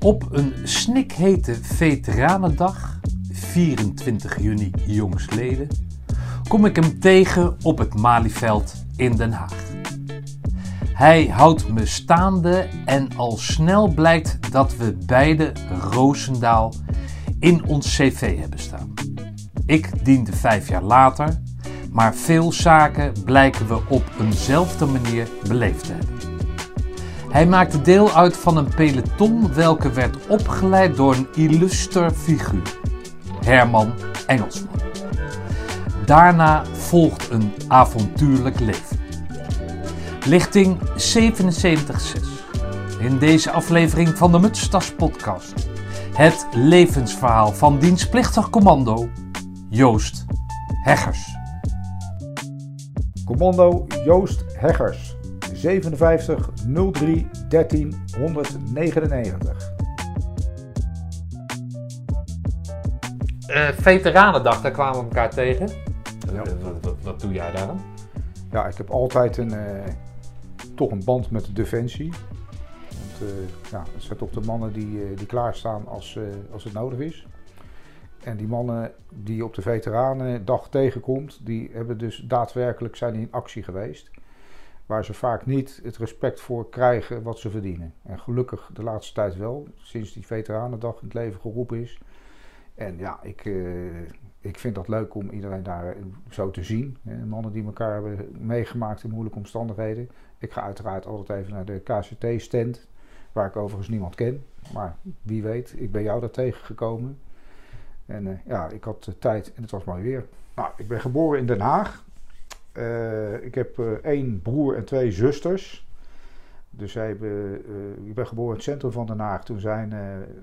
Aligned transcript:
Op 0.00 0.26
een 0.30 0.54
snikhete 0.64 1.54
veteranendag, 1.62 3.00
24 3.30 4.42
juni 4.42 4.70
jongsleden, 4.86 5.68
kom 6.48 6.64
ik 6.64 6.76
hem 6.76 7.00
tegen 7.00 7.56
op 7.62 7.78
het 7.78 7.94
Malieveld 7.94 8.74
in 8.96 9.16
Den 9.16 9.32
Haag. 9.32 9.64
Hij 10.92 11.26
houdt 11.26 11.68
me 11.68 11.86
staande 11.86 12.68
en 12.84 13.08
al 13.16 13.36
snel 13.36 13.88
blijkt 13.88 14.52
dat 14.52 14.76
we 14.76 14.96
beide 15.06 15.52
Roosendaal 15.90 16.72
in 17.40 17.64
ons 17.66 17.96
cv 17.96 18.38
hebben 18.38 18.58
staan. 18.58 18.94
Ik 19.66 20.04
diende 20.04 20.32
vijf 20.32 20.68
jaar 20.68 20.82
later, 20.82 21.40
maar 21.90 22.14
veel 22.14 22.52
zaken 22.52 23.12
blijken 23.24 23.68
we 23.68 23.80
op 23.88 24.04
eenzelfde 24.20 24.86
manier 24.86 25.28
beleefd 25.48 25.84
te 25.84 25.92
hebben. 25.92 26.35
Hij 27.30 27.46
maakte 27.46 27.82
deel 27.82 28.12
uit 28.12 28.36
van 28.36 28.56
een 28.56 28.74
peloton 28.74 29.54
welke 29.54 29.90
werd 29.90 30.26
opgeleid 30.26 30.96
door 30.96 31.14
een 31.14 31.28
illuster 31.34 32.10
figuur, 32.10 32.78
Herman 33.44 33.92
Engelsman. 34.26 34.80
Daarna 36.04 36.64
volgt 36.72 37.30
een 37.30 37.52
avontuurlijk 37.68 38.60
leven. 38.60 38.98
Lichting 40.26 40.78
77.6. 40.78 42.36
In 43.00 43.18
deze 43.18 43.50
aflevering 43.50 44.08
van 44.08 44.32
de 44.32 44.38
Mutstas 44.38 44.94
podcast. 44.94 45.68
Het 46.12 46.46
levensverhaal 46.52 47.52
van 47.52 47.78
dienstplichtig 47.78 48.50
commando 48.50 49.08
Joost 49.68 50.24
Heggers. 50.82 51.34
Commando 53.24 53.86
Joost 54.04 54.44
Heggers, 54.58 55.05
57 55.66 56.50
03 56.92 57.26
13 57.48 57.94
199. 58.18 59.70
Uh, 63.48 63.68
Veteranendag, 63.68 64.60
daar 64.60 64.70
kwamen 64.70 64.98
we 64.98 65.04
elkaar 65.04 65.30
tegen. 65.30 65.68
Ja. 66.32 66.42
Eh, 66.42 66.52
wat, 66.62 66.84
wat, 66.84 66.94
wat 67.02 67.20
doe 67.20 67.32
jij 67.32 67.52
daar 67.52 67.66
dan? 67.66 67.80
Ja, 68.50 68.66
ik 68.66 68.76
heb 68.76 68.90
altijd 68.90 69.36
een, 69.36 69.52
eh, 69.52 69.84
toch 70.74 70.90
een 70.90 71.04
band 71.04 71.30
met 71.30 71.44
de 71.44 71.52
defensie. 71.52 72.10
Want 72.88 73.30
eh, 73.32 73.70
ja, 73.70 73.84
het 73.92 74.02
zet 74.02 74.22
op 74.22 74.32
de 74.32 74.40
mannen 74.40 74.72
die, 74.72 75.14
die 75.14 75.26
klaarstaan 75.26 75.86
als, 75.86 76.18
als 76.52 76.64
het 76.64 76.72
nodig 76.72 76.98
is. 76.98 77.26
En 78.22 78.36
die 78.36 78.48
mannen 78.48 78.92
die 79.08 79.36
je 79.36 79.44
op 79.44 79.54
de 79.54 79.62
Veteranendag 79.62 80.68
tegenkomt, 80.68 81.40
die 81.42 81.70
hebben 81.72 81.98
dus 81.98 82.24
daadwerkelijk 82.28 82.96
zijn 82.96 83.14
in 83.14 83.28
actie 83.30 83.62
geweest. 83.62 84.10
Waar 84.86 85.04
ze 85.04 85.14
vaak 85.14 85.46
niet 85.46 85.80
het 85.82 85.96
respect 85.96 86.40
voor 86.40 86.68
krijgen 86.68 87.22
wat 87.22 87.38
ze 87.38 87.50
verdienen. 87.50 87.94
En 88.02 88.20
gelukkig 88.20 88.70
de 88.72 88.82
laatste 88.82 89.14
tijd 89.14 89.36
wel, 89.36 89.68
sinds 89.76 90.12
die 90.12 90.26
Veteranendag 90.26 90.94
in 90.94 91.04
het 91.04 91.14
leven 91.14 91.40
geroepen 91.40 91.80
is. 91.80 91.98
En 92.74 92.98
ja, 92.98 93.22
ik, 93.22 93.44
eh, 93.44 94.00
ik 94.40 94.58
vind 94.58 94.74
dat 94.74 94.88
leuk 94.88 95.14
om 95.14 95.30
iedereen 95.30 95.62
daar 95.62 95.88
eh, 95.88 96.02
zo 96.30 96.50
te 96.50 96.62
zien. 96.62 96.96
Mannen 97.26 97.52
die 97.52 97.64
elkaar 97.64 97.92
hebben 97.92 98.28
meegemaakt 98.38 99.02
in 99.02 99.10
moeilijke 99.10 99.38
omstandigheden. 99.38 100.10
Ik 100.38 100.52
ga 100.52 100.62
uiteraard 100.62 101.06
altijd 101.06 101.40
even 101.40 101.52
naar 101.52 101.64
de 101.64 101.80
KCT-stand, 101.80 102.86
waar 103.32 103.46
ik 103.46 103.56
overigens 103.56 103.88
niemand 103.88 104.14
ken. 104.14 104.44
Maar 104.72 104.96
wie 105.22 105.42
weet, 105.42 105.74
ik 105.76 105.92
ben 105.92 106.02
jou 106.02 106.20
daar 106.20 106.30
tegengekomen. 106.30 107.18
En 108.06 108.26
eh, 108.26 108.38
ja, 108.46 108.68
ik 108.68 108.84
had 108.84 109.14
tijd 109.18 109.54
en 109.54 109.62
het 109.62 109.70
was 109.70 109.84
mooi 109.84 110.02
weer. 110.02 110.26
Nou, 110.54 110.70
ik 110.76 110.88
ben 110.88 111.00
geboren 111.00 111.38
in 111.38 111.46
Den 111.46 111.60
Haag. 111.60 112.04
Eh, 112.76 113.44
ik 113.44 113.54
heb 113.54 113.78
eh, 113.78 113.86
één 113.92 114.42
broer 114.42 114.76
en 114.76 114.84
twee 114.84 115.12
zusters. 115.12 115.86
Dus 116.70 116.94
hebben, 116.94 117.62
eh, 117.66 118.08
ik 118.08 118.14
ben 118.14 118.26
geboren 118.26 118.50
in 118.50 118.56
het 118.56 118.64
centrum 118.64 118.92
van 118.92 119.06
Den 119.06 119.18
Haag. 119.18 119.44
Toen 119.44 119.60
zijn, 119.60 119.94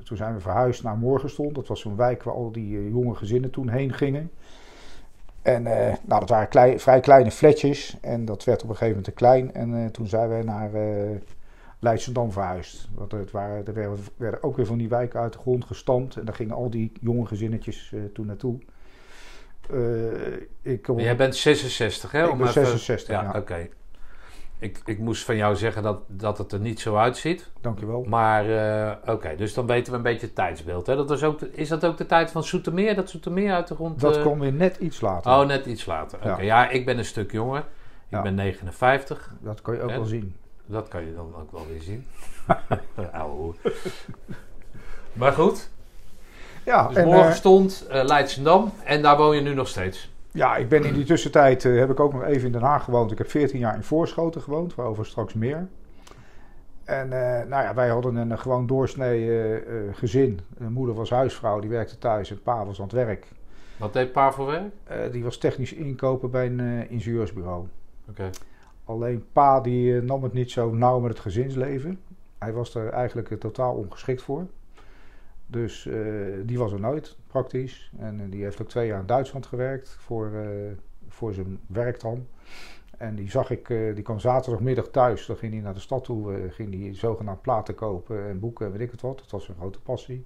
toen 0.03 0.17
zijn 0.17 0.33
we 0.33 0.39
verhuisd 0.39 0.83
naar 0.83 0.97
Morgenstond. 0.97 1.55
Dat 1.55 1.67
was 1.67 1.79
zo'n 1.79 1.95
wijk 1.95 2.23
waar 2.23 2.33
al 2.33 2.51
die 2.51 2.89
jonge 2.89 3.15
gezinnen 3.15 3.49
toen 3.49 3.69
heen 3.69 3.93
gingen. 3.93 4.31
En 5.41 5.63
nou, 5.63 6.19
dat 6.19 6.29
waren 6.29 6.79
vrij 6.79 6.99
kleine 6.99 7.31
flatjes. 7.31 7.97
En 8.01 8.25
dat 8.25 8.43
werd 8.43 8.63
op 8.63 8.69
een 8.69 8.75
gegeven 8.75 8.95
moment 8.95 9.05
te 9.05 9.23
klein. 9.23 9.53
En 9.53 9.91
toen 9.91 10.07
zijn 10.07 10.29
wij 10.29 10.41
naar 10.41 10.71
Leidschendam 11.79 12.31
verhuisd. 12.31 12.89
Want 12.95 13.11
het 13.11 13.31
waren, 13.31 13.65
er 13.65 13.73
werden, 13.73 13.97
werden 14.17 14.43
ook 14.43 14.55
weer 14.55 14.65
van 14.65 14.77
die 14.77 14.89
wijken 14.89 15.19
uit 15.19 15.33
de 15.33 15.39
grond 15.39 15.65
gestampt. 15.65 16.15
En 16.15 16.25
daar 16.25 16.35
gingen 16.35 16.55
al 16.55 16.69
die 16.69 16.91
jonge 17.01 17.25
gezinnetjes 17.25 17.95
toen 18.13 18.25
naartoe. 18.25 18.59
Eh, 19.69 20.73
ik 20.73 20.87
Jij 20.97 21.15
bent 21.15 21.35
66, 21.35 22.11
hè? 22.11 22.23
Ik 22.25 22.31
Om 22.31 22.37
ben 22.37 22.47
even- 22.47 22.65
66, 22.65 23.15
Ja, 23.15 23.21
ja. 23.21 23.39
oké. 23.39 23.67
Ik, 24.59 24.81
ik 24.85 24.99
moest 24.99 25.23
van 25.25 25.35
jou 25.35 25.55
zeggen 25.55 25.83
dat, 25.83 25.99
dat 26.07 26.37
het 26.37 26.51
er 26.51 26.59
niet 26.59 26.79
zo 26.79 26.95
uitziet. 26.95 27.51
Dankjewel. 27.61 28.03
Maar 28.03 28.49
eh, 28.49 29.13
oké, 29.13 29.35
dus 29.35 29.53
dan 29.53 29.67
weten 29.67 29.91
we 29.91 29.97
een 29.97 30.03
beetje 30.03 30.25
het 30.25 30.35
tijdsbeeld. 30.35 30.87
Hè? 30.87 30.95
Dat 30.95 31.09
was 31.09 31.23
ook 31.23 31.39
de- 31.39 31.51
is 31.53 31.69
dat 31.69 31.85
ook 31.85 31.97
de 31.97 32.05
tijd 32.05 32.31
van 32.31 32.43
Soetermeer? 32.43 32.95
Dat 32.95 33.09
Soetermeer 33.09 33.53
uit 33.53 33.67
de 33.67 33.75
grond... 33.75 33.99
Dat 33.99 34.15
eh, 34.15 34.21
kwam 34.21 34.39
weer 34.39 34.53
net 34.53 34.77
iets 34.77 35.01
later. 35.01 35.31
Oh, 35.31 35.45
net 35.45 35.65
iets 35.65 35.85
later. 35.85 36.17
Oké, 36.19 36.27
Ja. 36.29 36.41
ja. 36.41 36.69
ik 36.69 36.85
ben 36.85 36.97
een 36.97 37.05
stuk 37.05 37.31
jonger. 37.31 37.59
Ik 37.59 37.65
Ja. 38.09 38.21
ben 38.21 38.35
59. 38.35 39.31
Dat 39.39 39.61
kan 39.61 39.73
je 39.75 39.81
ook 39.81 39.89
En? 39.89 39.95
wel 39.95 40.05
zien. 40.05 40.35
Dat 40.65 40.87
kan 40.87 41.05
je 41.05 41.13
dan 41.15 41.35
ook 41.35 41.51
wel 41.51 41.67
weer 41.67 41.81
zien. 41.81 42.05
Maar 45.13 45.31
goed, 45.31 45.69
Ja, 46.65 46.87
dus 46.87 46.97
en, 46.97 47.05
morgen 47.05 47.27
eh, 47.27 47.33
stond 47.33 47.87
eh 47.89 48.03
Leidsendam 48.03 48.71
en 48.83 49.01
daar 49.01 49.17
woon 49.17 49.35
je 49.35 49.41
nu 49.41 49.53
nog 49.53 49.67
steeds. 49.67 50.11
ja, 50.31 50.55
ik 50.55 50.69
ben 50.69 50.83
in 50.83 50.93
die 50.93 51.05
tussentijd 51.05 51.65
eh, 51.65 51.77
heb 51.77 51.89
ik 51.89 51.99
ook 51.99 52.13
nog 52.13 52.23
even 52.23 52.45
in 52.45 52.51
Den 52.51 52.61
Haag 52.61 52.83
gewoond. 52.83 53.11
Ik 53.11 53.17
heb 53.17 53.29
14 53.29 53.59
jaar 53.59 53.75
in 53.75 53.83
Voorschoten 53.83 54.41
gewoond, 54.41 54.75
waarover 54.75 55.05
straks 55.05 55.33
meer. 55.33 55.67
En 56.83 57.09
nou 57.49 57.63
ja, 57.63 57.73
wij 57.73 57.89
hadden 57.89 58.15
een 58.15 58.39
gewoon 58.39 58.67
doorsnee 58.67 59.61
gezin. 59.91 60.39
Mijn 60.57 60.71
moeder 60.71 60.95
was 60.95 61.09
huisvrouw, 61.09 61.59
die 61.59 61.69
werkte 61.69 61.97
thuis 61.97 62.31
en 62.31 62.41
pa 62.41 62.65
was 62.65 62.77
aan 62.77 62.83
het 62.83 62.93
werk. 62.93 63.27
Wat 63.77 63.93
deed 63.93 64.11
pa 64.11 64.31
voor 64.31 64.45
werk? 64.45 65.13
Die 65.13 65.23
was 65.23 65.37
technisch 65.37 65.73
inkoper 65.73 66.29
bij 66.29 66.45
een 66.45 66.89
ingenieursbureau. 66.89 67.67
Oké. 68.09 68.29
Alleen 68.85 69.25
pa 69.33 69.61
die 69.61 70.01
nam 70.01 70.23
het 70.23 70.33
niet 70.33 70.51
zo 70.51 70.73
nauw 70.73 70.99
met 70.99 71.11
het 71.11 71.19
gezinsleven. 71.19 71.99
Hij 72.37 72.53
was 72.53 72.75
er 72.75 72.89
eigenlijk 72.89 73.39
totaal 73.39 73.73
ongeschikt 73.73 74.21
voor. 74.21 74.45
Dus 75.47 75.85
eh, 75.85 75.95
die 76.43 76.57
was 76.57 76.71
er 76.71 76.79
nooit, 76.79 77.17
praktisch. 77.27 77.91
En 77.97 78.19
eh, 78.19 78.31
die 78.31 78.43
heeft 78.43 78.61
ook 78.61 78.69
twee 78.69 78.87
jaar 78.87 78.99
in 78.99 79.05
Duitsland 79.05 79.45
gewerkt 79.45 79.89
voor, 79.99 80.31
eh, 80.33 80.71
voor 81.07 81.33
zijn 81.33 81.59
werk 81.67 81.99
dan. 81.99 82.27
En 82.97 83.15
die 83.15 83.29
zag 83.29 83.49
ik, 83.49 83.67
die 83.67 84.01
kwam 84.03 84.19
zaterdagmiddag 84.19 84.87
thuis. 84.87 85.25
Dan 85.25 85.35
ging 85.35 85.53
hij 85.53 85.61
naar 85.61 85.73
de 85.73 85.79
stad 85.79 86.03
toe, 86.03 86.49
ging 86.49 86.83
hij 86.83 86.95
zogenaamd 86.95 87.41
platen 87.41 87.75
kopen 87.75 88.27
en 88.27 88.39
boeken 88.39 88.65
en 88.65 88.71
weet 88.71 88.81
ik 88.81 88.91
het 88.91 89.01
wat. 89.01 89.17
Dat 89.17 89.31
was 89.31 89.45
zijn 89.45 89.57
grote 89.57 89.79
passie. 89.79 90.25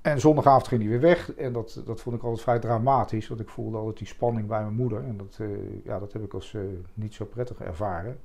En 0.00 0.20
zondagavond 0.20 0.68
ging 0.68 0.80
hij 0.80 0.90
weer 0.90 1.00
weg. 1.00 1.34
En 1.34 1.52
dat, 1.52 1.82
dat 1.86 2.00
vond 2.00 2.16
ik 2.16 2.22
altijd 2.22 2.42
vrij 2.42 2.58
dramatisch. 2.58 3.28
Want 3.28 3.40
ik 3.40 3.48
voelde 3.48 3.76
altijd 3.76 3.98
die 3.98 4.06
spanning 4.06 4.46
bij 4.46 4.60
mijn 4.60 4.74
moeder. 4.74 5.04
En 5.04 5.16
dat, 5.16 5.38
ja, 5.84 5.98
dat 5.98 6.12
heb 6.12 6.22
ik 6.22 6.34
als 6.34 6.56
niet 6.94 7.14
zo 7.14 7.24
prettig 7.24 7.60
ervaren. 7.60 8.18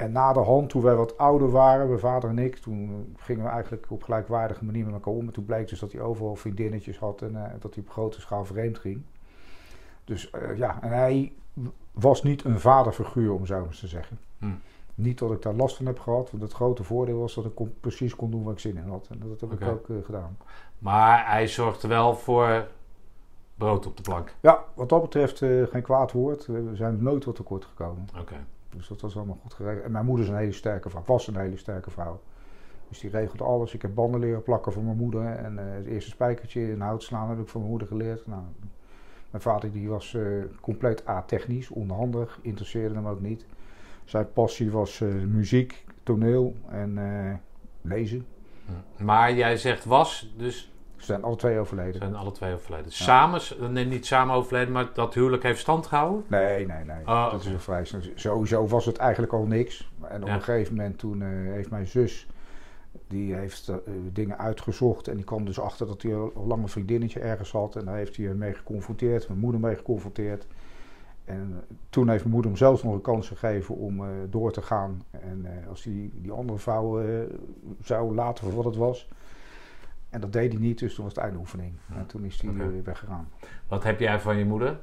En 0.00 0.12
na 0.12 0.32
de 0.32 0.40
hand, 0.40 0.70
toen 0.70 0.82
wij 0.82 0.94
wat 0.94 1.18
ouder 1.18 1.50
waren, 1.50 1.86
mijn 1.88 1.98
vader 2.00 2.30
en 2.30 2.38
ik, 2.38 2.56
toen 2.56 3.14
gingen 3.18 3.44
we 3.44 3.50
eigenlijk 3.50 3.86
op 3.88 4.02
gelijkwaardige 4.02 4.64
manier 4.64 4.84
met 4.84 4.94
elkaar 4.94 5.12
om. 5.14 5.26
En 5.26 5.32
toen 5.32 5.44
bleek 5.44 5.68
dus 5.68 5.78
dat 5.80 5.92
hij 5.92 6.00
overal 6.00 6.36
vriendinnetjes 6.36 6.98
had 6.98 7.22
en 7.22 7.36
eh, 7.44 7.50
dat 7.60 7.74
hij 7.74 7.82
op 7.82 7.90
grote 7.90 8.20
schaal 8.20 8.44
vreemd 8.44 8.78
ging. 8.78 9.02
Dus 10.04 10.30
eh, 10.30 10.56
ja, 10.56 10.82
en 10.82 10.90
hij 10.90 11.32
was 11.92 12.22
niet 12.22 12.44
een 12.44 12.60
vaderfiguur, 12.60 13.32
om 13.32 13.46
zo 13.46 13.58
maar 13.58 13.66
eens 13.66 13.80
te 13.80 13.86
zeggen. 13.86 14.18
Hm. 14.38 14.46
Niet 14.94 15.18
dat 15.18 15.32
ik 15.32 15.42
daar 15.42 15.54
last 15.54 15.76
van 15.76 15.86
heb 15.86 15.98
gehad, 15.98 16.30
want 16.30 16.42
het 16.42 16.52
grote 16.52 16.84
voordeel 16.84 17.18
was 17.18 17.34
dat 17.34 17.44
ik 17.44 17.54
kon- 17.54 17.74
precies 17.80 18.16
kon 18.16 18.30
doen 18.30 18.42
waar 18.42 18.52
ik 18.52 18.58
zin 18.58 18.76
in 18.76 18.88
had. 18.88 19.08
En 19.10 19.18
dat 19.28 19.40
heb 19.40 19.52
ik 19.52 19.68
ook 19.68 19.88
eh, 19.88 19.96
gedaan. 20.04 20.36
Maar 20.78 21.30
hij 21.30 21.48
zorgde 21.48 21.88
wel 21.88 22.14
voor 22.14 22.66
brood 23.54 23.86
op 23.86 23.96
de 23.96 24.02
plank. 24.02 24.34
Ja, 24.40 24.64
wat 24.74 24.88
dat 24.88 25.02
betreft 25.02 25.38
geen 25.70 25.82
kwaad 25.82 26.12
woord. 26.12 26.46
We 26.46 26.70
zijn 26.72 27.02
nooit 27.02 27.24
wat 27.24 27.34
tekort 27.34 27.64
gekomen. 27.64 28.08
Oké. 28.20 28.36
Dus 28.76 28.88
dat 28.88 29.00
was 29.00 29.16
allemaal 29.16 29.38
goed 29.42 29.54
geregeld. 29.54 29.84
En 29.84 29.92
mijn 29.92 30.04
moeder 30.04 30.24
is 30.24 30.30
een 30.30 30.38
hele 30.38 30.52
sterke 30.52 30.90
vrouw. 30.90 31.02
Was 31.06 31.26
een 31.26 31.36
hele 31.36 31.56
sterke 31.56 31.90
vrouw. 31.90 32.20
Dus 32.88 33.00
die 33.00 33.10
regelde 33.10 33.44
alles. 33.44 33.74
Ik 33.74 33.82
heb 33.82 33.94
banden 33.94 34.20
leren 34.20 34.42
plakken 34.42 34.72
van 34.72 34.84
mijn 34.84 34.96
moeder. 34.96 35.26
En 35.26 35.58
eh, 35.58 35.74
het 35.74 35.86
eerste 35.86 36.10
spijkertje 36.10 36.70
in 36.70 36.80
hout 36.80 37.02
slaan 37.02 37.28
heb 37.28 37.38
ik 37.38 37.48
van 37.48 37.60
mijn 37.60 37.72
moeder 37.72 37.88
geleerd. 37.88 38.26
Nou, 38.26 38.42
mijn 39.30 39.42
vader 39.42 39.72
die 39.72 39.88
was 39.88 40.14
eh, 40.14 40.22
compleet 40.60 41.06
atechnisch, 41.06 41.70
onhandig. 41.70 42.38
Interesseerde 42.42 42.94
hem 42.94 43.06
ook 43.06 43.20
niet. 43.20 43.46
Zijn 44.04 44.32
passie 44.32 44.70
was 44.70 45.00
eh, 45.00 45.08
muziek, 45.08 45.84
toneel 46.02 46.54
en 46.68 46.98
lezen. 47.80 48.26
Hm. 48.96 49.04
Maar 49.04 49.34
jij 49.34 49.56
zegt 49.56 49.84
was, 49.84 50.34
dus 50.36 50.72
Ze 51.00 51.06
zijn 51.06 51.22
alle 51.22 51.36
twee 51.36 51.58
overleden. 51.58 52.00
zijn 52.00 52.14
alle 52.14 52.32
twee 52.32 52.54
overleden. 52.54 52.92
Samen, 52.92 53.40
nee, 53.70 53.84
niet 53.84 54.06
samen 54.06 54.34
overleden, 54.34 54.72
maar 54.72 54.88
dat 54.94 55.14
huwelijk 55.14 55.42
heeft 55.42 55.60
stand 55.60 55.86
gehouden? 55.86 56.24
Nee, 56.26 56.66
nee, 56.66 56.84
nee. 56.84 57.06
Oh, 57.06 57.30
dat 57.30 57.40
is 57.40 57.46
een 57.46 57.60
vrij 57.60 57.84
snel. 57.84 58.00
Sowieso 58.14 58.66
was 58.66 58.86
het 58.86 58.96
eigenlijk 58.96 59.32
al 59.32 59.44
niks. 59.44 59.90
En 60.08 60.22
op 60.22 60.28
een 60.28 60.42
gegeven 60.42 60.76
moment 60.76 60.98
toen 60.98 61.22
eh, 61.22 61.28
heeft 61.28 61.70
mijn 61.70 61.86
zus... 61.86 62.26
Die 63.06 63.34
heeft 63.34 63.68
eh, 63.68 63.76
dingen 64.12 64.38
uitgezocht 64.38 65.08
en 65.08 65.16
die 65.16 65.24
kwam 65.24 65.44
dus 65.44 65.60
achter 65.60 65.86
dat 65.86 66.02
hij 66.02 66.14
al 66.14 66.44
lang 66.46 66.62
een 66.62 66.68
vriendinnetje 66.68 67.20
ergens 67.20 67.52
had. 67.52 67.76
En 67.76 67.84
daar 67.84 67.96
heeft 67.96 68.16
hij 68.16 68.26
mee 68.26 68.54
geconfronteerd, 68.54 69.28
mijn 69.28 69.40
moeder 69.40 69.60
mee 69.60 69.76
geconfronteerd. 69.76 70.46
En 71.24 71.60
toen 71.90 72.08
heeft 72.08 72.22
mijn 72.22 72.34
moeder 72.34 72.50
hem 72.50 72.60
zelfs 72.60 72.82
nog 72.82 72.94
een 72.94 73.00
kans 73.00 73.28
gegeven 73.28 73.76
om 73.76 74.02
door 74.30 74.52
te 74.52 74.62
gaan. 74.62 75.02
En 75.10 75.46
als 75.68 75.82
die, 75.82 76.10
die 76.14 76.32
andere 76.32 76.58
vrouw 76.58 77.02
zou 77.82 78.14
laten 78.14 78.44
voor 78.44 78.54
wat 78.54 78.64
het 78.64 78.76
was. 78.76 79.08
En 80.10 80.20
dat 80.20 80.32
deed 80.32 80.52
hij 80.52 80.60
niet, 80.60 80.78
dus 80.78 80.94
toen 80.94 81.04
was 81.04 81.14
het 81.14 81.22
einde 81.22 81.38
oefening. 81.38 81.72
En 81.94 82.06
toen 82.06 82.24
is 82.24 82.40
hij 82.40 82.50
okay. 82.50 82.82
weggegaan. 82.82 83.28
Wat 83.68 83.82
heb 83.84 84.00
jij 84.00 84.20
van 84.20 84.36
je 84.36 84.44
moeder? 84.44 84.78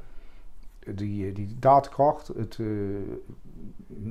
Die, 0.80 1.32
die 1.32 1.56
daadkracht, 1.60 2.28
het, 2.28 2.60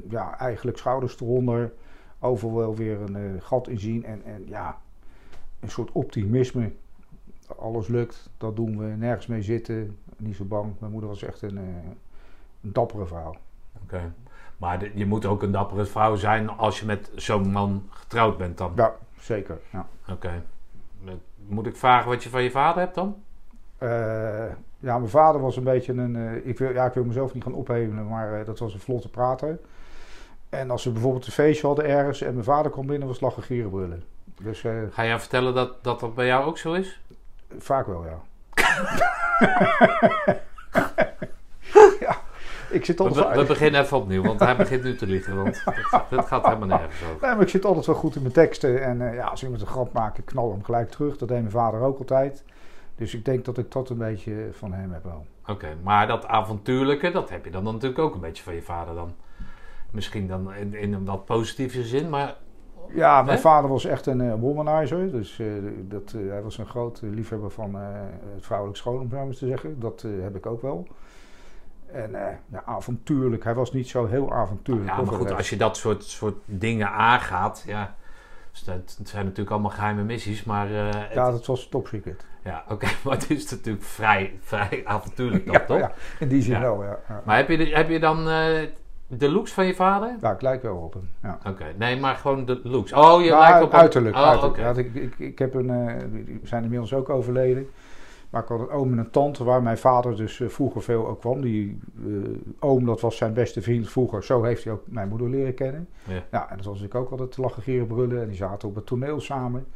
ja, 0.08 0.38
eigenlijk 0.38 0.78
schouders 0.78 1.20
eronder, 1.20 1.72
overal 2.18 2.56
wel 2.56 2.76
weer 2.76 3.00
een 3.00 3.42
gat 3.42 3.68
in 3.68 3.78
zien. 3.78 4.04
En, 4.04 4.24
en 4.24 4.46
ja, 4.46 4.78
een 5.60 5.70
soort 5.70 5.92
optimisme. 5.92 6.72
Alles 7.58 7.88
lukt, 7.88 8.30
dat 8.36 8.56
doen 8.56 8.78
we, 8.78 8.84
nergens 8.86 9.26
mee 9.26 9.42
zitten, 9.42 9.98
niet 10.16 10.36
zo 10.36 10.44
bang. 10.44 10.74
Mijn 10.78 10.92
moeder 10.92 11.10
was 11.10 11.22
echt 11.22 11.42
een, 11.42 11.56
een 11.56 12.72
dappere 12.72 13.06
vrouw. 13.06 13.34
Oké. 13.82 14.12
Maar 14.56 14.96
je 14.96 15.06
moet 15.06 15.26
ook 15.26 15.42
een 15.42 15.52
dappere 15.52 15.84
vrouw 15.84 16.16
zijn 16.16 16.48
als 16.48 16.80
je 16.80 16.86
met 16.86 17.10
zo'n 17.14 17.50
man 17.50 17.86
getrouwd 17.90 18.38
bent 18.38 18.58
dan? 18.58 18.72
Ja, 18.76 18.94
zeker. 19.19 19.58
Ja. 19.72 19.86
Oké. 20.08 20.42
Moet 21.47 21.67
ik 21.67 21.76
vragen 21.76 22.08
wat 22.08 22.23
je 22.23 22.29
van 22.29 22.43
je 22.43 22.50
vader 22.50 22.82
hebt 22.82 22.94
dan? 22.94 23.17
Uh, 23.82 23.88
ja, 24.79 24.99
mijn 24.99 25.08
vader 25.08 25.41
was 25.41 25.56
een 25.56 25.64
beetje 25.64 25.93
een. 25.93 26.14
Uh, 26.14 26.47
ik, 26.47 26.58
wil, 26.58 26.73
ja, 26.73 26.87
ik 26.87 26.93
wil 26.93 27.05
mezelf 27.05 27.35
niet 27.35 27.43
gaan 27.43 27.55
opheven, 27.55 28.08
maar 28.08 28.41
uh, 28.41 28.47
dat 28.47 28.58
was 28.58 28.75
een 28.75 28.81
vlotte 28.81 29.11
prater. 29.11 29.58
En 30.49 30.70
als 30.70 30.85
we 30.85 30.91
bijvoorbeeld 30.91 31.26
een 31.26 31.32
feestje 31.32 31.67
hadden 31.67 31.85
ergens 31.85 32.20
en 32.20 32.32
mijn 32.32 32.44
vader 32.44 32.70
kwam 32.70 32.87
binnen, 32.87 33.08
was 33.08 33.20
lachen 33.20 33.43
gieren 33.43 33.70
brullen. 33.70 34.05
Dus, 34.43 34.61
Ga 34.91 35.05
jij 35.05 35.19
vertellen 35.19 35.55
dat, 35.55 35.85
dat 35.85 36.00
dat 36.00 36.14
bij 36.14 36.26
jou 36.26 36.44
ook 36.44 36.58
zo 36.58 36.73
is? 36.73 37.00
Vaak 37.58 37.87
wel, 37.87 38.05
ja. 38.05 38.20
ja. 42.00 42.15
Ik 42.70 42.84
zit 42.84 43.00
altijd 43.00 43.28
we, 43.28 43.40
we, 43.40 43.46
beginnen 43.46 43.80
even 43.80 43.96
opnieuw, 43.96 44.22
want 44.22 44.40
hij 44.40 44.56
begint 44.56 44.82
nu 44.82 44.96
te 44.96 45.06
liegen. 45.06 45.36
Want 45.42 45.64
dat, 46.10 46.26
gaat 46.26 46.44
helemaal 46.44 46.68
nergens 46.68 47.02
over. 47.02 47.26
Nee, 47.26 47.34
maar 47.34 47.42
ik 47.42 47.48
zit 47.48 47.64
altijd 47.64 47.86
wel 47.86 47.94
goed 47.94 48.16
in 48.16 48.22
mijn 48.22 48.34
teksten. 48.34 48.82
En 48.82 49.00
uh, 49.00 49.14
ja, 49.14 49.26
als 49.26 49.42
iemand 49.42 49.60
een 49.60 49.66
grap 49.66 49.92
maakt, 49.92 50.18
ik 50.18 50.24
knal 50.24 50.50
hem 50.50 50.64
gelijk 50.64 50.90
terug. 50.90 51.16
Dat 51.16 51.28
deed 51.28 51.38
mijn 51.38 51.50
vader 51.50 51.80
ook 51.80 51.98
altijd. 51.98 52.44
Dus 52.96 53.14
ik 53.14 53.24
denk 53.24 53.44
dat 53.44 53.58
ik 53.58 53.72
dat 53.72 53.90
een 53.90 53.98
beetje 53.98 54.48
van 54.52 54.72
hem 54.72 54.92
heb 54.92 55.04
wel. 55.04 55.26
Oké, 55.46 55.68
maar 55.82 56.06
dat 56.06 56.26
avontuurlijke, 56.26 57.10
dat 57.10 57.30
heb 57.30 57.44
je 57.44 57.50
dan 57.50 57.64
natuurlijk 57.64 57.98
ook 57.98 58.14
een 58.14 58.20
beetje 58.20 58.42
van 58.42 58.54
je 58.54 58.62
vader 58.62 58.94
dan. 58.94 59.14
Misschien 59.90 60.26
dan 60.26 60.54
in, 60.54 60.74
in 60.74 60.92
een 60.92 61.04
wat 61.04 61.24
positieve 61.24 61.84
zin, 61.84 62.08
maar... 62.08 62.36
Ja, 62.94 63.22
mijn 63.22 63.38
vader 63.38 63.70
was 63.70 63.84
echt 63.84 64.06
een 64.06 64.20
uh, 64.20 64.34
womanizer. 64.34 65.10
Dus 65.10 65.38
uh, 65.38 65.46
dat, 65.80 66.12
hij 66.12 66.42
was 66.42 66.58
een 66.58 66.66
groot 66.66 67.00
liefhebber 67.02 67.50
van 67.50 67.74
het 68.34 68.44
vrouwelijk 68.44 68.78
schoon, 68.78 69.00
om 69.00 69.10
zo 69.10 69.16
maar 69.16 69.34
te 69.34 69.46
zeggen. 69.46 69.80
Dat 69.80 70.04
heb 70.20 70.36
ik 70.36 70.46
ook 70.46 70.62
wel. 70.62 70.86
En 71.92 72.10
uh, 72.10 72.20
ja, 72.52 72.62
avontuurlijk. 72.64 73.44
Hij 73.44 73.54
was 73.54 73.72
niet 73.72 73.88
zo 73.88 74.06
heel 74.06 74.32
avontuurlijk. 74.32 74.88
Ja, 74.88 75.02
maar 75.02 75.14
goed, 75.14 75.32
als 75.32 75.50
je 75.50 75.56
dat 75.56 75.76
soort, 75.76 76.04
soort 76.04 76.36
dingen 76.44 76.90
aangaat, 76.90 77.64
ja. 77.66 77.94
Dus 78.50 78.66
het 78.98 79.08
zijn 79.08 79.24
natuurlijk 79.24 79.50
allemaal 79.50 79.70
geheime 79.70 80.02
missies, 80.02 80.44
maar... 80.44 80.70
Uh, 80.70 80.88
ja, 81.14 81.30
dat 81.30 81.46
was 81.46 81.68
top 81.68 81.86
secret. 81.86 82.24
Ja, 82.44 82.64
oké, 82.68 82.86
maar 83.04 83.14
het 83.14 83.30
is 83.30 83.50
natuurlijk 83.50 83.84
vrij, 83.84 84.38
vrij 84.40 84.82
avontuurlijk 84.84 85.44
dan, 85.44 85.54
ja, 85.54 85.64
toch? 85.64 85.78
Ja, 85.78 85.92
in 86.18 86.28
die 86.28 86.42
zin 86.42 86.60
wel, 86.60 86.84
ja. 86.84 86.98
Maar 87.24 87.36
heb 87.36 87.48
je, 87.48 87.74
heb 87.74 87.88
je 87.88 87.98
dan 87.98 88.18
uh, 88.18 88.46
de 89.06 89.30
looks 89.30 89.52
van 89.52 89.66
je 89.66 89.74
vader? 89.74 90.16
Ja, 90.20 90.32
ik 90.32 90.42
lijk 90.42 90.62
wel 90.62 90.76
op 90.76 90.92
hem, 90.92 91.10
ja. 91.22 91.38
Oké, 91.46 91.64
nee, 91.76 92.00
maar 92.00 92.16
gewoon 92.16 92.44
de 92.44 92.60
looks. 92.62 92.92
Oh, 92.92 93.22
je 93.22 93.30
nou, 93.30 93.40
lijkt 93.40 93.64
op 93.64 93.74
uiterlijk, 93.74 94.16
Oh, 94.16 94.28
uiterlijk. 94.28 94.58
Ja, 94.58 94.70
ik, 94.70 94.94
ik, 94.94 95.18
ik 95.18 95.38
heb 95.38 95.54
een... 95.54 95.96
die 96.12 96.40
zijn 96.42 96.62
inmiddels 96.62 96.94
ook 96.94 97.08
overleden. 97.08 97.68
Maar 98.31 98.43
ik 98.43 98.49
had 98.49 98.61
een 98.61 98.70
oom 98.70 98.93
en 98.93 98.99
een 98.99 99.11
tante 99.11 99.44
waar 99.44 99.62
mijn 99.62 99.78
vader 99.78 100.17
dus 100.17 100.38
uh, 100.38 100.49
vroeger 100.49 100.82
veel 100.82 101.06
ook 101.06 101.20
kwam. 101.20 101.40
Die 101.40 101.78
uh, 102.05 102.28
oom, 102.58 102.87
dat 102.87 103.00
was 103.00 103.17
zijn 103.17 103.32
beste 103.32 103.62
vriend 103.62 103.90
vroeger. 103.90 104.25
Zo 104.25 104.43
heeft 104.43 104.64
hij 104.64 104.73
ook 104.73 104.82
mijn 104.84 105.08
moeder 105.08 105.28
leren 105.31 105.55
kennen. 105.55 105.88
Ja. 106.05 106.23
ja 106.31 106.50
en 106.50 106.56
dat 106.56 106.67
was 106.67 106.82
ik 106.82 106.94
ook 106.94 107.11
altijd 107.11 107.32
te 107.32 107.40
lachen, 107.40 107.62
gieren, 107.62 107.87
brullen. 107.87 108.20
En 108.20 108.28
die 108.28 108.37
zaten 108.37 108.69
op 108.69 108.75
het 108.75 108.87
toneel 108.87 109.20
samen. 109.20 109.67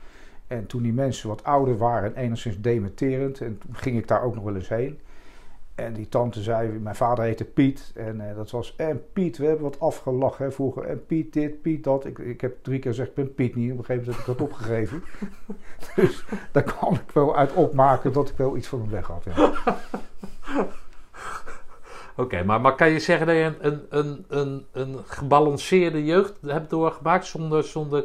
En 0.47 0.67
toen 0.67 0.83
die 0.83 0.93
mensen 0.93 1.29
wat 1.29 1.45
ouder 1.45 1.77
waren 1.77 2.15
en 2.15 2.23
enigszins 2.23 2.61
dementerend. 2.61 3.41
En 3.41 3.59
toen 3.59 3.75
ging 3.75 3.99
ik 3.99 4.09
daar 4.09 4.23
ook 4.23 4.35
nog 4.35 4.45
wel 4.45 4.55
eens 4.55 4.69
heen. 4.69 4.99
En 5.85 5.93
die 5.93 6.09
tante 6.09 6.43
zei, 6.43 6.69
mijn 6.69 6.95
vader 6.95 7.25
heette 7.25 7.45
Piet. 7.45 7.93
En 7.95 8.17
uh, 8.17 8.37
dat 8.37 8.51
was, 8.51 8.75
en 8.77 9.03
Piet, 9.13 9.39
we 9.39 9.47
hebben 9.47 9.65
wat 9.65 9.81
afgelachen 9.81 10.45
hè, 10.45 10.53
vroeger. 10.53 10.85
En 10.85 11.07
Piet 11.07 11.33
dit, 11.33 11.63
Piet 11.63 11.85
dat. 11.85 12.05
Ik, 12.05 12.19
ik 12.19 12.41
heb 12.41 12.57
drie 12.63 12.79
keer 12.79 12.91
gezegd, 12.91 13.09
ik 13.09 13.15
ben 13.15 13.35
Piet 13.35 13.55
niet. 13.55 13.73
Op 13.73 13.79
een 13.79 13.85
gegeven 13.85 14.07
moment 14.07 14.27
heb 14.27 14.35
ik 14.35 14.39
dat 14.39 14.49
opgegeven. 14.49 15.05
dus 15.97 16.25
daar 16.53 16.77
kan 16.79 16.95
ik 16.95 17.11
wel 17.13 17.37
uit 17.37 17.53
opmaken 17.53 18.13
dat 18.13 18.29
ik 18.29 18.37
wel 18.37 18.57
iets 18.57 18.69
van 18.69 18.81
hem 18.81 18.91
weg 18.91 19.07
had. 19.07 19.25
Ja. 19.25 19.53
Oké, 22.17 22.45
maar, 22.45 22.61
maar 22.61 22.75
kan 22.75 22.91
je 22.91 22.99
zeggen 22.99 23.27
dat 23.27 23.37
je 23.37 23.55
een, 23.61 23.87
een, 23.89 24.25
een, 24.29 24.67
een 24.73 24.97
gebalanceerde 25.05 26.05
jeugd 26.05 26.39
hebt 26.47 26.71
doorgemaakt 26.71 27.27
zonder, 27.27 27.65
zonder 27.65 28.05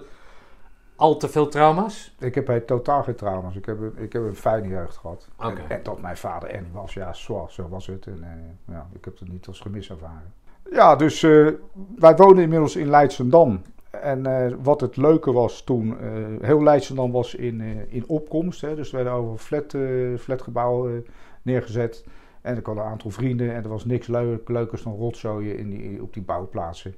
al 0.96 1.18
te 1.18 1.30
veel 1.30 1.48
trauma's? 1.48 2.16
Ik 2.20 2.36
heb 2.36 2.68
totaal 2.68 3.04
geen 3.04 3.16
trauma's. 3.16 3.56
Ik 3.56 3.66
heb, 3.66 3.78
ik 3.98 4.14
heb 4.14 4.24
een 4.24 4.36
fijne 4.36 4.68
jeugd 4.68 4.98
gehad. 4.98 5.28
En, 5.40 5.58
en, 5.70 5.80
dat 5.84 6.02
mijn 6.02 6.18
vader 6.18 6.50
Ernie 6.50 6.72
was, 6.72 6.94
ja, 6.94 7.14
zo, 7.14 7.48
zo 7.50 7.68
was 7.70 7.88
het. 7.88 8.08
En 8.08 8.20
uh, 8.20 8.76
ja, 8.76 8.88
ik 8.94 9.06
heb 9.06 9.20
het 9.20 9.30
niet 9.30 9.48
als 9.48 9.60
gemis 9.60 9.90
ervaren. 9.90 10.34
Ja, 10.72 10.96
dus 10.96 11.22
uh, 11.22 11.52
wij 11.96 12.16
wonen 12.16 12.44
inmiddels 12.44 12.76
in 12.76 12.90
Leidsendam. 12.90 13.62
En 13.90 14.28
uh, 14.28 14.54
wat 14.64 14.82
het 14.82 14.98
leuke 14.98 15.32
was 15.32 15.62
toen, 15.62 15.98
heel 16.42 16.64
Leidsendam 16.64 17.12
was 17.12 17.36
in, 17.36 17.62
in 17.90 18.04
opkomst. 18.08 18.62
Hè, 18.62 18.76
dus 18.76 18.90
er 18.90 18.96
werden 18.96 19.14
over 19.14 19.38
flat, 19.38 19.76
flatgebouwen 20.20 21.06
neergezet. 21.42 22.06
En 22.42 22.58
ik 22.58 22.66
had 22.66 22.76
een 22.76 22.82
aantal 22.82 23.10
vrienden 23.12 23.54
en 23.54 23.64
er 23.64 23.70
was 23.70 23.86
niks 23.86 24.08
leuk, 24.08 24.50
leukers 24.50 24.84
dan 24.84 24.96
rotzooien 24.96 25.58
in 25.58 25.70
die, 25.70 26.02
op 26.02 26.14
die 26.14 26.24
bouwplaatsen. 26.24 26.96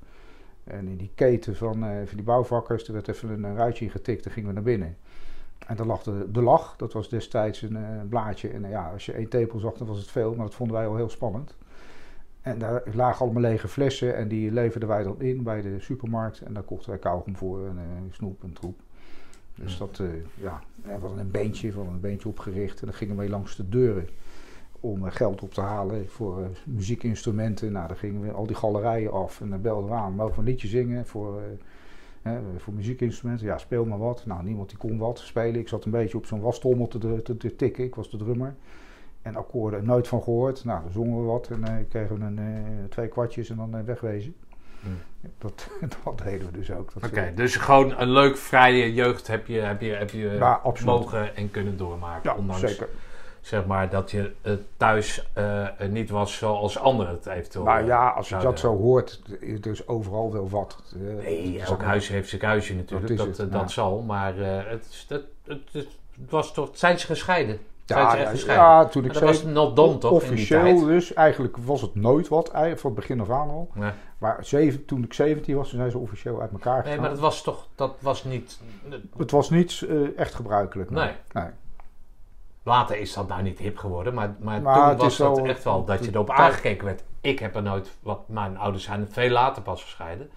En 0.68 0.88
in 0.88 0.98
die 0.98 1.12
keten 1.16 1.56
van, 1.56 1.84
uh, 1.84 1.90
van 1.90 2.16
die 2.16 2.24
bouwvakkers, 2.24 2.88
er 2.88 2.94
werd 2.94 3.08
even 3.08 3.30
een, 3.30 3.44
een 3.44 3.56
ruitje 3.56 3.86
in 3.86 3.92
getikt, 3.92 4.24
dan 4.24 4.34
gingen 4.34 4.50
we 4.50 4.56
naar 4.56 4.64
binnen. 4.64 4.98
En 5.68 5.76
dan 5.76 5.88
lag 5.88 6.04
de, 6.04 6.32
de 6.32 6.42
lach, 6.42 6.76
dat 6.78 6.94
was 6.94 7.10
destijds 7.10 7.62
een 7.62 7.76
uh, 7.76 8.02
blaadje. 8.10 8.50
En 8.50 8.64
uh, 8.64 8.70
ja, 8.70 8.90
als 8.92 9.06
je 9.06 9.12
één 9.12 9.30
tepel 9.30 9.60
zag, 9.60 9.74
dan 9.74 9.88
was 9.88 9.98
het 9.98 10.08
veel, 10.08 10.36
maar 10.36 10.46
dat 10.46 10.56
vonden 10.56 10.76
wij 10.76 10.88
al 10.88 10.96
heel 10.96 11.10
spannend. 11.10 11.56
En 12.42 12.60
daar 12.60 12.84
lagen 12.94 13.26
allemaal 13.26 13.42
lege 13.42 13.68
flessen 13.68 14.16
en 14.16 14.28
die 14.28 14.52
leverden 14.52 14.90
wij 14.90 15.04
dan 15.04 15.22
in 15.22 15.44
bij 15.44 15.62
de 15.62 15.80
supermarkt. 15.80 16.42
En 16.42 16.54
daar 16.54 16.64
kochten 16.64 16.90
wij 16.90 17.00
kauwgom 17.00 17.36
voor 17.36 17.66
en 17.66 18.10
snoep 18.12 18.44
en 18.44 18.54
troep. 18.54 18.80
Dus 19.56 19.78
dat, 19.78 20.02
ja, 20.34 20.62
we 20.84 20.92
hadden 20.92 21.20
een 21.20 21.32
beentje, 21.32 21.72
we 21.72 21.80
een 21.80 22.00
beentje 22.00 22.30
opgericht 22.30 22.80
en 22.80 22.86
dan 22.86 22.96
gingen 22.96 23.16
wij 23.16 23.30
langs 23.30 23.56
de 23.56 23.70
deuren 23.70 24.08
om 24.80 25.06
eh, 25.06 25.12
geld 25.12 25.42
op 25.42 25.54
te 25.54 25.62
halen 25.62 26.10
voor 26.10 26.40
uh, 26.40 26.46
muziekinstrumenten. 26.66 27.72
Nou, 27.72 27.88
dan 27.88 27.98
gingen 27.98 28.22
we 28.22 28.32
al 28.32 28.48
die 28.48 28.56
galerijen 28.56 29.12
af 29.12 29.42
en 29.42 29.50
dan 29.50 29.62
belden 29.62 29.90
we 29.90 29.96
aan. 29.96 30.14
Mogen 30.14 30.34
we 30.34 30.40
een 30.40 30.48
liedje 30.48 30.68
zingen 30.68 31.06
voor, 31.06 31.42
uh, 32.24 32.34
voor 32.58 32.74
muziekinstrumenten? 32.74 33.46
Ja, 33.46 33.58
speel 33.58 33.86
maar 33.86 33.98
wat. 33.98 34.26
Nou, 34.26 34.44
niemand 34.44 34.70
die 34.70 34.78
kon 34.78 34.98
wat 34.98 35.20
spelen. 35.20 35.60
Ik 35.60 35.68
zat 35.68 35.86
een 35.86 35.92
beetje 35.92 36.18
op 36.18 36.26
zo'n 36.26 36.42
wasstommel 36.42 36.88
te, 36.88 37.22
te, 37.22 37.38
te, 37.38 37.56
tikken. 37.56 37.84
Ik 37.84 37.96
was 37.96 38.10
de 38.10 38.18
drummer. 38.18 38.56
En 39.22 39.36
akkoorden 39.36 39.86
nooit 39.86 40.08
van 40.08 40.24
gehoord. 40.24 40.64
Nou, 40.64 40.82
dan 40.82 40.92
zongen 40.92 41.20
we 41.20 41.26
wat 41.26 41.48
en 41.48 41.88
kregen 41.90 42.20
we 42.20 42.26
een, 42.26 42.40
twee 42.90 43.08
kwartjes 43.08 43.50
en 43.50 43.56
dan 43.56 43.86
wegwezen. 43.86 44.36
Hmm. 44.80 44.98
Dat, 45.38 45.70
dat 46.04 46.18
deden 46.18 46.52
we 46.52 46.58
dus 46.58 46.72
ook. 46.72 46.92
Oké, 47.06 47.32
dus 47.36 47.56
gewoon 47.56 48.00
een 48.00 48.10
leuk 48.10 48.38
vrije 48.38 48.94
jeugd 48.94 49.28
heb 49.28 49.48
je, 49.48 49.60
heb 49.60 49.82
je, 49.82 49.92
heb 49.92 50.10
je 50.10 50.30
ja, 50.30 50.62
mogen 50.86 51.36
en 51.36 51.52
kunnen 51.52 51.78
doormaken. 51.78 52.32
Ja, 52.32 52.38
ondanks 52.38 52.62
zeker 52.62 52.90
zeg 53.42 53.66
maar, 53.66 53.90
dat 53.90 54.12
je 54.12 54.32
thuis 54.78 55.28
uh, 55.38 55.68
niet 55.90 56.10
was 56.10 56.38
zoals 56.38 56.78
anderen 56.80 57.14
het 57.14 57.26
eventueel. 57.26 57.66
Nou 57.66 57.86
ja, 57.86 58.10
als 58.10 58.30
je 58.30 58.38
dat 58.38 58.60
zo 58.60 58.78
hoort, 58.78 59.22
is 59.40 59.62
dus 59.62 59.88
overal 59.88 60.32
wel 60.32 60.50
wat. 60.50 60.84
Nee, 60.96 61.62
elk 61.62 61.82
huis 61.82 62.08
heeft 62.08 62.30
zijn 62.30 62.42
huisje 62.42 62.76
natuurlijk, 62.76 63.18
dat, 63.18 63.36
dat, 63.36 63.52
dat 63.52 63.72
zal. 63.72 64.02
Maar 64.02 64.38
uh, 64.38 64.48
het, 64.48 65.06
het, 65.08 65.24
het, 65.46 65.60
het, 65.72 65.88
was 66.30 66.54
toch, 66.54 66.70
zijn 66.74 67.00
ze 67.00 67.06
gescheiden? 67.06 67.60
Ja, 67.86 68.16
ja, 68.16 68.32
ja, 68.46 68.86
toen 68.86 69.06
ik 69.06 69.14
dat 69.14 69.22
was 69.22 69.44
not 69.44 69.76
done, 69.76 69.98
toch? 69.98 70.12
Officieel 70.12 70.86
dus, 70.86 71.14
eigenlijk 71.14 71.58
was 71.58 71.82
het 71.82 71.96
nooit 71.96 72.28
wat, 72.28 72.50
van 72.54 72.92
het 72.92 72.94
begin 72.94 73.22
af 73.22 73.30
aan 73.30 73.50
al. 73.50 73.70
Maar 74.18 74.38
zeven, 74.46 74.86
toen 74.86 75.04
ik 75.04 75.14
17 75.14 75.56
was, 75.56 75.70
zijn 75.70 75.92
ze 75.92 75.98
officieel 75.98 76.42
uit 76.42 76.52
elkaar 76.52 76.76
gegaan. 76.76 76.90
Nee, 76.92 77.00
maar 77.00 77.10
dat 77.10 77.20
was 77.20 77.42
toch, 77.42 77.68
dat 77.76 77.96
was 78.00 78.24
niet... 78.24 78.60
Het 79.18 79.32
was 79.32 79.50
niet 79.50 79.86
echt 80.16 80.34
gebruikelijk. 80.34 80.90
Nee. 80.90 81.12
nee. 81.32 81.46
Later 82.68 82.98
is 82.98 83.14
dat 83.14 83.28
nou 83.28 83.44
niet 83.44 83.60
hip 83.60 83.78
geworden, 83.78 84.14
maar, 84.14 84.36
maar, 84.40 84.62
toen 84.62 84.98
was 84.98 85.18
het 85.18 85.38
echt 85.38 85.64
wel 85.64 85.86
dat 85.86 86.06
je 86.06 86.12
erop 86.12 86.30
aangekeken 86.30 86.86
werd. 86.86 87.04
Ik 87.22 87.40
heb 87.40 87.56
er 87.56 87.62
nooit, 87.62 87.98
wat 88.00 88.28
mijn 88.28 88.58
ouders 88.58 88.84
zijn 88.84 89.08
veel 89.10 89.30
later 89.30 89.62
pas 89.62 89.84
gescheiden. 89.84 90.30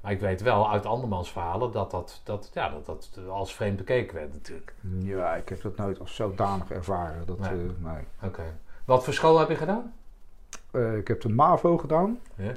Maar 0.00 0.12
ik 0.12 0.20
weet 0.20 0.42
wel 0.42 0.70
uit 0.70 0.86
andermans 0.86 1.32
verhalen 1.32 1.72
dat 1.72 1.90
dat, 1.90 2.20
dat, 2.24 2.50
ja, 2.54 2.70
dat, 2.70 2.86
dat 2.86 3.28
als 3.28 3.54
vreemd 3.54 3.76
bekeken 3.76 4.14
werd 4.14 4.32
natuurlijk. 4.32 4.74
Ja, 4.98 5.34
ik 5.34 5.48
heb 5.48 5.62
dat 5.62 5.76
nooit 5.76 6.00
als 6.00 6.14
zodanig 6.14 6.70
ervaren. 6.70 7.26
Dat, 7.26 7.38
nee. 7.38 7.52
Uh, 7.52 7.70
nee. 7.78 8.04
Oké. 8.22 8.42
Wat 8.84 9.04
voor 9.04 9.12
school 9.12 9.38
heb 9.38 9.48
je 9.48 9.56
gedaan? 9.56 9.92
Uh, 10.72 10.96
ik 10.96 11.08
heb 11.08 11.20
de 11.20 11.28
MAVO 11.28 11.78
gedaan. 11.78 12.18
Ja. 12.34 12.52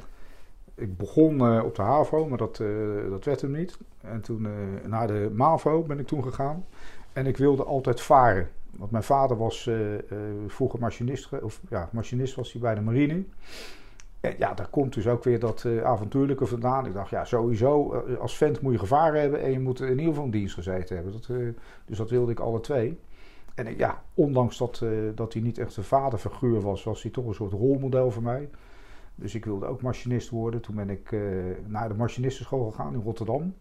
Ik 0.76 0.98
begon 0.98 1.36
uh, 1.36 1.64
op 1.64 1.76
de 1.76 1.82
HAVO, 1.82 2.28
maar 2.28 2.38
dat, 2.38 2.62
dat 3.10 3.26
werd 3.26 3.42
hem 3.42 3.52
niet. 3.52 3.78
En 4.02 4.22
toen 4.22 4.48
naar 4.86 5.08
de 5.08 5.30
MAVO 5.34 5.82
ben 5.84 6.00
ik 6.00 6.08
toen 6.08 6.24
gegaan. 6.24 6.66
En 7.14 7.28
ik 7.28 7.38
wilde 7.38 7.64
altijd 7.64 8.02
varen. 8.02 8.50
Want 8.78 8.92
mijn 8.92 9.04
vader 9.04 9.38
was 9.38 9.66
uh, 9.66 9.94
uh, 9.94 10.00
vroeger 10.48 10.80
machinist, 10.80 11.42
of 11.42 11.62
ja, 11.70 11.90
machinist 11.92 12.36
was 12.36 12.52
hij 12.52 12.62
bij 12.62 12.76
de 12.76 12.82
marine. 12.82 13.24
En 14.20 14.36
ja, 14.38 14.54
daar 14.54 14.68
komt 14.68 14.94
dus 14.94 15.08
ook 15.08 15.24
weer 15.24 15.40
dat 15.40 15.64
uh, 15.64 15.84
avontuurlijke 15.84 16.46
vandaan. 16.46 16.86
Ik 16.86 16.94
dacht, 16.94 17.10
ja, 17.10 17.26
sowieso, 17.26 17.94
als 18.20 18.38
vent 18.38 18.62
moet 18.62 18.74
je 18.74 18.80
gevaren 18.80 19.22
hebben 19.22 19.42
en 19.42 19.52
je 19.52 19.60
moet 19.60 19.82
in 19.82 19.90
ieder 19.90 20.06
geval 20.06 20.24
een 20.24 20.32
dienst 20.32 20.54
gezeten 20.54 20.96
hebben. 20.96 21.14
Dat, 21.14 21.28
dus 21.86 21.98
dat 21.98 22.10
wilde 22.10 22.32
ik 22.32 22.40
alle 22.40 22.60
twee. 22.60 23.00
En 23.56 23.78
ja, 23.78 24.04
ondanks 24.14 24.58
dat, 24.58 24.84
dat 25.16 25.34
hij 25.34 25.42
niet 25.42 25.58
echt 25.58 25.78
een 25.78 25.84
vaderfiguur 25.84 26.62
was, 26.62 26.84
was 26.84 27.02
hij 27.02 27.12
toch 27.12 27.26
een 27.26 27.34
soort 27.34 27.52
rolmodel 27.52 28.12
voor 28.12 28.24
mij. 28.24 28.50
Dus 29.16 29.36
ik 29.36 29.46
wilde 29.46 29.66
ook 29.66 29.82
machinist 29.82 30.30
worden. 30.30 30.62
Toen 30.62 30.76
ben 30.76 30.90
ik 30.90 31.16
naar 31.66 31.88
de 31.88 31.96
machinistenschool 31.96 32.70
gegaan 32.70 32.94
in 32.94 33.02
Rotterdam. 33.02 33.54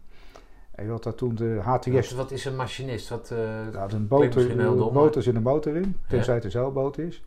Had 0.87 1.03
daar 1.03 1.15
toen 1.15 1.35
de 1.35 1.59
HTS... 1.61 1.89
Wat, 1.89 2.11
wat 2.11 2.31
is 2.31 2.45
een 2.45 2.55
machinist? 2.55 3.09
Wat, 3.09 3.33
nou, 3.73 3.93
een 3.93 4.07
boter, 4.07 4.59
een 4.59 4.77
motor 4.93 5.23
zit 5.23 5.35
een 5.35 5.41
motor 5.41 5.75
in, 5.75 5.95
tenzij 6.07 6.35
het 6.35 6.43
een 6.43 6.51
zeilboot 6.51 6.97
is. 6.97 7.23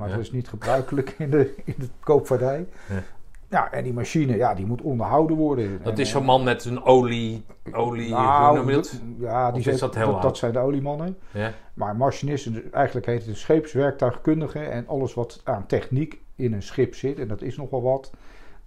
Maar 0.00 0.08
ja. 0.08 0.14
dat 0.14 0.24
is 0.24 0.32
niet 0.32 0.48
gebruikelijk 0.48 1.14
in 1.18 1.30
de, 1.30 1.54
in 1.64 1.74
de 1.78 1.88
koopvaardij. 2.00 2.66
Ja. 2.88 3.02
ja. 3.48 3.72
en 3.72 3.84
die 3.84 3.92
machine, 3.92 4.36
ja, 4.36 4.54
die 4.54 4.66
moet 4.66 4.82
onderhouden 4.82 5.36
worden. 5.36 5.80
Dat 5.82 5.98
is 5.98 6.10
zo'n 6.10 6.24
man 6.24 6.44
met 6.44 6.64
een 6.64 6.82
olie, 6.82 7.44
olie 7.72 8.10
nou, 8.10 8.72
dat? 8.72 9.00
Ja, 9.18 9.52
die 9.52 9.62
zijn, 9.62 9.78
dat, 9.78 9.94
dat, 9.94 10.22
dat, 10.22 10.36
zijn 10.36 10.52
de 10.52 10.58
oliemannen. 10.58 11.18
Ja. 11.30 11.52
Maar 11.74 11.96
machinisten, 11.96 12.72
eigenlijk 12.72 13.06
heet 13.06 13.26
het 13.26 13.36
scheepswerktuigkundige. 13.36 14.58
En 14.58 14.88
alles 14.88 15.14
wat 15.14 15.40
aan 15.44 15.66
techniek 15.66 16.20
in 16.36 16.52
een 16.52 16.62
schip 16.62 16.94
zit, 16.94 17.18
en 17.18 17.28
dat 17.28 17.42
is 17.42 17.56
nogal 17.56 17.82
wat, 17.82 18.10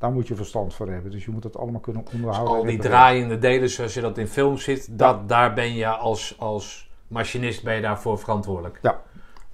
daar 0.04 0.12
moet 0.12 0.28
je 0.28 0.36
verstand 0.36 0.74
van 0.74 0.90
hebben. 0.90 1.12
Dus 1.12 1.26
je 1.26 1.32
moet 1.32 1.44
dat 1.44 1.58
allemaal 1.58 1.80
kunnen 1.80 2.04
onderhouden. 2.14 2.54
Dus 2.54 2.64
al 2.64 2.70
die 2.70 2.80
draaiende 2.80 3.38
delen 3.38 3.70
zoals 3.70 3.94
je 3.94 4.02
dat 4.02 4.18
in 4.18 4.28
films 4.28 4.64
ziet, 4.64 4.98
dat, 4.98 5.30
daar 5.30 5.54
ben 5.54 5.74
je 5.74 5.88
als, 5.88 6.36
als 6.40 6.92
machinist 7.08 7.64
ben 7.64 7.76
je 7.76 7.82
daarvoor 7.82 8.20
verantwoordelijk. 8.20 8.80
Ja, 8.82 9.02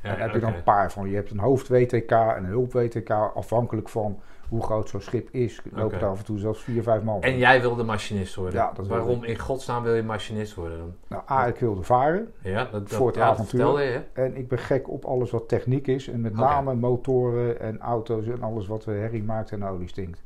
en 0.02 0.10
dan 0.12 0.20
heb 0.20 0.34
je 0.34 0.40
dan 0.40 0.54
een 0.54 0.64
paar 0.64 0.92
van. 0.92 1.10
Je 1.10 1.16
hebt 1.16 1.32
een 1.32 1.40
hoofd-WTK 1.40 2.12
en 2.12 2.44
een 2.44 2.46
hulp-WTK, 2.46 3.10
afhankelijk 3.10 3.90
van 3.90 4.20
hoe 4.48 4.64
groot 4.64 4.90
zo'n 4.90 5.02
schip 5.02 5.30
is. 5.32 5.62
Lopen 5.64 5.86
okay. 5.86 6.00
er 6.00 6.08
af 6.08 6.20
en 6.20 6.26
toe 6.26 6.40
zelfs 6.40 6.62
vier, 6.62 6.84
vijf 6.84 7.04
man. 7.04 7.22
En 7.22 7.38
jij 7.38 7.62
wilde 7.62 7.84
machinist 7.84 8.36
worden? 8.36 8.54
Ja, 8.54 8.72
dat 8.74 8.88
Waarom 8.88 9.24
in 9.24 9.40
godsnaam 9.40 9.84
wil 9.84 9.94
je 9.94 10.04
machinist 10.04 10.54
worden 10.54 10.78
dan? 10.78 10.94
Nou, 11.08 11.24
A, 11.30 11.48
ik 11.48 11.58
wilde 11.58 11.84
varen. 11.84 12.34
Ja, 12.42 12.68
dat, 12.72 12.90
voor 12.90 13.08
het 13.08 13.16
ja, 13.16 13.26
avontuur. 13.26 13.82
Je, 13.82 14.02
en 14.14 14.38
ik 14.38 14.48
ben 14.48 14.60
gek 14.60 14.90
op 14.90 15.06
alles 15.06 15.32
wat 15.32 15.48
techniek 15.48 15.88
is. 15.88 16.08
En 16.08 16.22
met 16.22 16.34
name 16.34 16.76
motoren 16.76 17.60
en 17.60 17.80
auto's 17.80 18.28
en 18.28 18.42
alles 18.42 18.68
wat 18.68 18.86
herrie 18.86 19.24
maakt 19.24 19.52
en 19.52 19.66
olie 19.66 19.88
stinkt. 19.88 20.22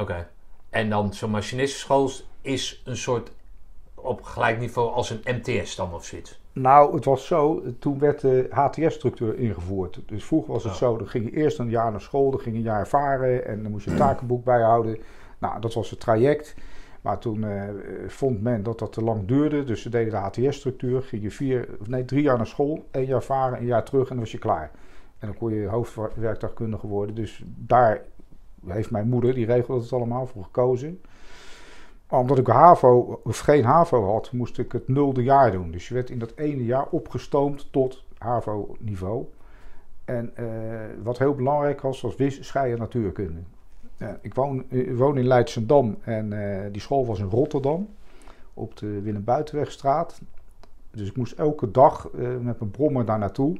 Oké. 0.00 0.28
En 0.70 0.90
dan 0.90 1.14
zo'n 1.14 1.30
machinistenschool 1.30 2.10
is 2.40 2.82
een 2.84 2.96
soort 2.96 3.30
op 3.94 4.22
gelijk 4.22 4.58
niveau 4.58 4.92
als 4.92 5.10
een 5.10 5.20
MTS 5.24 5.76
dan 5.76 5.94
of 5.94 6.04
zoiets? 6.04 6.40
Nou, 6.52 6.94
het 6.94 7.04
was 7.04 7.26
zo, 7.26 7.62
toen 7.78 7.98
werd 7.98 8.20
de 8.20 8.46
HTS-structuur 8.50 9.38
ingevoerd. 9.38 10.00
Dus 10.06 10.24
vroeger 10.24 10.52
was 10.52 10.64
het 10.64 10.74
zo, 10.74 10.96
dan 10.96 11.08
ging 11.08 11.24
je 11.24 11.36
eerst 11.36 11.58
een 11.58 11.70
jaar 11.70 11.90
naar 11.90 12.00
school, 12.00 12.30
dan 12.30 12.40
ging 12.40 12.54
je 12.54 12.60
een 12.60 12.66
jaar 12.66 12.88
varen 12.88 13.46
en 13.46 13.62
dan 13.62 13.70
moest 13.70 13.84
je 13.84 13.90
een 13.90 13.96
takenboek 13.96 14.44
bijhouden. 14.44 14.98
Nou, 15.38 15.60
dat 15.60 15.74
was 15.74 15.90
het 15.90 16.00
traject. 16.00 16.54
Maar 17.00 17.18
toen 17.18 17.42
uh, 17.42 17.62
vond 18.06 18.42
men 18.42 18.62
dat 18.62 18.78
dat 18.78 18.92
te 18.92 19.02
lang 19.02 19.26
duurde, 19.26 19.64
dus 19.64 19.82
ze 19.82 19.88
deden 19.88 20.10
de 20.10 20.16
HTS-structuur. 20.16 21.02
Ging 21.02 21.22
je 21.22 21.30
vier, 21.30 21.68
nee, 21.86 22.04
drie 22.04 22.22
jaar 22.22 22.36
naar 22.36 22.46
school, 22.46 22.86
één 22.90 23.06
jaar 23.06 23.22
varen, 23.22 23.58
een 23.58 23.66
jaar 23.66 23.84
terug 23.84 24.02
en 24.02 24.08
dan 24.08 24.18
was 24.18 24.32
je 24.32 24.38
klaar. 24.38 24.70
En 25.18 25.26
dan 25.26 25.36
kon 25.36 25.54
je 25.54 25.66
hoofdwerktuigkundige 25.66 26.86
worden. 26.86 27.14
Dus 27.14 27.42
daar 27.44 28.02
heeft 28.66 28.90
mijn 28.90 29.08
moeder, 29.08 29.34
die 29.34 29.46
regelde 29.46 29.82
het 29.82 29.92
allemaal, 29.92 30.26
voor 30.26 30.44
gekozen 30.44 31.00
omdat 32.10 32.38
ik 32.38 32.46
HAVO 32.46 33.20
geen 33.24 33.64
HAVO 33.64 34.12
had, 34.12 34.32
moest 34.32 34.58
ik 34.58 34.72
het 34.72 34.88
nulde 34.88 35.22
jaar 35.22 35.52
doen. 35.52 35.70
Dus 35.70 35.88
je 35.88 35.94
werd 35.94 36.10
in 36.10 36.18
dat 36.18 36.32
ene 36.36 36.64
jaar 36.64 36.86
opgestoomd 36.90 37.72
tot 37.72 38.04
HAVO-niveau. 38.18 39.26
En 40.04 40.32
uh, 40.40 40.46
wat 41.02 41.18
heel 41.18 41.34
belangrijk 41.34 41.80
was, 41.80 42.00
was 42.00 42.16
wis, 42.16 42.46
scheier 42.46 42.78
natuurkunde. 42.78 43.40
Ik 44.20 44.34
woon, 44.34 44.64
ik 44.68 44.96
woon 44.96 45.18
in 45.18 45.26
Leidsendam 45.26 45.96
en 46.00 46.32
uh, 46.32 46.60
die 46.72 46.80
school 46.80 47.06
was 47.06 47.18
in 47.18 47.28
Rotterdam. 47.28 47.88
Op 48.54 48.76
de 48.76 49.00
Willem 49.02 49.24
Buitenwegstraat. 49.24 50.20
Dus 50.90 51.08
ik 51.08 51.16
moest 51.16 51.32
elke 51.32 51.70
dag 51.70 52.08
met 52.40 52.58
mijn 52.58 52.70
brommer 52.70 53.04
daar 53.04 53.18
naartoe. 53.18 53.58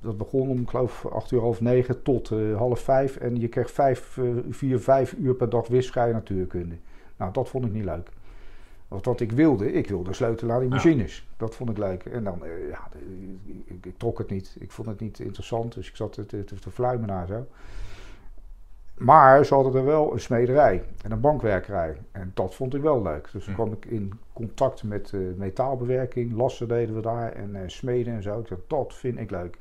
Dat 0.00 0.16
begon 0.16 0.48
om, 0.48 0.60
ik 0.60 0.68
geloof, 0.68 1.06
acht 1.06 1.30
uur 1.30 1.40
half 1.40 1.60
negen 1.60 2.02
tot 2.02 2.28
half 2.56 2.80
vijf. 2.80 3.16
En 3.16 3.40
je 3.40 3.48
kreeg 3.48 3.70
vijf, 3.70 4.18
vier, 4.50 4.80
vijf 4.80 5.12
uur 5.12 5.34
per 5.34 5.48
dag 5.48 5.68
wis, 5.68 5.86
scheier 5.86 6.12
natuurkunde. 6.12 6.76
Nou, 7.16 7.32
dat 7.32 7.48
vond 7.48 7.64
ik 7.64 7.72
niet 7.72 7.84
leuk. 7.84 8.10
Want 8.88 9.04
wat 9.04 9.20
ik 9.20 9.32
wilde, 9.32 9.72
ik 9.72 9.88
wilde 9.88 10.12
sleutelen 10.12 10.54
aan 10.54 10.60
die 10.60 10.68
machines. 10.68 11.28
Dat 11.36 11.54
vond 11.54 11.70
ik 11.70 11.78
leuk. 11.78 12.04
En 12.04 12.24
dan, 12.24 12.44
uh, 12.44 12.68
ja, 12.68 12.88
ik, 13.64 13.86
ik, 13.86 13.98
trok 13.98 14.18
het 14.18 14.30
niet. 14.30 14.56
Ik 14.58 14.70
vond 14.70 14.88
het 14.88 15.00
niet 15.00 15.18
interessant, 15.18 15.74
dus 15.74 15.88
ik 15.88 15.96
zat 15.96 16.12
te, 16.12 16.26
te, 16.26 16.44
te 16.44 16.70
fluimen 16.70 17.08
naar 17.08 17.26
zo. 17.26 17.46
Maar 18.94 19.44
ze 19.44 19.54
hadden 19.54 19.74
er 19.74 19.84
wel 19.84 20.12
een 20.12 20.20
smederij 20.20 20.84
en 21.02 21.12
een 21.12 21.20
bankwerkerij. 21.20 21.96
En 22.12 22.30
dat 22.34 22.54
vond 22.54 22.74
ik 22.74 22.82
wel 22.82 23.02
leuk. 23.02 23.28
Dus 23.32 23.44
toen 23.44 23.54
kwam 23.54 23.72
ik 23.72 23.84
in 23.84 24.12
contact 24.32 24.82
met 24.82 25.12
uh, 25.12 25.34
metaalbewerking. 25.36 26.32
Lassen 26.32 26.68
deden 26.68 26.94
we 26.94 27.00
daar 27.00 27.32
en 27.32 27.50
uh, 27.54 27.60
smeden 27.66 28.14
en 28.14 28.22
zo. 28.22 28.38
Ik 28.38 28.48
dacht, 28.48 28.62
dat 28.66 28.94
vind 28.94 29.18
ik 29.18 29.30
leuk. 29.30 29.58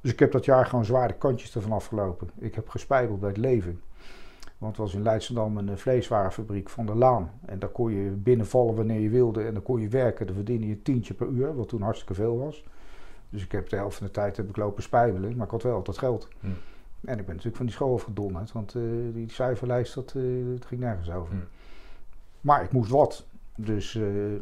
Dus 0.00 0.12
ik 0.12 0.18
heb 0.18 0.32
dat 0.32 0.44
jaar 0.44 0.66
gewoon 0.66 0.84
zwaar 0.84 1.08
de 1.08 1.14
kantjes 1.14 1.54
ervan 1.54 1.72
afgelopen. 1.72 2.30
Ik 2.38 2.54
heb 2.54 2.68
gespijbeld 2.68 3.20
bij 3.20 3.28
het 3.28 3.38
leven. 3.38 3.80
Want 4.58 4.76
het 4.76 4.80
was 4.86 4.94
in 4.94 5.02
Leidschendam 5.02 5.56
een 5.56 5.68
eh, 5.68 5.76
vleeswarenfabriek 5.76 6.68
van 6.68 6.86
de 6.86 6.94
Laan. 6.94 7.30
En 7.44 7.58
daar 7.58 7.68
kon 7.68 7.92
je 7.92 8.10
binnenvallen 8.10 8.74
wanneer 8.74 9.00
je 9.00 9.08
wilde. 9.08 9.42
En 9.42 9.54
dan 9.54 9.62
kon 9.62 9.80
je 9.80 9.88
werken. 9.88 10.26
Dan 10.26 10.34
verdiende 10.34 10.68
je 10.68 10.82
tientje 10.82 11.14
per 11.14 11.26
uur, 11.26 11.56
wat 11.56 11.68
toen 11.68 11.82
hartstikke 11.82 12.14
veel 12.14 12.38
was. 12.38 12.64
Dus 13.30 13.44
ik 13.44 13.52
heb 13.52 13.68
de 13.68 13.76
helft 13.76 13.96
van 13.96 14.06
de 14.06 14.12
tijd 14.12 14.36
heb 14.36 14.48
ik 14.48 14.56
lopen 14.56 14.82
spijbelen. 14.82 15.36
Maar 15.36 15.46
ik 15.46 15.52
had 15.52 15.62
wel 15.62 15.74
altijd 15.74 15.98
geld. 15.98 16.28
Hm. 16.40 16.46
En 17.04 17.18
ik 17.18 17.24
ben 17.24 17.26
natuurlijk 17.26 17.56
van 17.56 17.66
die 17.66 17.74
school 17.74 17.94
afgedonderd. 17.94 18.52
Want 18.52 18.74
uh, 18.74 19.14
die 19.14 19.30
cijferlijst, 19.30 19.94
dat, 19.94 20.14
uh, 20.16 20.52
dat, 20.52 20.66
ging 20.66 20.80
nergens 20.80 21.10
over. 21.10 21.34
Hm. 21.34 21.40
Maar 22.40 22.62
ik 22.62 22.72
moest 22.72 22.90
wat. 22.90 23.26
Dus 23.56 23.94
uh, 23.94 24.34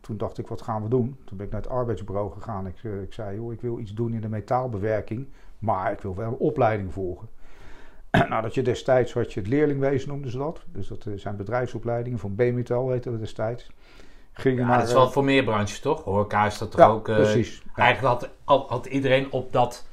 toen 0.00 0.16
dacht 0.16 0.38
ik, 0.38 0.46
wat 0.46 0.62
gaan 0.62 0.82
we 0.82 0.88
doen? 0.88 1.16
Toen 1.24 1.36
ben 1.36 1.46
ik 1.46 1.52
naar 1.52 1.62
het 1.62 1.70
arbeidsbureau 1.70 2.32
gegaan. 2.32 2.66
Ik, 2.66 2.82
ik 2.82 3.12
zei, 3.12 3.36
joh, 3.36 3.52
ik 3.52 3.60
wil 3.60 3.78
iets 3.78 3.94
doen 3.94 4.12
in 4.12 4.20
de 4.20 4.28
metaalbewerking. 4.28 5.28
Maar 5.58 5.92
ik 5.92 6.00
wil 6.00 6.14
wel 6.14 6.28
een 6.28 6.36
opleiding 6.36 6.92
volgen. 6.92 7.28
nou, 8.28 8.42
dat 8.42 8.54
je 8.54 8.62
destijds 8.62 9.12
had 9.12 9.32
je 9.32 9.40
het 9.40 9.48
leerlingwezen, 9.48 10.08
noemden 10.08 10.30
ze 10.30 10.38
dat. 10.38 10.60
Dus 10.66 10.88
dat 10.88 11.06
eh, 11.06 11.12
zijn 11.16 11.36
bedrijfsopleidingen, 11.36 12.18
van 12.18 12.34
B-metal 12.34 12.90
heette 12.90 13.10
dat 13.10 13.20
destijds. 13.20 13.70
Ging 14.32 14.58
ja, 14.58 14.76
dat 14.78 14.86
is 14.86 14.92
wel 14.92 15.10
voor 15.10 15.24
meer 15.24 15.44
branches, 15.44 15.80
toch? 15.80 16.04
Horeca 16.04 16.46
is 16.46 16.58
dat 16.58 16.70
toch 16.70 16.88
ook... 16.88 17.08
Uh, 17.08 17.16
precies. 17.16 17.62
Eigenlijk 17.74 18.22
had, 18.44 18.68
had 18.68 18.86
iedereen 18.86 19.32
op 19.32 19.52
dat 19.52 19.86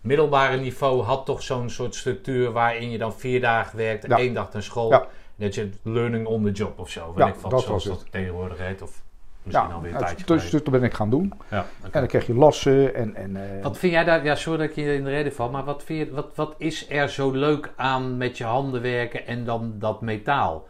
middelbare 0.00 0.56
niveau... 0.56 1.02
had 1.02 1.26
toch 1.26 1.42
zo'n 1.42 1.70
soort 1.70 1.94
structuur 1.94 2.52
waarin 2.52 2.90
je 2.90 2.98
dan 2.98 3.14
vier 3.14 3.40
dagen 3.40 3.76
werkt... 3.76 4.04
en 4.04 4.10
één 4.10 4.34
dag 4.34 4.52
naar 4.52 4.62
school. 4.62 4.90
Ja. 4.90 5.06
Dat 5.36 5.54
je 5.54 5.70
learning 5.82 6.26
on 6.26 6.44
the 6.44 6.50
job 6.50 6.78
of 6.78 6.90
zo. 6.90 7.14
Weet 7.14 7.26
ik 7.26 7.34
dat 7.34 7.50
zoals 7.50 7.66
was 7.66 7.84
dat 7.84 8.06
tegenwoordig 8.10 8.58
heet. 8.58 8.82
Of 8.82 9.02
Misschien 9.48 9.68
ja, 9.68 9.74
alweer 9.74 9.92
een 9.92 9.98
tijdje 9.98 10.26
dus, 10.26 10.50
dus 10.50 10.62
dat 10.62 10.72
ben 10.72 10.82
ik 10.82 10.94
gaan 10.94 11.10
doen. 11.10 11.32
Ja, 11.50 11.66
En 11.82 11.90
dan 11.90 12.06
krijg 12.06 12.26
je 12.26 12.34
lassen 12.34 12.94
en... 12.94 13.14
en 13.14 13.30
uh... 13.30 13.62
Wat 13.62 13.78
vind 13.78 13.92
jij 13.92 14.04
daar... 14.04 14.24
Ja, 14.24 14.34
sorry 14.34 14.58
dat 14.58 14.68
ik 14.68 14.74
je 14.74 14.94
in 14.94 15.04
de 15.04 15.10
reden 15.10 15.32
val. 15.32 15.50
Maar 15.50 15.64
wat, 15.64 15.82
vind 15.82 16.08
je, 16.08 16.14
wat, 16.14 16.30
wat 16.34 16.54
is 16.58 16.90
er 16.90 17.08
zo 17.08 17.30
leuk 17.30 17.72
aan 17.76 18.16
met 18.16 18.38
je 18.38 18.44
handen 18.44 18.82
werken 18.82 19.26
en 19.26 19.44
dan 19.44 19.74
dat 19.78 20.00
metaal? 20.00 20.66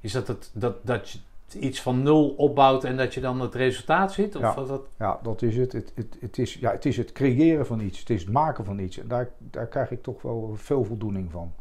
Is 0.00 0.12
dat, 0.12 0.28
het, 0.28 0.50
dat, 0.52 0.76
dat 0.82 1.10
je 1.10 1.18
iets 1.60 1.82
van 1.82 2.02
nul 2.02 2.28
opbouwt 2.28 2.84
en 2.84 2.96
dat 2.96 3.14
je 3.14 3.20
dan 3.20 3.40
het 3.40 3.54
resultaat 3.54 4.12
ziet? 4.12 4.36
Of 4.36 4.42
ja, 4.42 4.54
dat... 4.54 4.82
ja, 4.98 5.18
dat 5.22 5.42
is 5.42 5.56
het. 5.56 5.72
Het, 5.72 5.92
het, 5.94 6.16
het, 6.20 6.38
is, 6.38 6.54
ja, 6.54 6.70
het 6.70 6.86
is 6.86 6.96
het 6.96 7.12
creëren 7.12 7.66
van 7.66 7.80
iets. 7.80 7.98
Het 7.98 8.10
is 8.10 8.20
het 8.20 8.32
maken 8.32 8.64
van 8.64 8.78
iets. 8.78 8.98
En 8.98 9.08
daar, 9.08 9.28
daar 9.38 9.66
krijg 9.66 9.90
ik 9.90 10.02
toch 10.02 10.22
wel 10.22 10.52
veel 10.56 10.84
voldoening 10.84 11.30
van. 11.30 11.52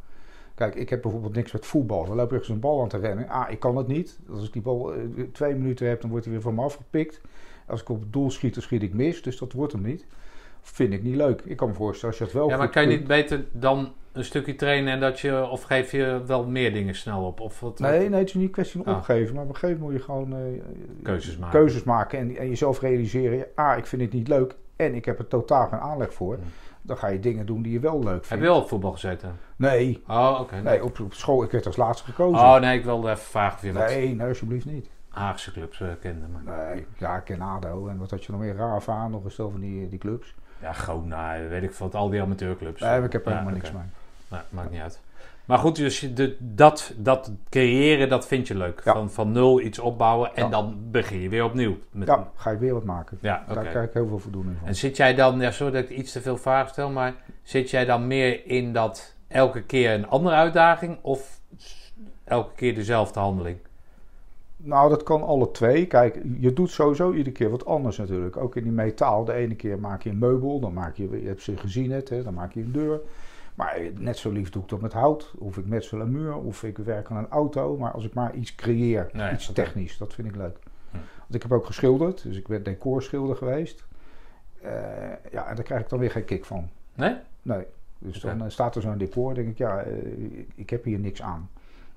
Kijk, 0.57 0.75
ik 0.75 0.89
heb 0.89 1.01
bijvoorbeeld 1.01 1.35
niks 1.35 1.51
met 1.51 1.65
voetbal. 1.65 2.05
Dan 2.05 2.15
loop 2.15 2.25
ik 2.25 2.31
ergens 2.31 2.49
een 2.49 2.59
bal 2.59 2.81
aan 2.81 2.87
te 2.87 2.97
rennen. 2.97 3.29
Ah, 3.29 3.51
ik 3.51 3.59
kan 3.59 3.77
het 3.77 3.87
niet. 3.87 4.19
Als 4.29 4.47
ik 4.47 4.53
die 4.53 4.61
bal 4.61 4.95
uh, 4.95 5.01
twee 5.31 5.55
minuten 5.55 5.87
heb, 5.87 6.01
dan 6.01 6.09
wordt 6.09 6.25
hij 6.25 6.33
weer 6.33 6.43
van 6.43 6.55
me 6.55 6.61
afgepikt. 6.61 7.21
Als 7.67 7.81
ik 7.81 7.89
op 7.89 7.99
het 7.99 8.13
doel 8.13 8.31
schiet, 8.31 8.53
dan 8.53 8.63
schiet 8.63 8.83
ik 8.83 8.93
mis. 8.93 9.21
Dus 9.21 9.37
dat 9.37 9.51
wordt 9.53 9.73
hem 9.73 9.81
niet. 9.81 10.05
Vind 10.61 10.93
ik 10.93 11.03
niet 11.03 11.15
leuk. 11.15 11.41
Ik 11.45 11.57
kan 11.57 11.67
me 11.67 11.73
voorstellen 11.73 12.09
als 12.09 12.17
je 12.17 12.23
het 12.23 12.33
wel. 12.33 12.49
Ja, 12.49 12.57
maar 12.57 12.69
kan 12.69 12.81
je 12.81 12.97
niet 12.97 13.07
beter 13.07 13.45
dan 13.51 13.93
een 14.11 14.25
stukje 14.25 14.55
trainen 14.55 14.93
en 14.93 14.99
dat 14.99 15.19
je. 15.19 15.47
Of 15.47 15.61
geef 15.61 15.91
je 15.91 16.21
wel 16.25 16.45
meer 16.45 16.73
dingen 16.73 16.95
snel 16.95 17.25
op? 17.25 17.39
Of 17.39 17.59
wat, 17.59 17.79
nee, 17.79 18.09
nee, 18.09 18.19
het 18.19 18.27
is 18.27 18.33
niet 18.33 18.43
een 18.43 18.51
kwestie 18.51 18.83
van 18.83 18.93
ah. 18.93 18.97
opgeven. 18.99 19.35
Maar 19.35 19.43
op 19.43 19.49
een 19.49 19.55
gegeven 19.55 19.81
moment 19.81 20.07
moet 20.07 20.07
je 20.07 20.13
gewoon. 20.13 20.41
Uh, 20.41 20.61
keuzes 21.03 21.37
maken. 21.37 21.59
Keuzes 21.59 21.83
maken 21.83 22.19
en, 22.19 22.35
en 22.35 22.47
jezelf 22.47 22.81
realiseren. 22.81 23.45
Ah, 23.55 23.77
ik 23.77 23.85
vind 23.85 24.01
het 24.01 24.13
niet 24.13 24.27
leuk. 24.27 24.55
En 24.75 24.95
ik 24.95 25.05
heb 25.05 25.19
er 25.19 25.27
totaal 25.27 25.67
geen 25.67 25.79
aanleg 25.79 26.13
voor. 26.13 26.33
Hmm 26.33 26.43
dan 26.87 26.97
ga 26.97 27.07
je 27.07 27.19
dingen 27.19 27.45
doen 27.45 27.61
die 27.61 27.71
je 27.71 27.79
wel 27.79 27.99
leuk 27.99 28.11
vindt. 28.11 28.29
Heb 28.29 28.39
je 28.39 28.45
wel 28.45 28.57
op 28.57 28.67
voetbal 28.67 28.91
gezeten? 28.91 29.39
Nee. 29.55 30.03
Oh, 30.07 30.37
oké. 30.41 30.55
nee, 30.55 30.83
op, 30.83 30.99
op, 30.99 31.13
school, 31.13 31.43
ik 31.43 31.51
werd 31.51 31.65
als 31.65 31.75
laatste 31.75 32.05
gekozen. 32.05 32.39
Oh 32.39 32.59
nee, 32.59 32.77
ik 32.77 32.85
wilde 32.85 33.09
even 33.09 33.23
vragen 33.23 33.57
of 33.57 33.63
je 33.63 33.71
Nee, 33.71 34.15
nee, 34.15 34.27
alsjeblieft 34.27 34.65
niet. 34.65 34.89
Haagse 35.09 35.51
clubs 35.51 35.79
uh, 35.79 35.87
kende. 36.01 36.27
Maar... 36.27 36.55
Nee, 36.55 36.85
ja, 36.97 37.17
ik 37.17 37.23
ken 37.23 37.41
ADO. 37.41 37.87
En 37.87 37.97
wat 37.97 38.11
had 38.11 38.25
je 38.25 38.31
nog 38.31 38.41
meer 38.41 38.55
raar 38.55 38.83
aan, 38.87 39.11
nog 39.11 39.23
een 39.23 39.31
stel 39.31 39.49
van 39.49 39.59
die, 39.59 39.89
die 39.89 39.99
clubs? 39.99 40.35
Ja, 40.61 40.73
gewoon, 40.73 41.07
nou, 41.07 41.47
weet 41.47 41.63
ik 41.63 41.71
wat, 41.71 41.95
al 41.95 42.09
die 42.09 42.21
amateurclubs. 42.21 42.81
Nee, 42.81 43.01
ik 43.01 43.11
heb 43.11 43.25
er 43.25 43.31
helemaal 43.31 43.53
niks 43.53 43.71
mee. 43.71 43.83
Nee, 44.27 44.41
maakt 44.49 44.71
niet 44.71 44.81
uit. 44.81 45.01
Maar 45.47 45.57
goed, 45.57 45.75
dus 45.75 45.99
de, 46.13 46.35
dat, 46.39 46.93
dat 46.97 47.31
creëren, 47.49 48.09
dat 48.09 48.27
vind 48.27 48.47
je 48.47 48.55
leuk. 48.55 48.81
Van, 48.83 49.11
van 49.11 49.31
nul 49.31 49.61
iets 49.61 49.79
opbouwen 49.79 50.35
en 50.35 50.49
dan 50.49 50.77
begin 50.91 51.19
je 51.19 51.29
weer 51.29 51.43
opnieuw. 51.43 51.77
Met... 51.91 52.07
Ja, 52.07 52.31
ga 52.35 52.49
je 52.49 52.57
weer 52.57 52.73
wat 52.73 52.83
maken. 52.83 53.17
Ja, 53.21 53.43
Daar 53.53 53.65
krijg 53.65 53.87
ik 53.87 53.93
heel 53.93 54.07
veel 54.07 54.19
voldoening 54.19 54.57
van. 54.57 54.67
En 54.67 54.75
zit 54.75 54.97
jij 54.97 55.15
dan, 55.15 55.39
ja, 55.39 55.51
sorry 55.51 55.73
dat 55.73 55.83
ik 55.83 55.97
iets 55.97 56.11
te 56.11 56.21
veel 56.21 56.37
vragen 56.37 56.69
stel, 56.69 56.89
maar 56.89 57.15
zit 57.43 57.69
jij 57.69 57.85
dan 57.85 58.07
meer 58.07 58.45
in 58.45 58.73
dat 58.73 59.15
elke 59.27 59.61
keer 59.61 59.93
een 59.93 60.07
andere 60.07 60.35
uitdaging 60.35 60.97
of 61.01 61.39
elke 62.23 62.53
keer 62.55 62.75
dezelfde 62.75 63.19
handeling? 63.19 63.57
Nou, 64.57 64.89
dat 64.89 65.03
kan 65.03 65.23
alle 65.23 65.51
twee. 65.51 65.85
Kijk, 65.85 66.21
je 66.39 66.53
doet 66.53 66.69
sowieso 66.69 67.11
iedere 67.11 67.31
keer 67.31 67.49
wat 67.49 67.65
anders 67.65 67.97
natuurlijk. 67.97 68.37
Ook 68.37 68.55
in 68.55 68.63
die 68.63 68.71
metaal. 68.71 69.25
De 69.25 69.33
ene 69.33 69.55
keer 69.55 69.79
maak 69.79 70.01
je 70.03 70.09
een 70.09 70.19
meubel, 70.19 70.59
dan 70.59 70.73
maak 70.73 70.95
je, 70.95 71.21
je 71.21 71.27
hebt 71.27 71.41
ze 71.41 71.57
gezien 71.57 71.91
het, 71.91 72.09
hè, 72.09 72.23
dan 72.23 72.33
maak 72.33 72.53
je 72.53 72.59
een 72.59 72.71
deur. 72.71 72.99
Maar 73.57 73.79
net 73.93 74.17
zo 74.17 74.31
lief 74.31 74.49
doe 74.49 74.61
ik 74.61 74.69
dat 74.69 74.81
met 74.81 74.93
hout, 74.93 75.33
of 75.37 75.57
ik 75.57 75.65
metsel 75.65 75.99
een 75.99 76.11
muur, 76.11 76.35
of 76.35 76.63
ik 76.63 76.77
werk 76.77 77.11
aan 77.11 77.17
een 77.17 77.29
auto. 77.29 77.77
Maar 77.77 77.91
als 77.91 78.05
ik 78.05 78.13
maar 78.13 78.35
iets 78.35 78.55
creëer, 78.55 79.31
iets 79.33 79.51
technisch, 79.53 79.97
dat 79.97 80.13
vind 80.13 80.27
ik 80.27 80.35
leuk. 80.35 80.57
Hm. 80.91 80.97
Want 81.17 81.33
ik 81.33 81.41
heb 81.41 81.51
ook 81.51 81.65
geschilderd, 81.65 82.23
dus 82.23 82.37
ik 82.37 82.47
ben 82.47 82.63
decorschilder 82.63 83.35
geweest. 83.35 83.85
Uh, 84.63 84.71
ja, 85.31 85.47
en 85.47 85.55
daar 85.55 85.63
krijg 85.63 85.81
ik 85.81 85.89
dan 85.89 85.99
weer 85.99 86.11
geen 86.11 86.25
kick 86.25 86.45
van. 86.45 86.69
Nee? 86.93 87.15
Nee. 87.41 87.65
Dus 87.99 88.19
dan 88.19 88.43
eh, 88.43 88.49
staat 88.49 88.75
er 88.75 88.81
zo'n 88.81 88.97
decor, 88.97 89.33
denk 89.33 89.47
ik, 89.47 89.57
ja, 89.57 89.85
uh, 89.85 90.45
ik 90.55 90.69
heb 90.69 90.83
hier 90.83 90.99
niks 90.99 91.21
aan. 91.21 91.49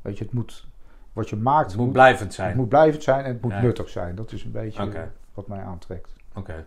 Weet 0.03 0.19
je, 0.19 0.25
het 0.25 0.33
moet, 0.33 0.67
wat 1.13 1.29
je 1.29 1.37
maakt... 1.37 1.71
Het 1.71 1.81
moet, 1.81 1.93
blijvend 1.93 2.35
zijn. 2.35 2.49
Het 2.49 2.57
moet 2.57 2.69
blijvend 2.69 3.03
zijn 3.03 3.25
en 3.25 3.33
het 3.33 3.43
moet 3.43 3.61
nuttig 3.61 3.89
zijn. 3.89 4.15
Dat 4.15 4.33
is 4.33 4.45
een 4.45 4.53
beetje 4.53 5.09
wat 5.35 5.47
mij 5.47 5.63
aantrekt. 5.63 6.17
Oké 6.35 6.67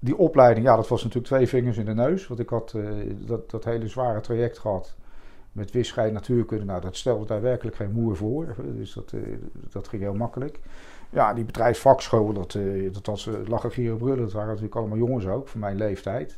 die 0.00 0.16
opleiding, 0.16 0.66
ja, 0.66 0.76
dat 0.76 0.88
was 0.88 1.02
natuurlijk 1.02 1.32
twee 1.32 1.48
vingers 1.48 1.76
in 1.76 1.84
de 1.84 1.94
neus. 1.94 2.26
Want 2.26 2.40
ik 2.40 2.48
had 2.48 2.72
uh, 2.76 2.88
dat, 3.26 3.50
dat 3.50 3.64
hele 3.64 3.88
zware 3.88 4.20
traject 4.20 4.58
gehad 4.58 4.94
met 5.52 5.70
wisschijn 5.70 6.12
natuurkunde. 6.12 6.64
Nou, 6.64 6.80
dat 6.80 6.96
stelde 6.96 7.26
daar 7.26 7.40
werkelijk 7.42 7.76
geen 7.76 7.92
moer 7.92 8.16
voor. 8.16 8.54
Dus 8.62 8.92
dat, 8.92 9.12
uh, 9.12 9.36
dat 9.70 9.88
ging 9.88 10.02
heel 10.02 10.14
makkelijk. 10.14 10.60
Ja, 11.10 11.34
die 11.34 11.44
bedrijfsvakschool, 11.44 12.32
dat, 12.32 12.54
uh, 12.54 12.92
dat 12.92 13.06
was 13.06 13.28
lachen, 13.46 13.70
gieren, 13.70 13.98
brullen. 13.98 14.18
Dat 14.18 14.32
waren 14.32 14.48
natuurlijk 14.48 14.76
allemaal 14.76 14.98
jongens 14.98 15.26
ook, 15.26 15.48
van 15.48 15.60
mijn 15.60 15.76
leeftijd. 15.76 16.36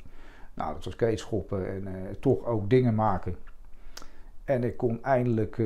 Nou, 0.55 0.75
dat 0.75 0.85
was 0.85 0.97
keetschoppen 0.97 1.69
en 1.69 2.17
toch 2.21 2.45
ook 2.45 2.71
dingen 2.71 2.95
maken. 2.95 3.37
En 4.45 4.65
ik 4.65 4.77
kon 4.77 5.03
eindelijk, 5.03 5.59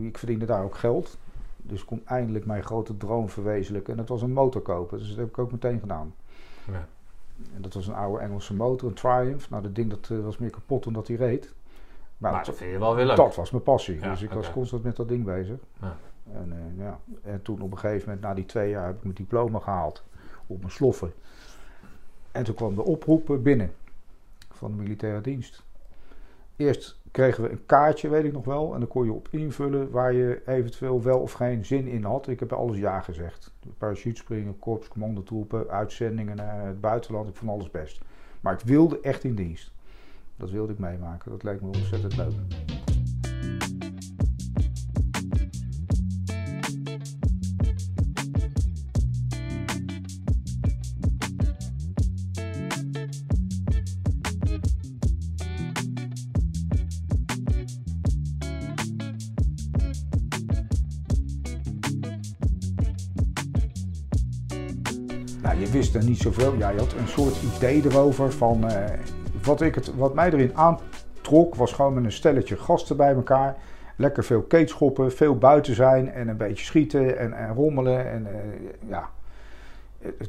ik 0.00 0.18
verdiende 0.18 0.44
daar 0.44 0.64
ook 0.64 0.76
geld. 0.76 1.18
Dus 1.56 1.80
ik 1.80 1.86
kon 1.86 2.02
eindelijk 2.04 2.46
mijn 2.46 2.62
grote 2.62 2.96
droom 2.96 3.28
verwezenlijken. 3.28 3.92
En 3.92 3.98
dat 3.98 4.08
was 4.08 4.22
een 4.22 4.32
motor 4.32 4.62
kopen. 4.62 4.98
Dus 4.98 5.08
dat 5.08 5.16
heb 5.16 5.28
ik 5.28 5.38
ook 5.38 5.52
meteen 5.52 5.80
gedaan. 5.80 6.14
Ja. 6.66 6.86
En 7.54 7.62
dat 7.62 7.74
was 7.74 7.86
een 7.86 7.94
oude 7.94 8.22
Engelse 8.22 8.54
motor, 8.54 8.88
een 8.88 8.94
Triumph. 8.94 9.50
Nou, 9.50 9.62
dat 9.62 9.74
ding 9.74 9.90
dat, 9.90 10.08
eh, 10.10 10.20
was 10.20 10.38
meer 10.38 10.50
kapot 10.50 10.86
omdat 10.86 11.08
hij 11.08 11.16
reed. 11.16 11.54
Maar, 12.18 12.32
maar 12.32 12.44
dat 12.44 12.56
vind 12.56 12.70
je 12.70 12.78
wel 12.78 12.94
weer 12.94 13.06
leuk. 13.06 13.16
Dat 13.16 13.34
was 13.34 13.50
mijn 13.50 13.62
passie. 13.62 14.00
dus 14.00 14.22
ik 14.22 14.30
was 14.30 14.50
constant 14.50 14.82
met 14.82 14.96
dat 14.96 15.08
ding 15.08 15.24
bezig. 15.24 15.58
Ja. 15.80 15.96
En, 16.32 16.52
uh, 16.52 16.84
ja. 16.84 16.98
en 17.22 17.42
toen 17.42 17.60
op 17.60 17.72
een 17.72 17.78
gegeven 17.78 18.04
moment, 18.08 18.20
na 18.26 18.34
die 18.34 18.46
twee 18.46 18.70
jaar, 18.70 18.86
heb 18.86 18.96
ik 18.96 19.02
mijn 19.02 19.14
diploma 19.14 19.58
gehaald. 19.58 20.04
Op 20.46 20.58
mijn 20.58 20.70
sloffen. 20.70 21.12
En 22.32 22.44
toen 22.44 22.54
kwam 22.54 22.74
de 22.74 22.82
oproep 22.82 23.38
binnen 23.42 23.72
van 24.50 24.70
de 24.70 24.82
militaire 24.82 25.20
dienst. 25.20 25.62
Eerst 26.56 27.00
kregen 27.10 27.42
we 27.42 27.50
een 27.50 27.66
kaartje, 27.66 28.08
weet 28.08 28.24
ik 28.24 28.32
nog 28.32 28.44
wel. 28.44 28.74
En 28.74 28.80
dan 28.80 28.88
kon 28.88 29.04
je 29.04 29.12
op 29.12 29.28
invullen 29.30 29.90
waar 29.90 30.12
je 30.12 30.42
eventueel 30.46 31.02
wel 31.02 31.18
of 31.18 31.32
geen 31.32 31.64
zin 31.64 31.86
in 31.86 32.04
had. 32.04 32.28
Ik 32.28 32.40
heb 32.40 32.52
alles 32.52 32.78
ja 32.78 33.00
gezegd. 33.00 33.52
Parachutespringen, 33.78 34.58
korps, 34.58 34.88
commandotroepen, 34.88 35.68
uitzendingen 35.68 36.36
naar 36.36 36.66
het 36.66 36.80
buitenland. 36.80 37.28
Ik 37.28 37.36
vond 37.36 37.50
alles 37.50 37.70
best. 37.70 38.00
Maar 38.40 38.52
ik 38.52 38.60
wilde 38.60 39.00
echt 39.00 39.24
in 39.24 39.34
dienst. 39.34 39.72
Dat 40.36 40.50
wilde 40.50 40.72
ik 40.72 40.78
meemaken. 40.78 41.30
Dat 41.30 41.42
leek 41.42 41.60
me 41.60 41.66
ontzettend 41.66 42.16
leuk. 42.16 42.34
Wist 65.76 65.94
er 65.94 66.04
niet 66.04 66.18
zoveel. 66.18 66.54
Ja, 66.54 66.70
je 66.70 66.78
had 66.78 66.92
een 66.92 67.08
soort 67.08 67.42
idee 67.56 67.84
erover 67.84 68.32
van... 68.32 68.64
Uh, 68.64 68.84
wat, 69.42 69.60
ik 69.60 69.74
het, 69.74 69.94
wat 69.96 70.14
mij 70.14 70.30
erin 70.30 70.56
aantrok 70.56 71.54
was 71.54 71.72
gewoon 71.72 71.94
met 71.94 72.04
een 72.04 72.12
stelletje 72.12 72.56
gasten 72.56 72.96
bij 72.96 73.14
elkaar. 73.14 73.56
Lekker 73.96 74.24
veel 74.24 74.42
keetschoppen, 74.42 75.12
veel 75.12 75.38
buiten 75.38 75.74
zijn 75.74 76.12
en 76.12 76.28
een 76.28 76.36
beetje 76.36 76.64
schieten 76.64 77.18
en, 77.18 77.32
en 77.32 77.54
rommelen. 77.54 78.10
En, 78.10 78.22
uh, 78.22 78.88
ja, 78.88 79.10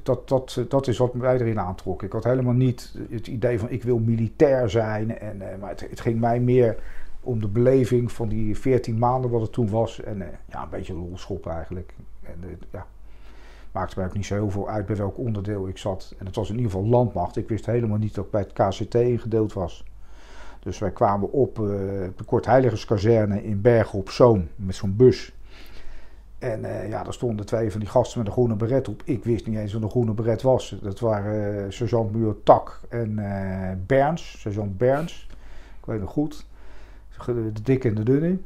dat, 0.03 0.27
dat, 0.27 0.65
dat 0.67 0.87
is 0.87 0.97
wat 0.97 1.13
mij 1.13 1.39
erin 1.39 1.59
aantrok. 1.59 2.03
Ik 2.03 2.11
had 2.11 2.23
helemaal 2.23 2.53
niet 2.53 2.95
het 3.09 3.27
idee 3.27 3.59
van 3.59 3.69
ik 3.69 3.83
wil 3.83 3.99
militair 3.99 4.69
zijn. 4.69 5.19
En, 5.19 5.37
uh, 5.37 5.45
maar 5.59 5.69
het, 5.69 5.89
het, 5.89 5.99
ging 5.99 6.19
mij 6.19 6.39
meer 6.39 6.77
om 7.21 7.41
de 7.41 7.47
beleving 7.47 8.11
van 8.11 8.27
die 8.27 8.57
14 8.57 8.97
maanden 8.97 9.29
wat 9.29 9.41
het 9.41 9.51
toen 9.51 9.69
was. 9.69 10.03
En 10.03 10.23
ja, 10.49 10.63
een 10.63 10.69
beetje 10.69 10.93
lolschop 10.93 11.47
eigenlijk. 11.47 11.93
En, 12.23 12.59
ja, 12.71 12.85
maakte 13.77 13.97
mij 13.97 14.07
ook 14.07 14.13
niet 14.13 14.25
zo 14.25 14.33
heel 14.33 14.51
veel 14.51 14.69
uit 14.69 14.85
bij 14.85 14.95
welk 14.95 15.17
onderdeel 15.17 15.67
ik 15.67 15.77
zat. 15.77 16.13
En 16.17 16.25
het 16.25 16.35
was 16.35 16.49
in 16.49 16.55
ieder 16.55 16.71
geval 16.71 16.87
landmacht. 16.87 17.37
Ik 17.37 17.49
wist 17.49 17.65
helemaal 17.65 17.97
niet 17.97 18.15
dat 18.15 18.25
ik 18.25 18.31
bij 18.31 18.41
het 18.41 18.53
KCT 18.53 18.95
ingedeeld 18.95 19.53
was. 19.53 19.85
Dus 20.59 20.79
wij 20.79 20.91
kwamen 20.91 21.31
op 21.31 21.59
uh, 21.59 21.65
de 22.15 22.23
Kortheiligerskazerne 22.25 23.43
in 23.43 23.61
Bergen 23.61 23.99
op 23.99 24.09
Zoom 24.09 24.47
met 24.55 24.75
zo'n 24.75 24.95
bus. 24.95 25.35
En 26.39 26.63
uh, 26.63 26.89
ja, 26.89 27.03
daar 27.03 27.13
stonden 27.13 27.45
twee 27.45 27.71
van 27.71 27.79
die 27.79 27.89
gasten 27.89 28.17
met 28.17 28.27
een 28.27 28.33
groene 28.33 28.55
beret 28.55 28.87
op. 28.87 29.01
Ik 29.05 29.23
wist 29.23 29.47
niet 29.47 29.57
eens 29.57 29.73
wat 29.73 29.81
een 29.81 29.89
groene 29.89 30.13
beret 30.13 30.41
was. 30.41 30.77
Dat 30.81 30.99
waren 30.99 31.55
uh, 31.55 31.71
sergeant 31.71 32.11
Muur 32.11 32.35
Tak 32.43 32.81
en 32.89 33.11
uh, 33.11 33.71
Berns, 33.85 34.39
sergeant 34.39 34.77
Berns. 34.77 35.27
Ik 35.79 35.85
weet 35.85 35.99
nog 35.99 36.11
goed. 36.11 36.45
De 37.25 37.61
dikke 37.63 37.87
en 37.87 37.95
de 37.95 38.03
dunne 38.03 38.37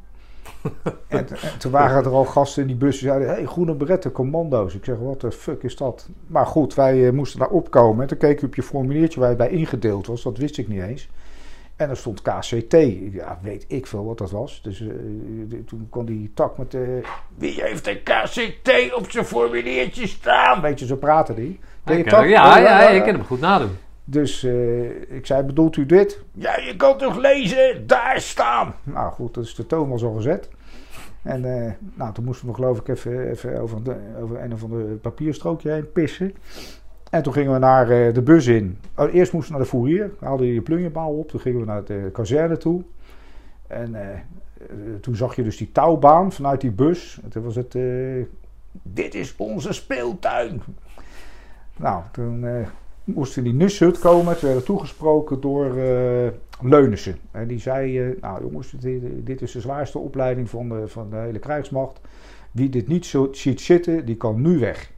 en, 1.08 1.28
toen 1.58 1.72
waren 1.72 2.04
er 2.04 2.12
al 2.12 2.26
gasten 2.26 2.62
in 2.62 2.68
die 2.68 2.78
bus 2.78 3.00
die 3.00 3.08
zeiden: 3.08 3.28
hey, 3.28 3.46
groene 3.46 3.74
beretten, 3.74 4.12
commando's. 4.12 4.74
Ik 4.74 4.86
zeg: 4.86 4.98
wat 4.98 5.22
de 5.22 5.32
fuck 5.32 5.64
is 5.64 5.76
dat? 5.76 6.10
Maar 6.28 6.46
goed, 6.46 6.74
wij 6.74 6.98
uh, 6.98 7.12
moesten 7.12 7.40
daar 7.40 7.50
opkomen. 7.50 8.02
En 8.02 8.08
toen 8.08 8.18
keek 8.18 8.38
ik 8.38 8.44
op 8.44 8.56
je 8.56 8.64
formuliertje 8.64 9.20
waar 9.20 9.30
je 9.30 9.36
bij 9.36 9.50
ingedeeld 9.50 10.08
was. 10.08 10.24
Dat 10.24 10.38
wist 10.38 10.58
ik 10.58 10.68
niet 10.68 10.82
eens. 10.82 11.10
En 11.76 11.90
er 11.90 11.98
stond 11.98 12.22
KCT. 12.22 12.74
Ja, 13.12 13.40
weet 13.42 13.66
ik 13.68 13.88
veel 13.88 14.06
wat 14.06 14.18
dat 14.18 14.32
was. 14.32 14.62
Dus 14.62 14.80
uh, 14.80 14.92
toen 15.66 15.88
kon 15.90 16.06
die 16.06 16.32
tak 16.34 16.58
met. 16.58 16.78
Wie 17.36 17.62
heeft 17.62 17.88
een 17.88 18.04
KCT 18.04 18.94
op 18.94 19.12
zijn 19.12 19.26
formuliertje 19.26 20.08
staan? 20.08 20.62
Weet 20.62 20.80
je, 20.80 20.86
zo 20.86 20.96
praten 20.96 21.36
die. 21.36 21.60
Ja, 21.86 21.96
ja, 21.96 22.24
ja, 22.24 22.58
ja, 22.58 22.90
ik 22.90 23.04
ken 23.04 23.14
hem 23.14 23.24
goed 23.24 23.40
nadoen. 23.40 23.78
Dus 24.12 24.44
uh, 24.44 25.12
ik 25.12 25.26
zei, 25.26 25.44
bedoelt 25.44 25.76
u 25.76 25.86
dit? 25.86 26.24
Ja, 26.32 26.58
je 26.58 26.76
kan 26.76 26.98
toch 26.98 27.18
lezen? 27.18 27.88
Daar 27.88 28.22
staan! 28.22 28.76
Nou 28.84 29.12
goed, 29.12 29.34
dus 29.34 29.56
de 29.56 29.66
toon 29.66 29.92
al 29.92 30.14
gezet. 30.14 30.50
En 31.22 31.44
uh, 31.44 31.72
nou, 31.94 32.14
toen 32.14 32.24
moesten 32.24 32.48
we 32.48 32.54
geloof 32.54 32.80
ik 32.80 32.88
even, 32.88 33.30
even 33.30 33.62
over, 33.62 33.84
de, 33.84 33.96
over 34.22 34.42
een 34.42 34.54
of 34.54 34.64
ander 34.64 34.84
papierstrookje 34.84 35.72
heen 35.72 35.92
pissen. 35.92 36.34
En 37.10 37.24
toen 37.24 37.34
gingen 37.34 37.54
we 37.54 37.60
naar 37.60 37.92
uh, 37.92 38.14
de 38.14 38.22
bus 38.22 38.48
in. 38.48 38.78
Oh, 38.96 39.14
eerst 39.14 39.34
moesten 39.34 39.52
we 39.52 39.58
naar 39.58 39.68
de 39.68 39.76
fourier. 39.78 40.12
We 40.20 40.26
hadden 40.26 40.48
je 40.48 40.62
plunjebaal 40.62 41.18
op. 41.18 41.30
Toen 41.30 41.40
gingen 41.40 41.60
we 41.60 41.66
naar 41.66 41.84
de 41.84 42.10
kazerne 42.14 42.58
toe. 42.58 42.84
En 43.68 43.96
toen 45.02 45.16
zag 45.16 45.36
je 45.36 45.44
dus 45.44 45.58
die 45.58 45.72
touwbaan 45.72 46.32
vanuit 46.32 46.62
die 46.62 46.72
bus. 46.72 47.20
En 47.24 47.30
toen 47.30 47.44
was 47.44 47.56
het... 47.56 47.78
dit 48.72 49.16
is 49.16 49.36
onze 49.38 49.74
speeltuin. 49.74 50.62
Nou, 51.78 52.04
toen 52.12 52.46
moesten 53.04 53.44
die 53.44 53.54
Nushut 53.54 54.00
komen. 54.00 54.36
Ze 54.36 54.46
werden 54.46 54.64
toegesproken 54.64 55.42
door 55.42 55.66
uh, 55.78 56.28
Leunissen. 56.62 57.16
En 57.32 57.48
die 57.48 57.60
zei, 57.60 58.00
uh, 58.00 58.22
nou 58.22 58.42
jongens, 58.42 58.74
dit, 59.24 59.42
is 59.42 59.52
de 59.52 59.62
zwaarste 59.62 59.98
opleiding 59.98 60.50
van 60.50 60.70
de, 60.70 60.88
van 60.88 61.10
de 61.10 61.16
hele 61.16 61.40
krijgsmacht. 61.40 62.00
Wie 62.52 62.70
dit 62.70 62.88
niet 62.88 63.06
zo, 63.06 63.28
ziet 63.32 63.62
zitten, 63.62 64.06
die 64.06 64.18
kan 64.18 64.42
nu 64.42 64.60
weg. 64.60 64.92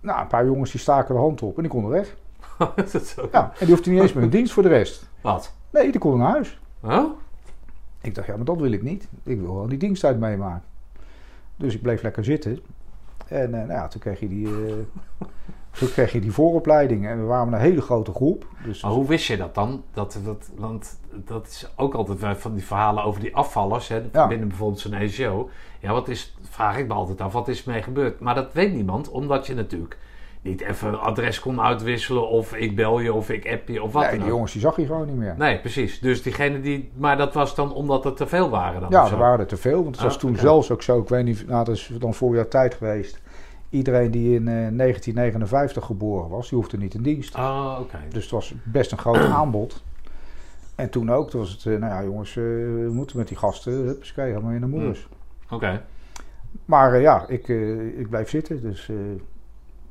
Nou, 0.00 0.20
een 0.20 0.26
paar 0.26 0.44
jongens 0.44 0.70
die 0.70 0.80
staken 0.80 1.14
de 1.14 1.20
hand 1.20 1.42
op 1.42 1.56
en 1.56 1.62
die 1.62 1.70
konden 1.70 1.90
weg. 1.90 2.16
is 2.84 2.90
dat 2.90 3.06
zo? 3.06 3.28
Ja, 3.32 3.44
en 3.44 3.66
die 3.66 3.74
hoefde 3.74 3.90
niet 3.90 4.00
eens 4.00 4.12
meer 4.12 4.24
een 4.24 4.30
dienst 4.30 4.52
voor 4.52 4.62
de 4.62 4.68
rest. 4.68 5.08
Wat? 5.20 5.54
Nee, 5.70 5.90
die 5.90 6.00
konden 6.00 6.20
naar 6.20 6.30
huis. 6.30 6.60
Huh? 6.80 7.04
Ik 8.00 8.14
dacht, 8.14 8.26
ja, 8.26 8.36
maar 8.36 8.44
dat 8.44 8.60
wil 8.60 8.72
ik 8.72 8.82
niet. 8.82 9.08
Ik 9.22 9.40
wil 9.40 9.54
wel 9.54 9.68
die 9.68 9.78
diensttijd 9.78 10.18
meemaken. 10.18 10.68
Dus 11.56 11.74
ik 11.74 11.82
bleef 11.82 12.02
lekker 12.02 12.24
zitten. 12.24 12.58
En 13.28 13.50
uh, 13.50 13.56
nou 13.56 13.72
ja, 13.72 13.88
toen 13.88 14.00
kreeg 14.00 14.20
je 14.20 14.28
die... 14.28 14.48
Toen 15.70 15.90
kreeg 15.90 16.12
je 16.12 16.20
die 16.20 16.32
vooropleiding 16.32 17.06
en 17.06 17.20
we 17.20 17.24
waren 17.24 17.52
een 17.52 17.60
hele 17.60 17.80
grote 17.80 18.12
groep. 18.12 18.46
Dus 18.64 18.82
maar 18.82 18.92
hoe 18.92 19.06
wist 19.06 19.26
je 19.26 19.36
dat 19.36 19.54
dan? 19.54 19.82
Dat, 19.92 20.18
dat, 20.24 20.50
want 20.56 20.98
dat 21.10 21.46
is 21.46 21.72
ook 21.76 21.94
altijd 21.94 22.38
van 22.38 22.54
die 22.54 22.64
verhalen 22.64 23.04
over 23.04 23.20
die 23.20 23.36
afvallers 23.36 23.88
hè, 23.88 24.00
binnen 24.28 24.48
bijvoorbeeld 24.48 24.80
zo'n 24.80 24.92
ECO. 24.92 25.50
Ja, 25.80 25.92
wat 25.92 26.08
is, 26.08 26.36
vraag 26.42 26.78
ik 26.78 26.86
me 26.86 26.94
altijd 26.94 27.20
af, 27.20 27.32
wat 27.32 27.48
is 27.48 27.64
mee 27.64 27.82
gebeurd? 27.82 28.20
Maar 28.20 28.34
dat 28.34 28.52
weet 28.52 28.72
niemand, 28.72 29.10
omdat 29.10 29.46
je 29.46 29.54
natuurlijk 29.54 29.98
niet 30.42 30.60
even 30.60 31.00
adres 31.00 31.40
kon 31.40 31.60
uitwisselen 31.60 32.28
of 32.28 32.54
ik 32.54 32.76
bel 32.76 33.00
je 33.00 33.12
of 33.12 33.30
ik 33.30 33.48
app 33.48 33.68
je 33.68 33.82
of 33.82 33.92
wat 33.92 34.02
nee, 34.02 34.18
die 34.18 34.28
jongens 34.28 34.52
die 34.52 34.60
zag 34.60 34.76
je 34.76 34.86
gewoon 34.86 35.06
niet 35.06 35.16
meer. 35.16 35.34
Nee, 35.38 35.58
precies. 35.58 36.00
Dus 36.00 36.22
diegene 36.22 36.60
die... 36.60 36.90
Maar 36.94 37.16
dat 37.16 37.34
was 37.34 37.54
dan 37.54 37.72
omdat 37.74 38.04
er 38.04 38.14
te 38.14 38.26
veel 38.26 38.50
waren 38.50 38.80
dan? 38.80 38.90
Ja, 38.90 39.10
er 39.10 39.16
waren 39.16 39.38
er 39.38 39.46
te 39.46 39.56
veel. 39.56 39.82
Want 39.82 39.94
het 39.94 40.04
was 40.04 40.18
toen 40.18 40.36
zelfs 40.36 40.70
ook 40.70 40.82
zo, 40.82 41.00
ik 41.00 41.08
weet 41.08 41.24
niet, 41.24 41.46
nou 41.46 41.64
dat 41.64 41.74
is 41.74 41.90
dan 41.98 42.14
voor 42.14 42.34
jouw 42.34 42.48
tijd 42.48 42.74
geweest 42.74 43.20
Iedereen 43.70 44.10
die 44.10 44.34
in 44.34 44.44
1959 44.44 45.82
eh, 45.82 45.88
geboren 45.88 46.28
was, 46.28 46.48
die 46.48 46.58
hoefde 46.58 46.76
niet 46.76 46.94
in 46.94 47.02
dienst. 47.02 47.34
Ah, 47.34 47.78
oké. 47.80 47.98
Dus 48.08 48.22
het 48.22 48.32
was 48.32 48.54
best 48.64 48.92
een 48.92 48.98
groot 48.98 49.30
aanbod. 49.40 49.82
En 50.74 50.90
toen 50.90 51.10
ook, 51.10 51.30
toen 51.30 51.40
was 51.40 51.50
het, 51.50 51.64
nou 51.64 51.92
ja 51.92 52.04
jongens, 52.04 52.34
we 52.34 52.90
moeten 52.92 53.16
met 53.16 53.28
die 53.28 53.36
gasten, 53.36 53.72
huppakee, 53.72 54.24
helemaal 54.24 54.50
in 54.50 54.60
de 54.60 54.66
moeders. 54.66 55.08
Hm. 55.48 55.54
Oké. 55.54 55.82
Maar 56.64 57.00
ja, 57.00 57.24
ik, 57.28 57.48
ik 57.96 58.08
blijf 58.08 58.28
zitten, 58.28 58.60
dus 58.62 58.90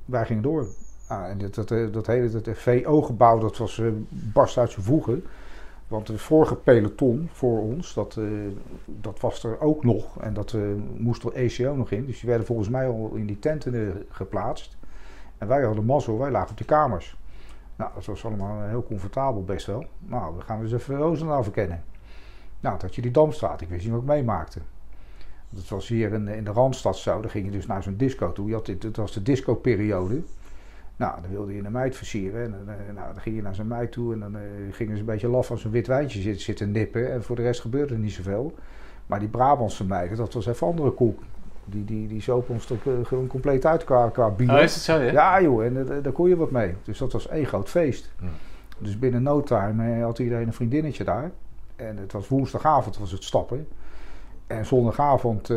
wij 0.05 0.25
gingen 0.25 0.43
door. 0.43 0.67
Ah, 1.07 1.29
en 1.29 1.37
dat, 1.37 1.55
dat, 1.55 1.93
dat 1.93 2.07
hele 2.07 2.29
dat 2.29 2.57
VO-gebouw, 2.57 3.39
dat 3.39 3.57
was 3.57 3.81
barst 4.09 4.57
uit 4.57 4.71
zijn 4.71 4.85
voegen. 4.85 5.23
Want 5.89 6.08
de 6.08 6.17
vorige 6.17 6.56
peloton 6.56 7.30
voor 7.32 7.60
ons, 7.60 7.93
dat, 7.93 8.15
uh, 8.19 8.47
dat 8.86 9.19
was 9.19 9.43
er 9.43 9.60
ook 9.60 9.84
nog. 9.84 10.19
En 10.19 10.34
dat 10.34 10.54
uh, 10.54 10.62
moest 10.97 11.23
er 11.23 11.34
ECO 11.34 11.75
nog 11.75 11.91
in. 11.91 12.06
Dus 12.06 12.19
die 12.19 12.30
werden 12.30 12.47
volgens 12.47 12.69
mij 12.69 12.88
al 12.88 13.12
in 13.13 13.25
die 13.25 13.39
tenten 13.39 13.73
uh, 13.73 13.89
geplaatst. 14.10 14.78
En 15.38 15.47
wij 15.47 15.63
hadden 15.63 15.86
mazzel, 15.86 16.17
wij 16.17 16.32
lagen 16.32 16.49
op 16.52 16.58
de 16.58 16.65
kamers. 16.65 17.17
Nou, 17.75 17.91
dat 17.93 18.06
was 18.06 18.25
allemaal 18.25 18.62
heel 18.62 18.84
comfortabel 18.84 19.43
best 19.43 19.65
wel. 19.65 19.86
Nou, 19.99 20.36
we 20.36 20.41
gaan 20.41 20.60
dus 20.60 20.71
even 20.71 20.95
Roosendaal 20.95 21.43
verkennen. 21.43 21.84
Nou, 22.60 22.80
dat 22.80 22.95
je 22.95 23.02
die 23.02 23.12
Damstraat. 23.12 23.62
Ik 23.62 23.69
wist 23.69 23.84
niet 23.84 23.91
wat 23.91 24.02
ik 24.02 24.08
meemaakte. 24.08 24.60
Dat 25.49 25.67
was 25.67 25.88
hier 25.88 26.13
in, 26.13 26.28
in 26.28 26.43
de 26.43 26.52
Randstad 26.52 26.97
zo. 26.97 27.21
Dan 27.21 27.30
ging 27.30 27.45
je 27.45 27.52
dus 27.52 27.65
naar 27.65 27.84
zo'n 27.84 27.97
disco 27.97 28.32
toe. 28.32 28.47
Je 28.47 28.54
had 28.54 28.71
dat 28.80 28.95
was 28.95 29.13
de 29.13 29.21
disco-periode. 29.21 30.21
Nou, 30.99 31.21
dan 31.21 31.31
wilde 31.31 31.55
je 31.55 31.63
een 31.63 31.71
meid 31.71 31.95
versieren. 31.95 32.43
En 32.43 32.51
dan, 32.51 32.75
eh, 32.75 32.93
nou, 32.95 33.13
dan 33.13 33.21
ging 33.21 33.35
je 33.35 33.41
naar 33.41 33.55
zijn 33.55 33.67
meid 33.67 33.91
toe 33.91 34.13
en 34.13 34.19
dan 34.19 34.35
uh, 34.35 34.41
gingen 34.71 34.93
ze 34.93 34.99
een 34.99 35.05
beetje 35.05 35.27
laf 35.27 35.47
van 35.47 35.57
zijn 35.57 35.73
wit 35.73 35.88
wijntje 35.88 36.21
zitten, 36.21 36.41
zitten 36.41 36.71
nippen. 36.71 37.12
En 37.12 37.23
voor 37.23 37.35
de 37.35 37.41
rest 37.41 37.62
gebeurde 37.62 37.93
er 37.93 37.99
niet 37.99 38.12
zoveel. 38.12 38.53
Maar 39.05 39.19
die 39.19 39.27
Brabantse 39.27 39.85
meiden, 39.85 40.17
dat 40.17 40.33
was 40.33 40.45
even 40.45 40.67
andere 40.67 40.91
koek. 40.91 41.19
Die, 41.65 41.85
die, 41.85 42.07
die 42.07 42.21
zopen 42.21 42.53
ons 42.53 42.65
toch 42.65 42.81
gewoon 43.03 43.27
compleet 43.27 43.65
uit 43.65 43.83
qua, 43.83 44.09
qua 44.09 44.29
bier. 44.29 44.53
Oh, 44.53 44.62
is 44.62 44.73
het 44.73 44.83
zo, 44.83 44.97
ja? 44.97 45.12
Ja, 45.12 45.41
joh, 45.41 45.65
en 45.65 45.75
uh, 45.75 46.03
daar 46.03 46.12
kon 46.12 46.29
je 46.29 46.35
wat 46.35 46.51
mee. 46.51 46.75
Dus 46.83 46.97
dat 46.97 47.12
was 47.12 47.27
één 47.27 47.45
groot 47.45 47.69
feest. 47.69 48.12
Dus 48.77 48.99
binnen 48.99 49.23
no 49.23 49.43
time 49.43 50.01
had 50.01 50.19
iedereen 50.19 50.47
een 50.47 50.53
vriendinnetje 50.53 51.03
daar. 51.03 51.31
En 51.75 51.97
het 51.97 52.12
was 52.12 52.27
woensdagavond, 52.27 52.97
was 52.97 53.12
het 53.12 53.23
stappen. 53.23 53.67
En 54.47 54.65
zondagavond 54.65 55.53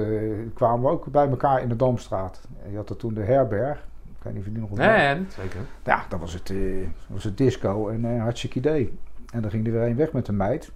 kwamen 0.55 0.81
we 0.81 0.89
ook 0.89 1.07
bij 1.07 1.29
elkaar 1.29 1.63
in 1.63 1.69
de 1.69 1.77
Damstraat. 1.77 2.41
En 2.65 2.71
je 2.71 2.77
had 2.77 2.91
er 2.91 2.97
toen 2.97 3.15
de 3.15 3.23
herberg. 3.23 3.91
Ik 4.23 4.29
weet 4.29 4.37
niet 4.37 4.43
of 4.43 4.49
je 4.49 4.61
die 4.61 4.69
nog 4.69 4.79
Nee, 4.79 5.15
nee, 5.15 5.25
zeker. 5.29 5.61
Ja, 5.85 6.05
dat 6.09 6.21
was 6.21 6.33
het, 6.33 6.51
uh, 6.51 6.87
was 7.07 7.25
het 7.25 7.37
disco 7.37 7.89
en 7.89 8.05
uh, 8.05 8.23
hartstikke 8.23 8.59
idee. 8.59 8.99
En 9.33 9.43
dan 9.43 9.51
ging 9.51 9.67
er 9.67 9.73
weer 9.73 9.83
een 9.83 9.97
weg 9.97 10.13
met 10.13 10.29
een 10.29 10.37
meid. 10.37 10.73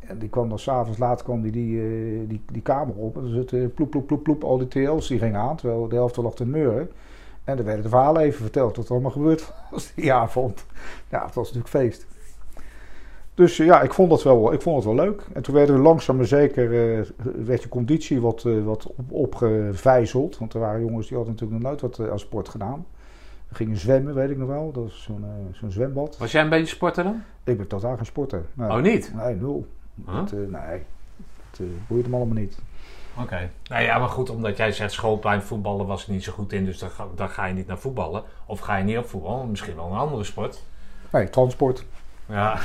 En 0.00 0.18
die 0.18 0.28
kwam 0.28 0.48
dan 0.48 0.58
s'avonds 0.58 0.98
laat 0.98 1.22
kwam 1.22 1.42
die, 1.42 1.52
die, 1.52 1.76
uh, 1.76 2.28
die, 2.28 2.42
die 2.52 2.62
kamer 2.62 2.94
op. 2.94 3.16
En 3.16 3.22
dan 3.22 3.32
zit 3.32 3.52
uh, 3.52 3.66
ploep, 3.74 3.90
ploep, 3.90 4.06
ploep, 4.06 4.22
ploep. 4.22 4.44
Al 4.44 4.58
die 4.58 4.68
TL's 4.68 5.08
die 5.08 5.18
gingen 5.18 5.40
aan, 5.40 5.56
terwijl 5.56 5.88
de 5.88 5.94
helft 5.94 6.16
lag 6.16 6.34
te 6.34 6.46
meuren. 6.46 6.90
En 7.44 7.56
dan 7.56 7.64
werden 7.64 7.82
de 7.82 7.88
verhalen 7.88 8.22
even 8.22 8.42
verteld 8.42 8.76
wat 8.76 8.86
er 8.86 8.92
allemaal 8.92 9.10
gebeurd 9.10 9.52
was 9.70 9.92
die 9.94 10.12
avond. 10.12 10.66
Ja, 11.08 11.24
het 11.24 11.34
was 11.34 11.52
natuurlijk 11.52 11.74
feest. 11.74 12.06
Dus 13.38 13.56
ja, 13.56 13.80
ik 13.80 13.92
vond, 13.92 14.10
dat 14.10 14.22
wel, 14.22 14.52
ik 14.52 14.62
vond 14.62 14.76
het 14.76 14.84
wel 14.84 15.04
leuk. 15.04 15.26
En 15.32 15.42
toen 15.42 15.54
werden 15.54 15.76
we 15.76 15.82
langzaam 15.82 16.16
maar 16.16 16.24
zeker, 16.24 16.96
uh, 16.98 17.04
werd 17.44 17.62
je 17.62 17.68
conditie 17.68 18.20
wat, 18.20 18.44
uh, 18.44 18.64
wat 18.64 18.86
op, 18.86 19.12
opgevijzeld. 19.12 20.38
Want 20.38 20.54
er 20.54 20.60
waren 20.60 20.80
jongens 20.80 21.06
die 21.06 21.16
hadden 21.16 21.34
natuurlijk 21.34 21.62
nog 21.62 21.70
nooit 21.70 21.80
wat 21.80 21.98
uh, 21.98 22.10
aan 22.10 22.18
sport 22.18 22.48
gedaan. 22.48 22.86
We 23.48 23.54
gingen 23.54 23.76
zwemmen, 23.76 24.14
weet 24.14 24.30
ik 24.30 24.36
nog 24.36 24.48
wel. 24.48 24.72
Dat 24.72 24.82
was 24.82 25.02
zo'n 25.02 25.24
zo'n 25.52 25.70
zwembad. 25.70 26.18
Was 26.18 26.32
jij 26.32 26.42
een 26.42 26.48
beetje 26.48 26.74
sporter 26.74 27.04
dan? 27.04 27.22
Ik 27.44 27.56
ben 27.56 27.66
totaal 27.66 27.96
geen 27.96 28.06
sporter. 28.06 28.44
Nee. 28.54 28.70
Oh, 28.70 28.80
niet? 28.80 29.12
Nee, 29.14 29.34
nul. 29.34 29.66
Huh? 30.06 30.14
Dat, 30.14 30.32
nee, 30.32 30.82
dat 31.50 31.60
boeide 31.88 32.08
me 32.08 32.16
allemaal 32.16 32.36
niet. 32.36 32.58
Oké. 33.14 33.22
Okay. 33.22 33.50
Nou 33.68 33.82
ja, 33.82 33.98
maar 33.98 34.08
goed, 34.08 34.30
omdat 34.30 34.56
jij 34.56 34.72
zegt 34.72 34.92
schoolplein 34.92 35.42
voetballen 35.42 35.86
was 35.86 36.06
er 36.06 36.12
niet 36.12 36.24
zo 36.24 36.32
goed 36.32 36.52
in. 36.52 36.64
Dus 36.64 36.78
dan 36.78 36.90
ga, 36.90 37.06
dan 37.14 37.28
ga 37.28 37.44
je 37.44 37.54
niet 37.54 37.66
naar 37.66 37.78
voetballen. 37.78 38.22
Of 38.46 38.60
ga 38.60 38.76
je 38.76 38.84
niet 38.84 38.98
op 38.98 39.06
voetballen. 39.06 39.50
Misschien 39.50 39.76
wel 39.76 39.86
een 39.86 39.98
andere 39.98 40.24
sport. 40.24 40.62
Nee, 41.12 41.30
transport. 41.30 41.84
Ja, 42.28 42.58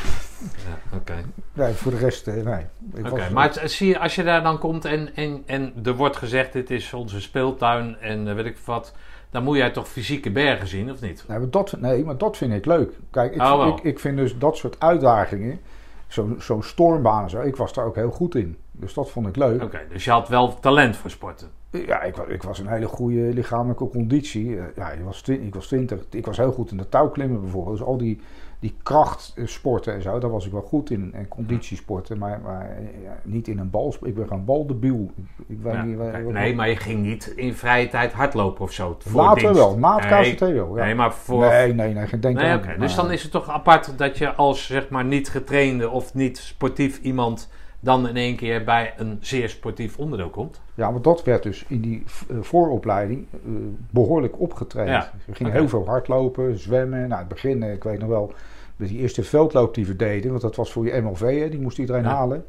ja 0.66 0.98
oké. 0.98 1.12
Okay. 1.12 1.26
Nee, 1.54 1.74
voor 1.74 1.92
de 1.92 1.98
rest, 1.98 2.26
nee. 2.26 2.66
Oké, 2.98 3.10
okay, 3.10 3.32
maar 3.32 3.62
zie 3.64 3.88
je, 3.88 4.00
als 4.00 4.16
je 4.16 4.24
daar 4.24 4.44
dan 4.44 4.60
komt 4.60 4.86
en, 4.86 5.16
en, 5.16 5.44
en 5.46 5.74
er 5.84 5.96
wordt 5.96 6.18
gezegd: 6.18 6.54
dit 6.54 6.72
is 6.72 6.94
onze 6.94 7.22
speeltuin 7.22 7.98
en 8.00 8.28
uh, 8.28 8.34
weet 8.34 8.46
ik 8.46 8.58
wat. 8.58 8.94
Dan 9.30 9.44
moet 9.44 9.58
jij 9.58 9.72
toch 9.72 9.88
fysieke 9.88 10.32
bergen 10.32 10.68
zien, 10.68 10.92
of 10.92 11.02
niet? 11.02 11.24
Nee, 11.28 11.40
maar 11.40 11.50
dat, 11.50 11.76
nee, 11.80 12.06
maar 12.06 12.18
dat 12.18 12.38
vind 12.38 12.54
ik 12.54 12.66
leuk. 12.66 12.92
Kijk, 13.12 13.34
ik, 13.36 13.42
oh, 13.42 13.68
ik, 13.68 13.84
ik, 13.84 14.00
vind 14.00 14.18
dus 14.18 14.38
dat 14.38 14.58
soort 14.58 14.80
uitdagingen, 14.80 15.60
zo'n 16.08 16.36
zo 16.40 16.62
stormbaan 16.62 17.24
en 17.24 17.30
zo, 17.30 17.42
ik 17.42 17.56
was 17.56 17.74
daar 17.74 17.86
ook 17.86 17.96
heel 17.96 18.12
goed 18.12 18.36
in. 18.36 18.58
Dus 18.72 18.94
dat 18.94 19.12
vond 19.12 19.28
ik 19.28 19.36
leuk. 19.36 19.56
Oké, 19.56 19.64
okay, 19.64 19.88
dus 19.90 20.04
je 20.04 20.12
had 20.12 20.28
wel 20.28 20.60
talent 20.60 20.98
voor 20.98 21.10
sporten? 21.10 21.48
Ja, 21.70 22.02
ik, 22.02 22.18
ik 22.18 22.44
was 22.44 22.60
een 22.60 22.68
hele 22.68 22.88
goede 22.88 23.34
lichamelijke 23.34 23.90
conditie. 23.90 24.60
Ja, 24.76 24.92
ik 24.92 25.04
was, 25.04 25.22
ik 25.22 25.56
was 25.56 25.68
20. 25.68 26.06
Ik 26.10 26.26
was 26.26 26.38
heel 26.38 26.52
goed 26.52 26.72
in 26.72 26.78
de 26.78 26.90
touwklimmen 26.90 27.42
bijvoorbeeld. 27.42 27.78
Dus 27.78 27.88
al 27.88 27.98
die 27.98 28.22
die 28.64 28.76
krachtsporten 28.84 29.94
en 29.94 30.02
zo, 30.02 30.20
daar 30.20 30.30
was 30.30 30.46
ik 30.46 30.52
wel 30.52 30.62
goed 30.62 30.90
in. 30.90 31.14
En 31.14 31.28
conditiesporten, 31.28 32.18
maar, 32.18 32.40
maar 32.44 32.78
ja, 33.04 33.20
niet 33.24 33.48
in 33.48 33.60
een 33.60 33.70
bal. 33.70 33.96
Ik 34.02 34.16
ben 34.16 34.28
gewoon 34.28 34.46
baldebiel. 34.46 35.12
Ik, 35.16 35.46
ik 35.48 35.58
weet 35.62 35.74
ja, 35.74 35.84
niet, 35.84 35.98
kijk, 35.98 36.32
nee, 36.32 36.56
maar 36.56 36.70
je 36.70 36.76
ging 36.76 37.02
niet 37.02 37.34
in 37.36 37.54
vrije 37.54 37.88
tijd 37.88 38.14
hardlopen 38.14 38.64
of 38.64 38.72
zo. 38.72 38.98
Later 39.14 39.54
wel, 39.54 39.78
maat 39.78 40.06
KCT 40.06 40.40
wel. 40.40 40.78
Ja. 40.78 40.84
Nee, 40.84 40.96
maar 40.96 41.14
voor... 41.14 41.40
Nee, 41.40 41.74
nee, 41.74 41.94
nee, 41.94 42.08
geen 42.08 42.20
denk 42.20 42.36
nee, 42.36 42.56
okay. 42.56 42.78
Dus 42.78 42.96
dan 42.96 43.12
is 43.12 43.24
het 43.24 43.32
toch 43.32 43.50
apart 43.50 43.98
dat 43.98 44.18
je 44.18 44.34
als 44.34 44.66
zeg 44.66 44.90
maar 44.90 45.06
niet 45.06 45.30
getrainde 45.30 45.90
of 45.90 46.14
niet 46.14 46.38
sportief 46.38 47.00
iemand 47.00 47.50
dan 47.84 48.08
in 48.08 48.16
één 48.16 48.36
keer 48.36 48.64
bij 48.64 48.94
een 48.98 49.18
zeer 49.22 49.50
sportief 49.50 49.98
onderdeel 49.98 50.30
komt. 50.30 50.62
Ja, 50.74 50.92
maar 50.92 51.02
dat 51.02 51.24
werd 51.24 51.44
dus 51.44 51.66
in 51.68 51.82
die 51.82 52.04
uh, 52.32 52.42
vooropleiding 52.42 53.26
uh, 53.32 53.56
behoorlijk 53.90 54.40
opgetraind. 54.40 54.90
Ja. 54.90 55.12
We 55.26 55.36
gingen 55.36 55.52
okay. 55.52 55.62
heel 55.62 55.70
veel 55.70 55.86
hardlopen, 55.86 56.60
zwemmen. 56.60 57.08
Nou, 57.08 57.20
het 57.20 57.28
begin, 57.28 57.64
ik 57.64 57.84
weet 57.84 58.00
nog 58.00 58.10
wel, 58.10 58.34
met 58.76 58.88
die 58.88 59.00
eerste 59.00 59.24
veldloop 59.24 59.74
die 59.74 59.86
we 59.86 59.96
deden, 59.96 60.30
want 60.30 60.42
dat 60.42 60.56
was 60.56 60.72
voor 60.72 60.86
je 60.86 61.02
MLV, 61.02 61.40
hè, 61.40 61.50
die 61.50 61.62
moest 61.62 61.78
iedereen 61.78 62.04
ja. 62.04 62.10
halen. 62.10 62.46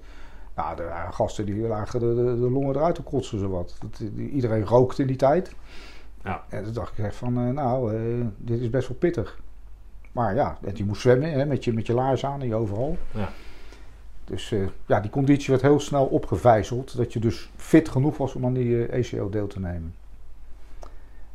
Nou, 0.54 0.76
waren 0.76 1.12
gasten 1.12 1.46
die 1.46 1.54
lagen 1.54 2.00
de, 2.00 2.14
de, 2.14 2.40
de 2.40 2.50
longen 2.50 2.76
eruit 2.76 2.94
te 2.94 3.02
kotsen, 3.02 3.38
zowat. 3.38 3.76
Dat, 3.80 4.02
iedereen 4.16 4.64
rookte 4.64 5.00
in 5.00 5.08
die 5.08 5.16
tijd. 5.16 5.54
Ja. 6.24 6.44
En 6.48 6.64
toen 6.64 6.72
dacht 6.72 6.98
ik 6.98 7.04
echt 7.04 7.16
van, 7.16 7.46
uh, 7.46 7.50
nou, 7.50 7.92
dit 8.36 8.60
is 8.60 8.70
best 8.70 8.88
wel 8.88 8.96
pittig. 8.96 9.38
Maar 10.12 10.34
ja, 10.34 10.58
je 10.74 10.84
moest 10.84 11.00
zwemmen 11.00 11.32
hè, 11.32 11.46
met, 11.46 11.64
je, 11.64 11.72
met 11.72 11.86
je 11.86 11.94
laars 11.94 12.24
aan 12.24 12.40
en 12.40 12.46
je 12.46 12.54
overal. 12.54 12.96
Ja. 13.10 13.28
Dus 14.24 14.50
uh, 14.50 14.66
ja, 14.86 15.00
die 15.00 15.10
conditie 15.10 15.50
werd 15.50 15.62
heel 15.62 15.80
snel 15.80 16.04
opgevijzeld. 16.04 16.96
Dat 16.96 17.12
je 17.12 17.18
dus 17.18 17.50
fit 17.56 17.88
genoeg 17.88 18.16
was 18.16 18.34
om 18.34 18.44
aan 18.44 18.52
die 18.52 18.88
uh, 18.88 18.92
ECO 18.92 19.28
deel 19.28 19.46
te 19.46 19.60
nemen. 19.60 19.94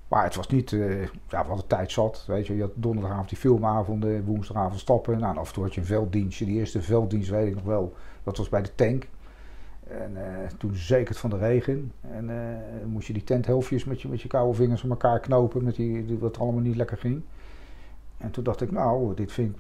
Maar 0.08 0.23
het 0.23 0.36
was 0.36 0.47
niet, 0.47 0.71
uh, 0.71 1.04
ja, 1.28 1.45
wat 1.45 1.58
de 1.58 1.67
tijd 1.67 1.91
zat. 1.91 2.23
Weet 2.28 2.47
je, 2.47 2.56
je 2.56 2.62
had 2.62 2.71
donderdagavond 2.75 3.30
die 3.30 3.38
filmavonden, 3.38 4.23
woensdagavond 4.23 4.80
stappen. 4.80 5.19
Nou, 5.19 5.32
en 5.34 5.39
af 5.39 5.47
en 5.47 5.54
toe 5.54 5.63
had 5.63 5.73
je 5.73 5.80
een 5.80 5.88
velddienstje. 5.88 6.45
Die 6.45 6.58
eerste 6.60 6.82
velddienst 6.82 7.30
weet 7.30 7.47
ik 7.47 7.56
nog 7.56 7.63
wel. 7.63 7.93
Dat 8.23 8.38
was 8.38 8.49
bij 8.49 8.62
de 8.62 8.75
tank. 8.75 9.08
En 9.88 10.17
toen 10.58 10.75
zeker 10.75 11.08
het 11.08 11.17
van 11.17 11.30
de 11.30 11.38
regen. 11.38 11.91
En 12.12 12.30
moest 12.86 13.08
je 13.08 13.13
die 13.13 13.23
tenthelftjes 13.23 13.86
met 13.86 14.02
je, 14.02 14.08
met 14.08 14.21
je 14.21 14.28
koude 14.28 14.54
vingers 14.54 14.84
aan 14.84 14.89
elkaar 14.89 15.19
knopen. 15.19 15.63
Met 15.63 15.75
die, 15.75 16.17
wat 16.19 16.39
allemaal 16.39 16.62
niet 16.62 16.75
lekker 16.75 16.97
ging. 16.97 17.21
En 18.19 18.32
toen 18.32 18.43
dacht 18.43 18.62
ik, 18.62 18.71
nou, 18.71 19.15
dit 19.15 19.32
vind 19.32 19.49
ik, 19.49 19.58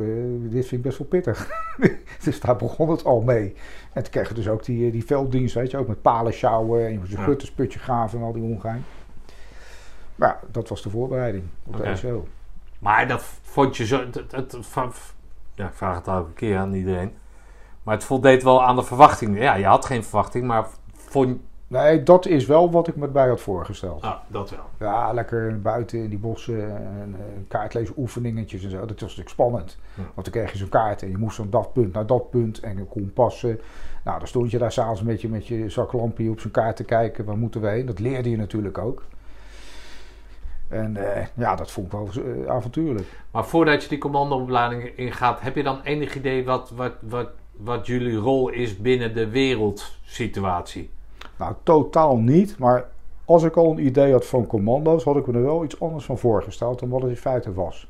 dit 0.51 0.67
vind 0.67 0.71
ik 0.71 0.81
best 0.81 0.97
wel 0.97 1.07
pittig. 1.07 1.49
dus 2.23 2.39
daar 2.39 2.55
begon 2.55 2.89
het 2.89 3.05
al 3.05 3.21
mee. 3.21 3.55
En 3.93 4.03
toen 4.03 4.11
kreeg 4.11 4.27
je 4.27 4.33
dus 4.33 4.47
ook 4.47 4.63
die, 4.63 4.91
die 4.91 5.05
velddienst, 5.05 5.55
weet 5.55 5.71
je, 5.71 5.77
ook 5.77 5.87
met 5.87 6.01
palen 6.01 6.33
sjouwen. 6.33 6.85
En 6.85 6.91
je 6.91 6.99
moest 6.99 7.11
een 7.11 7.19
ja. 7.19 7.23
guttersputje 7.23 7.79
graven 7.79 8.19
en 8.19 8.25
al 8.25 8.31
die 8.31 8.43
ongein. 8.43 8.85
Maar 10.15 10.29
ja, 10.29 10.39
dat 10.51 10.69
was 10.69 10.81
de 10.81 10.89
voorbereiding 10.89 11.43
op 11.65 11.75
okay. 11.75 11.93
de. 11.93 12.21
Maar 12.79 13.07
dat 13.07 13.23
vond 13.41 13.77
je 13.77 13.85
zo... 13.85 13.99
Het, 13.99 14.31
het, 14.31 14.57
ja, 15.55 15.67
ik 15.67 15.73
vraag 15.73 15.95
het 15.95 16.07
elke 16.07 16.33
keer 16.33 16.57
aan 16.57 16.73
iedereen. 16.73 17.11
Maar 17.83 17.95
het 17.95 18.03
voldeed 18.03 18.43
wel 18.43 18.63
aan 18.63 18.75
de 18.75 18.83
verwachting. 18.83 19.39
Ja, 19.39 19.53
je 19.53 19.65
had 19.65 19.85
geen 19.85 20.03
verwachting, 20.03 20.47
maar 20.47 20.67
vond, 20.93 21.39
Nee, 21.69 22.03
dat 22.03 22.25
is 22.25 22.45
wel 22.45 22.71
wat 22.71 22.87
ik 22.87 22.95
me 22.95 23.07
bij 23.07 23.27
had 23.27 23.41
voorgesteld. 23.41 24.01
Ah, 24.01 24.15
dat 24.27 24.49
wel. 24.49 24.89
Ja, 24.89 25.13
lekker 25.13 25.61
buiten 25.61 25.99
in 25.99 26.09
die 26.09 26.17
bossen 26.17 26.75
en 26.75 27.09
uh, 27.09 27.25
kaartlezen 27.47 27.93
oefeningetjes 27.97 28.63
en 28.63 28.69
zo. 28.69 28.79
Dat 28.79 28.89
was 28.89 28.99
natuurlijk 29.01 29.29
spannend. 29.29 29.77
Ja. 29.95 30.03
Want 30.13 30.31
dan 30.31 30.33
kreeg 30.33 30.51
je 30.51 30.57
zo'n 30.57 30.69
kaart 30.69 31.01
en 31.01 31.09
je 31.09 31.17
moest 31.17 31.35
van 31.35 31.49
dat 31.49 31.73
punt 31.73 31.93
naar 31.93 32.05
dat 32.05 32.29
punt 32.29 32.59
en 32.59 32.87
kompassen. 32.87 33.59
Nou, 34.03 34.19
dan 34.19 34.27
stond 34.27 34.51
je 34.51 34.57
daar 34.57 34.71
s'avonds 34.71 35.01
met 35.01 35.21
je, 35.21 35.29
met 35.29 35.47
je 35.47 35.69
zaklampje 35.69 36.29
op 36.29 36.39
zo'n 36.39 36.51
kaart 36.51 36.75
te 36.75 36.83
kijken. 36.83 37.25
Waar 37.25 37.37
moeten 37.37 37.61
we 37.61 37.67
heen? 37.67 37.85
Dat 37.85 37.99
leerde 37.99 38.29
je 38.29 38.37
natuurlijk 38.37 38.77
ook. 38.77 39.03
En 40.67 40.95
uh, 40.97 41.25
ja, 41.33 41.55
dat 41.55 41.71
vond 41.71 41.85
ik 41.85 41.91
wel 41.91 42.09
uh, 42.25 42.47
avontuurlijk. 42.47 43.07
Maar 43.31 43.45
voordat 43.45 43.83
je 43.83 43.89
die 43.89 43.97
commandoopleiding 43.97 44.83
ingaat, 44.95 45.41
heb 45.41 45.55
je 45.55 45.63
dan 45.63 45.81
enig 45.83 46.15
idee 46.15 46.45
wat, 46.45 46.69
wat, 46.69 46.93
wat, 46.99 47.29
wat 47.51 47.87
jullie 47.87 48.15
rol 48.15 48.49
is 48.49 48.77
binnen 48.77 49.13
de 49.13 49.29
wereldsituatie? 49.29 50.89
Nou, 51.39 51.53
totaal 51.63 52.17
niet. 52.17 52.57
Maar 52.57 52.87
als 53.25 53.43
ik 53.43 53.55
al 53.55 53.71
een 53.71 53.85
idee 53.85 54.11
had 54.11 54.25
van 54.25 54.47
commando's, 54.47 55.03
had 55.03 55.15
ik 55.15 55.27
me 55.27 55.33
er 55.33 55.43
wel 55.43 55.63
iets 55.63 55.79
anders 55.79 56.05
van 56.05 56.17
voorgesteld 56.17 56.79
dan 56.79 56.89
wat 56.89 57.01
het 57.01 57.09
in 57.09 57.17
feite 57.17 57.53
was. 57.53 57.87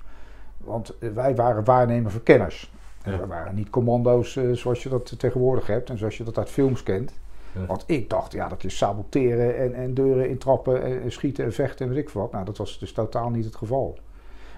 Want 0.58 0.96
wij 1.14 1.36
waren 1.36 1.64
waarnemer 1.64 2.12
van 2.12 2.24
kenners. 2.24 2.72
Ja. 3.04 3.20
we 3.20 3.28
waren 3.28 3.56
niet 3.56 3.70
commando's 3.70 4.36
uh, 4.36 4.56
zoals 4.56 4.84
je 4.84 4.90
dat 4.90 5.20
tegenwoordig 5.20 5.68
hebt 5.68 5.90
en 5.90 5.98
zoals 5.98 6.18
je 6.18 6.24
dat 6.24 6.38
uit 6.38 6.50
films 6.50 6.84
kent. 6.84 7.14
Ja. 7.52 7.66
Want 7.66 7.84
ik 7.88 8.10
dacht, 8.10 8.32
ja, 8.32 8.48
dat 8.48 8.64
is 8.64 8.78
saboteren 8.78 9.58
en, 9.58 9.74
en 9.74 9.94
deuren 9.94 10.30
intrappen 10.30 10.84
en, 10.84 11.02
en 11.02 11.12
schieten 11.12 11.46
en 11.46 11.54
vechten 11.54 11.86
en 11.86 11.94
weet 11.94 12.04
ik 12.04 12.10
wat. 12.10 12.32
Nou, 12.32 12.46
dat 12.46 12.58
was 12.58 12.80
dus 12.80 12.92
totaal 12.92 13.30
niet 13.30 13.46
het 13.46 13.56
geval. 13.56 13.98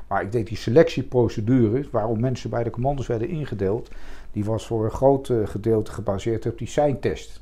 Maar 0.08 0.22
ik 0.22 0.32
deed 0.32 0.48
die 0.48 0.58
selectieprocedure, 0.58 1.88
waarom 1.92 2.20
mensen 2.20 2.50
bij 2.50 2.64
de 2.64 2.70
commando's 2.70 3.08
werden 3.08 3.30
ingedeeld, 3.30 3.90
die 4.32 4.46
was 4.46 4.68
voor 4.68 4.84
een 4.84 4.92
groot 4.92 5.30
eh, 5.30 5.38
gedeelte 5.44 5.92
gebaseerd 5.92 6.46
op 6.46 6.58
die 6.58 6.68
seinttest. 6.68 7.41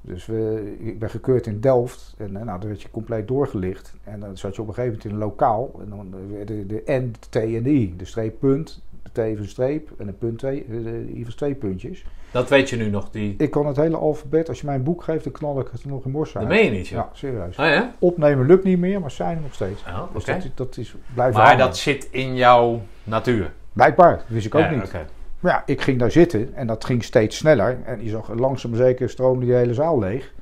Dus 0.00 0.26
we, 0.26 0.76
ik 0.78 0.98
ben 0.98 1.10
gekeurd 1.10 1.46
in 1.46 1.60
Delft 1.60 2.14
en 2.18 2.36
eh, 2.36 2.42
nou, 2.42 2.58
dan 2.58 2.68
werd 2.68 2.82
je 2.82 2.90
compleet 2.90 3.28
doorgelicht. 3.28 3.94
En 4.04 4.20
dan 4.20 4.36
zat 4.36 4.54
je 4.54 4.62
op 4.62 4.68
een 4.68 4.74
gegeven 4.74 4.96
moment 4.96 5.10
in 5.10 5.20
een 5.20 5.28
lokaal. 5.28 5.80
En 5.80 5.88
dan 5.88 6.14
werden 6.32 6.68
de 6.68 6.82
N, 6.86 7.12
de 7.20 7.28
T 7.28 7.36
en 7.36 7.62
de 7.62 7.70
I. 7.70 7.94
De 7.96 8.04
streeppunt, 8.04 8.82
de 9.02 9.10
T 9.12 9.18
even 9.18 9.42
een 9.42 9.48
streep 9.48 9.90
en 9.98 10.08
een 10.08 10.18
punt 10.18 10.38
twee, 10.38 10.66
de 10.68 11.12
I 11.14 11.24
twee 11.24 11.54
puntjes. 11.54 12.04
Dat 12.30 12.48
weet 12.48 12.70
je 12.70 12.76
nu 12.76 12.90
nog, 12.90 13.10
die... 13.10 13.34
Ik 13.38 13.50
kan 13.50 13.66
het 13.66 13.76
hele 13.76 13.96
alfabet, 13.96 14.48
als 14.48 14.60
je 14.60 14.66
mij 14.66 14.74
een 14.74 14.82
boek 14.82 15.02
geeft, 15.02 15.24
dan 15.24 15.32
knal 15.32 15.60
ik 15.60 15.68
het 15.72 15.82
er 15.82 15.88
nog 15.88 16.04
in 16.04 16.10
mors 16.10 16.36
uit. 16.36 16.48
Dat 16.48 16.56
meen 16.56 16.64
je 16.64 16.70
niet, 16.70 16.88
joh. 16.88 16.98
Ja, 16.98 17.08
serieus. 17.12 17.58
Oh, 17.58 17.66
ja? 17.66 17.94
Opnemen 17.98 18.46
lukt 18.46 18.64
niet 18.64 18.78
meer, 18.78 19.00
maar 19.00 19.10
zijn 19.10 19.36
er 19.36 19.42
nog 19.42 19.54
steeds. 19.54 19.82
Oh, 19.86 20.14
dus 20.14 20.24
dat, 20.24 20.46
dat, 20.54 20.76
is, 20.76 20.94
blijft 21.14 21.36
Maar 21.36 21.58
dat 21.58 21.76
zit 21.76 22.08
in 22.10 22.36
jouw 22.36 22.82
natuur? 23.04 23.52
Blijkbaar, 23.72 24.16
dat 24.16 24.26
wist 24.28 24.46
ik 24.46 24.54
ook 24.54 24.70
niet. 24.70 24.84
Okay. 24.84 25.04
Maar 25.40 25.52
ja, 25.52 25.62
ik 25.66 25.80
ging 25.80 25.98
daar 25.98 26.10
zitten 26.10 26.54
en 26.54 26.66
dat 26.66 26.84
ging 26.84 27.04
steeds 27.04 27.36
sneller. 27.36 27.78
En 27.84 28.04
je 28.04 28.10
zag 28.10 28.34
langzaam 28.34 28.74
zeker 28.74 29.10
stroomde 29.10 29.46
die 29.46 29.54
hele 29.54 29.74
zaal 29.74 29.98
leeg. 29.98 30.34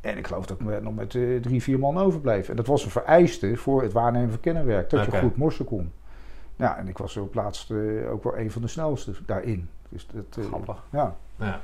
En 0.00 0.18
ik 0.18 0.26
geloof 0.26 0.46
dat 0.46 0.60
ik 0.60 0.82
nog 0.82 0.94
met 0.94 1.14
uh, 1.14 1.40
drie, 1.40 1.62
vier 1.62 1.78
man 1.78 1.98
overbleef. 1.98 2.48
En 2.48 2.56
dat 2.56 2.66
was 2.66 2.84
een 2.84 2.90
vereiste 2.90 3.56
voor 3.56 3.82
het 3.82 3.92
waarnemen 3.92 4.30
van 4.30 4.40
kennenwerk. 4.40 4.90
Dat 4.90 5.04
je 5.04 5.18
goed 5.18 5.36
morsen 5.36 5.64
kon. 5.64 5.92
Ja, 6.56 6.76
en 6.76 6.88
ik 6.88 6.98
was 6.98 7.16
op 7.16 7.34
laatst 7.34 7.70
uh, 7.70 8.10
ook 8.10 8.24
wel 8.24 8.38
een 8.38 8.50
van 8.50 8.62
de 8.62 8.68
snelste 8.68 9.12
daarin. 9.26 9.68
Dus 9.88 10.06
dat, 10.12 10.36
uh, 10.38 10.44
Grappig. 10.44 10.84
Ja. 10.90 11.16
ja. 11.36 11.60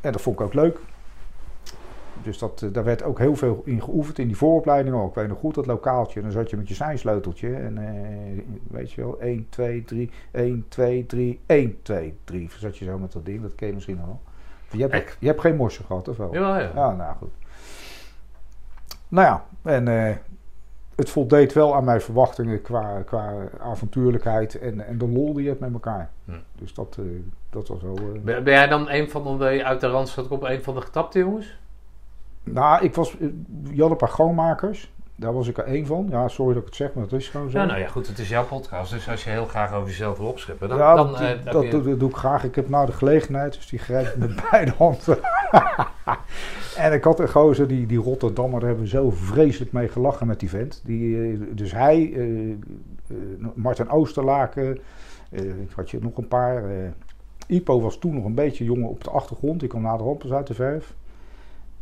En 0.00 0.12
dat 0.12 0.20
vond 0.20 0.40
ik 0.40 0.46
ook 0.46 0.54
leuk. 0.54 0.78
Dus 2.22 2.38
dat, 2.38 2.66
daar 2.72 2.84
werd 2.84 3.02
ook 3.02 3.18
heel 3.18 3.36
veel 3.36 3.62
in 3.64 3.82
geoefend 3.82 4.18
in 4.18 4.26
die 4.26 4.36
vooropleiding 4.36 4.96
ook. 4.96 5.08
Ik 5.08 5.14
weet 5.14 5.28
nog 5.28 5.38
goed 5.38 5.54
dat 5.54 5.66
lokaaltje. 5.66 6.22
Dan 6.22 6.30
zat 6.30 6.50
je 6.50 6.56
met 6.56 6.68
je 6.68 6.74
seinsleuteltje. 6.74 7.54
En 7.54 7.78
weet 8.68 8.92
je 8.92 9.00
wel, 9.00 9.20
1, 9.20 9.46
2, 9.48 9.84
3, 9.84 10.10
1, 10.30 10.64
2, 10.68 11.06
3, 11.06 11.40
1, 11.46 11.82
2, 11.82 12.18
3. 12.24 12.50
Zat 12.58 12.78
je 12.78 12.84
zo 12.84 12.98
met 12.98 13.12
dat 13.12 13.24
ding, 13.24 13.42
dat 13.42 13.54
ken 13.54 13.68
je 13.68 13.74
misschien 13.74 14.00
al. 14.00 14.20
Je 14.70 14.86
hebt, 14.86 15.16
je 15.20 15.26
hebt 15.26 15.40
geen 15.40 15.56
morsen 15.56 15.84
gehad, 15.84 16.08
of 16.08 16.16
wel? 16.16 16.34
Ja, 16.34 16.58
ja. 16.58 16.70
Ja, 16.74 16.92
nou 16.92 17.16
goed. 17.16 17.32
Nou 19.08 19.26
ja, 19.26 19.44
en 19.62 19.86
uh, 19.86 20.16
het 20.94 21.10
voldeed 21.10 21.52
wel 21.52 21.74
aan 21.74 21.84
mijn 21.84 22.00
verwachtingen 22.00 22.62
qua, 22.62 23.02
qua 23.02 23.48
avontuurlijkheid 23.60 24.58
en, 24.58 24.86
en 24.86 24.98
de 24.98 25.08
lol 25.08 25.32
die 25.32 25.42
je 25.42 25.48
hebt 25.48 25.60
met 25.60 25.72
elkaar. 25.72 26.10
Hm. 26.24 26.32
Dus 26.54 26.74
dat, 26.74 26.96
uh, 27.00 27.20
dat 27.50 27.68
was 27.68 27.82
wel... 27.82 27.98
Uh, 27.98 28.20
ben, 28.22 28.44
ben, 28.44 28.52
jij 28.52 28.68
dan 28.68 28.90
een 28.90 29.10
van 29.10 29.38
de, 29.38 29.64
uit 29.64 29.80
de 29.80 29.86
Randstad 29.86 30.28
op 30.28 30.42
een 30.42 30.62
van 30.62 30.74
de 30.74 30.80
getapte 30.80 31.18
jongens? 31.18 31.58
Nou, 32.52 32.84
ik 32.84 32.94
was... 32.94 33.16
Je 33.72 33.82
had 33.82 33.90
een 33.90 33.96
paar 33.96 34.08
schoonmakers. 34.08 34.90
Daar 35.18 35.32
was 35.32 35.48
ik 35.48 35.58
er 35.58 35.64
één 35.64 35.86
van. 35.86 36.06
Ja, 36.10 36.28
sorry 36.28 36.52
dat 36.52 36.62
ik 36.62 36.68
het 36.68 36.76
zeg, 36.76 36.94
maar 36.94 37.08
dat 37.08 37.20
is 37.20 37.28
gewoon 37.28 37.50
zo. 37.50 37.58
Ja, 37.58 37.64
nou 37.64 37.78
ja, 37.78 37.86
goed, 37.86 38.06
het 38.06 38.18
is 38.18 38.28
jouw 38.28 38.44
podcast. 38.44 38.92
Dus 38.92 39.08
als 39.08 39.24
je 39.24 39.30
heel 39.30 39.44
graag 39.44 39.72
over 39.72 39.88
jezelf 39.88 40.18
wil 40.18 40.26
opscheppen, 40.26 40.68
dan... 40.68 40.78
Ja, 40.78 40.94
dan, 40.94 41.12
dat, 41.12 41.20
uh, 41.20 41.52
dat, 41.52 41.62
je... 41.62 41.96
doe, 41.96 42.08
ik 42.08 42.16
graag. 42.16 42.44
Ik 42.44 42.54
heb 42.54 42.68
nou 42.68 42.86
de 42.86 42.92
gelegenheid, 42.92 43.54
dus 43.54 43.68
die 43.68 43.78
grijp 43.78 44.06
ik 44.06 44.16
met 44.16 44.42
beide 44.50 44.72
handen. 44.76 45.18
en 46.84 46.92
ik 46.92 47.04
had 47.04 47.20
een 47.20 47.28
gozer, 47.28 47.68
die, 47.68 47.86
die 47.86 47.98
Rotterdammer, 47.98 48.60
daar 48.60 48.68
hebben 48.68 48.86
we 48.86 48.90
zo 48.90 49.10
vreselijk 49.10 49.72
mee 49.72 49.88
gelachen 49.88 50.26
met 50.26 50.40
die 50.40 50.48
vent. 50.48 50.82
Die, 50.84 51.54
dus 51.54 51.72
hij, 51.72 51.98
uh, 51.98 52.56
Martin 53.54 53.90
Oosterlaken, 53.90 54.78
had 55.74 55.90
je 55.90 55.98
nog 56.00 56.16
een 56.16 56.28
paar... 56.28 56.64
Ipo 57.46 57.80
was 57.80 57.98
toen 57.98 58.14
nog 58.14 58.24
een 58.24 58.34
beetje 58.34 58.64
jongen 58.64 58.88
op 58.88 59.04
de 59.04 59.10
achtergrond. 59.10 59.60
Die 59.60 59.68
kwam 59.68 59.82
na 59.82 59.96
de 59.96 60.16
pas 60.18 60.32
uit 60.32 60.46
de 60.46 60.54
verf. 60.54 60.94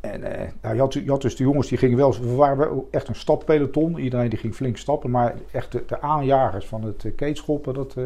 En 0.00 0.20
uh, 0.20 0.28
nou, 0.62 0.74
je, 0.74 0.80
had, 0.80 0.94
je, 0.94 1.04
had, 1.06 1.22
dus 1.22 1.37
de 1.37 1.44
jongens 1.44 1.68
die 1.68 1.78
gingen 1.78 1.96
wel, 1.96 2.12
we 2.20 2.35
waren 2.35 2.82
echt 2.90 3.09
een 3.09 3.14
stappeloton. 3.14 3.98
Iedereen 3.98 4.28
die 4.28 4.38
ging 4.38 4.54
flink 4.54 4.76
stappen, 4.76 5.11
maar 5.11 5.35
echt 5.50 5.72
de, 5.72 5.82
de 5.87 6.00
aanjagers 6.00 6.66
van 6.66 6.85
het 6.85 7.04
uh, 7.04 7.12
keetschoppen. 7.16 7.74
Dat, 7.74 7.94
uh, 7.98 8.04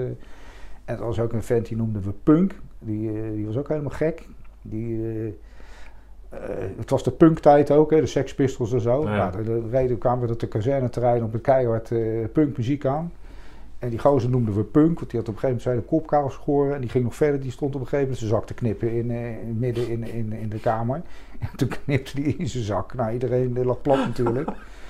en 0.84 0.96
dat 0.96 0.98
was 0.98 1.20
ook 1.20 1.32
een 1.32 1.42
vent 1.42 1.66
die 1.66 1.76
noemden 1.76 2.02
we 2.02 2.12
Punk. 2.22 2.54
Die, 2.78 3.32
die 3.34 3.46
was 3.46 3.56
ook 3.56 3.68
helemaal 3.68 3.90
gek. 3.90 4.28
Die, 4.62 5.00
het 6.76 6.90
was 6.90 7.02
de 7.02 7.10
punktijd 7.10 7.70
ook, 7.70 7.90
hè, 7.90 8.00
de 8.00 8.06
Sex 8.06 8.34
Pistols 8.34 8.72
en 8.72 8.80
zo. 8.80 9.02
Ja. 9.02 9.16
Nou, 9.16 9.36
de, 9.36 9.42
de 9.42 9.68
reden 9.70 9.98
kwamen 9.98 10.20
we 10.20 10.26
dat 10.26 10.40
de 10.40 10.48
kazerneterrein 10.48 11.22
op 11.22 11.32
het 11.32 11.42
keihard 11.42 11.92
punkmuziek 12.32 12.86
aan. 12.86 13.12
En 13.80 13.90
die 13.90 13.98
gozer 13.98 14.30
noemden 14.30 14.54
we 14.54 14.64
Punk, 14.64 14.98
want 14.98 15.10
die 15.10 15.20
had 15.20 15.28
op 15.28 15.34
een 15.34 15.40
gegeven 15.40 15.48
moment 15.48 15.62
zijn 15.62 15.84
kopkaal 15.84 16.28
geschoren. 16.28 16.74
En 16.74 16.80
die 16.80 16.90
ging 16.90 17.04
nog 17.04 17.14
verder, 17.14 17.40
die 17.40 17.50
stond 17.50 17.74
op 17.74 17.80
een 17.80 17.86
gegeven 17.86 18.04
moment 18.04 18.18
zijn 18.18 18.30
zak 18.30 18.46
te 18.46 18.54
knippen 18.54 18.92
in, 18.92 19.10
in 19.10 19.58
midden 19.58 19.88
in, 19.88 20.04
in, 20.04 20.32
in 20.32 20.48
de 20.48 20.60
kamer. 20.60 21.02
En 21.38 21.48
toen 21.56 21.68
knipte 21.68 22.20
hij 22.20 22.30
in 22.30 22.48
zijn 22.48 22.64
zak. 22.64 22.94
Nou, 22.94 23.12
iedereen 23.12 23.64
lag 23.64 23.82
plat 23.82 23.98
natuurlijk. 23.98 24.48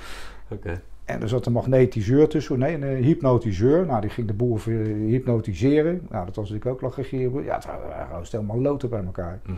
Oké. 0.48 0.80
En 1.04 1.22
er 1.22 1.28
zat 1.28 1.46
een 1.46 1.52
magnetiseur 1.52 2.28
tussen, 2.28 2.58
nee, 2.58 2.74
een 2.74 3.04
hypnotiseur. 3.04 3.86
Nou, 3.86 4.00
die 4.00 4.10
ging 4.10 4.26
de 4.26 4.32
boel 4.32 4.58
hypnotiseren. 5.06 6.06
Nou, 6.10 6.26
dat 6.26 6.36
was 6.36 6.50
natuurlijk 6.50 6.76
ook 6.76 6.80
lachgegeven. 6.80 7.44
Ja, 7.44 7.54
het 7.54 7.64
gewoon 7.64 8.24
helemaal 8.30 8.60
loten 8.60 8.88
bij 8.88 9.04
elkaar. 9.04 9.40
Mm. 9.46 9.56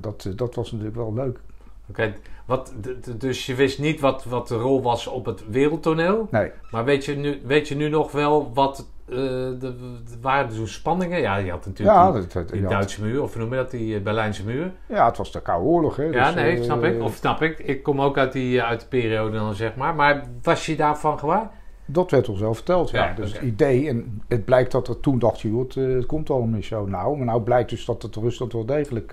Dat, 0.00 0.32
dat 0.36 0.54
was 0.54 0.70
natuurlijk 0.70 0.96
wel 0.96 1.14
leuk. 1.14 1.40
Oké, 1.88 2.14
wat, 2.46 2.72
dus 3.16 3.46
je 3.46 3.54
wist 3.54 3.78
niet 3.78 4.00
wat, 4.00 4.24
wat 4.24 4.48
de 4.48 4.56
rol 4.56 4.82
was 4.82 5.06
op 5.06 5.24
het 5.24 5.42
wereldtoneel. 5.48 6.28
Nee. 6.30 6.50
Maar 6.70 6.84
weet 6.84 7.04
je 7.04 7.16
nu, 7.16 7.40
weet 7.44 7.68
je 7.68 7.76
nu 7.76 7.88
nog 7.88 8.12
wel 8.12 8.50
wat 8.54 8.86
uh, 9.08 9.16
de, 9.16 9.58
de, 9.58 10.02
waren 10.20 10.52
zo'n 10.52 10.66
spanningen? 10.66 11.20
Ja, 11.20 11.36
je 11.36 11.50
had 11.50 11.66
natuurlijk 11.66 11.98
ja, 11.98 12.12
die, 12.12 12.26
dat, 12.26 12.48
die 12.48 12.66
Duitse 12.66 13.02
muur, 13.02 13.22
of 13.22 13.36
noem 13.36 13.50
je 13.50 13.56
dat, 13.56 13.70
die 13.70 13.96
uh, 13.96 14.02
Berlijnse 14.02 14.44
muur. 14.44 14.72
Ja, 14.86 15.06
het 15.06 15.16
was 15.16 15.32
de 15.32 15.40
Koude 15.40 15.66
Oorlog. 15.66 15.96
Hè, 15.96 16.04
ja, 16.04 16.26
dus, 16.26 16.34
nee, 16.34 16.56
uh, 16.56 16.62
snap 16.62 16.84
ik. 16.84 17.02
Of 17.02 17.14
snap 17.14 17.42
ik. 17.42 17.58
Ik 17.58 17.82
kom 17.82 18.00
ook 18.00 18.18
uit, 18.18 18.32
die, 18.32 18.62
uit 18.62 18.80
de 18.80 18.86
periode 18.86 19.36
dan, 19.36 19.54
zeg 19.54 19.76
maar. 19.76 19.94
Maar 19.94 20.24
was 20.42 20.66
je 20.66 20.76
daarvan 20.76 21.18
gewaar? 21.18 21.50
Dat 21.84 22.10
werd 22.10 22.28
ons 22.28 22.40
wel 22.40 22.54
verteld, 22.54 22.90
ja. 22.90 23.04
ja 23.04 23.14
dus 23.14 23.32
het 23.32 23.42
idee, 23.42 23.88
en 23.88 24.22
het 24.28 24.44
blijkt 24.44 24.72
dat 24.72 24.88
er 24.88 25.00
toen 25.00 25.18
dacht 25.18 25.40
je, 25.40 25.58
het, 25.58 25.74
het 25.74 26.06
komt 26.06 26.30
allemaal 26.30 26.48
niet 26.48 26.64
zo 26.64 26.86
nauw. 26.86 27.14
Maar 27.14 27.26
nou 27.26 27.42
blijkt 27.42 27.70
dus 27.70 27.84
dat 27.84 28.02
het 28.02 28.16
Rusland 28.16 28.52
wel 28.52 28.66
degelijk 28.66 29.12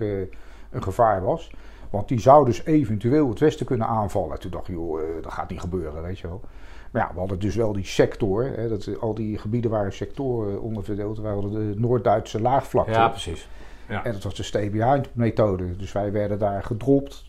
een 0.70 0.82
gevaar 0.82 1.22
was. 1.22 1.50
Want 1.90 2.08
die 2.08 2.20
zou 2.20 2.44
dus 2.44 2.64
eventueel 2.64 3.28
het 3.28 3.38
Westen 3.38 3.66
kunnen 3.66 3.86
aanvallen. 3.86 4.40
Toen 4.40 4.50
dacht 4.50 4.66
je, 4.66 4.72
joh, 4.72 5.00
dat 5.22 5.32
gaat 5.32 5.50
niet 5.50 5.60
gebeuren, 5.60 6.02
weet 6.02 6.18
je 6.18 6.28
wel. 6.28 6.40
Maar 6.90 7.02
ja, 7.02 7.10
we 7.12 7.18
hadden 7.18 7.38
dus 7.38 7.54
wel 7.54 7.72
die 7.72 7.84
sector. 7.84 8.44
Hè, 8.44 8.68
dat, 8.68 9.00
al 9.00 9.14
die 9.14 9.38
gebieden 9.38 9.70
waren 9.70 9.92
sectoren 9.92 10.62
onderverdeeld. 10.62 11.18
We 11.18 11.28
hadden 11.28 11.52
de 11.52 11.80
Noord-Duitse 11.80 12.40
laagvlakte. 12.40 12.92
Ja, 12.92 13.08
precies. 13.08 13.48
Ja. 13.88 14.04
En 14.04 14.12
dat 14.12 14.22
was 14.22 14.34
de 14.34 14.42
stay-behind-methode. 14.42 15.76
Dus 15.76 15.92
wij 15.92 16.12
werden 16.12 16.38
daar 16.38 16.62
gedropt 16.62 17.24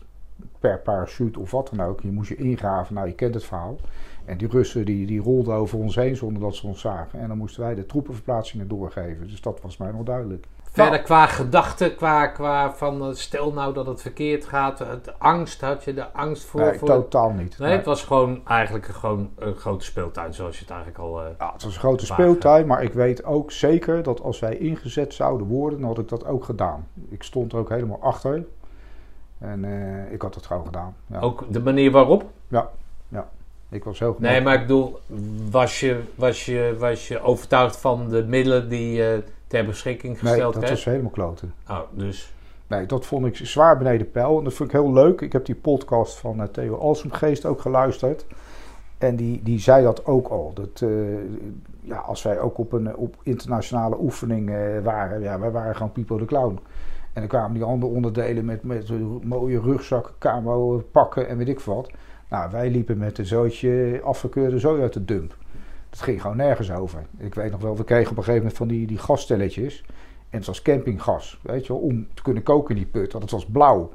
per 0.58 0.78
parachute 0.78 1.40
of 1.40 1.50
wat 1.50 1.70
dan 1.74 1.86
ook. 1.86 2.00
Je 2.00 2.12
moest 2.12 2.28
je 2.28 2.36
ingraven. 2.36 2.94
Nou, 2.94 3.06
je 3.06 3.14
kent 3.14 3.34
het 3.34 3.44
verhaal. 3.44 3.76
En 4.24 4.38
die 4.38 4.48
Russen 4.48 4.84
die, 4.84 5.06
die 5.06 5.20
rolden 5.20 5.54
over 5.54 5.78
ons 5.78 5.94
heen 5.94 6.16
zonder 6.16 6.42
dat 6.42 6.54
ze 6.54 6.66
ons 6.66 6.80
zagen. 6.80 7.20
En 7.20 7.28
dan 7.28 7.38
moesten 7.38 7.62
wij 7.62 7.74
de 7.74 7.86
troepenverplaatsingen 7.86 8.68
doorgeven. 8.68 9.28
Dus 9.28 9.40
dat 9.40 9.60
was 9.62 9.76
mij 9.76 9.90
nog 9.90 10.02
duidelijk. 10.02 10.46
Verder 10.72 10.92
nou. 10.92 11.04
qua 11.04 11.26
gedachten, 11.26 11.96
qua, 11.96 12.26
qua 12.26 12.74
van 12.74 13.02
eh, 13.02 13.14
stel 13.14 13.52
nou 13.52 13.74
dat 13.74 13.86
het 13.86 14.02
verkeerd 14.02 14.44
gaat, 14.44 14.78
het 14.78 15.18
angst 15.18 15.60
had 15.60 15.84
je, 15.84 15.94
de 15.94 16.12
angst 16.12 16.44
voor... 16.44 16.60
Nee, 16.60 16.78
voor... 16.78 16.88
totaal 16.88 17.30
niet. 17.30 17.58
Nee, 17.58 17.76
het 17.76 17.84
was 17.84 18.04
gewoon 18.04 18.40
eigenlijk 18.46 18.86
gewoon 18.86 19.30
een 19.38 19.54
grote 19.54 19.84
speeltuin 19.84 20.34
zoals 20.34 20.54
je 20.54 20.60
het 20.60 20.70
eigenlijk 20.70 21.00
al... 21.00 21.22
Uh, 21.22 21.28
ja, 21.38 21.52
het 21.52 21.62
was 21.62 21.74
een 21.74 21.80
grote 21.80 22.06
speeltuin, 22.06 22.66
maar 22.66 22.82
ik 22.82 22.92
weet 22.92 23.24
ook 23.24 23.52
zeker 23.52 24.02
dat 24.02 24.22
als 24.22 24.38
wij 24.38 24.56
ingezet 24.56 25.14
zouden 25.14 25.46
worden, 25.46 25.78
dan 25.78 25.88
had 25.88 25.98
ik 25.98 26.08
dat 26.08 26.26
ook 26.26 26.44
gedaan. 26.44 26.88
Ik 27.08 27.22
stond 27.22 27.52
er 27.52 27.58
ook 27.58 27.68
helemaal 27.68 28.02
achter 28.02 28.44
en 29.38 29.64
uh, 29.64 30.12
ik 30.12 30.22
had 30.22 30.34
het 30.34 30.46
gewoon 30.46 30.64
gedaan. 30.64 30.96
Ja. 31.06 31.20
Ook 31.20 31.44
de 31.48 31.60
manier 31.60 31.90
waarop? 31.90 32.24
Ja, 32.48 32.70
ja. 33.08 33.28
Ik 33.68 33.84
was 33.84 33.98
heel 33.98 34.16
Nee, 34.18 34.40
maar 34.40 34.54
ik 34.54 34.60
bedoel, 34.60 34.98
was 35.50 35.80
je, 35.80 36.02
was 36.14 36.44
je, 36.44 36.76
was 36.78 37.08
je 37.08 37.20
overtuigd 37.20 37.76
van 37.76 38.08
de 38.08 38.24
middelen 38.24 38.68
die 38.68 39.02
ter 39.52 39.64
beschikking 39.64 40.18
gesteld 40.18 40.52
Nee, 40.54 40.60
dat 40.60 40.70
was 40.70 40.84
helemaal 40.84 41.10
kloten. 41.10 41.54
Oh, 41.68 41.80
dus... 41.90 42.34
Nee, 42.66 42.86
dat 42.86 43.06
vond 43.06 43.26
ik 43.26 43.36
zwaar 43.36 43.78
beneden 43.78 44.10
peil. 44.10 44.38
En 44.38 44.44
dat 44.44 44.52
vond 44.52 44.68
ik 44.68 44.74
heel 44.74 44.92
leuk. 44.92 45.20
Ik 45.20 45.32
heb 45.32 45.44
die 45.44 45.54
podcast 45.54 46.18
van 46.18 46.40
uh, 46.40 46.46
Theo 46.46 46.76
Alsemgeest 46.76 47.44
ook 47.44 47.60
geluisterd. 47.60 48.26
En 48.98 49.16
die, 49.16 49.42
die 49.42 49.58
zei 49.58 49.84
dat 49.84 50.06
ook 50.06 50.28
al. 50.28 50.52
Dat, 50.54 50.80
uh, 50.80 51.18
ja, 51.80 51.96
als 51.96 52.22
wij 52.22 52.40
ook 52.40 52.58
op 52.58 52.72
een 52.72 52.96
op 52.96 53.16
internationale 53.22 53.96
oefening 54.00 54.50
uh, 54.50 54.56
waren, 54.82 55.20
ja, 55.20 55.38
wij 55.38 55.50
waren 55.50 55.76
gewoon 55.76 55.92
Pipo 55.92 56.18
de 56.18 56.24
Clown. 56.24 56.58
En 57.12 57.20
dan 57.20 57.26
kwamen 57.26 57.52
die 57.52 57.62
andere 57.62 57.92
onderdelen 57.92 58.44
met, 58.44 58.62
met 58.62 58.90
mooie 59.24 59.60
rugzakken, 59.60 60.14
camo 60.18 60.82
pakken 60.90 61.28
en 61.28 61.36
weet 61.36 61.48
ik 61.48 61.60
wat. 61.60 61.90
Nou, 62.28 62.50
wij 62.50 62.70
liepen 62.70 62.98
met 62.98 63.18
een 63.18 63.26
zootje 63.26 64.00
afgekeurde 64.04 64.58
zooi 64.58 64.82
uit 64.82 64.92
de 64.92 65.04
dump. 65.04 65.34
Dat 65.92 66.00
ging 66.00 66.20
gewoon 66.20 66.36
nergens 66.36 66.70
over. 66.70 67.02
Ik 67.18 67.34
weet 67.34 67.50
nog 67.50 67.60
wel, 67.60 67.76
we 67.76 67.84
kregen 67.84 68.10
op 68.10 68.16
een 68.16 68.24
gegeven 68.24 68.46
moment 68.46 68.56
van 68.56 68.68
die, 68.68 68.86
die 68.86 68.98
gasstelletjes. 68.98 69.84
En 70.30 70.38
het 70.38 70.46
was 70.46 70.62
campinggas, 70.62 71.40
weet 71.42 71.66
je 71.66 71.72
wel, 71.72 71.82
om 71.82 72.06
te 72.14 72.22
kunnen 72.22 72.42
koken 72.42 72.76
in 72.76 72.82
die 72.82 72.90
put. 72.90 73.12
Want 73.12 73.24
het 73.24 73.32
was 73.32 73.46
blauw. 73.46 73.92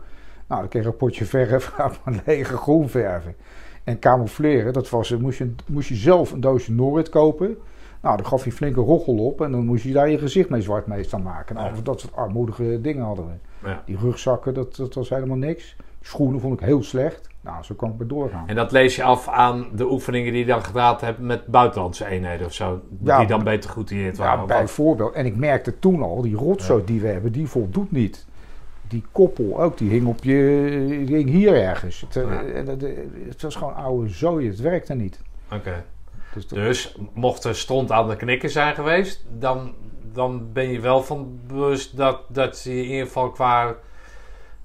Nou, 0.48 0.62
dan 0.62 0.70
kreeg 0.70 0.84
je 0.84 0.90
een 0.90 0.98
potje 0.98 1.26
verf 1.26 1.74
van 2.04 2.22
lege 2.26 2.58
groen 2.58 2.90
verven. 2.90 3.36
En 3.84 4.00
camoufleren, 4.00 4.74
dat 4.74 4.90
was, 4.90 5.18
moest 5.18 5.38
je, 5.38 5.54
moest 5.68 5.90
je 5.90 5.96
zelf 5.96 6.32
een 6.32 6.40
doosje 6.42 6.72
Norrit 6.72 7.10
kopen. 7.10 7.58
Nou, 8.02 8.18
dan 8.18 8.26
gaf 8.26 8.44
hij 8.44 8.52
flinke 8.52 8.80
roggel 8.80 9.18
op 9.18 9.42
en 9.42 9.52
dan 9.52 9.66
moest 9.66 9.84
je 9.84 9.92
daar 9.92 10.10
je 10.10 10.18
gezicht 10.18 10.50
mee 10.50 10.62
zwart 10.62 10.88
mee 10.88 11.04
staan 11.04 11.22
maken. 11.22 11.56
Nou, 11.56 11.76
ja. 11.76 11.82
dat 11.82 12.00
soort 12.00 12.16
armoedige 12.16 12.82
dingen 12.82 13.04
hadden 13.04 13.26
we. 13.26 13.68
Ja. 13.68 13.84
Die 13.86 13.98
rugzakken, 13.98 14.54
dat, 14.54 14.76
dat 14.76 14.94
was 14.94 15.10
helemaal 15.10 15.38
niks. 15.38 15.76
Schoenen 16.08 16.40
vond 16.40 16.54
ik 16.62 16.66
heel 16.66 16.84
slecht. 16.84 17.30
Nou, 17.42 17.64
zo 17.64 17.76
kan 17.76 17.90
ik 17.92 17.98
maar 17.98 18.08
doorgaan. 18.08 18.48
En 18.48 18.56
dat 18.56 18.72
lees 18.72 18.96
je 18.96 19.04
af 19.04 19.28
aan 19.28 19.68
de 19.76 19.92
oefeningen 19.92 20.32
die 20.32 20.42
je 20.42 20.48
dan 20.48 20.64
gedaan 20.64 20.98
hebt 21.00 21.20
met 21.20 21.46
buitenlandse 21.46 22.06
eenheden 22.06 22.46
of 22.46 22.54
zo? 22.54 22.82
die 22.90 23.28
dan 23.28 23.44
beter 23.44 23.70
geoutilleerd 23.70 24.18
waren? 24.18 24.40
Ja, 24.40 24.46
bijvoorbeeld. 24.46 25.14
En 25.14 25.26
ik 25.26 25.36
merkte 25.36 25.80
toen 25.80 26.02
al, 26.02 26.22
die 26.22 26.36
rotzooi 26.36 26.84
die 26.86 27.02
we 27.02 27.08
hebben, 27.08 27.32
die 27.32 27.48
voldoet 27.48 27.92
niet. 27.92 28.26
Die 28.88 29.04
koppel 29.12 29.62
ook, 29.62 29.78
die 29.78 29.90
hing 29.90 30.08
op 30.08 30.24
je, 30.24 30.34
hing 31.06 31.30
hier 31.30 31.62
ergens. 31.64 32.02
Het, 32.02 32.16
eh, 32.16 32.30
het, 33.28 33.42
was 33.42 33.56
gewoon 33.56 33.76
oude 33.76 34.10
zooi, 34.10 34.48
het 34.48 34.60
werkte 34.60 34.94
niet. 34.94 35.22
Oké. 35.52 35.84
Dus, 36.34 36.48
dus, 36.48 36.98
mocht 37.14 37.44
er 37.44 37.56
stond 37.56 37.92
aan 37.92 38.10
de 38.10 38.16
knikken 38.16 38.50
zijn 38.50 38.76
geweest, 38.76 39.26
dan, 39.40 39.74
dan 40.14 40.52
ben 40.54 40.72
je 40.72 40.80
wel 40.80 41.04
van 41.04 41.40
bewust 41.48 41.98
dat, 41.98 42.20
dat 42.28 42.64
je 42.64 42.72
in 42.72 42.90
ieder 42.90 43.06
geval 43.06 43.30
qua 43.30 43.76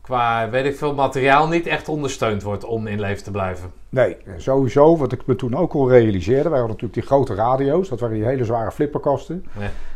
qua, 0.02 0.50
weet 0.50 0.64
ik 0.64 0.76
veel, 0.76 0.94
materiaal 0.94 1.48
niet 1.48 1.66
echt 1.66 1.88
ondersteund 1.88 2.42
wordt 2.42 2.64
om 2.64 2.86
in 2.86 3.00
leven 3.00 3.24
te 3.24 3.30
blijven. 3.30 3.70
Nee, 3.88 4.16
sowieso. 4.36 4.96
Wat 4.96 5.12
ik 5.12 5.26
me 5.26 5.36
toen 5.36 5.54
ook 5.54 5.72
al 5.72 5.90
realiseerde. 5.90 6.48
Wij 6.48 6.58
hadden 6.58 6.76
natuurlijk 6.76 6.94
die 6.94 7.02
grote 7.02 7.34
radio's. 7.34 7.88
Dat 7.88 8.00
waren 8.00 8.16
die 8.16 8.24
hele 8.24 8.44
zware 8.44 8.72
flipperkasten. 8.72 9.44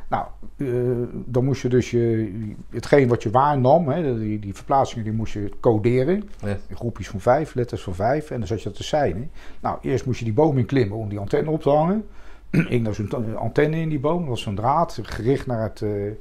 Nou, 0.08 0.26
uh, 0.56 1.06
dan 1.12 1.44
moest 1.44 1.62
je 1.62 1.68
dus 1.68 1.90
je, 1.90 2.32
hetgeen 2.70 3.08
wat 3.08 3.22
je 3.22 3.30
waarnam, 3.30 3.88
hè, 3.88 4.18
die, 4.18 4.38
die 4.38 4.54
verplaatsingen, 4.54 5.04
die 5.04 5.12
moest 5.12 5.32
je 5.32 5.50
coderen. 5.60 6.28
Ja. 6.40 6.56
In 6.66 6.76
groepjes 6.76 7.08
van 7.08 7.20
vijf, 7.20 7.54
letters 7.54 7.82
van 7.82 7.94
vijf. 7.94 8.30
En 8.30 8.38
dan 8.38 8.46
zat 8.46 8.58
je 8.58 8.68
dat 8.68 8.76
te 8.76 8.84
zijn. 8.84 9.30
Nou, 9.60 9.78
eerst 9.82 10.06
moest 10.06 10.18
je 10.18 10.24
die 10.24 10.34
boom 10.34 10.58
in 10.58 10.66
klimmen 10.66 10.98
om 10.98 11.08
die 11.08 11.18
antenne 11.18 11.50
op 11.50 11.62
te 11.62 11.70
hangen. 11.70 12.06
Ik 12.68 12.82
nou 12.82 12.94
zo'n 12.94 13.36
antenne 13.36 13.76
in 13.76 13.88
die 13.88 14.00
boom. 14.00 14.18
Dat 14.18 14.28
was 14.28 14.42
zo'n 14.42 14.54
draad 14.54 14.98
gericht 15.02 15.46
naar 15.46 15.62
het, 15.62 15.80
uh, 15.80 16.06
uh, 16.06 16.12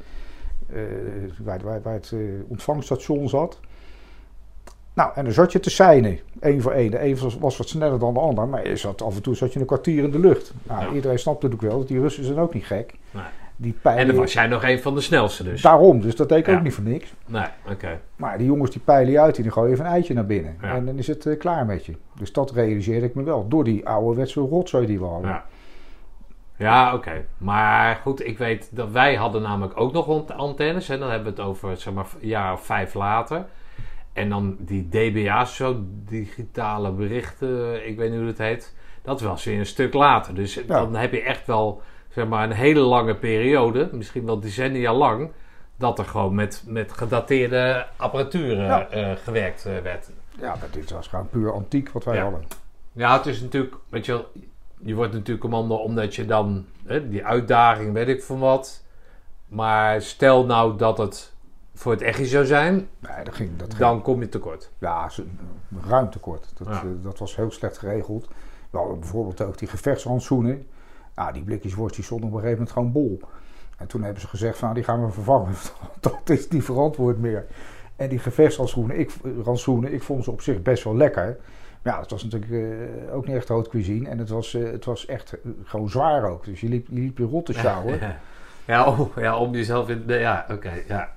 waar, 1.44 1.60
waar, 1.64 1.82
waar, 1.82 1.94
het 1.94 2.14
ontvangststation 2.48 3.30
zat. 3.30 3.60
Nou, 4.96 5.12
en 5.16 5.24
dan 5.24 5.34
zat 5.34 5.52
je 5.52 5.60
te 5.60 5.70
seinen, 5.70 6.20
één 6.40 6.62
voor 6.62 6.72
één. 6.72 6.92
De 6.92 7.04
een 7.04 7.18
was, 7.40 7.58
wat 7.58 7.68
sneller 7.68 8.00
dan 8.00 8.14
de 8.14 8.20
ander, 8.20 8.48
maar 8.48 8.68
je 8.68 8.76
zat, 8.76 9.02
af 9.02 9.16
en 9.16 9.22
toe 9.22 9.36
zat 9.36 9.54
je 9.54 9.60
een 9.60 9.66
kwartier 9.66 10.04
in 10.04 10.12
de 10.12 10.20
lucht. 10.20 10.54
Nou, 10.64 10.96
Iedereen 10.96 11.20
snapt 11.20 11.42
natuurlijk 11.42 11.72
wel 11.72 11.80
dat 11.80 11.88
die 11.88 12.00
Russen 12.00 12.24
zijn 12.24 12.38
ook 12.38 12.54
niet 12.54 12.66
gek. 12.66 12.94
Nee. 13.12 13.24
Die 13.58 13.76
pijlen, 13.82 14.02
en 14.02 14.08
dan 14.08 14.16
was 14.16 14.34
jij 14.34 14.48
nog 14.48 14.64
een 14.64 14.82
van 14.82 14.96
de 14.96 15.02
snelste 15.02 15.44
dus. 15.44 15.62
Daarom, 15.62 16.02
dus 16.02 16.16
dat 16.16 16.30
deed 16.30 16.48
ik 16.48 16.56
ook 16.56 16.62
niet 16.62 16.74
voor 16.74 16.84
niks. 16.84 17.14
Nee, 17.26 17.46
oké. 17.72 18.00
Maar 18.16 18.38
die 18.38 18.48
jongens 18.48 18.72
die 18.72 18.82
pijlen 18.82 19.12
je 19.12 19.20
uit 19.20 19.36
die 19.36 19.52
gooien 19.52 19.74
even 19.74 19.86
een 19.86 19.92
eitje 19.92 20.14
naar 20.14 20.26
binnen. 20.26 20.58
En 20.62 20.86
dan 20.86 20.98
is 20.98 21.08
het 21.08 21.26
uh, 21.26 21.40
klaar 21.40 21.66
met 21.66 21.86
je. 21.86 21.96
Dus 22.20 22.32
dat 22.34 22.52
realiseerde 22.52 23.06
ik 23.06 23.16
me 23.16 23.24
wel, 23.24 23.48
door 23.48 23.64
die 23.64 23.88
ouderwetse 23.88 24.40
rotzooi 24.40 24.86
die 24.86 25.00
we 25.00 25.06
hadden. 25.06 25.30
Ja. 25.30 25.46
Ja, 26.58 26.94
oké. 26.94 27.26
Maar 27.38 27.96
goed, 27.96 28.28
ik 28.28 28.38
weet 28.38 28.70
dat 28.72 28.92
wij 28.92 29.16
hadden 29.16 29.42
namelijk 29.42 29.80
ook 29.80 29.94
nog 29.94 30.28
antennes. 30.32 30.90
En 30.90 31.00
dan 31.00 31.10
hebben 31.10 31.36
we 31.36 31.42
het 31.42 31.50
over 31.50 31.78
zeg 31.78 31.94
maar, 31.94 32.06
een 32.22 32.28
jaar 32.28 32.54
of 32.54 32.66
vijf 32.66 32.94
later. 32.94 33.46
En 34.16 34.30
dan 34.30 34.56
die 34.60 34.90
DBA's, 34.90 35.56
zo 35.56 35.84
digitale 35.90 36.92
berichten, 36.92 37.88
ik 37.88 37.98
weet 37.98 38.10
niet 38.10 38.20
hoe 38.20 38.28
het 38.28 38.38
heet. 38.38 38.76
Dat 39.02 39.22
was 39.22 39.44
weer 39.44 39.60
een 39.60 39.66
stuk 39.66 39.94
later. 39.94 40.36
Dus 40.36 40.60
dan 40.68 40.96
heb 40.96 41.12
je 41.12 41.22
echt 41.22 41.48
wel 41.48 41.82
zeg 42.10 42.28
maar, 42.28 42.44
een 42.44 42.56
hele 42.56 42.80
lange 42.80 43.16
periode, 43.16 43.90
misschien 43.92 44.26
wel 44.26 44.40
decennia 44.40 44.94
lang, 44.94 45.32
dat 45.76 46.00
er 46.00 46.06
gewoon 46.06 46.36
met, 46.36 46.64
met 46.68 46.92
gedateerde 46.92 47.86
apparatuur 47.96 48.70
eh, 48.70 49.12
gewerkt 49.24 49.66
uh, 49.68 49.78
werd. 49.78 50.10
Ja, 50.40 50.58
dit 50.72 50.92
was 50.92 51.08
gewoon 51.08 51.30
puur 51.30 51.54
antiek 51.54 51.90
wat 51.90 52.04
wij 52.04 52.18
hadden. 52.18 52.44
Ja, 52.92 53.18
het 53.18 53.26
is 53.26 53.42
natuurlijk, 53.42 53.76
weet 53.90 54.06
je 54.06 54.26
je 54.86 54.96
wordt 54.96 55.14
natuurlijk 55.14 55.40
commando 55.40 55.76
omdat 55.76 56.16
je 56.16 56.26
dan 56.26 56.66
hè, 56.86 57.10
die 57.10 57.26
uitdaging, 57.26 57.94
weet 57.94 58.08
ik 58.08 58.24
van 58.24 58.40
wat. 58.40 58.84
Maar 59.48 60.02
stel 60.02 60.46
nou 60.46 60.78
dat 60.78 60.98
het 60.98 61.34
voor 61.76 61.92
het 61.92 62.02
echt 62.02 62.28
zou 62.28 62.46
zijn, 62.46 62.88
nee, 63.00 63.24
dat 63.24 63.34
ging, 63.34 63.58
dat 63.58 63.76
dan 63.78 64.02
kom 64.02 64.22
je 64.22 64.30
tekort. 64.30 64.72
Ja, 64.78 65.10
ruim 65.88 66.10
tekort. 66.10 66.52
Dat, 66.58 66.68
eh, 66.68 66.82
dat 67.02 67.20
was 67.20 67.36
heel 67.36 67.52
slecht 67.52 67.78
geregeld. 67.78 68.28
We 68.70 68.78
hadden 68.78 69.00
bijvoorbeeld 69.00 69.42
ook 69.42 69.58
die 69.58 69.68
gevechtshandschoenen. 69.68 70.68
Nou, 71.16 71.34
die 71.34 71.44
blikjes 71.44 71.74
worst 71.74 71.96
die 71.96 72.04
stonden 72.04 72.28
op 72.28 72.34
een 72.34 72.42
gegeven 72.42 72.64
moment 72.64 72.78
gewoon 72.78 72.92
bol. 72.92 73.20
En 73.78 73.88
toen 73.88 74.04
hebben 74.04 74.22
ze 74.22 74.28
gezegd 74.28 74.58
van, 74.58 74.64
nou, 74.68 74.74
die 74.80 74.90
gaan 74.90 75.06
we 75.06 75.12
vervangen. 75.12 75.54
dat 76.00 76.30
is 76.30 76.48
niet 76.48 76.64
verantwoord 76.64 77.20
meer. 77.20 77.46
En 77.96 78.10
die 78.10 78.20
gevechtshandschoenen, 78.20 79.00
ik, 79.00 79.12
rantsoenen, 79.44 79.94
ik 79.94 80.04
vond 80.04 80.24
ze 80.24 80.32
op 80.32 80.42
zich 80.42 80.62
best 80.62 80.84
wel 80.84 80.96
lekker. 80.96 81.38
Maar 81.82 81.94
ja, 81.94 82.00
het 82.00 82.12
was 82.12 82.24
natuurlijk 82.24 82.52
uh, 82.52 83.16
ook 83.16 83.28
niet 83.28 83.36
echt 83.36 83.48
haute 83.48 83.70
cuisine. 83.70 84.10
En 84.10 84.18
het 84.18 84.30
was, 84.30 84.54
uh, 84.54 84.72
het 84.72 84.86
was 84.86 85.06
echt 85.06 85.38
gewoon 85.64 85.90
zwaar 85.90 86.30
ook. 86.30 86.46
Dus 86.46 86.62
je 86.62 86.68
liep 86.68 86.88
je, 86.88 86.94
liep 86.94 87.18
je 87.18 87.24
rot 87.24 87.46
te 87.46 87.54
sjouwen. 87.60 88.00
Ja, 88.00 88.20
ja. 88.66 88.88
oh, 88.88 89.18
ja, 89.18 89.38
om 89.38 89.54
jezelf 89.54 89.90
in... 89.90 90.04
Ja, 90.08 90.46
oké, 90.52 90.72
ja. 90.88 91.15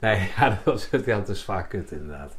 Nee, 0.00 0.30
ja, 0.36 0.48
dat, 0.48 0.64
was, 0.64 0.88
ja, 1.04 1.16
dat 1.16 1.28
is 1.28 1.44
vaak 1.44 1.68
kut 1.68 1.90
inderdaad. 1.90 2.36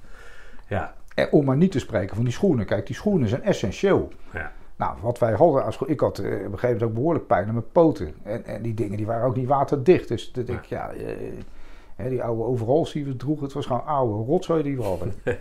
Ja. 0.68 0.94
En 1.16 1.32
om 1.32 1.46
maar 1.46 1.58
niet 1.58 1.72
te 1.72 1.80
spreken 1.80 2.16
van 2.16 2.24
die 2.24 2.34
schoenen. 2.34 2.66
Kijk, 2.66 2.86
die 2.86 2.96
schoenen 2.96 3.28
zijn 3.28 3.44
essentieel. 3.44 4.12
Ja. 4.34 4.52
Nou, 4.76 4.98
wat 5.02 5.20
wij 5.20 5.34
hadden 5.34 5.64
als 5.64 5.78
ik 5.86 6.00
had 6.00 6.20
uh, 6.20 6.26
op 6.26 6.32
een 6.32 6.40
gegeven 6.40 6.68
moment 6.68 6.84
ook 6.84 6.94
behoorlijk 6.94 7.28
pijn 7.28 7.48
aan 7.48 7.54
mijn 7.54 7.72
poten. 7.72 8.14
En, 8.24 8.46
en 8.46 8.62
die 8.62 8.74
dingen 8.74 8.98
die 8.98 9.06
waren 9.06 9.28
ook 9.28 9.36
niet 9.36 9.48
waterdicht. 9.48 10.08
Dus 10.08 10.32
dat 10.32 10.50
ik, 10.50 10.64
ja, 10.64 10.94
uh, 10.94 12.10
die 12.10 12.24
oude 12.24 12.44
overals 12.44 12.92
die 12.92 13.06
we 13.06 13.16
droegen, 13.16 13.44
het 13.44 13.54
was 13.54 13.66
gewoon 13.66 13.86
oude 13.86 14.32
rotzooi 14.32 14.64
die 14.64 14.78
we 14.78 14.84
hadden. 14.84 15.14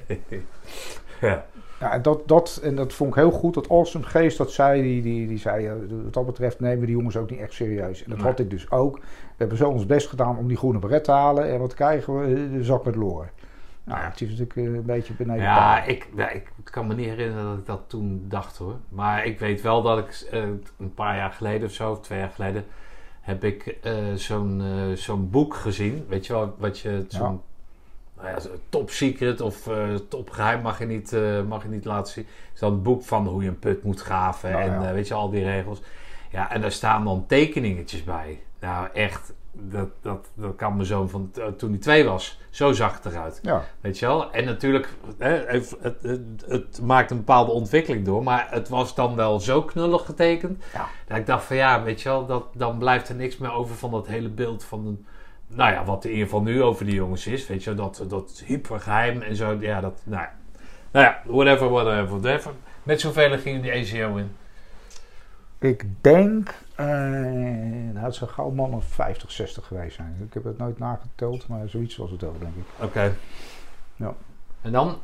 ja. 1.21 1.45
Ja, 1.81 1.93
en 1.93 2.03
dat, 2.03 2.29
dat, 2.29 2.61
en 2.63 2.75
dat 2.75 2.93
vond 2.93 3.11
ik 3.11 3.17
heel 3.17 3.31
goed. 3.31 3.55
Dat 3.55 3.71
Awesome 3.71 4.05
Geest, 4.05 4.39
dat 4.39 4.53
zei, 4.53 4.83
die, 4.83 5.03
die, 5.03 5.27
die 5.27 5.39
zei, 5.39 5.71
wat 6.03 6.13
dat 6.13 6.27
betreft 6.27 6.61
nemen 6.61 6.81
we 6.81 6.87
die 6.87 6.95
jongens 6.95 7.17
ook 7.17 7.31
niet 7.31 7.41
echt 7.41 7.53
serieus. 7.53 8.05
En 8.05 8.11
dat 8.11 8.21
had 8.21 8.39
ik 8.39 8.51
dus 8.51 8.71
ook. 8.71 8.97
We 8.99 9.37
hebben 9.37 9.57
zo 9.57 9.69
ons 9.69 9.87
best 9.87 10.09
gedaan 10.09 10.37
om 10.37 10.49
die 10.49 10.57
groene 10.57 10.79
beret 10.79 11.05
te 11.05 11.11
halen. 11.11 11.51
En 11.51 11.59
wat 11.59 11.75
krijgen 11.75 12.21
we? 12.21 12.51
De 12.51 12.65
zak 12.65 12.85
met 12.85 12.95
loren. 12.95 13.31
Nou, 13.85 14.01
het 14.01 14.21
is 14.21 14.29
natuurlijk 14.29 14.57
eh, 14.57 14.65
een 14.65 14.85
beetje 14.85 15.13
beneden. 15.13 15.43
Ja, 15.43 15.85
ik, 15.85 16.09
ja, 16.17 16.31
ik 16.31 16.51
kan 16.65 16.87
me 16.87 16.95
niet 16.95 17.09
herinneren 17.09 17.45
dat 17.45 17.59
ik 17.59 17.67
dat 17.67 17.83
toen 17.87 18.25
dacht 18.29 18.57
hoor. 18.57 18.77
Maar 18.89 19.25
ik 19.25 19.39
weet 19.39 19.63
wel 19.63 19.83
dat 19.83 19.99
ik 19.99 20.29
uh, 20.33 20.43
een 20.79 20.95
paar 20.95 21.17
jaar 21.17 21.33
geleden 21.33 21.69
of 21.69 21.75
zo, 21.75 21.91
of 21.91 22.01
twee 22.01 22.19
jaar 22.19 22.31
geleden, 22.31 22.65
heb 23.21 23.45
ik 23.45 23.79
uh, 23.85 23.93
zo'n 24.15 24.63
zo'n 24.95 25.31
boek 25.31 25.55
gezien. 25.55 26.05
Weet 26.09 26.27
je 26.27 26.33
wel, 26.33 26.55
wat 26.59 26.79
je, 26.79 27.05
zo'n 27.09 27.41
nou 28.23 28.35
ja, 28.35 28.49
top 28.69 28.91
secret 28.91 29.41
of 29.41 29.67
uh, 29.67 29.95
top 30.09 30.31
geheim 30.31 30.63
mag 30.63 30.79
je, 30.79 30.87
niet, 30.87 31.13
uh, 31.13 31.43
mag 31.43 31.63
je 31.63 31.69
niet 31.69 31.85
laten 31.85 32.13
zien. 32.13 32.27
is 32.55 32.61
dan 32.61 32.73
het 32.73 32.83
boek 32.83 33.03
van 33.03 33.27
hoe 33.27 33.43
je 33.43 33.49
een 33.49 33.59
put 33.59 33.83
moet 33.83 34.01
graven 34.01 34.51
nou 34.51 34.63
en 34.63 34.83
uh, 34.83 34.93
weet 34.93 35.09
je, 35.09 35.15
al 35.15 35.31
die 35.31 35.45
regels. 35.45 35.81
Ja, 36.31 36.51
en 36.51 36.61
daar 36.61 36.73
staan 36.73 37.05
dan 37.05 37.27
tekeningetjes 37.27 38.05
bij. 38.05 38.41
Nou, 38.61 38.89
echt, 38.93 39.33
dat, 39.53 39.89
dat, 40.03 40.29
dat 40.35 40.57
kan 40.57 40.75
mijn 40.75 40.87
zoon 40.87 41.09
van 41.09 41.31
toen 41.57 41.71
hij 41.71 41.79
twee 41.79 42.05
was. 42.05 42.41
Zo 42.51 42.73
zag 42.73 42.95
het 42.95 43.13
eruit. 43.13 43.39
Ja. 43.43 43.65
Weet 43.81 43.99
je 43.99 44.07
wel? 44.07 44.33
En 44.33 44.45
natuurlijk, 44.45 44.89
hè, 45.19 45.45
het, 45.47 45.77
het, 45.81 46.45
het, 46.47 46.81
maakt 46.83 47.11
een 47.11 47.17
bepaalde 47.17 47.53
ontwikkeling 47.53 48.05
door. 48.05 48.23
Maar 48.23 48.47
het 48.51 48.69
was 48.69 48.95
dan 48.95 49.17
wel 49.17 49.41
zo 49.41 49.63
knullig 49.63 50.05
getekend. 50.05 50.65
Ja. 50.73 50.89
Dat 51.07 51.17
ik 51.17 51.27
dacht 51.27 51.45
van 51.45 51.57
ja, 51.57 51.83
weet 51.83 52.03
je 52.03 52.09
wel, 52.09 52.27
dat, 52.27 52.45
dan 52.55 52.79
blijft 52.79 53.09
er 53.09 53.15
niks 53.15 53.37
meer 53.37 53.53
over 53.53 53.77
van 53.77 53.91
dat 53.91 54.07
hele 54.07 54.29
beeld 54.29 54.65
van 54.65 54.87
een 54.87 55.07
nou 55.55 55.73
ja, 55.73 55.85
wat 55.85 56.05
in 56.05 56.11
ieder 56.11 56.25
geval 56.25 56.43
nu 56.43 56.63
over 56.63 56.85
die 56.85 56.95
jongens 56.95 57.27
is, 57.27 57.47
weet 57.47 57.65
je, 57.65 57.75
dat, 57.75 58.05
dat 58.09 58.43
hypergeheim 58.47 59.23
en 59.23 59.37
zo, 59.37 59.57
ja, 59.61 59.81
dat, 59.81 60.01
nou, 60.05 60.27
nou 60.91 61.05
ja, 61.05 61.23
whatever, 61.25 61.69
whatever, 61.69 62.21
whatever. 62.21 62.53
Met 62.83 63.01
zoveel 63.01 63.39
gingen 63.39 63.63
die 63.63 63.73
ACO 63.73 64.17
in? 64.17 64.37
Ik 65.59 65.85
denk, 66.01 66.55
uh, 66.81 66.87
nou, 67.93 68.05
het 68.05 68.15
zou 68.15 68.31
gauw 68.31 68.51
man 68.51 68.75
of 68.75 68.85
50, 68.85 69.31
60 69.31 69.67
geweest 69.67 69.97
zijn. 69.97 70.17
Ik 70.27 70.35
heb 70.35 70.45
het 70.45 70.59
nooit 70.59 70.79
nageteld, 70.79 71.49
maar 71.49 71.69
zoiets 71.69 71.97
was 71.97 72.11
het 72.11 72.25
ook, 72.25 72.41
denk 72.41 72.55
ik. 72.57 72.85
Oké. 72.85 73.15
Ja. 73.97 74.15
En 74.63 74.73
dan? 74.73 74.99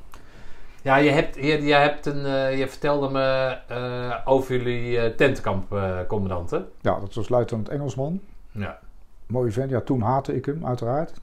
Ja, 0.83 0.97
je, 0.97 1.11
hebt, 1.11 1.35
je, 1.35 1.63
je, 1.63 1.75
hebt 1.75 2.07
een, 2.07 2.27
uh, 2.27 2.59
je 2.59 2.69
vertelde 2.69 3.09
me 3.09 3.59
uh, 3.71 4.17
over 4.25 4.57
jullie 4.57 4.97
uh, 4.97 5.05
tentkampcommandanten. 5.05 6.69
ja, 6.81 7.01
dat 7.01 7.15
was 7.15 7.29
luitenant 7.29 7.69
Engelsman. 7.69 8.21
Ja 8.51 8.79
mooie 9.27 9.53
vent. 9.53 9.71
Ja, 9.71 9.81
toen 9.81 10.01
haatte 10.01 10.37
ik 10.37 10.45
hem, 10.45 10.67
uiteraard. 10.67 11.21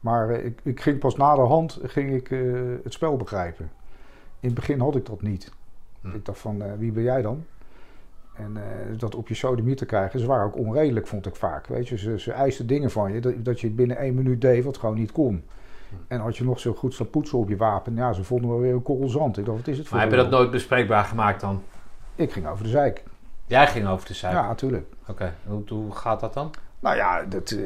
Maar 0.00 0.30
uh, 0.30 0.44
ik, 0.44 0.60
ik, 0.62 0.80
ging 0.80 0.98
pas 0.98 1.16
na 1.16 1.34
de 1.34 1.40
hand 1.40 1.78
ging 1.82 2.14
ik, 2.14 2.30
uh, 2.30 2.74
het 2.82 2.92
spel 2.92 3.16
begrijpen. 3.16 3.70
In 4.40 4.48
het 4.48 4.54
begin 4.54 4.80
had 4.80 4.96
ik 4.96 5.06
dat 5.06 5.22
niet. 5.22 5.52
Hm. 6.00 6.14
Ik 6.14 6.24
dacht 6.24 6.38
van, 6.38 6.62
uh, 6.62 6.72
wie 6.78 6.92
ben 6.92 7.02
jij 7.02 7.22
dan? 7.22 7.44
En 8.34 8.56
dat 8.96 9.14
op 9.14 9.28
je 9.28 9.34
sodemie 9.34 9.74
te 9.74 9.86
krijgen, 9.86 10.20
ze 10.20 10.26
waren 10.26 10.46
ook 10.46 10.56
onredelijk, 10.56 11.06
vond 11.06 11.26
ik 11.26 11.36
vaak. 11.36 11.66
Weet 11.66 11.88
je, 11.88 11.98
ze, 11.98 12.18
ze 12.18 12.32
eisten 12.32 12.66
dingen 12.66 12.90
van 12.90 13.12
je, 13.12 13.20
dat, 13.20 13.44
dat 13.44 13.60
je 13.60 13.66
het 13.66 13.76
binnen 13.76 13.96
één 13.96 14.14
minuut 14.14 14.40
deed 14.40 14.64
wat 14.64 14.78
gewoon 14.78 14.94
niet 14.94 15.12
kon. 15.12 15.44
Hm. 15.88 15.94
En 16.08 16.20
had 16.20 16.36
je 16.36 16.44
nog 16.44 16.60
zo 16.60 16.72
goed 16.72 16.94
staan 16.94 17.10
poetsen 17.10 17.38
op 17.38 17.48
je 17.48 17.56
wapen, 17.56 17.94
ja, 17.94 18.12
ze 18.12 18.24
vonden 18.24 18.50
wel 18.50 18.58
weer 18.58 18.72
een 18.72 18.82
korrel 18.82 19.08
zand. 19.08 19.38
Ik 19.38 19.44
dacht, 19.44 19.58
wat 19.58 19.66
is 19.66 19.78
het 19.78 19.86
voor 19.86 19.96
Maar 19.96 20.06
heb 20.06 20.16
je 20.16 20.22
dat 20.22 20.30
nooit 20.30 20.50
bespreekbaar 20.50 21.04
gemaakt 21.04 21.40
dan? 21.40 21.62
Ik 22.14 22.32
ging 22.32 22.46
over 22.46 22.64
de 22.64 22.70
zeik. 22.70 23.02
Jij 23.46 23.66
ging 23.66 23.86
over 23.86 24.06
de 24.06 24.14
zeik? 24.14 24.32
Ja, 24.32 24.46
natuurlijk. 24.46 24.86
Oké, 25.08 25.34
hoe, 25.46 25.62
hoe 25.68 25.92
gaat 25.92 26.20
dat 26.20 26.34
dan? 26.34 26.52
Nou 26.84 26.96
ja, 26.96 27.22
dat, 27.22 27.56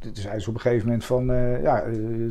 het 0.00 0.26
is 0.36 0.48
op 0.48 0.54
een 0.54 0.60
gegeven 0.60 0.86
moment 0.86 1.04
van, 1.04 1.30
uh, 1.30 1.62
ja, 1.62 1.80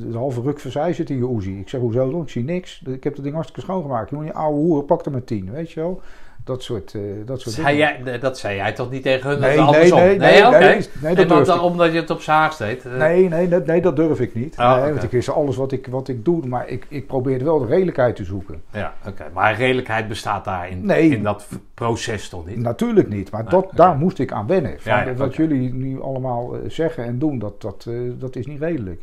de 0.09 0.17
halve 0.17 0.41
ruk 0.41 0.59
van 0.59 0.71
zij 0.71 0.93
zit 0.93 1.09
in 1.09 1.17
je 1.17 1.35
Uzi. 1.37 1.59
Ik 1.59 1.69
zeg, 1.69 1.81
hoezo 1.81 2.11
dan? 2.11 2.21
Ik 2.21 2.29
zie 2.29 2.43
niks. 2.43 2.81
Ik 2.85 3.03
heb 3.03 3.13
het 3.13 3.23
ding 3.23 3.33
hartstikke 3.33 3.61
schoongemaakt. 3.61 4.09
Je 4.09 4.15
moet 4.15 4.25
je 4.25 4.33
oude 4.33 4.57
hoer, 4.57 4.83
pak 4.83 5.05
er 5.05 5.11
maar 5.11 5.23
tien, 5.23 5.51
weet 5.51 5.71
je 5.71 5.79
wel. 5.79 6.01
Dat 6.47 6.63
soort, 6.63 6.93
uh, 6.93 7.01
dat 7.25 7.41
soort 7.41 7.55
zei 7.55 7.77
jij, 7.77 8.19
dat 8.19 8.37
zei 8.37 8.55
jij 8.55 8.73
toch 8.73 8.91
niet 8.91 9.03
tegen 9.03 9.29
hun? 9.29 9.39
Nee, 9.39 9.59
nee, 9.59 9.91
nee, 9.91 10.17
nee. 10.17 10.49
Nee, 10.49 10.87
nee, 11.01 11.15
dat 11.15 11.27
durf 11.45 11.55
ik. 11.55 11.61
Omdat 11.61 11.91
je 11.91 11.99
het 11.99 12.09
op 12.09 12.21
zaag 12.21 12.57
deed? 12.57 12.85
Uh. 12.85 12.97
Nee, 12.97 13.29
nee, 13.29 13.47
dat, 13.47 13.65
nee, 13.65 13.81
dat 13.81 13.95
durf 13.95 14.19
ik 14.19 14.35
niet. 14.35 14.57
Oh, 14.57 14.81
nee, 14.81 14.91
Want 14.91 15.03
ik 15.03 15.11
is 15.11 15.29
alles 15.29 15.55
wat 15.55 15.71
ik, 15.71 15.87
wat 15.87 16.07
ik 16.07 16.25
doe, 16.25 16.47
maar 16.47 16.67
ik, 16.67 16.85
ik 16.89 17.07
probeer 17.07 17.43
wel 17.43 17.59
de 17.59 17.65
redelijkheid 17.65 18.15
te 18.15 18.23
zoeken. 18.23 18.61
Ja, 18.71 18.93
oké. 19.07 19.23
Maar 19.33 19.55
redelijkheid 19.55 20.07
bestaat 20.07 20.45
daar 20.45 20.69
in, 20.69 20.85
nee, 20.85 21.09
in 21.09 21.23
dat 21.23 21.47
proces 21.73 22.29
toch 22.29 22.45
niet? 22.45 22.57
Natuurlijk 22.57 23.09
niet, 23.09 23.31
maar 23.31 23.49
dat, 23.49 23.69
daar 23.73 23.95
moest 23.95 24.19
ik 24.19 24.31
aan 24.31 24.47
wennen. 24.47 24.75
Van, 24.79 24.91
ja, 24.91 25.03
ja, 25.03 25.13
wat 25.13 25.35
jullie 25.35 25.73
nu 25.73 26.01
allemaal 26.01 26.53
zeggen 26.67 27.03
en 27.03 27.19
doen, 27.19 27.39
dat, 27.39 27.61
dat, 27.61 27.85
uh, 27.89 28.11
dat 28.19 28.35
is 28.35 28.45
niet 28.45 28.59
redelijk. 28.59 29.01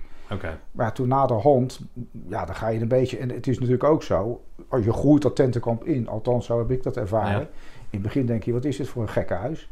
Maar 0.70 0.93
toen 0.93 1.09
na 1.09 1.26
de 1.26 1.35
hand, 1.35 1.80
ja, 2.28 2.45
dan 2.45 2.55
ga 2.55 2.68
je 2.68 2.80
een 2.80 2.89
beetje. 2.89 3.18
En 3.18 3.30
het 3.30 3.47
is 3.47 3.59
natuurlijk 3.59 3.85
ook 3.85 4.03
zo, 4.03 4.43
als 4.68 4.85
je 4.85 4.93
groeit 4.93 5.22
dat 5.22 5.37
tentenkamp 5.37 5.85
in, 5.85 6.09
althans 6.09 6.47
zo 6.47 6.59
heb 6.59 6.70
ik 6.70 6.82
dat 6.82 6.97
ervaren. 6.97 7.41
In 7.41 8.01
het 8.01 8.03
begin 8.03 8.26
denk 8.26 8.43
je, 8.43 8.53
wat 8.53 8.64
is 8.64 8.76
dit 8.76 8.89
voor 8.89 9.03
een 9.03 9.09
gekke 9.09 9.35
huis? 9.35 9.68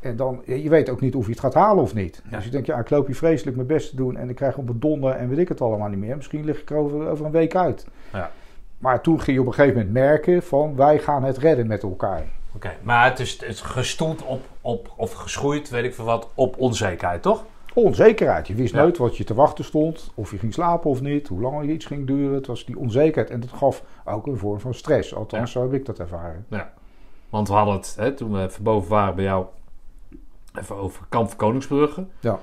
En 0.00 0.16
dan, 0.16 0.42
je 0.44 0.68
weet 0.68 0.90
ook 0.90 1.00
niet 1.00 1.14
of 1.14 1.24
je 1.24 1.30
het 1.30 1.40
gaat 1.40 1.54
halen 1.54 1.82
of 1.82 1.94
niet. 1.94 2.22
Dus 2.30 2.44
je 2.44 2.50
denkt, 2.50 2.66
ja, 2.66 2.78
ik 2.78 2.90
loop 2.90 3.06
hier 3.06 3.16
vreselijk 3.16 3.56
mijn 3.56 3.68
best 3.68 3.90
te 3.90 3.96
doen 3.96 4.16
en 4.16 4.28
ik 4.28 4.36
krijg 4.36 4.56
op 4.56 4.68
een 4.68 4.80
donder 4.80 5.10
en 5.10 5.28
weet 5.28 5.38
ik 5.38 5.48
het 5.48 5.60
allemaal 5.60 5.88
niet 5.88 5.98
meer. 5.98 6.16
Misschien 6.16 6.44
lig 6.44 6.60
ik 6.60 6.70
er 6.70 6.76
over, 6.76 7.08
over 7.08 7.24
een 7.24 7.30
week 7.30 7.54
uit. 7.54 7.86
Ja. 8.12 8.30
Maar 8.78 9.00
toen 9.00 9.20
ging 9.20 9.36
je 9.36 9.42
op 9.42 9.46
een 9.46 9.54
gegeven 9.54 9.76
moment 9.76 9.94
merken 9.94 10.42
van, 10.42 10.76
wij 10.76 10.98
gaan 10.98 11.24
het 11.24 11.38
redden 11.38 11.66
met 11.66 11.82
elkaar. 11.82 12.26
Oké, 12.54 12.72
maar 12.82 13.10
het 13.10 13.18
is, 13.18 13.32
het 13.32 13.48
is 13.48 13.60
gestoeld 13.60 14.22
op, 14.22 14.42
op, 14.60 14.92
of 14.96 15.12
geschoeid, 15.12 15.68
weet 15.68 15.84
ik 15.84 15.94
veel 15.94 16.04
wat, 16.04 16.28
op 16.34 16.58
onzekerheid, 16.58 17.22
toch? 17.22 17.44
Onzekerheid. 17.82 18.46
Je 18.46 18.54
wist 18.54 18.74
nooit 18.74 18.98
wat 18.98 19.16
je 19.16 19.24
te 19.24 19.34
wachten 19.34 19.64
stond, 19.64 20.12
of 20.14 20.30
je 20.30 20.38
ging 20.38 20.52
slapen 20.52 20.90
of 20.90 21.00
niet, 21.00 21.28
hoe 21.28 21.40
lang 21.40 21.70
iets 21.70 21.86
ging 21.86 22.06
duren. 22.06 22.34
Het 22.34 22.46
was 22.46 22.64
die 22.64 22.78
onzekerheid 22.78 23.30
en 23.30 23.40
dat 23.40 23.52
gaf 23.52 23.84
ook 24.04 24.26
een 24.26 24.38
vorm 24.38 24.60
van 24.60 24.74
stress. 24.74 25.14
Althans, 25.14 25.52
zo 25.52 25.62
heb 25.62 25.72
ik 25.72 25.86
dat 25.86 25.98
ervaren. 25.98 26.46
Ja. 26.48 26.72
Want 27.28 27.48
we 27.48 27.54
hadden 27.54 27.74
het, 27.74 27.94
hè, 27.98 28.12
toen 28.12 28.32
we 28.32 28.42
even 28.42 28.62
boven 28.62 28.90
waren 28.90 29.14
bij 29.14 29.24
jou, 29.24 29.46
even 30.58 30.76
over 30.76 31.06
Kamp 31.08 31.28
van 31.28 31.36
Koningsbrugge. 31.36 32.06
Ja. 32.20 32.38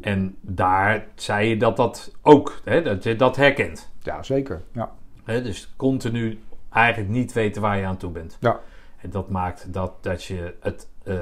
En 0.00 0.36
daar 0.40 1.06
zei 1.14 1.48
je 1.48 1.56
dat 1.56 1.76
dat 1.76 2.12
ook, 2.22 2.60
hè, 2.64 2.82
dat 2.82 3.02
je 3.02 3.16
dat 3.16 3.36
herkent. 3.36 3.90
Ja, 4.02 4.22
zeker. 4.22 4.62
Ja. 4.72 4.92
Hè, 5.24 5.42
dus 5.42 5.72
continu 5.76 6.40
eigenlijk 6.70 7.12
niet 7.12 7.32
weten 7.32 7.62
waar 7.62 7.78
je 7.78 7.86
aan 7.86 7.96
toe 7.96 8.10
bent. 8.10 8.36
Ja. 8.40 8.60
Dat 9.10 9.30
maakt 9.30 9.72
dat, 9.72 9.92
dat 10.00 10.24
je 10.24 10.54
het 10.60 10.88
uh, 11.04 11.14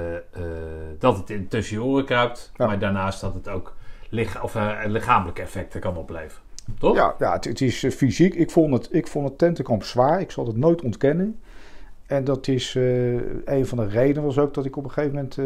dat 0.98 1.16
het 1.16 1.30
in 1.30 1.48
tussen 1.48 1.76
je 1.76 1.82
oren 1.82 2.04
kruipt. 2.04 2.52
Maar 2.56 2.78
daarnaast 2.78 3.20
dat 3.20 3.34
het 3.34 3.48
ook 3.48 3.76
lich 4.08 4.42
of, 4.42 4.54
uh, 4.54 4.80
lichamelijke 4.86 5.42
effecten 5.42 5.80
kan 5.80 5.96
opleveren. 5.96 6.42
Toch? 6.78 6.96
Ja, 6.96 7.14
ja 7.18 7.32
het, 7.32 7.44
het 7.44 7.60
is 7.60 7.86
fysiek. 7.94 8.34
Ik 8.34 8.50
vond 8.50 8.72
het, 8.72 8.88
ik 8.90 9.06
vond 9.06 9.28
het 9.28 9.38
tentenkamp 9.38 9.84
zwaar. 9.84 10.20
Ik 10.20 10.30
zal 10.30 10.46
het 10.46 10.56
nooit 10.56 10.82
ontkennen. 10.82 11.40
En 12.06 12.24
dat 12.24 12.48
is 12.48 12.74
een 13.44 13.66
van 13.66 13.78
de 13.78 13.86
redenen 13.86 14.22
was 14.22 14.38
ook 14.38 14.54
dat 14.54 14.64
ik 14.64 14.76
op 14.76 14.84
een 14.84 14.90
gegeven 14.90 15.14
moment 15.14 15.36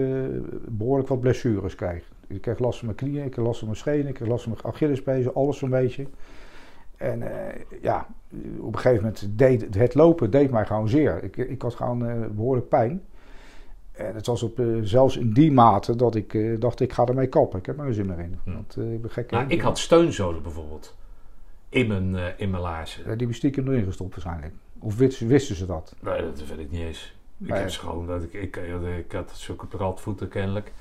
behoorlijk 0.68 1.09
wat 1.09 1.20
blessures 1.20 1.74
kreeg. 1.74 2.03
Ik 2.26 2.41
kreeg 2.41 2.59
last 2.59 2.78
van 2.78 2.86
mijn 2.86 2.99
knieën, 2.99 3.24
ik 3.24 3.30
kreeg 3.30 3.45
last 3.45 3.59
van 3.59 3.68
mijn 3.68 3.80
schenen, 3.80 4.07
ik 4.07 4.14
kreeg 4.14 4.28
last 4.28 4.43
van 4.43 4.53
mijn 4.53 4.74
Achillespezen, 4.74 5.34
alles 5.34 5.59
zo'n 5.59 5.70
beetje. 5.70 6.07
En 6.99 7.22
ja, 7.82 8.07
op 8.59 8.74
een 8.74 8.80
gegeven 8.80 9.03
moment 9.03 9.38
deed 9.38 9.74
het 9.74 9.94
lopen 9.94 10.30
deed 10.30 10.51
mij 10.51 10.66
gewoon 10.66 10.88
zeer. 10.88 11.22
Ik, 11.22 11.36
ik 11.36 11.62
had 11.62 11.74
gewoon 11.74 12.34
behoorlijk 12.34 12.68
pijn. 12.68 13.03
En 13.92 14.14
het 14.14 14.26
was 14.26 14.42
op, 14.42 14.59
uh, 14.59 14.78
zelfs 14.82 15.16
in 15.16 15.32
die 15.32 15.53
mate 15.53 15.96
dat 15.96 16.14
ik 16.14 16.61
dacht, 16.61 16.80
ik 16.80 16.92
ga 16.92 17.05
ermee 17.05 17.26
kappen. 17.26 17.59
Ik 17.59 17.66
heb 17.66 17.78
er 17.78 17.84
geen 17.84 17.94
zin 17.94 18.07
meer 18.07 18.18
in. 18.18 18.38
Want, 18.44 18.76
ik 18.76 19.03
ben 19.03 19.11
gek 19.11 19.30
nou, 19.30 19.49
ik 19.49 19.61
had 19.61 19.78
steunzolen 19.78 20.42
bijvoorbeeld. 20.42 20.96
In 21.68 21.86
mijn, 21.86 22.34
in 22.36 22.51
mijn 22.51 22.62
laarzen. 22.62 23.03
die 23.03 23.16
hebben 23.16 23.34
stiekem 23.34 23.68
erin 23.68 23.84
gestopt 23.84 24.11
waarschijnlijk. 24.11 24.55
Of 24.78 24.96
wisten, 24.96 25.26
wisten 25.26 25.57
ze 25.57 25.66
dat? 25.66 25.94
Nee, 26.01 26.22
dat 26.22 26.46
weet 26.46 26.59
ik 26.59 26.70
niet 26.70 26.80
eens. 26.80 27.16
Ik 27.44 27.55
heb 27.55 27.70
gewoon 27.70 28.07
dat 28.07 28.22
ik, 28.22 28.32
ik, 28.32 28.57
ik 28.99 29.12
had 29.12 29.30
zulke 29.34 29.92
voeten 29.94 30.28
kennelijk. 30.28 30.72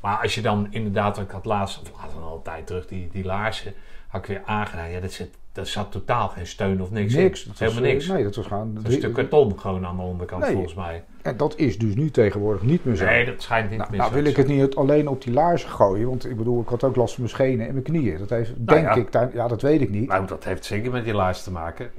Maar 0.00 0.22
als 0.22 0.34
je 0.34 0.42
dan 0.42 0.66
inderdaad, 0.70 1.18
ik 1.18 1.30
had 1.30 1.44
laatst, 1.44 1.80
of 1.80 2.02
later 2.02 2.20
al 2.20 2.36
een 2.36 2.42
tijd 2.42 2.66
terug, 2.66 2.86
die, 2.86 3.08
die 3.12 3.24
laarzen, 3.24 3.72
had 4.08 4.20
ik 4.20 4.26
weer 4.26 4.42
aangedaan. 4.44 4.90
Ja, 4.90 5.00
dat 5.00 5.12
zit 5.12 5.36
daar 5.54 5.66
zat 5.66 5.92
totaal 5.92 6.28
geen 6.28 6.46
steun 6.46 6.82
of 6.82 6.90
niks 6.90 7.14
Niks. 7.14 7.48
Helemaal 7.58 7.80
was, 7.80 7.90
niks. 7.90 8.06
Nee, 8.06 8.22
dat 8.22 8.36
was 8.36 8.46
gewoon... 8.46 8.78
Een 8.82 8.92
stuk 8.92 9.12
karton 9.12 9.58
gewoon 9.60 9.86
aan 9.86 9.96
de 9.96 10.02
onderkant 10.02 10.44
volgens 10.44 10.74
mij. 10.74 11.04
En 11.22 11.36
dat 11.36 11.58
is 11.58 11.78
dus 11.78 11.94
nu 11.94 12.10
tegenwoordig 12.10 12.62
niet 12.62 12.84
meer 12.84 12.96
zo. 12.96 13.04
Nee, 13.04 13.24
dat 13.24 13.42
schijnt 13.42 13.70
niet 13.70 13.78
nou, 13.78 13.90
meer 13.90 13.98
nou 14.00 14.12
zo 14.12 14.16
wil 14.16 14.30
ik 14.30 14.36
het 14.36 14.46
niet 14.46 14.74
alleen 14.74 15.08
op 15.08 15.22
die 15.22 15.32
laarzen 15.32 15.68
gooien. 15.68 16.08
Want 16.08 16.24
ik 16.30 16.36
bedoel, 16.36 16.60
ik 16.60 16.68
had 16.68 16.84
ook 16.84 16.96
last 16.96 17.14
van 17.14 17.22
mijn 17.22 17.34
schenen 17.34 17.66
en 17.66 17.72
mijn 17.72 17.84
knieën. 17.84 18.18
Dat 18.18 18.30
heeft, 18.30 18.52
nou 18.58 18.80
denk 18.80 18.94
ik, 18.94 19.32
ja, 19.34 19.48
dat 19.48 19.62
weet 19.62 19.80
ik 19.80 19.90
niet. 19.90 20.08
Nou, 20.08 20.26
dat 20.26 20.44
heeft 20.44 20.64
zeker 20.64 20.90
met 20.90 21.04
die 21.04 21.14
laars 21.14 21.42
te 21.42 21.50
maken. 21.50 21.90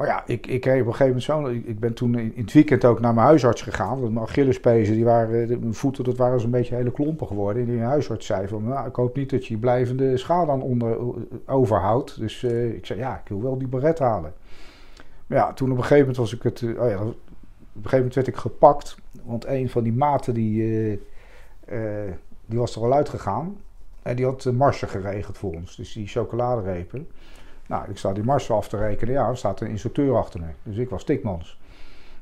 Maar 0.00 0.08
ja, 0.08 0.22
ik, 0.26 0.46
ik 0.46 0.60
kreeg 0.60 0.80
op 0.80 0.86
een 0.86 0.94
gegeven 0.94 1.22
moment 1.36 1.64
zo. 1.64 1.70
Ik 1.70 1.80
ben 1.80 1.94
toen 1.94 2.18
in 2.18 2.32
het 2.36 2.52
weekend 2.52 2.84
ook 2.84 3.00
naar 3.00 3.14
mijn 3.14 3.26
huisarts 3.26 3.62
gegaan. 3.62 4.00
Want 4.00 4.12
mijn 4.12 4.26
Achillespezen, 4.26 4.94
die 4.94 5.04
waren, 5.04 5.48
mijn 5.48 5.74
voeten, 5.74 6.04
dat 6.04 6.16
waren 6.16 6.40
zo'n 6.40 6.50
beetje 6.50 6.74
hele 6.74 6.92
klompen 6.92 7.26
geworden. 7.26 7.62
En 7.62 7.68
die 7.68 7.80
huisarts 7.80 8.26
zei 8.26 8.48
van, 8.48 8.64
nou, 8.64 8.88
ik 8.88 8.94
hoop 8.94 9.16
niet 9.16 9.30
dat 9.30 9.46
je 9.46 9.56
blijvende 9.56 10.16
schade 10.16 10.50
aan 10.50 10.62
onder, 10.62 10.98
overhoudt. 11.46 12.18
Dus 12.18 12.42
uh, 12.42 12.74
ik 12.74 12.86
zei, 12.86 12.98
ja, 12.98 13.20
ik 13.24 13.28
wil 13.28 13.42
wel 13.42 13.58
die 13.58 13.68
beret 13.68 13.98
halen. 13.98 14.32
Maar 15.26 15.38
ja, 15.38 15.52
toen 15.52 15.70
op 15.70 15.76
een 15.76 15.82
gegeven 15.82 16.00
moment 16.00 16.16
was 16.16 16.34
ik 16.34 16.42
het, 16.42 16.62
oh 16.62 16.88
ja, 16.88 16.96
op 16.96 17.02
een 17.02 17.14
gegeven 17.74 17.98
moment 17.98 18.14
werd 18.14 18.26
ik 18.26 18.36
gepakt. 18.36 18.96
Want 19.24 19.46
een 19.46 19.68
van 19.68 19.82
die 19.82 19.92
maten, 19.92 20.34
die, 20.34 20.62
uh, 20.62 20.98
die 22.46 22.58
was 22.58 22.76
er 22.76 22.82
al 22.82 22.92
uitgegaan. 22.92 23.56
En 24.02 24.16
die 24.16 24.24
had 24.24 24.42
de 24.42 24.52
marsen 24.52 24.88
geregeld 24.88 25.38
voor 25.38 25.54
ons. 25.54 25.76
Dus 25.76 25.92
die 25.92 26.06
chocoladerepen. 26.06 27.08
Nou, 27.70 27.90
ik 27.90 27.96
sta 27.96 28.12
die 28.12 28.24
mars 28.24 28.50
af 28.50 28.68
te 28.68 28.76
rekenen. 28.76 29.14
Ja, 29.14 29.28
er 29.28 29.36
staat 29.36 29.60
een 29.60 29.68
instructeur 29.68 30.16
achter 30.16 30.40
me. 30.40 30.46
Dus 30.62 30.76
ik 30.76 30.90
was 30.90 31.00
stikmans. 31.00 31.58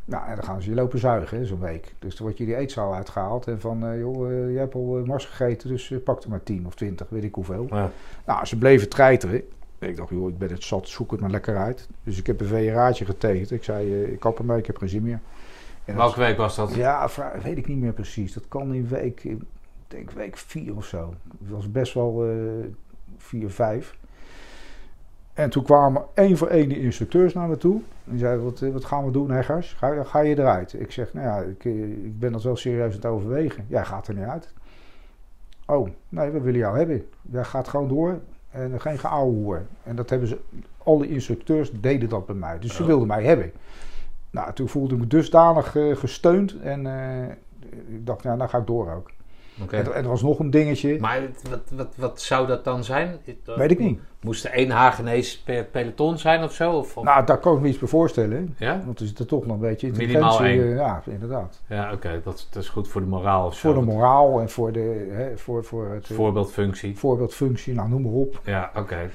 Nou, 0.04 0.28
en 0.28 0.34
dan 0.34 0.44
gaan 0.44 0.62
ze 0.62 0.68
je 0.68 0.74
lopen 0.74 0.98
zuigen, 0.98 1.46
zo'n 1.46 1.60
week. 1.60 1.94
Dus 1.98 2.16
dan 2.16 2.26
word 2.26 2.38
je 2.38 2.44
die 2.44 2.56
eetzaal 2.56 2.94
uitgehaald. 2.94 3.46
En 3.46 3.60
van, 3.60 3.84
uh, 3.84 3.98
joh, 3.98 4.30
uh, 4.30 4.50
jij 4.50 4.60
hebt 4.60 4.74
al 4.74 5.02
mars 5.04 5.24
gegeten, 5.24 5.68
dus 5.68 5.92
pak 6.04 6.22
er 6.22 6.30
maar 6.30 6.42
10 6.42 6.66
of 6.66 6.74
20, 6.74 7.08
weet 7.08 7.24
ik 7.24 7.34
hoeveel. 7.34 7.66
Ja. 7.70 7.90
Nou, 8.26 8.46
ze 8.46 8.58
bleven 8.58 8.88
treiteren. 8.88 9.42
Ik 9.78 9.96
dacht, 9.96 10.10
joh, 10.10 10.28
ik 10.28 10.38
ben 10.38 10.50
het 10.50 10.62
zat, 10.62 10.88
zoek 10.88 11.10
het 11.10 11.20
maar 11.20 11.30
lekker 11.30 11.56
uit. 11.56 11.88
Dus 12.02 12.18
ik 12.18 12.26
heb 12.26 12.40
een 12.40 12.46
VRA'tje 12.46 13.04
getekend. 13.04 13.50
Ik 13.50 13.64
zei, 13.64 14.04
ik 14.04 14.20
kap 14.20 14.38
ermee, 14.38 14.58
ik 14.58 14.66
heb 14.66 14.76
geen 14.76 14.88
zin 14.88 15.02
meer. 15.02 15.20
En 15.84 15.96
Welke 15.96 16.20
week 16.20 16.36
was 16.36 16.56
dat? 16.56 16.74
Ja, 16.74 17.08
weet 17.42 17.58
ik 17.58 17.66
niet 17.66 17.78
meer 17.78 17.92
precies. 17.92 18.32
Dat 18.32 18.48
kan 18.48 18.74
in 18.74 18.88
week, 18.88 19.24
ik 19.24 19.42
denk 19.88 20.10
week 20.10 20.36
4 20.36 20.76
of 20.76 20.84
zo. 20.84 21.14
Het 21.40 21.50
was 21.50 21.70
best 21.70 21.94
wel 21.94 22.24
4, 23.16 23.50
5. 23.50 23.96
En 25.38 25.50
toen 25.50 25.62
kwamen 25.62 26.04
één 26.14 26.36
voor 26.36 26.48
één 26.48 26.68
die 26.68 26.80
instructeurs 26.80 27.34
naar 27.34 27.48
me 27.48 27.56
toe. 27.56 27.80
Die 28.04 28.18
zeiden, 28.18 28.44
wat, 28.44 28.60
wat 28.60 28.84
gaan 28.84 29.04
we 29.04 29.10
doen, 29.10 29.30
Heggers? 29.30 29.72
Ga, 29.72 30.04
ga 30.04 30.20
je 30.20 30.38
eruit? 30.38 30.72
Ik 30.80 30.92
zeg, 30.92 31.12
nou 31.12 31.26
ja, 31.26 31.38
ik, 31.38 31.64
ik 32.04 32.18
ben 32.18 32.32
dat 32.32 32.42
wel 32.42 32.56
serieus 32.56 32.84
aan 32.84 32.96
het 32.96 33.06
overwegen. 33.06 33.64
Jij 33.68 33.84
gaat 33.84 34.08
er 34.08 34.14
niet 34.14 34.24
uit. 34.24 34.52
Oh, 35.66 35.88
nee, 36.08 36.30
we 36.30 36.40
willen 36.40 36.60
jou 36.60 36.78
hebben. 36.78 37.06
Jij 37.22 37.44
gaat 37.44 37.68
gewoon 37.68 37.88
door 37.88 38.20
en 38.50 38.80
geen 38.80 38.98
geouwe 38.98 39.62
En 39.82 39.96
dat 39.96 40.10
hebben 40.10 40.28
ze, 40.28 40.38
alle 40.78 41.08
instructeurs 41.08 41.80
deden 41.80 42.08
dat 42.08 42.26
bij 42.26 42.34
mij. 42.34 42.58
Dus 42.58 42.74
ze 42.74 42.84
wilden 42.84 43.06
mij 43.06 43.24
hebben. 43.24 43.52
Nou, 44.30 44.52
toen 44.52 44.68
voelde 44.68 44.94
ik 44.94 45.00
me 45.00 45.06
dusdanig 45.06 45.74
uh, 45.74 45.96
gesteund 45.96 46.60
en 46.60 46.84
uh, 46.84 47.28
ik 47.94 48.06
dacht, 48.06 48.22
nou, 48.24 48.38
dan 48.38 48.48
ga 48.48 48.58
ik 48.58 48.66
door 48.66 48.92
ook. 48.92 49.10
Okay. 49.62 49.80
En, 49.80 49.94
er 49.94 50.08
was 50.08 50.22
nog 50.22 50.38
een 50.38 50.50
dingetje. 50.50 51.00
Maar 51.00 51.20
wat, 51.50 51.60
wat, 51.72 51.94
wat 51.96 52.20
zou 52.20 52.46
dat 52.46 52.64
dan 52.64 52.84
zijn? 52.84 53.18
Weet 53.44 53.70
ik 53.70 53.78
niet. 53.78 54.00
Moest 54.20 54.44
er 54.44 54.50
één 54.50 54.70
Hagenees 54.70 55.38
per 55.38 55.64
peloton 55.64 56.18
zijn 56.18 56.42
of 56.42 56.52
zo? 56.52 56.72
Of, 56.72 56.94
Nou, 57.02 57.26
daar 57.26 57.38
kan 57.38 57.54
ik 57.54 57.60
me 57.60 57.68
iets 57.68 57.78
bij 57.78 57.88
voorstellen. 57.88 58.54
Ja? 58.58 58.82
Want 58.84 59.00
er 59.00 59.06
zit 59.06 59.18
er 59.18 59.26
toch 59.26 59.46
nog 59.46 59.54
een 59.54 59.62
beetje 59.62 59.86
intelligentie. 59.86 60.56
Uh, 60.56 60.76
ja, 60.76 61.02
inderdaad. 61.06 61.62
Ja, 61.68 61.92
oké. 61.92 62.20
Dat, 62.24 62.46
dat, 62.50 62.62
is 62.62 62.68
goed 62.68 62.88
voor 62.88 63.00
de 63.00 63.06
moraal. 63.06 63.52
Voor 63.52 63.74
de 63.74 63.80
moraal 63.80 64.40
en 64.40 64.50
voor, 64.50 64.72
de, 64.72 65.08
hè, 65.10 65.38
voor, 65.38 65.64
voor 65.64 65.90
het... 65.90 66.10
Eh, 66.10 66.16
voorbeeldfunctie. 66.16 66.96
Voorbeeldfunctie, 66.96 67.74
nou 67.74 67.88
noem 67.88 68.02
maar 68.02 68.12
op. 68.12 68.40
Ja, 68.44 68.70
oké. 68.74 69.10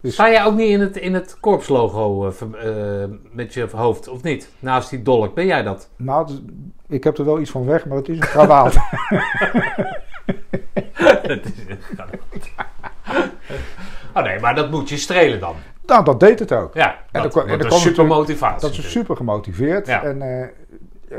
Dus, 0.00 0.12
Sta 0.12 0.30
jij 0.30 0.44
ook 0.44 0.54
niet 0.54 0.70
in 0.70 0.80
het, 0.80 0.96
in 0.96 1.14
het 1.14 1.36
korpslogo 1.40 2.26
uh, 2.26 2.32
uh, 2.64 3.04
met 3.32 3.54
je 3.54 3.68
hoofd, 3.72 4.08
of 4.08 4.22
niet? 4.22 4.52
Naast 4.58 4.90
die 4.90 5.02
dolk, 5.02 5.34
ben 5.34 5.46
jij 5.46 5.62
dat? 5.62 5.88
Nou, 5.96 6.30
ik 6.86 7.04
heb 7.04 7.18
er 7.18 7.24
wel 7.24 7.40
iets 7.40 7.50
van 7.50 7.66
weg, 7.66 7.86
maar 7.86 7.96
het 7.96 8.08
is 8.08 8.16
een 8.16 8.26
krawaat. 8.26 8.74
het 11.32 11.44
is 11.44 11.64
een 11.68 11.78
krawaat. 11.94 12.50
oh 14.14 14.22
nee, 14.22 14.40
maar 14.40 14.54
dat 14.54 14.70
moet 14.70 14.88
je 14.88 14.96
strelen 14.96 15.40
dan. 15.40 15.54
Nou, 15.86 16.04
dat 16.04 16.20
deed 16.20 16.38
het 16.38 16.52
ook. 16.52 16.74
Ja, 16.74 16.98
en 17.10 17.22
dat, 17.22 17.46
en 17.46 17.58
dat 17.58 17.72
is 17.72 17.82
super 17.82 18.06
motivatie. 18.06 18.68
Dat 18.68 18.78
is 18.78 18.90
super 18.90 19.16
gemotiveerd. 19.16 19.86
Ja. 19.86 20.02
En 20.02 20.22
uh, 20.22 21.18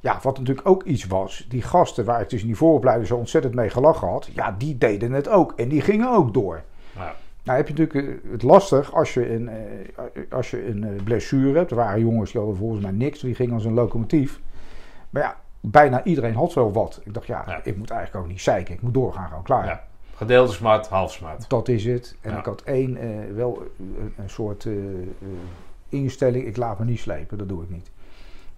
ja, 0.00 0.18
wat 0.22 0.38
natuurlijk 0.38 0.68
ook 0.68 0.82
iets 0.82 1.06
was, 1.06 1.46
die 1.48 1.62
gasten 1.62 2.04
waar 2.04 2.20
ik 2.20 2.30
dus 2.30 2.40
in 2.40 2.46
die 2.46 2.56
vooropleiding 2.56 3.08
zo 3.08 3.16
ontzettend 3.16 3.54
mee 3.54 3.70
gelachen 3.70 4.08
had, 4.08 4.28
ja, 4.34 4.54
die 4.58 4.78
deden 4.78 5.12
het 5.12 5.28
ook. 5.28 5.52
En 5.56 5.68
die 5.68 5.80
gingen 5.80 6.10
ook 6.10 6.34
door. 6.34 6.62
Ja. 6.94 7.14
Nou 7.46 7.58
heb 7.58 7.68
je 7.68 7.74
natuurlijk 7.74 8.22
het 8.30 8.42
lastig 8.42 8.94
als 8.94 9.14
je 9.14 9.32
een, 9.32 9.50
als 10.30 10.50
je 10.50 10.66
een 10.66 11.00
blessure 11.04 11.58
hebt. 11.58 11.70
Er 11.70 11.76
waren 11.76 12.00
jongens 12.00 12.30
die 12.30 12.40
hadden 12.40 12.58
volgens 12.58 12.82
mij 12.82 12.90
niks, 12.90 13.20
die 13.20 13.34
gingen 13.34 13.54
als 13.54 13.64
een 13.64 13.74
locomotief. 13.74 14.40
Maar 15.10 15.22
ja, 15.22 15.36
bijna 15.60 16.04
iedereen 16.04 16.34
had 16.34 16.54
wel 16.54 16.72
wat. 16.72 17.00
Ik 17.04 17.14
dacht, 17.14 17.26
ja, 17.26 17.60
ik 17.62 17.76
moet 17.76 17.90
eigenlijk 17.90 18.24
ook 18.24 18.30
niet 18.30 18.40
zeiken. 18.40 18.74
Ik 18.74 18.82
moet 18.82 18.94
doorgaan, 18.94 19.28
gewoon 19.28 19.42
klaar. 19.42 19.66
Ja. 19.66 19.84
Gedeelde 20.14 20.52
smart, 20.52 20.88
half 20.88 21.12
smart. 21.12 21.48
Dat 21.48 21.68
is 21.68 21.84
het. 21.84 22.16
En 22.20 22.38
ik 22.38 22.44
had 22.44 22.62
één, 22.62 22.98
wel 23.34 23.62
een 24.16 24.30
soort 24.30 24.68
instelling. 25.88 26.46
Ik 26.46 26.56
laat 26.56 26.78
me 26.78 26.84
niet 26.84 27.00
slepen, 27.00 27.38
dat 27.38 27.48
doe 27.48 27.62
ik 27.62 27.70
niet. 27.70 27.90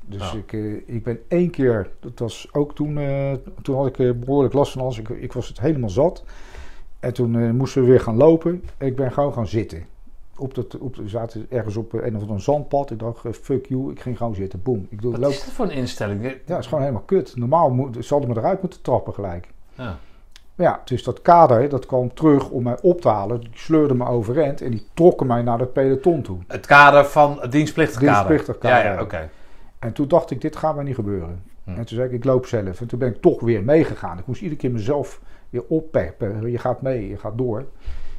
Dus 0.00 0.34
ik, 0.34 0.52
ik 0.86 1.02
ben 1.02 1.20
één 1.28 1.50
keer, 1.50 1.90
dat 2.00 2.18
was 2.18 2.48
ook 2.52 2.74
toen, 2.74 2.98
toen 3.62 3.76
had 3.76 3.86
ik 3.86 4.20
behoorlijk 4.20 4.54
last 4.54 4.72
van 4.72 4.82
alles. 4.82 4.98
Ik, 4.98 5.08
ik 5.08 5.32
was 5.32 5.48
het 5.48 5.60
helemaal 5.60 5.90
zat. 5.90 6.24
En 7.00 7.14
toen 7.14 7.56
moesten 7.56 7.82
we 7.82 7.88
weer 7.88 8.00
gaan 8.00 8.16
lopen. 8.16 8.64
Ik 8.78 8.96
ben 8.96 9.12
gewoon 9.12 9.32
gaan 9.32 9.46
zitten 9.46 9.86
op 10.38 10.54
dat, 10.54 10.78
op, 10.78 10.96
we 10.96 11.08
zaten 11.08 11.46
ergens 11.50 11.76
op 11.76 11.92
een 11.92 12.16
of 12.16 12.28
een 12.28 12.40
zandpad. 12.40 12.90
Ik 12.90 12.98
dacht, 12.98 13.24
eh, 13.24 13.32
fuck 13.32 13.66
you, 13.66 13.90
ik 13.90 14.00
ging 14.00 14.16
gewoon 14.16 14.34
zitten. 14.34 14.62
Boom. 14.62 14.86
Ik 14.90 15.02
doe, 15.02 15.10
Wat 15.10 15.20
loop. 15.20 15.30
is 15.30 15.44
dat 15.44 15.54
voor 15.54 15.64
een 15.64 15.70
instelling? 15.70 16.22
Ja, 16.22 16.28
het 16.28 16.58
is 16.58 16.66
gewoon 16.66 16.80
helemaal 16.80 17.04
kut. 17.06 17.36
Normaal 17.36 17.70
moet, 17.70 17.96
zouden 18.00 18.30
me 18.30 18.36
eruit 18.36 18.62
moeten 18.62 18.82
trappen 18.82 19.14
gelijk. 19.14 19.48
Ja. 19.74 19.98
Ja, 20.54 20.80
dus 20.84 21.02
dat 21.02 21.22
kader, 21.22 21.68
dat 21.68 21.86
kwam 21.86 22.14
terug 22.14 22.48
om 22.50 22.62
mij 22.62 22.76
op 22.82 23.00
te 23.00 23.08
halen. 23.08 23.40
Die 23.40 23.50
sleurde 23.52 23.94
me 23.94 24.06
overend 24.06 24.60
en 24.60 24.70
die 24.70 24.86
trokken 24.94 25.26
mij 25.26 25.42
naar 25.42 25.58
het 25.58 25.72
peloton 25.72 26.22
toe. 26.22 26.38
Het 26.46 26.66
kader 26.66 27.04
van 27.04 27.38
het 27.40 27.52
dienstplichtig 27.52 28.00
kader? 28.00 28.14
Dienstplichtig 28.14 28.58
kader. 28.58 28.90
Ja, 28.90 28.92
ja 28.92 29.02
oké. 29.02 29.30
En 29.78 29.92
toen 29.92 30.08
dacht 30.08 30.30
ik, 30.30 30.40
dit 30.40 30.56
gaat 30.56 30.74
maar 30.74 30.84
niet 30.84 30.94
gebeuren. 30.94 31.42
Hm. 31.64 31.70
En 31.70 31.76
toen 31.76 31.96
zei 31.96 32.08
ik, 32.08 32.12
ik 32.12 32.24
loop 32.24 32.46
zelf. 32.46 32.80
En 32.80 32.86
toen 32.86 32.98
ben 32.98 33.08
ik 33.08 33.20
toch 33.20 33.40
weer 33.40 33.62
meegegaan. 33.62 34.18
Ik 34.18 34.26
moest 34.26 34.40
iedere 34.40 34.60
keer 34.60 34.70
mezelf 34.70 35.20
weer 35.50 35.64
oppeppen. 35.68 36.50
Je 36.50 36.58
gaat 36.58 36.82
mee, 36.82 37.08
je 37.08 37.16
gaat 37.16 37.38
door. 37.38 37.66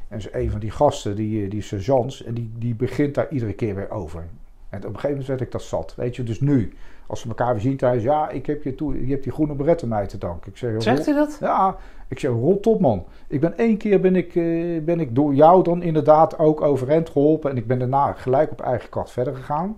En 0.07 0.19
een 0.31 0.51
van 0.51 0.59
die 0.59 0.71
gasten, 0.71 1.15
die, 1.15 1.43
eh, 1.43 1.49
die 1.49 1.61
sergeants, 1.61 2.23
en 2.23 2.33
die, 2.33 2.51
die 2.57 2.75
begint 2.75 3.15
daar 3.15 3.29
iedere 3.29 3.53
keer 3.53 3.75
weer 3.75 3.91
over. 3.91 4.27
En 4.69 4.77
op 4.77 4.83
een 4.83 4.89
gegeven 4.89 5.09
moment 5.09 5.27
werd 5.27 5.41
ik 5.41 5.51
dat 5.51 5.61
zat. 5.61 5.93
Weet 5.95 6.15
je, 6.15 6.23
dus 6.23 6.39
nu, 6.39 6.73
als 7.07 7.23
we 7.23 7.29
elkaar 7.29 7.53
weer 7.53 7.61
zien 7.61 7.77
thuis, 7.77 8.03
ja, 8.03 8.29
ik 8.29 8.45
heb 8.45 8.63
je, 8.63 8.75
toe, 8.75 9.05
je 9.05 9.11
hebt 9.11 9.23
die 9.23 9.31
groene 9.31 9.53
beret 9.53 9.85
mij 9.85 10.07
te 10.07 10.17
danken. 10.17 10.51
Ik 10.51 10.57
zeg, 10.57 10.81
Zegt 10.81 11.05
hij 11.05 11.15
dat? 11.15 11.37
Ja, 11.39 11.77
ik 12.07 12.19
zeg, 12.19 12.31
rot 12.31 12.67
op 12.67 12.79
man. 12.79 13.05
Ik 13.27 13.39
ben 13.39 13.57
één 13.57 13.77
keer 13.77 13.99
ben 13.99 14.15
ik, 14.15 14.35
uh, 14.35 14.81
ben 14.81 14.99
ik 14.99 15.15
door 15.15 15.33
jou 15.33 15.63
dan 15.63 15.81
inderdaad 15.81 16.39
ook 16.39 16.61
overend 16.61 17.09
geholpen. 17.09 17.51
En 17.51 17.57
ik 17.57 17.67
ben 17.67 17.79
daarna 17.79 18.13
gelijk 18.13 18.51
op 18.51 18.61
eigen 18.61 18.89
kracht 18.89 19.11
verder 19.11 19.35
gegaan. 19.35 19.77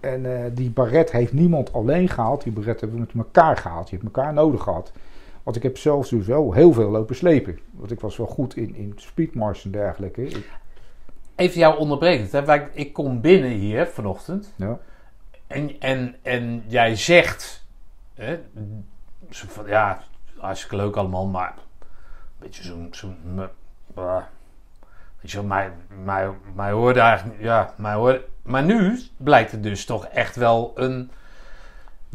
En 0.00 0.24
uh, 0.24 0.40
die 0.52 0.70
baret 0.70 1.12
heeft 1.12 1.32
niemand 1.32 1.72
alleen 1.72 2.08
gehaald. 2.08 2.42
Die 2.42 2.52
baret 2.52 2.80
hebben 2.80 2.98
we 2.98 3.06
met 3.12 3.26
elkaar 3.26 3.56
gehaald. 3.56 3.90
Je 3.90 3.96
hebt 3.96 4.16
elkaar 4.16 4.32
nodig 4.32 4.62
gehad. 4.62 4.92
Want 5.46 5.58
ik 5.58 5.62
heb 5.62 5.78
zelfs 5.78 6.10
dus 6.10 6.26
wel 6.26 6.52
heel 6.52 6.72
veel 6.72 6.90
lopen 6.90 7.16
slepen. 7.16 7.58
Want 7.70 7.90
ik 7.90 8.00
was 8.00 8.16
wel 8.16 8.26
goed 8.26 8.56
in, 8.56 8.74
in 8.74 8.92
speedmars 8.96 9.64
en 9.64 9.70
dergelijke. 9.70 10.42
Even 11.36 11.58
jou 11.58 11.78
onderbrekend. 11.78 12.32
Hè? 12.32 12.70
Ik 12.72 12.92
kom 12.92 13.20
binnen 13.20 13.50
hier 13.50 13.86
vanochtend. 13.86 14.52
Ja. 14.56 14.78
En, 15.46 15.80
en, 15.80 16.16
en 16.22 16.64
jij 16.66 16.96
zegt... 16.96 17.66
Hè, 18.14 18.38
van, 19.30 19.66
ja, 19.66 20.02
hartstikke 20.36 20.76
leuk 20.76 20.96
allemaal, 20.96 21.26
maar... 21.26 21.54
Een 21.78 21.86
beetje 22.38 22.62
zo'n... 22.62 22.88
Zo 22.90 23.08
weet 25.20 25.30
je 25.30 25.42
mij, 25.42 25.72
mij, 26.04 26.30
mij 26.54 26.70
hoorde 26.70 27.00
eigenlijk... 27.00 27.40
Ja, 27.40 27.74
mij 27.76 27.94
hoorde... 27.94 28.24
Maar 28.42 28.64
nu 28.64 29.00
blijkt 29.16 29.50
het 29.50 29.62
dus 29.62 29.84
toch 29.84 30.06
echt 30.06 30.36
wel 30.36 30.72
een 30.74 31.10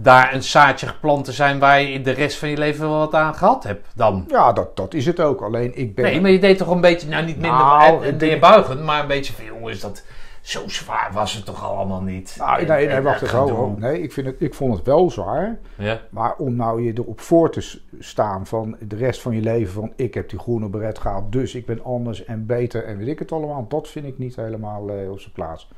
daar 0.01 0.33
een 0.33 0.43
zaadje 0.43 0.87
geplant 0.87 1.25
te 1.25 1.31
zijn 1.31 1.59
waar 1.59 1.81
je 1.81 1.91
in 1.91 2.03
de 2.03 2.11
rest 2.11 2.37
van 2.37 2.49
je 2.49 2.57
leven 2.57 2.89
wel 2.89 2.97
wat 2.97 3.13
aan 3.15 3.35
gehad 3.35 3.63
hebt 3.63 3.87
dan. 3.95 4.25
Ja, 4.27 4.53
dat, 4.53 4.75
dat 4.75 4.93
is 4.93 5.05
het 5.05 5.19
ook. 5.19 5.41
Alleen 5.41 5.77
ik 5.77 5.95
ben... 5.95 6.05
Nee, 6.05 6.21
maar 6.21 6.31
je 6.31 6.39
deed 6.39 6.57
toch 6.57 6.69
een 6.69 6.81
beetje, 6.81 7.07
nou 7.07 7.25
niet 7.25 7.39
minder 7.39 7.59
nou, 7.59 8.05
en, 8.05 8.17
neerbuigend, 8.17 8.83
maar 8.83 9.01
een 9.01 9.07
beetje 9.07 9.33
van 9.33 9.45
jongens, 9.45 9.79
dat, 9.79 10.03
zo 10.41 10.67
zwaar 10.67 11.09
was 11.13 11.33
het 11.33 11.45
toch 11.45 11.63
allemaal 11.63 12.01
niet. 12.01 12.35
Nou, 12.37 12.65
nee, 12.65 12.87
nee, 12.87 13.01
wacht 13.01 13.21
even. 13.21 13.75
Nee, 13.77 14.01
ik, 14.01 14.11
vind 14.11 14.27
het, 14.27 14.35
ik 14.39 14.53
vond 14.53 14.75
het 14.75 14.85
wel 14.85 15.09
zwaar. 15.09 15.59
Ja. 15.75 16.01
Maar 16.09 16.35
om 16.35 16.55
nou 16.55 16.83
je 16.83 16.93
erop 16.93 17.19
voor 17.19 17.51
te 17.51 17.79
staan 17.99 18.45
van 18.45 18.77
de 18.79 18.95
rest 18.95 19.21
van 19.21 19.35
je 19.35 19.41
leven 19.41 19.73
van 19.73 19.93
ik 19.95 20.13
heb 20.13 20.29
die 20.29 20.39
groene 20.39 20.69
beret 20.69 20.99
gehaald, 20.99 21.31
dus 21.31 21.55
ik 21.55 21.65
ben 21.65 21.83
anders 21.83 22.25
en 22.25 22.45
beter 22.45 22.85
en 22.85 22.97
weet 22.97 23.07
ik 23.07 23.19
het 23.19 23.31
allemaal. 23.31 23.65
Dat 23.67 23.87
vind 23.87 24.05
ik 24.05 24.17
niet 24.17 24.35
helemaal 24.35 24.89
uh, 24.89 25.11
op 25.11 25.19
zijn 25.19 25.33
plaats. 25.33 25.69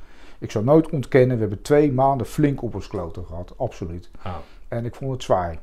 Ik 0.43 0.51
zou 0.51 0.63
nooit 0.63 0.89
ontkennen, 0.89 1.35
we 1.35 1.41
hebben 1.41 1.61
twee 1.61 1.91
maanden 1.91 2.27
flink 2.27 2.61
op 2.61 2.75
ons 2.75 2.87
kloten 2.87 3.25
gehad. 3.25 3.53
Absoluut. 3.57 4.09
Ah. 4.21 4.35
En 4.67 4.85
ik 4.85 4.95
vond 4.95 5.11
het 5.11 5.23
zwaar. 5.23 5.57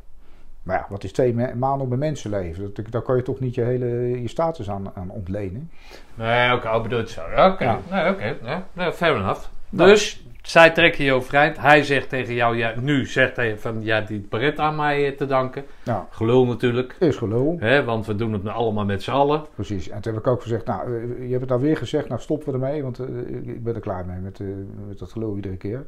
Maar 0.62 0.76
ja, 0.76 0.86
wat 0.88 1.04
is 1.04 1.12
twee 1.12 1.34
maanden 1.34 1.86
op 1.86 1.92
een 1.92 1.98
mensenleven? 1.98 2.74
Dat, 2.74 2.90
daar 2.90 3.02
kan 3.02 3.16
je 3.16 3.22
toch 3.22 3.40
niet 3.40 3.54
je 3.54 3.62
hele 3.62 3.86
je 4.20 4.28
status 4.28 4.70
aan, 4.70 4.92
aan 4.94 5.10
ontlenen? 5.10 5.70
Nee, 6.14 6.52
oké, 6.52 6.66
okay, 6.66 6.80
bedoel 6.80 6.98
het 6.98 7.10
zo. 7.10 7.22
Oké, 7.22 7.64
ja. 7.64 7.80
nee, 7.90 8.10
oké. 8.10 8.36
Nee, 8.72 8.92
fair 8.92 9.16
enough. 9.16 9.46
Nou. 9.70 9.90
Dus, 9.90 10.20
zij 10.42 10.70
trekken 10.70 11.04
je 11.04 11.12
overeind. 11.12 11.58
Hij 11.58 11.84
zegt 11.84 12.08
tegen 12.08 12.34
jou, 12.34 12.56
ja, 12.56 12.74
nu 12.80 13.06
zegt 13.06 13.36
hij 13.36 13.58
van, 13.58 13.82
ja, 13.82 14.00
die 14.00 14.26
beret 14.28 14.58
aan 14.58 14.76
mij 14.76 15.06
eh, 15.06 15.16
te 15.16 15.26
danken. 15.26 15.64
Ja. 15.82 16.06
Gelul 16.10 16.46
natuurlijk. 16.46 16.96
Is 16.98 17.16
gelul. 17.16 17.56
Hè, 17.58 17.84
want 17.84 18.06
we 18.06 18.14
doen 18.14 18.32
het 18.32 18.42
nu 18.42 18.50
allemaal 18.50 18.84
met 18.84 19.02
z'n 19.02 19.10
allen. 19.10 19.44
Precies. 19.54 19.88
En 19.88 20.00
toen 20.00 20.12
heb 20.12 20.22
ik 20.22 20.28
ook 20.28 20.42
gezegd, 20.42 20.66
nou, 20.66 20.96
eh, 20.96 21.24
je 21.24 21.28
hebt 21.28 21.40
het 21.40 21.48
nou 21.48 21.60
weer 21.60 21.76
gezegd, 21.76 22.08
nou 22.08 22.20
stoppen 22.20 22.48
we 22.48 22.52
ermee. 22.54 22.82
Want 22.82 23.00
uh, 23.00 23.06
ik 23.42 23.64
ben 23.64 23.74
er 23.74 23.80
klaar 23.80 24.06
mee 24.06 24.18
met, 24.18 24.38
uh, 24.38 24.48
met 24.88 24.98
dat 24.98 25.12
gelul 25.12 25.36
iedere 25.36 25.56
keer. 25.56 25.86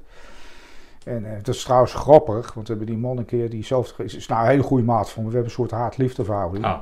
En 1.05 1.25
uh, 1.25 1.31
dat 1.43 1.55
is 1.55 1.63
trouwens 1.63 1.95
grappig, 1.95 2.55
want 2.55 2.69
we 2.69 2.75
hebben 2.75 2.95
die 2.95 3.03
man 3.03 3.19
een 3.19 3.25
keer 3.25 3.51
die 3.51 3.65
zelf... 3.65 3.99
is 3.99 4.27
nou 4.27 4.43
een 4.43 4.51
hele 4.51 4.63
goede 4.63 4.85
maat 4.85 5.11
van 5.11 5.23
We 5.23 5.29
hebben 5.29 5.49
een 5.49 5.55
soort 5.55 5.71
haat-liefde 5.71 6.25
verhouding. 6.25 6.65
Ah. 6.65 6.81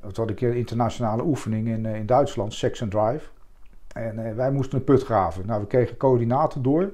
We 0.00 0.06
hadden 0.06 0.28
een 0.28 0.34
keer 0.34 0.50
een 0.50 0.56
internationale 0.56 1.22
oefening 1.22 1.68
in, 1.68 1.86
in 1.86 2.06
Duitsland, 2.06 2.54
Sex 2.54 2.82
and 2.82 2.90
Drive. 2.90 3.24
En 3.98 4.18
uh, 4.18 4.34
wij 4.34 4.50
moesten 4.50 4.78
een 4.78 4.84
put 4.84 5.02
graven. 5.02 5.46
Nou, 5.46 5.60
we 5.60 5.66
kregen 5.66 5.96
coördinaten 5.96 6.62
door. 6.62 6.90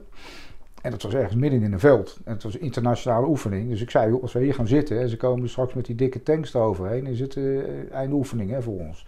En 0.83 0.91
dat 0.91 1.03
was 1.03 1.15
ergens 1.15 1.35
midden 1.35 1.63
in 1.63 1.73
een 1.73 1.81
veld. 1.81 2.19
En 2.25 2.33
het 2.33 2.43
was 2.43 2.55
een 2.55 2.61
internationale 2.61 3.27
oefening. 3.27 3.69
Dus 3.69 3.81
ik 3.81 3.91
zei, 3.91 4.11
joh, 4.11 4.23
als 4.23 4.33
we 4.33 4.41
hier 4.41 4.55
gaan 4.55 4.67
zitten... 4.67 5.01
en 5.01 5.09
ze 5.09 5.17
komen 5.17 5.49
straks 5.49 5.75
met 5.75 5.85
die 5.85 5.95
dikke 5.95 6.23
tanks 6.23 6.55
eroverheen... 6.55 7.07
is 7.07 7.21
het 7.21 7.35
uh, 7.35 7.93
einde 7.93 8.15
oefening 8.15 8.51
hè, 8.51 8.63
voor 8.63 8.79
ons. 8.79 9.07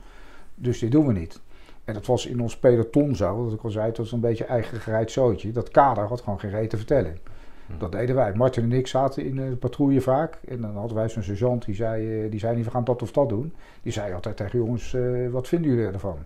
Dus 0.55 0.79
dit 0.79 0.91
doen 0.91 1.07
we 1.07 1.13
niet. 1.13 1.41
En 1.85 1.95
dat 1.95 2.07
was 2.07 2.27
in 2.27 2.41
ons 2.41 2.59
peloton 2.59 3.15
zo. 3.15 3.45
Dat 3.45 3.53
ik 3.53 3.63
al 3.63 3.71
zei, 3.71 3.87
het 3.87 3.97
was 3.97 4.13
een 4.13 4.21
beetje 4.21 4.45
eigen 4.45 4.81
gereid 4.81 5.11
zootje. 5.11 5.53
Dat 5.53 5.69
kader 5.69 6.05
had 6.05 6.21
gewoon 6.21 6.41
geen 6.41 6.51
reet 6.51 6.71
te 6.71 6.77
vertellen. 6.77 7.19
Hm. 7.67 7.79
Dat 7.79 7.93
deden 7.93 8.15
wij. 8.15 8.35
Martin 8.35 8.63
en 8.63 8.73
ik 8.73 8.87
zaten 8.87 9.25
in 9.25 9.37
de 9.37 9.57
patrouille 9.57 10.01
vaak. 10.01 10.39
En 10.49 10.61
dan 10.61 10.77
hadden 10.77 10.97
wij 10.97 11.09
zo'n 11.09 11.23
sergeant 11.23 11.65
die 11.65 11.75
zei, 11.75 12.29
die 12.29 12.41
zei 12.41 12.57
niet, 12.57 12.65
we 12.65 12.71
gaan 12.71 12.85
dat 12.85 13.03
of 13.03 13.13
dat 13.13 13.29
doen. 13.29 13.53
Die 13.83 13.93
zei 13.93 14.15
altijd 14.15 14.37
tegen 14.37 14.59
jongens, 14.59 14.97
wat 15.31 15.49
vinden 15.49 15.71
jullie 15.71 15.93
ervan? 15.93 16.19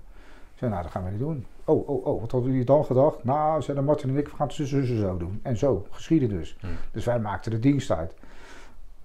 Zei, 0.60 0.70
nou, 0.70 0.82
dat 0.82 0.92
gaan 0.92 1.04
we 1.04 1.10
niet 1.10 1.18
doen. 1.18 1.46
Oh, 1.64 1.88
oh, 1.88 2.06
oh, 2.06 2.20
wat 2.20 2.30
hadden 2.30 2.50
jullie 2.50 2.64
dan 2.64 2.84
gedacht? 2.84 3.24
Nou, 3.24 3.62
zeiden 3.62 3.84
Martin 3.84 4.08
en 4.08 4.16
ik, 4.16 4.28
we 4.28 4.36
gaan 4.36 4.46
het 4.46 4.56
zo, 4.56 4.64
zo, 4.64 4.84
zo 4.84 5.16
doen. 5.16 5.40
En 5.42 5.56
zo, 5.56 5.86
geschieden 5.90 6.28
dus. 6.28 6.56
Hmm. 6.60 6.70
Dus 6.92 7.04
wij 7.04 7.20
maakten 7.20 7.50
de 7.50 7.58
dienst 7.58 7.90
uit. 7.90 8.14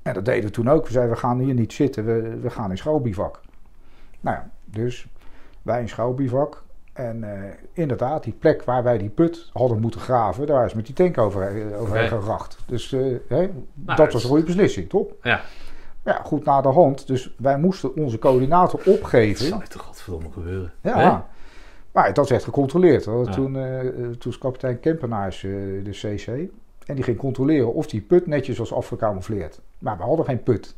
En 0.02 0.14
dat 0.14 0.26
deden 0.26 0.44
we 0.44 0.50
toen 0.50 0.70
ook. 0.70 0.86
We 0.86 0.92
zeiden, 0.92 1.14
we 1.14 1.20
gaan 1.20 1.40
hier 1.40 1.54
niet 1.54 1.74
zitten, 1.74 2.06
we, 2.06 2.40
we 2.40 2.50
gaan 2.50 2.70
in 2.70 2.78
schoolbivak. 2.78 3.42
Nou 4.20 4.38
ja, 4.38 4.50
dus 4.66 5.08
wij 5.62 5.82
in 5.82 5.90
schoolbivak. 5.90 6.64
En 6.94 7.24
uh, 7.24 7.32
inderdaad, 7.74 8.24
die 8.24 8.34
plek 8.34 8.64
waar 8.64 8.84
wij 8.84 8.98
die 8.98 9.10
put 9.10 9.50
hadden 9.54 9.80
moeten 9.80 10.00
graven, 10.00 10.48
daar 10.48 10.66
is 10.66 10.74
met 10.74 10.86
die 10.86 10.96
tank 10.96 11.18
over, 11.18 11.72
eh, 11.72 11.82
overheen 11.82 12.08
geracht. 12.08 12.58
Dus 12.66 12.92
uh, 12.92 13.18
hè, 13.28 13.50
nou, 13.74 13.98
dat 13.98 14.14
was 14.14 14.24
een 14.24 14.30
goede 14.30 14.44
beslissing, 14.44 14.90
toch? 14.90 15.08
Ja. 15.22 15.42
Ja, 16.04 16.22
goed 16.24 16.46
naar 16.46 16.62
de 16.62 16.68
hand. 16.68 17.08
Dus 17.08 17.36
wij 17.38 17.58
moesten 17.58 17.96
onze 17.96 18.20
coördinator 18.20 18.82
opgeven. 18.86 19.50
Dat 19.50 19.58
zou 19.58 19.68
toch 19.68 19.82
godverdomme 19.82 20.32
gebeuren? 20.32 20.74
Ja. 20.82 21.28
Maar 21.96 22.14
dat 22.14 22.30
werd 22.30 22.44
gecontroleerd. 22.44 23.04
Toen, 23.04 23.56
uh, 23.56 23.80
toen 23.80 24.18
was 24.20 24.38
kapitein 24.38 24.80
Kempenaars 24.80 25.44
uh, 25.44 25.84
de 25.84 25.92
CC. 25.92 26.28
En 26.86 26.96
die 26.96 27.04
ging 27.04 27.18
controleren 27.18 27.74
of 27.74 27.88
die 27.88 28.02
put 28.02 28.28
netjes 28.28 28.58
was 28.58 28.74
afgecamoufleerd. 28.74 29.60
Maar 29.80 29.98
we 29.98 30.04
hadden 30.04 30.26
geen 30.26 30.44
put. 30.44 30.76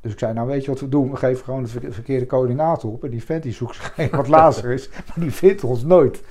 Dus 0.00 0.12
ik 0.12 0.18
zei, 0.18 0.32
nou 0.32 0.46
weet 0.46 0.64
je 0.64 0.70
wat 0.70 0.80
we 0.80 0.88
doen? 0.88 1.10
We 1.10 1.16
geven 1.16 1.44
gewoon 1.44 1.62
de 1.62 1.68
verkeerde 1.90 2.26
coördinator 2.26 2.90
op. 2.90 3.04
En 3.04 3.10
die 3.10 3.24
vent 3.24 3.42
die 3.42 3.52
zoekt 3.52 3.74
zich 3.74 4.10
wat 4.16 4.28
lazer 4.28 4.70
is. 4.70 4.88
Maar 4.88 5.24
die 5.24 5.32
vindt 5.32 5.64
ons 5.64 5.84
nooit. 5.84 6.22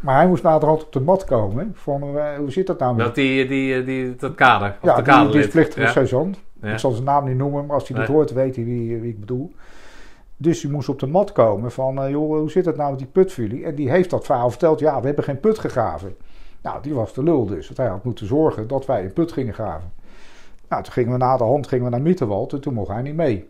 Maar 0.00 0.16
hij 0.16 0.28
moest 0.28 0.42
naderhand 0.42 0.84
op 0.84 0.92
de 0.92 1.00
mat 1.00 1.24
komen. 1.24 1.72
Van, 1.74 2.02
uh, 2.02 2.34
hoe 2.36 2.50
zit 2.50 2.66
dat 2.66 2.78
nou? 2.78 2.96
Dat, 2.96 3.14
die, 3.14 3.46
die, 3.46 3.84
die, 3.84 4.16
dat 4.16 4.34
kader. 4.34 4.76
Ja, 4.82 4.96
de 4.96 5.02
die, 5.02 5.30
die 5.30 5.40
is 5.40 5.48
plichtige 5.48 5.80
ja. 5.80 5.90
sergeant. 5.90 6.38
Ik 6.62 6.78
zal 6.78 6.90
zijn 6.90 7.04
naam 7.04 7.24
niet 7.24 7.36
noemen, 7.36 7.66
maar 7.66 7.74
als 7.74 7.88
hij 7.88 7.98
dat 7.98 8.08
hoort, 8.08 8.32
weet 8.32 8.56
hij 8.56 8.64
wie, 8.64 9.00
wie 9.00 9.10
ik 9.10 9.20
bedoel. 9.20 9.52
Dus 10.42 10.60
die 10.60 10.70
moest 10.70 10.88
op 10.88 10.98
de 10.98 11.06
mat 11.06 11.32
komen 11.32 11.72
van, 11.72 12.04
uh, 12.04 12.10
joh, 12.10 12.38
hoe 12.38 12.50
zit 12.50 12.64
het 12.64 12.76
nou 12.76 12.90
met 12.90 12.98
die 12.98 13.08
put 13.08 13.32
voor 13.32 13.44
jullie? 13.44 13.64
En 13.64 13.74
die 13.74 13.90
heeft 13.90 14.10
dat 14.10 14.24
verhaal 14.24 14.50
verteld, 14.50 14.80
ja, 14.80 15.00
we 15.00 15.06
hebben 15.06 15.24
geen 15.24 15.40
put 15.40 15.58
gegraven. 15.58 16.16
Nou, 16.62 16.82
die 16.82 16.94
was 16.94 17.14
de 17.14 17.22
lul 17.22 17.46
dus, 17.46 17.70
hij 17.74 17.86
had 17.86 18.04
moeten 18.04 18.26
zorgen 18.26 18.68
dat 18.68 18.86
wij 18.86 19.04
een 19.04 19.12
put 19.12 19.32
gingen 19.32 19.54
graven. 19.54 19.92
Nou, 20.68 20.82
toen 20.82 20.92
gingen 20.92 21.12
we 21.12 21.18
na 21.18 21.36
de 21.36 21.44
hand 21.44 21.66
gingen 21.66 21.84
we 21.84 21.90
naar 21.90 22.02
Mieterwald 22.02 22.52
en 22.52 22.60
toen 22.60 22.74
mocht 22.74 22.88
hij 22.88 23.02
niet 23.02 23.14
mee. 23.14 23.48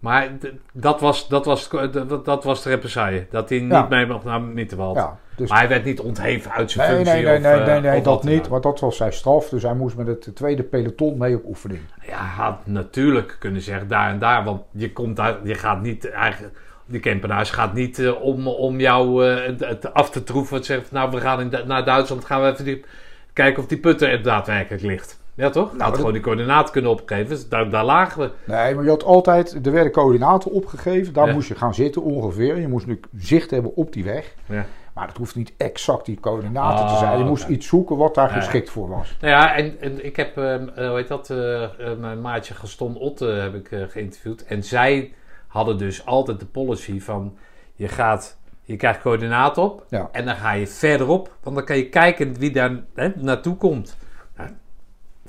Maar 0.00 0.28
dat 0.72 1.00
was, 1.00 1.28
dat, 1.28 1.44
was, 1.44 1.68
dat, 1.68 2.24
dat 2.24 2.44
was 2.44 2.62
de 2.62 2.68
represaille. 2.68 3.26
Dat 3.30 3.48
hij 3.48 3.58
niet 3.58 3.88
mee 3.88 4.06
mocht 4.06 4.24
naar 4.24 4.42
Mittenwald. 4.42 4.96
Ja, 4.96 5.18
dus 5.36 5.48
maar 5.48 5.58
hij 5.58 5.68
werd 5.68 5.84
niet 5.84 6.00
ontheven 6.00 6.50
uit 6.50 6.70
zijn 6.70 6.88
nee, 6.88 6.96
functie? 6.96 7.24
Nee, 7.24 7.38
nee, 7.38 7.56
nee, 7.56 7.66
nee, 7.66 7.80
nee, 7.80 8.02
dat 8.02 8.24
niet. 8.24 8.48
Maar 8.48 8.60
dat 8.60 8.80
was 8.80 8.96
zijn 8.96 9.12
straf. 9.12 9.48
Dus 9.48 9.62
hij 9.62 9.74
moest 9.74 9.96
met 9.96 10.06
het 10.06 10.30
tweede 10.34 10.62
peloton 10.62 11.18
mee 11.18 11.36
op 11.36 11.44
oefening. 11.44 11.80
Ja, 12.06 12.16
hij 12.16 12.44
had 12.44 12.66
natuurlijk 12.66 13.36
kunnen 13.38 13.62
zeggen 13.62 13.88
daar 13.88 14.10
en 14.10 14.18
daar. 14.18 14.44
Want 14.44 14.62
je, 14.70 14.92
komt 14.92 15.16
daar, 15.16 15.36
je 15.44 15.54
gaat 15.54 15.82
niet 15.82 16.10
eigenlijk... 16.10 16.58
Die 16.86 17.00
campenaars 17.00 17.50
gaat 17.50 17.74
niet 17.74 17.98
uh, 17.98 18.22
om, 18.22 18.48
om 18.48 18.80
jou 18.80 19.26
uh, 19.26 19.72
af 19.92 20.10
te 20.10 20.22
troeven. 20.22 20.64
Zegt, 20.64 20.92
nou, 20.92 21.10
we 21.10 21.20
gaan 21.20 21.40
in, 21.40 21.66
naar 21.66 21.84
Duitsland. 21.84 22.24
Gaan 22.24 22.42
we 22.42 22.50
even 22.50 22.64
die, 22.64 22.84
kijken 23.32 23.62
of 23.62 23.68
die 23.68 23.78
putter 23.78 24.10
er 24.10 24.22
daadwerkelijk 24.22 24.82
ligt. 24.82 25.19
Ja, 25.40 25.50
toch? 25.50 25.72
Nou, 25.72 25.82
had 25.82 25.96
gewoon 25.96 26.12
die 26.12 26.22
coördinaten 26.22 26.72
kunnen 26.72 26.90
opgeven. 26.90 27.28
Dus 27.28 27.48
daar, 27.48 27.70
daar 27.70 27.84
lagen 27.84 28.20
we. 28.20 28.30
Nee, 28.44 28.74
maar 28.74 28.84
je 28.84 28.90
had 28.90 29.04
altijd... 29.04 29.66
Er 29.66 29.72
werden 29.72 29.92
coördinaten 29.92 30.50
opgegeven. 30.50 31.12
Daar 31.12 31.32
moest 31.32 31.48
je 31.48 31.54
gaan 31.54 31.74
zitten 31.74 32.02
ongeveer. 32.02 32.58
Je 32.58 32.68
moest 32.68 32.86
nu 32.86 33.00
zicht 33.16 33.50
hebben 33.50 33.76
op 33.76 33.92
die 33.92 34.04
weg. 34.04 34.34
Ja. 34.46 34.66
Maar 34.94 35.06
dat 35.06 35.16
hoeft 35.16 35.34
niet 35.34 35.52
exact 35.56 36.06
die 36.06 36.20
coördinaten 36.20 36.86
te 36.86 36.96
zijn. 36.96 37.16
Je 37.16 37.22
ah, 37.22 37.28
moest 37.28 37.48
iets 37.48 37.66
zoeken 37.66 37.96
wat 37.96 38.14
daar 38.14 38.28
geschikt 38.28 38.70
voor 38.70 38.88
was. 38.88 39.16
Nou 39.20 39.32
ja, 39.32 39.54
en, 39.56 39.80
en 39.80 40.04
ik 40.04 40.16
heb, 40.16 40.38
uh, 40.38 40.54
hoe 40.74 40.96
heet 40.96 41.08
dat, 41.08 41.30
uh, 41.30 41.68
mijn 41.98 42.20
maatje 42.20 42.54
Gaston 42.54 42.96
Otte 42.96 43.26
heb 43.26 43.54
ik 43.54 43.88
geïnterviewd. 43.90 44.44
En 44.44 44.64
zij 44.64 45.12
hadden 45.46 45.78
dus 45.78 46.06
altijd 46.06 46.40
de 46.40 46.46
policy 46.46 47.00
van... 47.00 47.36
Je 47.74 47.88
gaat 47.88 48.38
je 48.62 48.76
krijgt 48.76 49.00
coördinaten 49.00 49.62
op 49.62 49.86
en 50.12 50.24
dan 50.24 50.36
ga 50.36 50.52
je 50.52 50.66
verderop. 50.66 51.36
Want 51.42 51.56
dan 51.56 51.64
kan 51.64 51.76
je 51.76 51.88
kijken 51.88 52.34
wie 52.38 52.50
daar 52.50 52.80
hè, 52.94 53.08
naartoe 53.16 53.56
komt. 53.56 53.96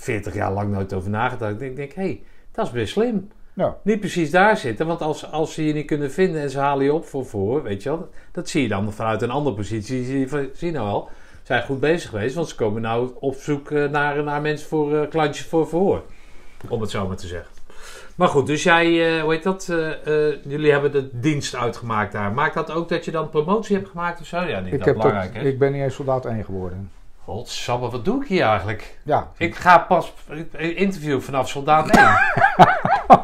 Nou, 0.01 0.21
40 0.21 0.33
jaar 0.33 0.51
lang 0.51 0.71
nooit 0.71 0.93
over 0.93 1.09
nagedacht. 1.09 1.51
Ik 1.51 1.59
denk, 1.59 1.75
denk 1.75 1.93
hé, 1.93 2.01
hey, 2.01 2.23
dat 2.51 2.65
is 2.65 2.71
best 2.71 2.91
slim. 2.91 3.29
Ja. 3.53 3.77
Niet 3.83 3.99
precies 3.99 4.31
daar 4.31 4.57
zitten, 4.57 4.87
want 4.87 5.01
als, 5.01 5.31
als 5.31 5.53
ze 5.53 5.65
je 5.65 5.73
niet 5.73 5.85
kunnen 5.85 6.11
vinden 6.11 6.41
en 6.41 6.49
ze 6.49 6.59
halen 6.59 6.85
je 6.85 6.93
op 6.93 7.05
voor 7.05 7.25
voor, 7.25 7.63
weet 7.63 7.83
je 7.83 7.89
wel, 7.89 8.09
dat 8.31 8.49
zie 8.49 8.61
je 8.61 8.67
dan 8.67 8.93
vanuit 8.93 9.21
een 9.21 9.29
andere 9.29 9.55
positie. 9.55 10.03
Zie 10.03 10.19
je, 10.19 10.49
zie 10.53 10.71
nou 10.71 10.85
wel, 10.85 11.09
zijn 11.43 11.63
goed 11.63 11.79
bezig 11.79 12.09
geweest, 12.09 12.35
want 12.35 12.49
ze 12.49 12.55
komen 12.55 12.81
nou 12.81 13.11
op 13.19 13.35
zoek 13.35 13.71
eh, 13.71 13.89
naar, 13.89 14.23
naar 14.23 14.41
mensen 14.41 14.67
voor 14.67 14.93
uh, 14.93 15.09
klantjes 15.09 15.45
voor 15.45 15.67
voor. 15.67 16.03
Om 16.69 16.81
het 16.81 16.89
zo 16.89 17.07
maar 17.07 17.17
te 17.17 17.27
zeggen. 17.27 17.49
Maar 18.15 18.27
goed, 18.27 18.47
dus 18.47 18.63
jij, 18.63 19.15
uh, 19.15 19.21
hoe 19.21 19.33
heet 19.33 19.43
dat? 19.43 19.65
jullie 20.43 20.71
hebben 20.71 20.91
de 20.91 21.09
dienst 21.11 21.55
uitgemaakt 21.55 22.11
daar. 22.11 22.31
Maakt 22.31 22.53
dat 22.53 22.71
ook 22.71 22.89
dat 22.89 23.05
je 23.05 23.11
dan 23.11 23.29
promotie 23.29 23.75
hebt 23.75 23.89
gemaakt 23.89 24.19
of 24.19 24.25
zo? 24.25 24.41
Ja, 24.41 24.59
niet 24.59 24.73
ik 24.73 24.83
dat 24.83 24.97
belangrijk 24.97 25.35
Ik 25.35 25.59
ben 25.59 25.71
niet 25.71 25.81
eens 25.81 25.95
soldaat 25.95 26.25
1 26.25 26.43
geworden. 26.43 26.91
Godsamme, 27.31 27.89
wat 27.89 28.05
doe 28.05 28.21
ik 28.21 28.27
hier 28.27 28.43
eigenlijk? 28.43 28.97
Ja. 29.03 29.31
Ik 29.37 29.55
ga 29.55 29.77
pas 29.77 30.13
interviewen 30.57 31.23
vanaf 31.23 31.49
soldaat 31.49 31.89
1. 31.89 32.09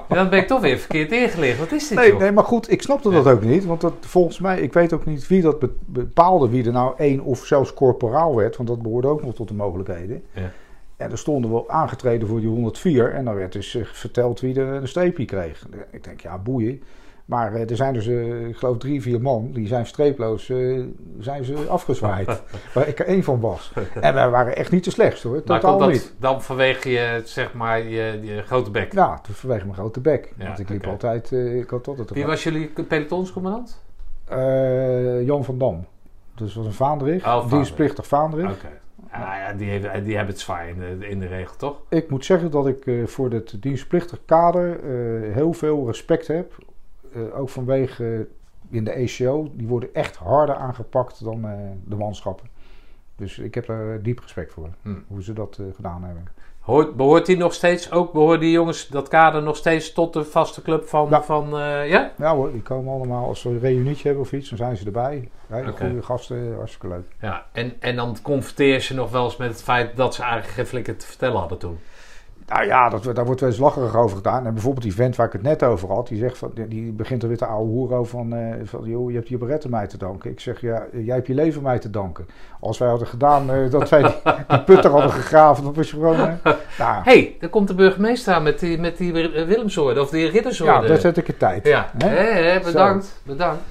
dan 0.18 0.30
ben 0.30 0.40
ik 0.40 0.48
toch 0.48 0.62
weer 0.62 0.78
verkeerd 0.78 1.12
ingelicht. 1.12 1.60
Wat 1.60 1.72
is 1.72 1.88
dit, 1.88 1.98
nee, 1.98 2.14
nee, 2.14 2.32
maar 2.32 2.44
goed, 2.44 2.72
ik 2.72 2.82
snapte 2.82 3.10
dat 3.10 3.28
ook 3.28 3.42
niet. 3.42 3.66
Want 3.66 3.82
dat, 3.82 3.94
volgens 4.00 4.40
mij, 4.40 4.60
ik 4.60 4.74
weet 4.74 4.94
ook 4.94 5.06
niet 5.06 5.28
wie 5.28 5.42
dat 5.42 5.66
bepaalde, 5.86 6.50
wie 6.50 6.66
er 6.66 6.72
nou 6.72 6.94
één 6.98 7.22
of 7.22 7.46
zelfs 7.46 7.74
corporaal 7.74 8.36
werd. 8.36 8.58
Want 8.58 8.70
dat 8.70 8.82
behoorde 8.82 9.08
ook 9.08 9.24
nog 9.24 9.36
tot 9.36 9.48
de 9.48 9.54
mogelijkheden. 9.54 10.24
Ja. 10.32 10.52
En 10.98 11.12
er 11.12 11.18
stonden 11.18 11.54
we 11.54 11.70
aangetreden 11.70 12.28
voor 12.28 12.40
die 12.40 12.50
104. 12.50 13.14
En 13.14 13.26
dan 13.26 13.36
werd 13.36 13.52
dus 13.52 13.76
eh, 13.76 13.86
verteld 13.86 14.40
wie 14.40 14.54
de, 14.54 14.62
een 14.62 14.88
streepje 14.88 15.26
kreeg. 15.26 15.68
Ik 15.92 16.04
denk, 16.04 16.22
ja, 16.22 16.38
boeien. 16.38 16.84
Maar 17.28 17.54
uh, 17.54 17.70
er 17.70 17.76
zijn 17.76 17.94
dus, 17.94 18.08
uh, 18.08 18.48
ik 18.48 18.58
geloof, 18.58 18.78
drie, 18.78 19.02
vier 19.02 19.22
man, 19.22 19.52
die 19.52 19.68
zijn 19.68 19.86
streeploos, 19.86 20.50
uh, 20.50 20.86
zijn 21.20 21.44
ze 21.44 21.56
afgezwaaid. 21.56 22.44
waar 22.74 22.88
ik 22.88 23.00
er 23.00 23.06
één 23.06 23.24
van 23.24 23.40
was. 23.40 23.72
En 24.02 24.14
wij 24.14 24.30
waren 24.30 24.56
echt 24.56 24.72
niet 24.72 24.84
te 24.84 24.92
slecht 24.92 25.24
hoor, 25.24 25.44
totaal 25.44 25.78
dat, 25.78 25.90
niet. 25.90 26.14
Dan 26.20 26.42
vanwege 26.42 26.90
je, 26.90 27.22
zeg 27.24 27.54
maar, 27.54 27.84
je, 27.84 28.20
je 28.22 28.42
grote 28.42 28.72
bek? 28.72 28.94
Ja, 28.94 29.20
vanwege 29.32 29.64
mijn 29.64 29.78
grote 29.78 30.00
bek. 30.00 30.34
want 30.38 30.60
ik 30.60 30.70
liep 30.70 30.88
altijd, 30.88 31.32
ik 31.32 31.70
had 31.70 31.88
altijd... 31.88 32.10
Wie 32.10 32.26
was 32.26 32.44
jullie 32.44 32.72
pelotonscommandant? 32.88 33.84
Jan 35.26 35.44
van 35.44 35.58
Dam. 35.58 35.86
Dus 36.36 36.56
was 36.56 36.66
een 36.66 36.74
vaandrig, 36.74 37.26
oh, 37.26 37.50
dienstplichtig 37.50 38.08
vaandrig. 38.08 38.52
Oké. 38.52 38.70
ja, 39.12 39.54
die, 39.54 39.70
hebben, 39.70 40.04
die 40.04 40.16
hebben 40.16 40.34
het 40.34 40.44
zwaar 40.44 40.70
in 40.70 40.80
de, 40.80 41.08
in 41.08 41.20
de 41.20 41.28
regel, 41.28 41.56
toch? 41.56 41.82
Ik 41.90 42.10
moet 42.10 42.26
zeggen 42.26 42.52
dat 42.52 42.68
ik 42.68 42.92
voor 43.06 43.32
het 43.32 43.56
dienstplichtig 43.60 44.20
kader 44.26 44.80
heel 45.34 45.54
veel 45.54 45.86
respect 45.86 46.28
heb 46.28 46.54
uh, 47.16 47.40
ook 47.40 47.50
vanwege 47.50 48.28
in 48.70 48.84
de 48.84 48.92
ECO, 48.92 49.52
die 49.54 49.68
worden 49.68 49.94
echt 49.94 50.16
harder 50.16 50.56
aangepakt 50.56 51.24
dan 51.24 51.46
uh, 51.46 51.52
de 51.86 51.96
manschappen. 51.96 52.48
Dus 53.16 53.40
ik 53.40 53.56
heb 53.56 53.66
daar 53.66 54.02
diep 54.02 54.20
respect 54.20 54.54
voor, 54.54 54.70
hm. 54.82 54.96
hoe 55.08 55.24
ze 55.24 55.34
dat 55.34 55.60
gedaan 55.76 56.04
hebben. 56.04 56.28
Hoort, 56.60 56.96
behoort 56.96 57.26
die 57.26 57.38
nog 57.38 57.54
steeds, 57.54 57.92
ook 57.92 58.14
behoort 58.14 58.40
die 58.40 58.52
jongens, 58.52 58.88
dat 58.88 59.08
kader 59.08 59.44
nog 59.44 59.56
steeds 59.56 59.94
tot 59.94 60.14
de 60.14 60.24
vaste 60.24 60.62
club 60.62 60.84
van, 60.84 61.10
ja. 61.10 61.24
van 61.24 61.50
ja? 61.88 62.12
Ja 62.18 62.36
hoor, 62.36 62.52
die 62.52 62.62
komen 62.62 62.94
allemaal, 62.94 63.28
als 63.28 63.42
ze 63.42 63.50
een 63.50 63.60
reunietje 63.60 64.08
hebben 64.08 64.24
of 64.24 64.34
iets, 64.34 64.50
dan 64.50 64.58
zijn 64.58 64.78
ze 64.78 64.86
erbij. 64.86 65.30
Wij, 65.48 65.68
okay. 65.68 65.88
goede 65.88 66.04
gasten, 66.04 66.56
hartstikke 66.56 66.88
leuk. 66.88 67.06
Ja, 67.22 67.46
en, 67.52 67.74
en 67.80 67.96
dan 67.96 68.18
confronteer 68.22 68.86
je 68.88 68.94
nog 68.94 69.12
wel 69.12 69.24
eens 69.24 69.38
met 69.38 69.50
het 69.50 69.64
feit 69.64 69.98
dat 69.98 70.16
ze 70.16 70.22
eigenlijk 70.22 70.54
geen 70.54 70.66
flikker 70.66 70.98
te 70.98 71.06
vertellen 71.06 71.40
hadden 71.40 71.58
toen. 71.58 71.80
Nou 72.48 72.66
ja, 72.66 72.90
dat, 72.90 73.16
daar 73.16 73.26
wordt 73.26 73.42
wel 73.42 73.50
eens 73.50 73.60
lacherig 73.60 73.96
over 73.96 74.18
gedaan. 74.18 74.46
En 74.46 74.54
bijvoorbeeld 74.54 74.84
die 74.84 74.96
vent 74.96 75.16
waar 75.16 75.26
ik 75.26 75.32
het 75.32 75.42
net 75.42 75.64
over 75.64 75.90
had, 75.90 76.08
die, 76.08 76.18
zegt 76.18 76.38
van, 76.38 76.52
die 76.68 76.92
begint 76.92 77.22
er 77.22 77.28
weer 77.28 77.38
te 77.38 77.46
ouwe 77.46 77.70
hoer 77.70 77.94
over 77.94 78.12
van, 78.12 78.34
uh, 78.34 78.54
van 78.64 78.84
joh, 78.84 79.10
je 79.10 79.16
hebt 79.16 79.30
je 79.30 79.38
beretten 79.38 79.70
mij 79.70 79.88
te 79.88 79.98
danken. 79.98 80.32
Ik 80.32 80.40
zeg, 80.40 80.62
ja, 80.62 80.86
jij 80.92 81.16
hebt 81.16 81.28
je 81.28 81.34
leven 81.34 81.62
mij 81.62 81.80
te 81.80 81.90
danken. 81.90 82.28
Als 82.60 82.78
wij 82.78 82.88
hadden 82.88 83.08
gedaan 83.08 83.52
uh, 83.52 83.72
dat 83.72 83.90
wij 83.90 84.02
die, 84.02 84.34
die, 84.48 84.64
putter 84.64 84.92
hadden 84.92 85.12
gegraven, 85.12 85.64
dan 85.64 85.74
was 85.74 85.90
je 85.90 85.96
gewoon... 85.96 86.20
Uh, 86.20 86.34
nou. 86.80 87.04
hey, 87.04 87.36
daar 87.40 87.50
komt 87.50 87.68
de 87.68 87.76
burgemeester 87.76 88.34
aan 88.34 88.44
met 88.44 88.60
die, 88.60 88.80
met 88.80 88.98
die 88.98 89.14
Willemsoorde, 89.46 90.02
of 90.02 90.10
die 90.10 90.30
Riddersoorde. 90.30 90.74
Ja, 90.74 90.88
daar 90.88 90.98
zet 90.98 91.18
ik 91.18 91.28
het 91.28 91.40
tijd. 91.40 91.68
Ja, 91.68 91.92
hè? 91.98 92.60
bedankt, 92.60 93.22
bedankt. 93.24 93.62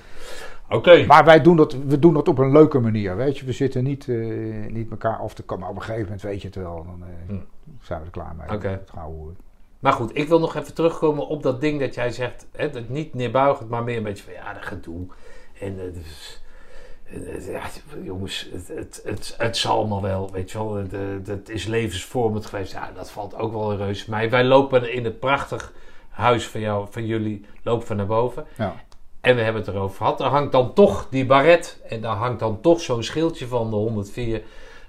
Oké. 0.68 1.04
Maar 1.06 1.24
wij 1.24 1.40
doen 1.40 1.56
dat, 1.56 1.76
we 1.86 1.98
doen 1.98 2.14
dat 2.14 2.28
op 2.28 2.38
een 2.38 2.52
leuke 2.52 2.78
manier, 2.78 3.16
weet 3.16 3.38
je. 3.38 3.46
We 3.46 3.52
zitten 3.52 3.84
niet, 3.84 4.06
niet 4.68 4.90
elkaar 4.90 5.16
af 5.16 5.34
te 5.34 5.42
komen. 5.42 5.62
Maar 5.62 5.72
op 5.72 5.76
een 5.76 5.82
gegeven 5.82 6.04
moment 6.04 6.22
weet 6.22 6.40
je 6.40 6.46
het 6.46 6.56
wel. 6.56 6.84
Dan, 6.84 7.02
hm 7.26 7.36
zijn 7.82 7.98
we 7.98 8.04
er 8.04 8.10
klaar 8.10 8.34
mee. 8.36 8.56
Oké. 8.56 8.84
Maar 9.78 9.92
goed, 9.92 10.16
ik 10.16 10.28
wil 10.28 10.40
nog 10.40 10.54
even 10.54 10.74
terugkomen 10.74 11.26
op 11.26 11.42
dat 11.42 11.60
ding 11.60 11.80
dat 11.80 11.94
jij 11.94 12.10
zegt. 12.10 12.46
Hè, 12.52 12.70
dat 12.70 12.88
niet 12.88 13.14
neerbuigend, 13.14 13.68
maar 13.68 13.84
meer 13.84 13.96
een 13.96 14.02
beetje 14.02 14.24
van 14.24 14.32
ja, 14.32 14.52
dat 14.52 14.64
gedoe. 14.64 15.06
En 15.60 15.78
uh, 15.78 15.92
dus, 15.94 16.40
ja, 17.46 17.62
jongens, 18.02 18.48
het, 18.52 18.68
het, 18.68 19.00
het, 19.04 19.34
het, 19.38 19.56
zal 19.56 19.76
allemaal 19.76 20.02
wel, 20.02 20.30
weet 20.32 20.50
je 20.50 20.58
wel. 20.58 20.74
Het, 20.74 21.48
is 21.48 21.66
levensvormend 21.66 22.46
geweest. 22.46 22.72
Ja, 22.72 22.90
dat 22.94 23.10
valt 23.10 23.34
ook 23.34 23.52
wel 23.52 23.76
reuze 23.76 24.10
mee. 24.10 24.30
Wij 24.30 24.44
lopen 24.44 24.92
in 24.92 25.04
het 25.04 25.20
prachtig 25.20 25.72
huis 26.08 26.48
van, 26.48 26.60
jou, 26.60 26.86
van 26.90 27.06
jullie, 27.06 27.44
lopen 27.62 27.86
van 27.86 27.96
naar 27.96 28.06
boven. 28.06 28.46
Ja. 28.56 28.74
En 29.26 29.36
we 29.36 29.42
hebben 29.42 29.62
het 29.62 29.74
erover 29.74 29.96
gehad. 29.96 30.20
Er 30.20 30.26
hangt 30.26 30.52
dan 30.52 30.72
toch 30.72 31.06
die 31.10 31.26
baret. 31.26 31.80
En 31.88 32.00
daar 32.00 32.16
hangt 32.16 32.38
dan 32.38 32.60
toch 32.60 32.80
zo'n 32.80 33.02
schildje 33.02 33.46
van 33.46 33.70
de 33.70 33.76
104 33.76 34.42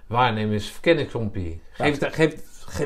waarnemers 0.07 0.69
verkenningsompie. 0.69 1.61
Geef, 1.71 1.99
ja. 1.99 2.09
geef, 2.09 2.35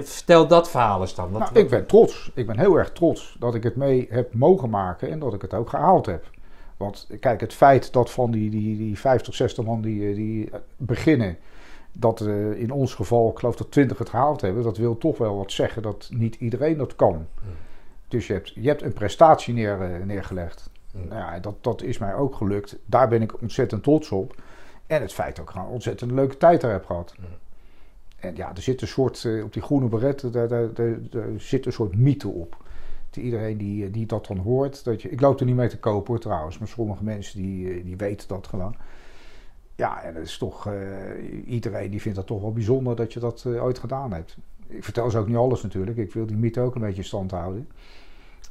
Vertel 0.03 0.47
dat 0.47 0.69
verhaal 0.69 1.01
eens 1.01 1.15
dan. 1.15 1.31
Nou, 1.31 1.59
ik 1.59 1.69
ben 1.69 1.87
trots. 1.87 2.31
Ik 2.33 2.45
ben 2.47 2.59
heel 2.59 2.75
erg 2.75 2.91
trots 2.91 3.35
dat 3.39 3.55
ik 3.55 3.63
het 3.63 3.75
mee 3.75 4.07
heb 4.09 4.33
mogen 4.33 4.69
maken 4.69 5.11
en 5.11 5.19
dat 5.19 5.33
ik 5.33 5.41
het 5.41 5.53
ook 5.53 5.69
gehaald 5.69 6.05
heb. 6.05 6.29
Want 6.77 7.07
kijk, 7.19 7.41
het 7.41 7.53
feit 7.53 7.93
dat 7.93 8.11
van 8.11 8.31
die, 8.31 8.49
die, 8.49 8.77
die 8.77 8.99
50, 8.99 9.35
60 9.35 9.65
man 9.65 9.81
die, 9.81 10.09
eh, 10.09 10.15
die 10.15 10.49
beginnen, 10.77 11.37
dat 11.91 12.21
uh, 12.21 12.51
in 12.59 12.71
ons 12.71 12.93
geval, 12.93 13.29
ik 13.29 13.39
geloof 13.39 13.55
dat 13.55 13.71
20 13.71 13.97
het 13.97 14.09
gehaald 14.09 14.41
hebben, 14.41 14.63
dat 14.63 14.77
wil 14.77 14.97
toch 14.97 15.17
wel 15.17 15.37
wat 15.37 15.51
zeggen 15.51 15.81
dat 15.81 16.09
niet 16.13 16.35
iedereen 16.35 16.77
dat 16.77 16.95
kan. 16.95 17.27
Dus 18.07 18.27
je 18.27 18.33
hebt, 18.33 18.51
je 18.55 18.67
hebt 18.67 18.81
een 18.81 18.93
prestatie 18.93 19.53
neer, 19.53 19.77
uh, 19.81 20.05
neergelegd. 20.05 20.70
Nou 20.93 21.15
ja, 21.15 21.39
dat, 21.39 21.63
dat 21.63 21.81
is 21.81 21.97
mij 21.97 22.15
ook 22.15 22.35
gelukt. 22.35 22.77
Daar 22.85 23.07
ben 23.07 23.21
ik 23.21 23.41
ontzettend 23.41 23.83
trots 23.83 24.11
op. 24.11 24.35
En 24.87 25.01
het 25.01 25.13
feit 25.13 25.35
dat 25.35 25.45
ik 25.45 25.51
gewoon 25.51 25.67
een 25.67 25.73
ontzettend 25.73 26.11
leuke 26.11 26.37
tijd 26.37 26.61
daar 26.61 26.71
heb 26.71 26.85
gehad. 26.85 27.15
En 28.21 28.35
ja, 28.35 28.55
er 28.55 28.61
zit 28.61 28.81
een 28.81 28.87
soort, 28.87 29.23
uh, 29.23 29.43
op 29.43 29.53
die 29.53 29.61
groene 29.61 29.87
beret, 29.87 30.33
daar, 30.33 30.47
daar, 30.47 30.73
daar, 30.73 31.27
zit 31.37 31.65
een 31.65 31.73
soort 31.73 31.95
mythe 31.95 32.27
op. 32.27 32.57
iedereen 33.11 33.57
die, 33.57 33.85
eh, 33.85 33.93
die 33.93 34.05
dat 34.05 34.25
dan 34.25 34.37
hoort, 34.37 34.83
dat 34.83 35.01
je, 35.01 35.09
ik 35.09 35.21
loop 35.21 35.39
er 35.39 35.45
niet 35.45 35.55
mee 35.55 35.69
te 35.69 35.79
kopen 35.79 36.07
hoor 36.07 36.19
trouwens, 36.19 36.57
maar 36.57 36.67
sommige 36.67 37.03
mensen 37.03 37.41
die, 37.41 37.73
eh, 37.73 37.83
die 37.83 37.97
weten 37.97 38.27
dat 38.27 38.47
gewoon. 38.47 38.75
Ja, 39.75 40.03
en 40.03 40.15
het 40.15 40.25
is 40.25 40.37
toch, 40.37 40.67
uh, 40.67 40.73
iedereen 41.45 41.91
die 41.91 42.01
vindt 42.01 42.17
dat 42.17 42.27
toch 42.27 42.41
wel 42.41 42.51
bijzonder 42.51 42.95
dat 42.95 43.13
je 43.13 43.19
dat 43.19 43.45
ooit 43.45 43.79
gedaan 43.79 44.13
hebt. 44.13 44.37
Ik 44.67 44.83
vertel 44.83 45.09
ze 45.09 45.17
ook 45.17 45.27
niet 45.27 45.35
alles 45.35 45.61
natuurlijk, 45.61 45.97
ik 45.97 46.13
wil 46.13 46.25
die 46.25 46.37
mythe 46.37 46.61
ook 46.61 46.75
een 46.75 46.81
beetje 46.81 47.01
in 47.01 47.07
stand 47.07 47.31
houden. 47.31 47.67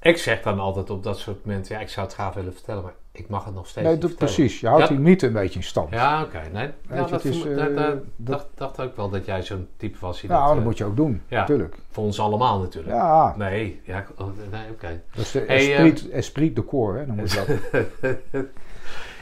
Ik 0.02 0.16
zeg 0.16 0.42
dan 0.42 0.60
altijd 0.60 0.90
op 0.90 1.02
dat 1.02 1.18
soort 1.18 1.44
momenten, 1.44 1.74
ja, 1.74 1.80
ik 1.80 1.88
zou 1.88 2.06
het 2.06 2.14
graag 2.14 2.34
willen 2.34 2.54
vertellen, 2.54 2.82
maar 2.82 2.94
ik 3.12 3.28
mag 3.28 3.44
het 3.44 3.54
nog 3.54 3.66
steeds 3.66 4.02
nee, 4.02 4.14
Precies, 4.14 4.60
je 4.60 4.66
houdt 4.68 4.88
die 4.88 4.98
niet 4.98 5.22
een 5.22 5.32
beetje 5.32 5.58
in 5.58 5.64
stand. 5.64 5.90
Ja, 5.90 6.22
oké. 6.22 6.40
Nee, 6.52 6.70
ja, 6.88 7.04
dat, 7.04 7.24
is, 7.24 7.44
uh, 7.44 7.76
dat, 7.76 7.96
dacht, 8.16 8.46
dacht 8.54 8.80
ook 8.80 8.96
wel 8.96 9.10
dat 9.10 9.26
jij 9.26 9.42
zo'n 9.42 9.68
type 9.76 9.98
was. 10.00 10.22
Nou, 10.22 10.40
dat, 10.40 10.48
dat 10.48 10.58
uh, 10.58 10.64
moet 10.64 10.78
je 10.78 10.84
ook 10.84 10.96
doen, 10.96 11.22
ja, 11.28 11.40
natuurlijk. 11.40 11.78
Voor 11.90 12.04
ons 12.04 12.20
allemaal 12.20 12.58
natuurlijk. 12.58 12.94
Ja. 12.94 13.34
Nee, 13.36 13.80
ja, 13.84 14.06
oh, 14.16 14.26
nee 14.26 14.62
oké. 14.62 14.72
Okay. 14.72 15.02
Dat 15.14 15.24
is 15.24 15.30
de 15.30 15.44
hey, 15.46 15.72
esprit, 15.72 16.06
uh, 16.06 16.16
esprit 16.16 16.56
de 16.56 16.64
corps, 16.64 16.98
hè, 16.98 17.06
dan 17.06 17.16
moet 17.16 17.32
je 17.32 17.58
dat. 18.00 18.16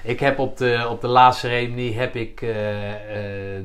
Ik 0.02 0.20
heb 0.20 0.38
op 0.38 0.56
de, 0.56 0.86
op 0.90 1.00
de 1.00 1.06
laatste 1.06 1.48
reunie 1.48 1.98
heb 1.98 2.14
ik 2.14 2.40
uh, 2.40 2.48
uh, 2.50 2.54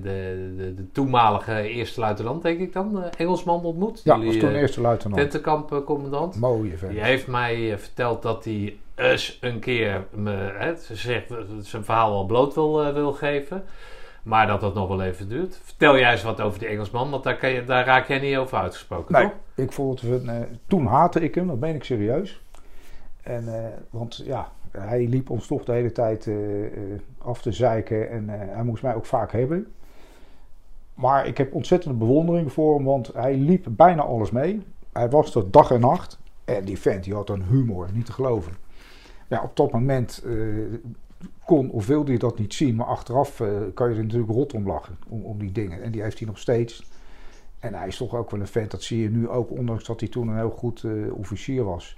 de, 0.01 0.53
de, 0.57 0.73
de, 0.75 0.91
toenmalige 0.91 1.61
eerste 1.61 1.99
luitenant, 1.99 2.41
denk 2.41 2.59
ik 2.59 2.73
dan, 2.73 2.97
uh, 2.97 3.03
Engelsman 3.17 3.63
ontmoet. 3.63 4.01
Ja, 4.03 4.19
was 4.19 4.37
toen 4.37 4.55
eerste 4.55 4.81
luitenant. 4.81 5.21
Tentenkampcommandant. 5.21 6.35
Mooie 6.35 6.77
vent. 6.77 6.91
Die 6.91 7.03
heeft 7.03 7.27
mij 7.27 7.77
verteld 7.77 8.21
dat 8.21 8.43
hij 8.43 8.77
eens 8.95 9.37
een 9.41 9.59
keer 9.59 10.05
me, 10.11 10.53
hè, 10.57 10.75
ze 10.75 10.95
zegt, 10.95 11.33
zijn 11.61 11.83
verhaal 11.83 12.11
al 12.11 12.25
bloot 12.25 12.53
wil, 12.53 12.93
wil 12.93 13.11
geven. 13.11 13.63
Maar 14.23 14.47
dat 14.47 14.61
dat 14.61 14.73
nog 14.73 14.87
wel 14.87 15.01
even 15.01 15.29
duurt. 15.29 15.59
Vertel 15.63 15.97
jij 15.97 16.11
eens 16.11 16.23
wat 16.23 16.41
over 16.41 16.59
die 16.59 16.67
Engelsman, 16.67 17.09
want 17.09 17.23
daar, 17.23 17.37
kan 17.37 17.49
je, 17.49 17.63
daar 17.63 17.85
raak 17.85 18.07
jij 18.07 18.19
niet 18.19 18.37
over 18.37 18.57
uitgesproken, 18.57 19.13
nee, 19.13 19.23
toch? 19.23 19.33
ik 19.55 19.71
vond 19.71 20.01
het... 20.01 20.23
toen 20.67 20.85
haatte 20.85 21.19
ik 21.19 21.35
hem, 21.35 21.47
dat 21.47 21.59
ben 21.59 21.75
ik 21.75 21.83
serieus. 21.83 22.41
En, 23.23 23.73
want 23.89 24.21
ja, 24.25 24.51
hij 24.77 25.07
liep 25.07 25.29
ons 25.29 25.47
toch 25.47 25.63
de 25.63 25.71
hele 25.71 25.91
tijd 25.91 26.25
uh, 26.25 26.65
af 27.17 27.41
te 27.41 27.51
zeiken 27.51 28.09
en 28.09 28.23
uh, 28.23 28.33
hij 28.35 28.63
moest 28.63 28.83
mij 28.83 28.95
ook 28.95 29.05
vaak 29.05 29.31
hebben. 29.31 29.67
Maar 30.93 31.27
ik 31.27 31.37
heb 31.37 31.53
ontzettende 31.53 31.97
bewondering 31.97 32.51
voor 32.51 32.75
hem, 32.75 32.83
want 32.83 33.13
hij 33.13 33.35
liep 33.35 33.65
bijna 33.69 34.01
alles 34.01 34.31
mee. 34.31 34.61
Hij 34.91 35.09
was 35.09 35.35
er 35.35 35.51
dag 35.51 35.71
en 35.71 35.79
nacht. 35.79 36.19
En 36.45 36.65
die 36.65 36.79
vent 36.79 37.03
die 37.03 37.13
had 37.13 37.29
een 37.29 37.43
humor, 37.43 37.87
niet 37.93 38.05
te 38.05 38.11
geloven. 38.11 38.53
Ja, 39.27 39.43
op 39.43 39.55
dat 39.55 39.71
moment 39.71 40.23
kon 41.45 41.69
of 41.69 41.87
wilde 41.87 42.11
je 42.11 42.19
dat 42.19 42.39
niet 42.39 42.53
zien, 42.53 42.75
maar 42.75 42.85
achteraf 42.85 43.39
uh, 43.39 43.47
kan 43.73 43.89
je 43.89 43.95
er 43.95 44.03
natuurlijk 44.03 44.31
rot 44.31 44.53
om 44.53 44.67
lachen, 44.67 44.97
om, 45.09 45.23
om 45.23 45.39
die 45.39 45.51
dingen. 45.51 45.81
En 45.81 45.91
die 45.91 46.01
heeft 46.01 46.19
hij 46.19 46.27
nog 46.27 46.37
steeds. 46.37 46.91
En 47.59 47.73
hij 47.73 47.87
is 47.87 47.97
toch 47.97 48.15
ook 48.15 48.31
wel 48.31 48.39
een 48.39 48.47
vent, 48.47 48.71
dat 48.71 48.83
zie 48.83 49.01
je 49.01 49.09
nu 49.09 49.29
ook, 49.29 49.51
ondanks 49.51 49.85
dat 49.85 49.99
hij 49.99 50.09
toen 50.09 50.27
een 50.27 50.37
heel 50.37 50.49
goed 50.49 50.85
officier 51.15 51.63
was 51.63 51.95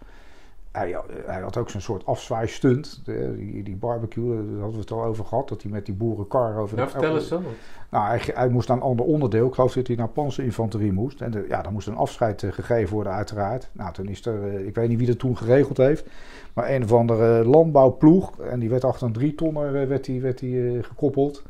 hij, 0.76 0.96
hij, 1.26 1.42
had 1.42 1.58
ook 1.58 1.70
zo'n 1.70 1.82
soort 1.82 2.06
afzwaaistunt. 2.06 3.02
Die, 3.06 3.64
die 3.64 3.76
barbecue, 3.76 4.36
daar 4.36 4.60
hadden 4.60 4.72
we 4.72 4.80
het 4.80 4.92
al 4.92 5.04
over 5.04 5.26
gehad. 5.26 5.50
Dat 5.50 5.62
hij 5.62 5.72
met 5.72 5.86
die 5.86 5.96
boerenkar 5.96 6.58
over... 6.58 6.78
Ja, 6.78 6.90
vertel 6.90 7.16
eens 7.16 7.28
zo. 7.28 7.42
Nou, 7.90 8.08
hij, 8.08 8.22
hij, 8.34 8.50
moest 8.50 8.68
naar 8.68 8.78
een 8.78 8.84
ander 8.84 9.06
onderdeel. 9.06 9.48
Ik 9.48 9.54
geloof 9.54 9.74
dat 9.74 9.88
hij 9.88 9.96
naar 9.96 10.08
panzerinfanterie 10.08 10.92
moest. 10.92 11.22
En 11.22 11.32
de, 11.32 11.46
ja, 11.50 11.62
dan 11.62 11.74
moest 11.74 11.88
een 11.88 11.96
afscheid 11.96 12.42
uh, 12.42 12.52
gegeven 12.52 12.94
worden 12.94 13.14
uiteraard. 13.14 13.70
Nou, 13.72 13.94
toen 13.94 14.08
is 14.08 14.26
er... 14.26 14.54
Uh, 14.54 14.68
ik 14.68 14.76
weet 14.76 14.90
niet 14.90 14.98
wie 14.98 15.08
dat 15.08 15.20
toen 15.20 15.38
geregeld 15.38 15.78
heeft. 15.78 16.06
Maar 16.54 16.70
een 16.70 16.84
of 16.84 16.94
andere 16.94 17.46
landbouwploeg. 17.46 18.40
En 18.40 18.60
die 18.60 18.70
werd 18.70 18.84
achter 18.84 19.08
een 19.08 19.14
drietonner 19.14 19.82
uh, 19.82 19.88
werd 19.88 20.06
die, 20.06 20.22
werd 20.22 20.38
die, 20.38 20.84
gekoppeld. 20.84 21.44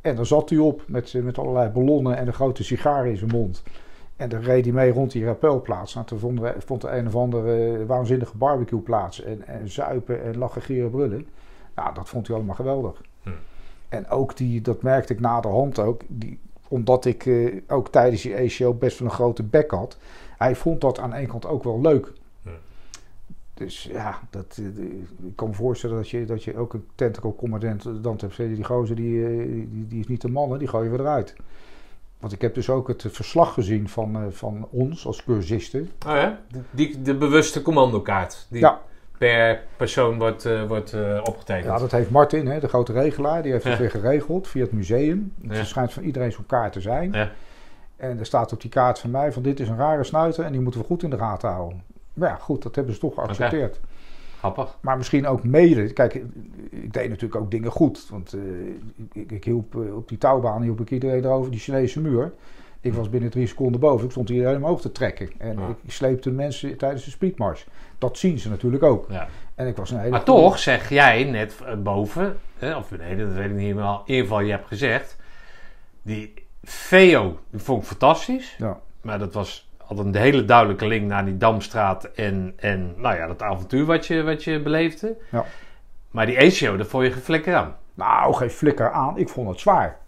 En 0.00 0.16
daar 0.16 0.26
zat 0.26 0.50
hij 0.50 0.58
op 0.58 0.82
met, 0.86 1.14
met 1.22 1.38
allerlei 1.38 1.68
ballonnen 1.68 2.16
en 2.16 2.26
een 2.26 2.32
grote 2.32 2.64
sigaar 2.64 3.06
in 3.06 3.16
zijn 3.16 3.30
mond. 3.30 3.62
En 4.22 4.28
dan 4.28 4.40
reed 4.40 4.64
hij 4.64 4.74
mee 4.74 4.92
rond 4.92 5.12
die 5.12 5.24
rappelplaats. 5.24 5.94
Nou, 5.94 6.06
toen 6.06 6.18
vonden 6.18 6.44
we, 6.44 6.54
vond 6.60 6.82
er 6.82 6.94
een 6.94 7.06
of 7.06 7.14
andere 7.14 7.86
waanzinnige 7.86 8.36
barbecue 8.36 8.80
plaats. 8.80 9.22
En, 9.22 9.46
en 9.46 9.68
zuipen 9.68 10.22
en 10.22 10.38
lachen, 10.38 10.62
gieren, 10.62 10.90
brullen. 10.90 11.26
Nou, 11.74 11.94
dat 11.94 12.08
vond 12.08 12.26
hij 12.26 12.36
allemaal 12.36 12.54
geweldig. 12.54 13.02
Hm. 13.22 13.30
En 13.88 14.08
ook 14.08 14.36
die, 14.36 14.60
dat 14.60 14.82
merkte 14.82 15.12
ik 15.12 15.20
na 15.20 15.40
de 15.40 15.48
hand 15.48 15.78
ook. 15.78 16.02
Die, 16.08 16.40
omdat 16.68 17.04
ik 17.04 17.24
uh, 17.24 17.60
ook 17.68 17.88
tijdens 17.88 18.22
die 18.22 18.36
A-show 18.36 18.78
best 18.78 18.98
wel 18.98 19.08
een 19.08 19.14
grote 19.14 19.42
bek 19.42 19.70
had. 19.70 19.98
Hij 20.38 20.56
vond 20.56 20.80
dat 20.80 20.98
aan 20.98 21.14
één 21.14 21.28
kant 21.28 21.46
ook 21.46 21.64
wel 21.64 21.80
leuk. 21.80 22.12
Hm. 22.42 22.48
Dus 23.54 23.82
ja, 23.82 24.20
dat, 24.30 24.58
uh, 24.60 24.84
ik 25.22 25.36
kan 25.36 25.48
me 25.48 25.54
voorstellen 25.54 25.96
dat 25.96 26.08
je, 26.08 26.24
dat 26.24 26.44
je 26.44 26.56
ook 26.56 26.72
een 26.72 26.86
tentacle 26.94 27.34
commandant 27.34 28.20
hebt. 28.20 28.36
Die 28.36 28.64
gozer 28.64 28.96
die, 28.96 29.26
die, 29.68 29.86
die, 29.86 30.00
is 30.00 30.06
niet 30.06 30.20
de 30.20 30.30
mannen, 30.30 30.58
die 30.58 30.68
gooien 30.68 30.92
we 30.92 30.98
eruit. 30.98 31.34
Want 32.22 32.34
ik 32.34 32.40
heb 32.40 32.54
dus 32.54 32.70
ook 32.70 32.88
het 32.88 33.04
verslag 33.10 33.54
gezien 33.54 33.88
van, 33.88 34.16
uh, 34.16 34.22
van 34.30 34.68
ons 34.70 35.06
als 35.06 35.24
cursisten. 35.24 35.90
Oh 36.06 36.14
ja? 36.14 36.40
Die, 36.70 37.02
de 37.02 37.14
bewuste 37.14 37.62
commandokaart. 37.62 38.46
Die 38.48 38.60
ja. 38.60 38.80
per 39.18 39.62
persoon 39.76 40.18
wordt, 40.18 40.46
uh, 40.46 40.62
wordt 40.62 40.94
uh, 40.94 41.20
opgetekend. 41.24 41.64
Ja, 41.64 41.78
dat 41.78 41.90
heeft 41.90 42.10
Martin, 42.10 42.46
hè, 42.46 42.60
de 42.60 42.68
grote 42.68 42.92
regelaar. 42.92 43.42
Die 43.42 43.52
heeft 43.52 43.64
het 43.64 43.78
weer 43.78 43.90
geregeld 43.90 44.48
via 44.48 44.62
het 44.62 44.72
museum. 44.72 45.32
Het 45.46 45.56
ja. 45.56 45.64
schijnt 45.64 45.92
van 45.92 46.02
iedereen 46.02 46.32
zo'n 46.32 46.46
kaart 46.46 46.72
te 46.72 46.80
zijn. 46.80 47.12
Ja. 47.12 47.30
En 47.96 48.18
er 48.18 48.26
staat 48.26 48.52
op 48.52 48.60
die 48.60 48.70
kaart 48.70 48.98
van 48.98 49.10
mij 49.10 49.32
van 49.32 49.42
dit 49.42 49.60
is 49.60 49.68
een 49.68 49.76
rare 49.76 50.04
snuiter 50.04 50.44
en 50.44 50.52
die 50.52 50.60
moeten 50.60 50.80
we 50.80 50.86
goed 50.86 51.02
in 51.02 51.10
de 51.10 51.18
gaten 51.18 51.50
houden. 51.50 51.82
Maar 52.12 52.28
ja, 52.28 52.36
goed, 52.36 52.62
dat 52.62 52.74
hebben 52.74 52.94
ze 52.94 53.00
toch 53.00 53.14
geaccepteerd. 53.14 53.76
Okay. 53.76 53.90
Maar 54.80 54.96
misschien 54.96 55.26
ook 55.26 55.44
mede. 55.44 55.92
Kijk, 55.92 56.14
ik 56.70 56.92
deed 56.92 57.08
natuurlijk 57.08 57.40
ook 57.40 57.50
dingen 57.50 57.70
goed. 57.70 58.06
Want 58.10 58.34
uh, 58.34 58.42
ik, 59.12 59.30
ik, 59.30 59.44
hielp 59.44 59.74
uh, 59.74 59.96
op 59.96 60.08
die 60.08 60.18
touwbaan 60.18 60.62
hielp 60.62 60.80
ik 60.80 60.90
iedereen 60.90 61.24
erover 61.24 61.50
die 61.50 61.60
Chinese 61.60 62.00
muur. 62.00 62.32
Ik 62.80 62.94
was 62.94 63.08
binnen 63.08 63.30
drie 63.30 63.46
seconden 63.46 63.80
boven. 63.80 64.04
Ik 64.04 64.10
stond 64.10 64.28
iedereen 64.28 64.56
omhoog 64.56 64.80
te 64.80 64.92
trekken. 64.92 65.30
En 65.38 65.58
ja. 65.58 65.76
ik 65.82 65.92
sleepte 65.92 66.30
mensen 66.30 66.76
tijdens 66.76 67.04
de 67.04 67.10
speedmars. 67.10 67.66
Dat 67.98 68.18
zien 68.18 68.38
ze 68.38 68.48
natuurlijk 68.48 68.82
ook. 68.82 69.06
Ja. 69.10 69.28
En 69.54 69.66
ik 69.66 69.76
was 69.76 69.90
een 69.90 69.98
hele 69.98 70.10
maar 70.10 70.24
toch 70.24 70.58
zeg 70.58 70.88
jij 70.88 71.24
net 71.24 71.56
eh, 71.66 71.76
boven, 71.76 72.38
of 72.60 72.88
beneden, 72.88 73.26
dat 73.26 73.36
weet 73.36 73.50
ik 73.50 73.56
niet 73.56 73.60
helemaal. 73.60 74.02
In 74.06 74.14
ieder 74.14 74.22
geval, 74.22 74.40
je 74.40 74.50
hebt 74.50 74.66
gezegd. 74.66 75.16
Die 76.02 76.34
VO, 76.62 77.38
die 77.50 77.60
vond 77.60 77.82
ik 77.82 77.88
fantastisch. 77.88 78.56
Ja. 78.58 78.80
Maar 79.00 79.18
dat 79.18 79.34
was 79.34 79.71
had 79.84 79.98
een 79.98 80.16
hele 80.16 80.44
duidelijke 80.44 80.86
link 80.86 81.08
naar 81.08 81.24
die 81.24 81.36
Damstraat 81.36 82.04
en, 82.04 82.52
en 82.56 82.94
nou 82.96 83.16
ja, 83.16 83.26
dat 83.26 83.42
avontuur 83.42 83.84
wat 83.84 84.06
je, 84.06 84.22
wat 84.22 84.44
je 84.44 84.60
beleefde. 84.60 85.16
Ja. 85.30 85.44
Maar 86.10 86.26
die 86.26 86.38
ACO, 86.38 86.76
daar 86.76 86.86
vond 86.86 87.04
je 87.04 87.12
geen 87.12 87.22
flikker 87.22 87.54
aan. 87.54 87.76
Nou, 87.94 88.34
geen 88.34 88.50
flikker 88.50 88.90
aan. 88.90 89.18
Ik 89.18 89.28
vond 89.28 89.48
het 89.48 89.60
zwaar. 89.60 89.98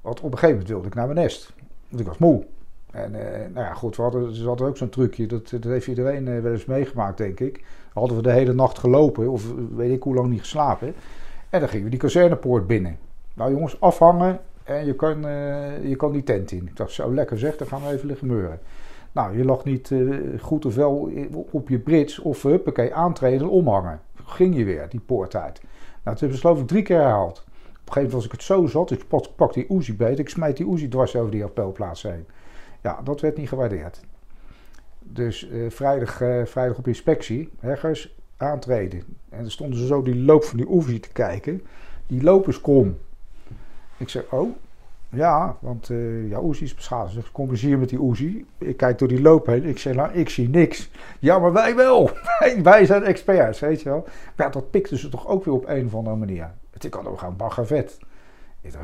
Want 0.00 0.20
op 0.20 0.32
een 0.32 0.38
gegeven 0.38 0.50
moment 0.50 0.68
wilde 0.68 0.86
ik 0.86 0.94
naar 0.94 1.06
mijn 1.06 1.18
nest. 1.18 1.52
Want 1.88 2.00
ik 2.00 2.06
was 2.06 2.18
moe. 2.18 2.44
En 2.90 3.14
uh, 3.14 3.20
nou 3.54 3.66
ja, 3.66 3.74
goed, 3.74 3.96
we 3.96 4.02
hadden, 4.02 4.34
ze 4.34 4.46
hadden 4.46 4.66
ook 4.66 4.76
zo'n 4.76 4.88
trucje. 4.88 5.26
Dat, 5.26 5.50
dat 5.50 5.64
heeft 5.64 5.86
iedereen 5.86 6.26
uh, 6.26 6.40
wel 6.40 6.52
eens 6.52 6.64
meegemaakt, 6.64 7.18
denk 7.18 7.40
ik. 7.40 7.64
Hadden 7.92 8.16
we 8.16 8.22
de 8.22 8.32
hele 8.32 8.52
nacht 8.52 8.78
gelopen, 8.78 9.28
of 9.28 9.44
weet 9.76 9.92
ik 9.92 10.02
hoe 10.02 10.14
lang 10.14 10.28
niet 10.28 10.40
geslapen. 10.40 10.94
En 11.50 11.60
dan 11.60 11.68
gingen 11.68 11.84
we 11.84 11.90
die 11.90 11.98
kazernepoort 11.98 12.66
binnen. 12.66 12.98
Nou 13.34 13.52
jongens, 13.52 13.80
afhangen 13.80 14.40
en 14.64 14.86
je 14.86 14.94
kan, 14.94 15.26
uh, 15.26 15.88
je 15.88 15.96
kan 15.96 16.12
die 16.12 16.22
tent 16.22 16.50
in. 16.50 16.66
Ik 16.66 16.76
dacht, 16.76 16.92
zo 16.92 17.14
lekker 17.14 17.38
zeg, 17.38 17.56
dan 17.56 17.66
gaan 17.66 17.82
we 17.82 17.92
even 17.92 18.06
liggen 18.06 18.26
meuren. 18.26 18.60
Nou, 19.12 19.36
je 19.36 19.44
lag 19.44 19.64
niet 19.64 19.90
uh, 19.90 20.40
goed 20.40 20.66
of 20.66 20.74
wel 20.74 21.12
op 21.50 21.68
je 21.68 21.78
brits 21.78 22.18
of 22.18 22.42
huppakee 22.42 22.94
aantreden 22.94 23.40
en 23.40 23.48
omhangen. 23.48 24.00
Ging 24.24 24.56
je 24.56 24.64
weer 24.64 24.88
die 24.88 25.00
poort 25.00 25.36
uit. 25.36 25.60
Nou, 25.62 25.70
het 26.02 26.20
hebben 26.20 26.38
ze 26.38 26.42
geloof 26.42 26.60
ik 26.60 26.66
drie 26.66 26.82
keer 26.82 27.00
herhaald. 27.00 27.38
Op 27.38 27.46
een 27.46 27.92
gegeven 27.92 27.94
moment 27.94 28.12
was 28.12 28.24
ik 28.24 28.32
het 28.32 28.42
zo 28.42 28.66
zat, 28.66 28.90
ik 28.90 29.04
pak, 29.36 29.52
die 29.52 29.72
Uzi 29.72 29.96
beet, 29.96 30.18
ik 30.18 30.28
smijt 30.28 30.56
die 30.56 30.72
Uzi 30.72 30.88
dwars 30.88 31.16
over 31.16 31.30
die 31.30 31.44
appelplaats 31.44 32.02
heen. 32.02 32.26
Ja, 32.82 33.00
dat 33.04 33.20
werd 33.20 33.36
niet 33.36 33.48
gewaardeerd. 33.48 34.00
Dus 34.98 35.48
uh, 35.50 35.70
vrijdag, 35.70 36.16
vrijdag 36.44 36.78
op 36.78 36.86
inspectie, 36.86 37.50
heggers, 37.58 38.16
aantreden. 38.36 39.02
En 39.28 39.40
dan 39.40 39.50
stonden 39.50 39.78
ze 39.78 39.86
zo 39.86 40.02
die 40.02 40.16
loop 40.16 40.44
van 40.44 40.56
die 40.56 40.76
Uzi 40.76 41.00
te 41.00 41.12
kijken. 41.12 41.62
Die 42.06 42.22
loop 42.22 42.48
is 42.48 42.60
krom. 42.60 42.98
Ik 43.96 44.08
zeg, 44.08 44.32
oh, 44.32 44.50
ja, 45.10 45.56
want 45.60 45.88
uh, 45.88 46.30
ja, 46.30 46.40
is 46.60 46.74
beschadigd. 46.74 47.14
Dus 47.14 47.32
kom 47.32 47.50
eens 47.50 47.60
hier 47.60 47.78
met 47.78 47.88
die 47.88 48.10
Uzi. 48.10 48.46
Ik 48.58 48.76
kijk 48.76 48.98
door 48.98 49.08
die 49.08 49.20
loop 49.20 49.46
heen. 49.46 49.64
Ik 49.64 49.78
zeg, 49.78 49.94
nou, 49.94 50.12
ik 50.12 50.28
zie 50.28 50.48
niks. 50.48 50.90
Ja, 51.18 51.38
maar 51.38 51.52
wij 51.52 51.76
wel. 51.76 52.10
wij, 52.38 52.62
wij 52.62 52.86
zijn 52.86 53.02
experts, 53.02 53.60
weet 53.60 53.82
je 53.82 53.88
wel. 53.88 54.02
Maar 54.36 54.46
ja, 54.46 54.52
dat 54.52 54.70
pikten 54.70 54.98
ze 54.98 55.08
toch 55.08 55.28
ook 55.28 55.44
weer 55.44 55.54
op 55.54 55.68
een 55.68 55.86
of 55.86 55.94
andere 55.94 56.16
manier. 56.16 56.50
Het 56.70 56.88
kan 56.88 57.06
ook 57.06 57.18
gewoon 57.18 57.36
baggervet. 57.36 57.98
Ik, 58.62 58.74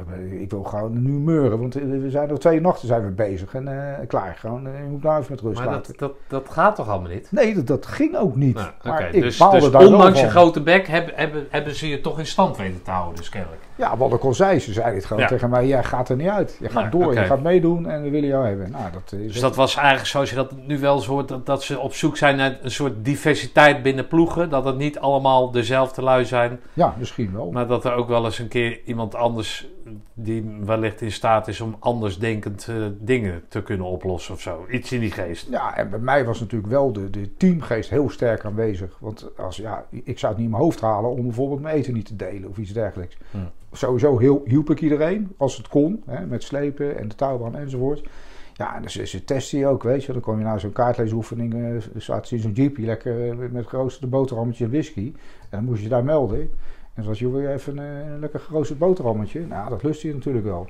ik 0.40 0.50
wil 0.50 0.62
gewoon 0.62 1.02
nu 1.02 1.10
meuren, 1.10 1.60
want 1.60 1.74
we 1.74 2.10
zijn 2.10 2.30
er 2.30 2.38
twee 2.38 2.60
nachten 2.60 2.88
zijn 2.88 3.04
we 3.04 3.10
bezig 3.10 3.54
en 3.54 3.68
uh, 3.68 4.06
klaar. 4.06 4.34
Gewoon, 4.34 4.66
uh, 4.66 4.78
je 4.82 4.88
moet 4.88 5.02
nou 5.02 5.20
even 5.20 5.32
met 5.32 5.40
rust 5.40 5.58
maar 5.58 5.66
laten. 5.66 5.94
Dat, 5.96 5.98
dat, 5.98 6.44
dat 6.44 6.52
gaat 6.52 6.76
toch 6.76 6.88
allemaal 6.88 7.10
niet? 7.10 7.32
Nee, 7.32 7.54
dat, 7.54 7.66
dat 7.66 7.86
ging 7.86 8.16
ook 8.16 8.36
niet. 8.36 8.54
Nou, 8.54 8.70
maar 8.82 9.14
ik 9.14 9.22
dus, 9.22 9.38
dus 9.38 9.70
ondanks 9.70 10.20
je 10.20 10.28
grote 10.28 10.62
bek 10.62 10.86
hebben, 10.86 11.14
hebben, 11.14 11.46
hebben 11.50 11.74
ze 11.74 11.88
je 11.88 12.00
toch 12.00 12.18
in 12.18 12.26
stand 12.26 12.56
weten 12.56 12.82
te 12.82 12.90
houden, 12.90 13.16
dus 13.16 13.28
kennelijk. 13.28 13.62
Ja, 13.76 13.96
wat 13.96 14.12
ik 14.12 14.24
al 14.24 14.34
zei, 14.34 14.58
ze 14.58 14.72
zei 14.72 14.94
het 14.94 15.04
gewoon 15.04 15.22
ja. 15.22 15.28
tegen 15.28 15.50
mij, 15.50 15.66
jij 15.66 15.84
gaat 15.84 16.08
er 16.08 16.16
niet 16.16 16.28
uit. 16.28 16.56
Je 16.60 16.68
gaat 16.68 16.92
door, 16.92 17.14
je 17.14 17.24
gaat 17.24 17.42
meedoen 17.42 17.86
en 17.86 18.02
we 18.02 18.10
willen 18.10 18.28
jou 18.28 18.46
hebben. 18.46 18.70
Nou, 18.70 18.84
dat, 18.92 19.08
dus 19.08 19.40
dat 19.40 19.56
was 19.56 19.76
eigenlijk 19.76 20.06
zoals 20.06 20.30
je 20.30 20.36
dat 20.36 20.52
nu 20.66 20.78
wel 20.78 20.94
eens 20.96 21.06
hoort, 21.06 21.28
dat, 21.28 21.46
dat 21.46 21.62
ze 21.62 21.78
op 21.78 21.94
zoek 21.94 22.16
zijn 22.16 22.36
naar 22.36 22.58
een 22.62 22.70
soort 22.70 23.04
diversiteit 23.04 23.82
binnen 23.82 24.08
ploegen. 24.08 24.50
Dat 24.50 24.64
het 24.64 24.76
niet 24.76 24.98
allemaal 24.98 25.50
dezelfde 25.50 26.02
lui 26.02 26.24
zijn. 26.24 26.60
Ja, 26.72 26.94
misschien 26.98 27.32
wel. 27.32 27.50
Maar 27.50 27.66
dat 27.66 27.84
er 27.84 27.92
ook 27.92 28.08
wel 28.08 28.24
eens 28.24 28.38
een 28.38 28.48
keer 28.48 28.80
iemand 28.84 29.14
anders 29.14 29.66
die 30.14 30.44
wellicht 30.64 31.00
in 31.00 31.12
staat 31.12 31.48
is 31.48 31.60
om 31.60 31.76
anders 31.78 32.18
denkend 32.18 32.66
uh, 32.70 32.86
dingen 33.00 33.42
te 33.48 33.62
kunnen 33.62 33.86
oplossen 33.86 34.34
of 34.34 34.40
zo. 34.40 34.66
Iets 34.70 34.92
in 34.92 35.00
die 35.00 35.10
geest. 35.10 35.48
Ja, 35.50 35.76
en 35.76 35.90
bij 35.90 35.98
mij 35.98 36.24
was 36.24 36.40
natuurlijk 36.40 36.72
wel 36.72 36.92
de, 36.92 37.10
de 37.10 37.36
teamgeest 37.36 37.90
heel 37.90 38.10
sterk 38.10 38.44
aanwezig. 38.44 38.96
Want 39.00 39.38
als, 39.38 39.56
ja, 39.56 39.86
ik 39.90 40.18
zou 40.18 40.32
het 40.32 40.40
niet 40.42 40.50
in 40.50 40.52
mijn 40.52 40.62
hoofd 40.62 40.80
halen 40.80 41.10
om 41.10 41.22
bijvoorbeeld 41.22 41.60
mijn 41.60 41.76
eten 41.76 41.94
niet 41.94 42.06
te 42.06 42.16
delen 42.16 42.48
of 42.48 42.58
iets 42.58 42.72
dergelijks. 42.72 43.18
Hm. 43.30 43.38
Sowieso 43.72 44.18
heel, 44.18 44.42
hielp 44.44 44.70
ik 44.70 44.80
iedereen 44.80 45.32
als 45.36 45.56
het 45.56 45.68
kon, 45.68 46.02
hè, 46.06 46.26
met 46.26 46.42
slepen 46.42 46.98
en 46.98 47.08
de 47.08 47.14
touwbaan 47.14 47.56
enzovoort. 47.56 48.08
Ja, 48.56 48.76
en 48.76 48.82
dus, 48.82 49.02
ze 49.02 49.24
testen 49.24 49.58
je 49.58 49.66
ook, 49.66 49.82
weet 49.82 50.04
je. 50.04 50.12
Dan 50.12 50.20
kom 50.20 50.38
je 50.38 50.44
naar 50.44 50.60
zo'n 50.60 50.72
kaartleesoefening, 50.72 51.54
uh, 51.54 51.76
zat 51.96 52.30
in 52.30 52.38
zo'n 52.38 52.52
jeepje 52.52 52.84
lekker 52.84 53.26
uh, 53.26 53.50
met 53.50 53.66
geroosterde 53.66 54.06
boterhammetje 54.06 54.64
en 54.64 54.70
whisky. 54.70 55.12
En 55.40 55.48
dan 55.50 55.64
moest 55.64 55.82
je 55.82 55.88
daar 55.88 56.04
melden. 56.04 56.50
En 56.96 57.02
zoals 57.02 57.18
je 57.18 57.30
weer 57.30 57.50
even 57.50 57.78
een, 57.78 58.12
een 58.12 58.20
lekker 58.20 58.40
geroosterd 58.40 58.78
boterhammetje. 58.78 59.46
Nou, 59.46 59.68
dat 59.68 59.82
lust 59.82 60.02
je 60.02 60.14
natuurlijk 60.14 60.44
wel. 60.44 60.68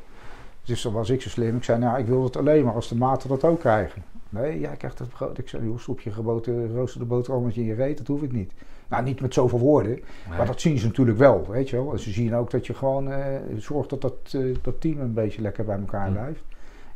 Dus 0.65 0.83
dan 0.83 0.93
was 0.93 1.11
ik 1.11 1.23
zo 1.23 1.29
slim. 1.29 1.57
Ik 1.57 1.65
zei, 1.65 1.79
nou, 1.79 1.99
ik 1.99 2.07
wil 2.07 2.25
het 2.25 2.37
alleen 2.37 2.65
maar 2.65 2.75
als 2.75 2.89
de 2.89 2.97
maten 2.97 3.29
dat 3.29 3.45
ook 3.45 3.61
krijgen. 3.61 4.03
Nee, 4.29 4.61
jij 4.61 4.77
krijgt 4.77 4.99
het 4.99 5.09
brood. 5.09 5.39
Ik 5.39 5.49
zei, 5.49 5.65
joh, 5.65 5.79
stop 5.79 6.01
je 6.01 6.13
geroosterde 6.13 7.07
boterhammetje 7.07 7.61
in 7.61 7.67
je 7.67 7.75
reet, 7.75 7.99
dat 7.99 8.07
hoef 8.07 8.23
ik 8.23 8.33
niet. 8.33 8.53
Nou, 8.89 9.05
niet 9.05 9.21
met 9.21 9.35
zoveel 9.35 9.59
woorden, 9.59 10.01
maar 10.29 10.47
dat 10.47 10.61
zien 10.61 10.79
ze 10.79 10.87
natuurlijk 10.87 11.19
wel, 11.19 11.47
weet 11.49 11.71
je 11.71 11.77
wel. 11.77 11.93
En 11.93 11.99
ze 11.99 12.11
zien 12.11 12.35
ook 12.35 12.51
dat 12.51 12.67
je 12.67 12.75
gewoon 12.75 13.09
uh, 13.09 13.25
zorgt 13.57 13.91
dat 13.91 14.01
dat, 14.01 14.33
uh, 14.35 14.57
dat 14.63 14.81
team 14.81 15.01
een 15.01 15.13
beetje 15.13 15.43
lekker 15.43 15.65
bij 15.65 15.79
elkaar 15.79 16.11
blijft. 16.11 16.43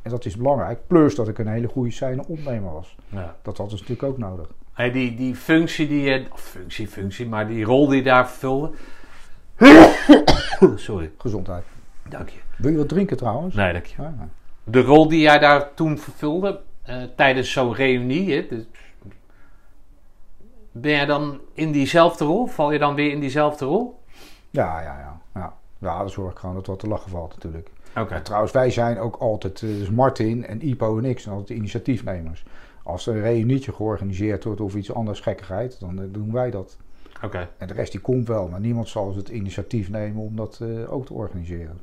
En 0.03 0.11
dat 0.11 0.25
is 0.25 0.37
belangrijk. 0.37 0.79
Plus 0.87 1.15
dat 1.15 1.29
ik 1.29 1.39
een 1.39 1.47
hele 1.47 1.69
goede 1.69 1.91
zijne 1.91 2.25
ondernemer 2.27 2.73
was. 2.73 2.97
Ja. 3.09 3.37
Dat 3.43 3.57
hadden 3.57 3.79
ze 3.79 3.85
natuurlijk 3.85 4.13
ook 4.13 4.19
nodig. 4.19 4.49
Hey, 4.73 4.91
die, 4.91 5.15
die 5.17 5.35
functie 5.35 5.89
die 5.89 6.03
je, 6.03 6.25
functie, 6.35 6.87
functie, 6.87 7.27
maar 7.27 7.49
die 7.49 7.65
rol 7.65 7.87
die 7.87 7.97
je 7.97 8.03
daar 8.03 8.29
vervulde. 8.29 8.71
Sorry. 10.77 11.11
Gezondheid. 11.19 11.65
Dank 12.09 12.29
je. 12.29 12.39
Wil 12.57 12.71
je 12.71 12.77
wat 12.77 12.89
drinken 12.89 13.17
trouwens? 13.17 13.55
Nee, 13.55 13.73
dank 13.73 13.85
je. 13.85 14.03
Ah, 14.03 14.09
de 14.65 14.81
rol 14.81 15.09
die 15.09 15.21
jij 15.21 15.39
daar 15.39 15.75
toen 15.75 15.99
vervulde, 15.99 16.61
uh, 16.89 17.03
tijdens 17.17 17.53
zo'n 17.53 17.75
reunie, 17.75 18.33
hè, 18.35 18.47
dus 18.49 18.65
ben 20.73 20.91
jij 20.91 21.07
dan 21.07 21.41
in 21.55 21.73
diezelfde 21.73 22.25
rol? 22.25 22.47
Val 22.47 22.73
je 22.73 22.79
dan 22.79 22.95
weer 22.95 23.11
in 23.11 23.21
diezelfde 23.21 23.65
rol? 23.65 24.01
Ja, 24.51 24.81
ja, 24.81 24.99
ja. 24.99 25.21
Ja, 25.35 25.55
ja 25.79 26.03
dat 26.03 26.11
zorg 26.11 26.33
ik 26.33 26.39
gewoon 26.39 26.55
dat 26.55 26.67
wat 26.67 26.79
te 26.79 26.87
lachen 26.87 27.11
valt 27.11 27.35
natuurlijk. 27.35 27.71
Oké. 27.97 28.21
Trouwens, 28.21 28.53
wij 28.53 28.71
zijn 28.71 28.99
ook 28.99 29.17
altijd, 29.17 29.61
dus 29.61 29.91
Martin 29.91 30.47
en 30.47 30.69
Ipo 30.69 30.99
en 30.99 31.05
ik 31.05 31.19
zijn 31.19 31.35
altijd 31.35 31.59
initiatiefnemers. 31.59 32.45
Als 32.83 33.07
er 33.07 33.15
een 33.15 33.23
reunietje 33.23 33.73
georganiseerd 33.73 34.45
wordt 34.45 34.61
of 34.61 34.75
iets 34.75 34.95
anders 34.95 35.21
gekkigheid, 35.21 35.81
dan 35.81 36.09
doen 36.13 36.33
wij 36.33 36.51
dat. 36.51 36.77
Oké. 37.23 37.49
En 37.59 37.67
de 37.67 37.75
rest 37.75 37.93
die 37.93 38.01
komt 38.01 38.29
wel, 38.29 38.49
maar 38.49 38.61
niemand 38.61 38.89
zal 38.89 39.17
het 39.17 39.29
initiatief 39.29 39.91
nemen 39.91 40.23
om 40.23 40.37
dat 40.37 40.61
ook 40.89 41.07
te 41.07 41.15
organiseren. 41.15 41.81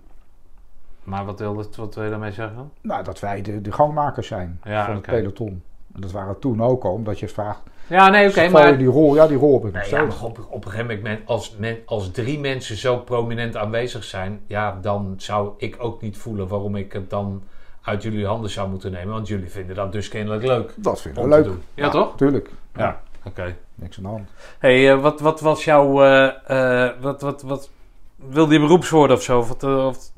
Maar 1.04 1.26
wat 1.26 1.40
wil, 1.40 1.58
het, 1.58 1.76
wat 1.76 1.96
wil 1.96 2.04
je 2.04 2.10
daarmee 2.10 2.32
zeggen? 2.32 2.72
Nou, 2.82 3.04
dat 3.04 3.20
wij 3.20 3.42
de, 3.42 3.62
de 3.62 3.72
gangmakers 3.72 4.28
zijn 4.28 4.60
van 4.62 4.96
het 4.96 5.02
peloton. 5.02 5.64
En 5.94 6.02
dat 6.02 6.12
waren 6.12 6.40
toen 6.40 6.64
ook 6.64 6.84
al, 6.84 6.92
omdat 6.92 7.20
je 7.20 7.28
vraagt... 7.28 7.62
Ja, 7.88 8.10
nee, 8.10 8.30
oké, 8.30 8.50
maar... 8.50 8.78
Die 8.78 8.88
rol, 8.88 9.16
ja, 9.16 9.28
die 9.28 9.38
rol 9.38 9.54
heb 9.54 9.66
ik 9.66 9.74
nog 9.74 9.90
ja, 9.90 10.26
op, 10.26 10.48
op, 10.50 10.66
een 10.66 10.72
gegeven 10.72 10.96
moment, 10.96 11.20
als, 11.26 11.56
men, 11.60 11.78
als 11.86 12.12
drie 12.12 12.40
mensen 12.40 12.78
zo 12.78 12.98
prominent 12.98 13.56
aanwezig 13.56 14.04
zijn... 14.04 14.40
Ja, 14.48 14.78
dan 14.82 15.14
zou 15.18 15.52
ik 15.58 15.76
ook 15.80 16.02
niet 16.02 16.18
voelen 16.18 16.48
waarom 16.48 16.76
ik 16.76 16.94
het 16.94 17.10
dan 17.10 17.44
uit 17.82 18.04
jullie 18.04 18.26
handen 18.26 18.50
zou 18.50 18.70
moeten 18.70 18.92
nemen. 18.92 19.14
Want 19.14 19.28
jullie 19.28 19.50
vinden 19.50 19.76
dat 19.76 19.92
dus 19.92 20.08
kennelijk 20.08 20.44
leuk. 20.46 20.74
Dat 20.76 21.02
vinden 21.02 21.24
we 21.24 21.30
leuk. 21.30 21.46
Ja, 21.46 21.52
ja, 21.74 21.90
toch? 21.90 22.16
Tuurlijk. 22.16 22.50
Ja, 22.76 23.02
oké. 23.28 23.56
Niks 23.76 23.98
aan 23.98 24.04
de 24.04 24.10
hand. 24.10 24.30
hey, 24.60 24.94
uh, 24.94 25.02
wat, 25.02 25.20
wat 25.20 25.40
was 25.40 25.64
jouw... 25.64 26.04
Uh, 26.04 26.90
wat, 27.02 27.22
wat, 27.22 27.42
wat, 27.42 27.70
wilde 28.16 28.54
je 28.54 28.60
beroepswoorden 28.60 29.16
of 29.16 29.24
zo? 29.24 29.40
Of, 29.40 29.64
of 29.64 30.12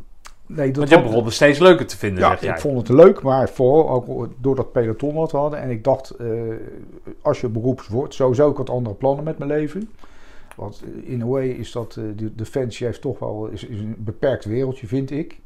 Nee, 0.55 0.71
dat 0.71 0.77
Want 0.77 0.89
je 0.89 1.09
begon 1.09 1.25
het 1.25 1.33
steeds 1.33 1.59
leuker 1.59 1.85
te 1.85 1.97
vinden, 1.97 2.19
ja, 2.23 2.39
ik 2.53 2.59
vond 2.59 2.77
het 2.77 2.97
leuk, 2.97 3.21
maar 3.21 3.49
vooral 3.49 3.89
ook 3.89 4.29
door 4.41 4.55
dat 4.55 4.71
peloton 4.71 5.13
wat 5.13 5.31
we 5.31 5.37
hadden. 5.37 5.61
En 5.61 5.69
ik 5.69 5.83
dacht, 5.83 6.15
uh, 6.21 6.55
als 7.21 7.41
je 7.41 7.47
beroeps 7.47 7.87
wordt, 7.87 8.13
sowieso 8.13 8.49
ik 8.49 8.57
wat 8.57 8.69
andere 8.69 8.95
plannen 8.95 9.23
met 9.23 9.37
mijn 9.37 9.49
leven. 9.49 9.89
Want 10.55 10.83
in 11.03 11.21
a 11.21 11.25
way 11.25 11.47
is 11.47 11.71
dat, 11.71 11.95
uh, 11.99 12.05
de 12.15 12.35
Defensie 12.35 12.85
heeft 12.85 13.01
toch 13.01 13.19
wel 13.19 13.45
is, 13.45 13.63
is 13.63 13.79
een 13.79 13.95
beperkt 13.97 14.45
wereldje, 14.45 14.87
vind 14.87 15.11
ik. 15.11 15.39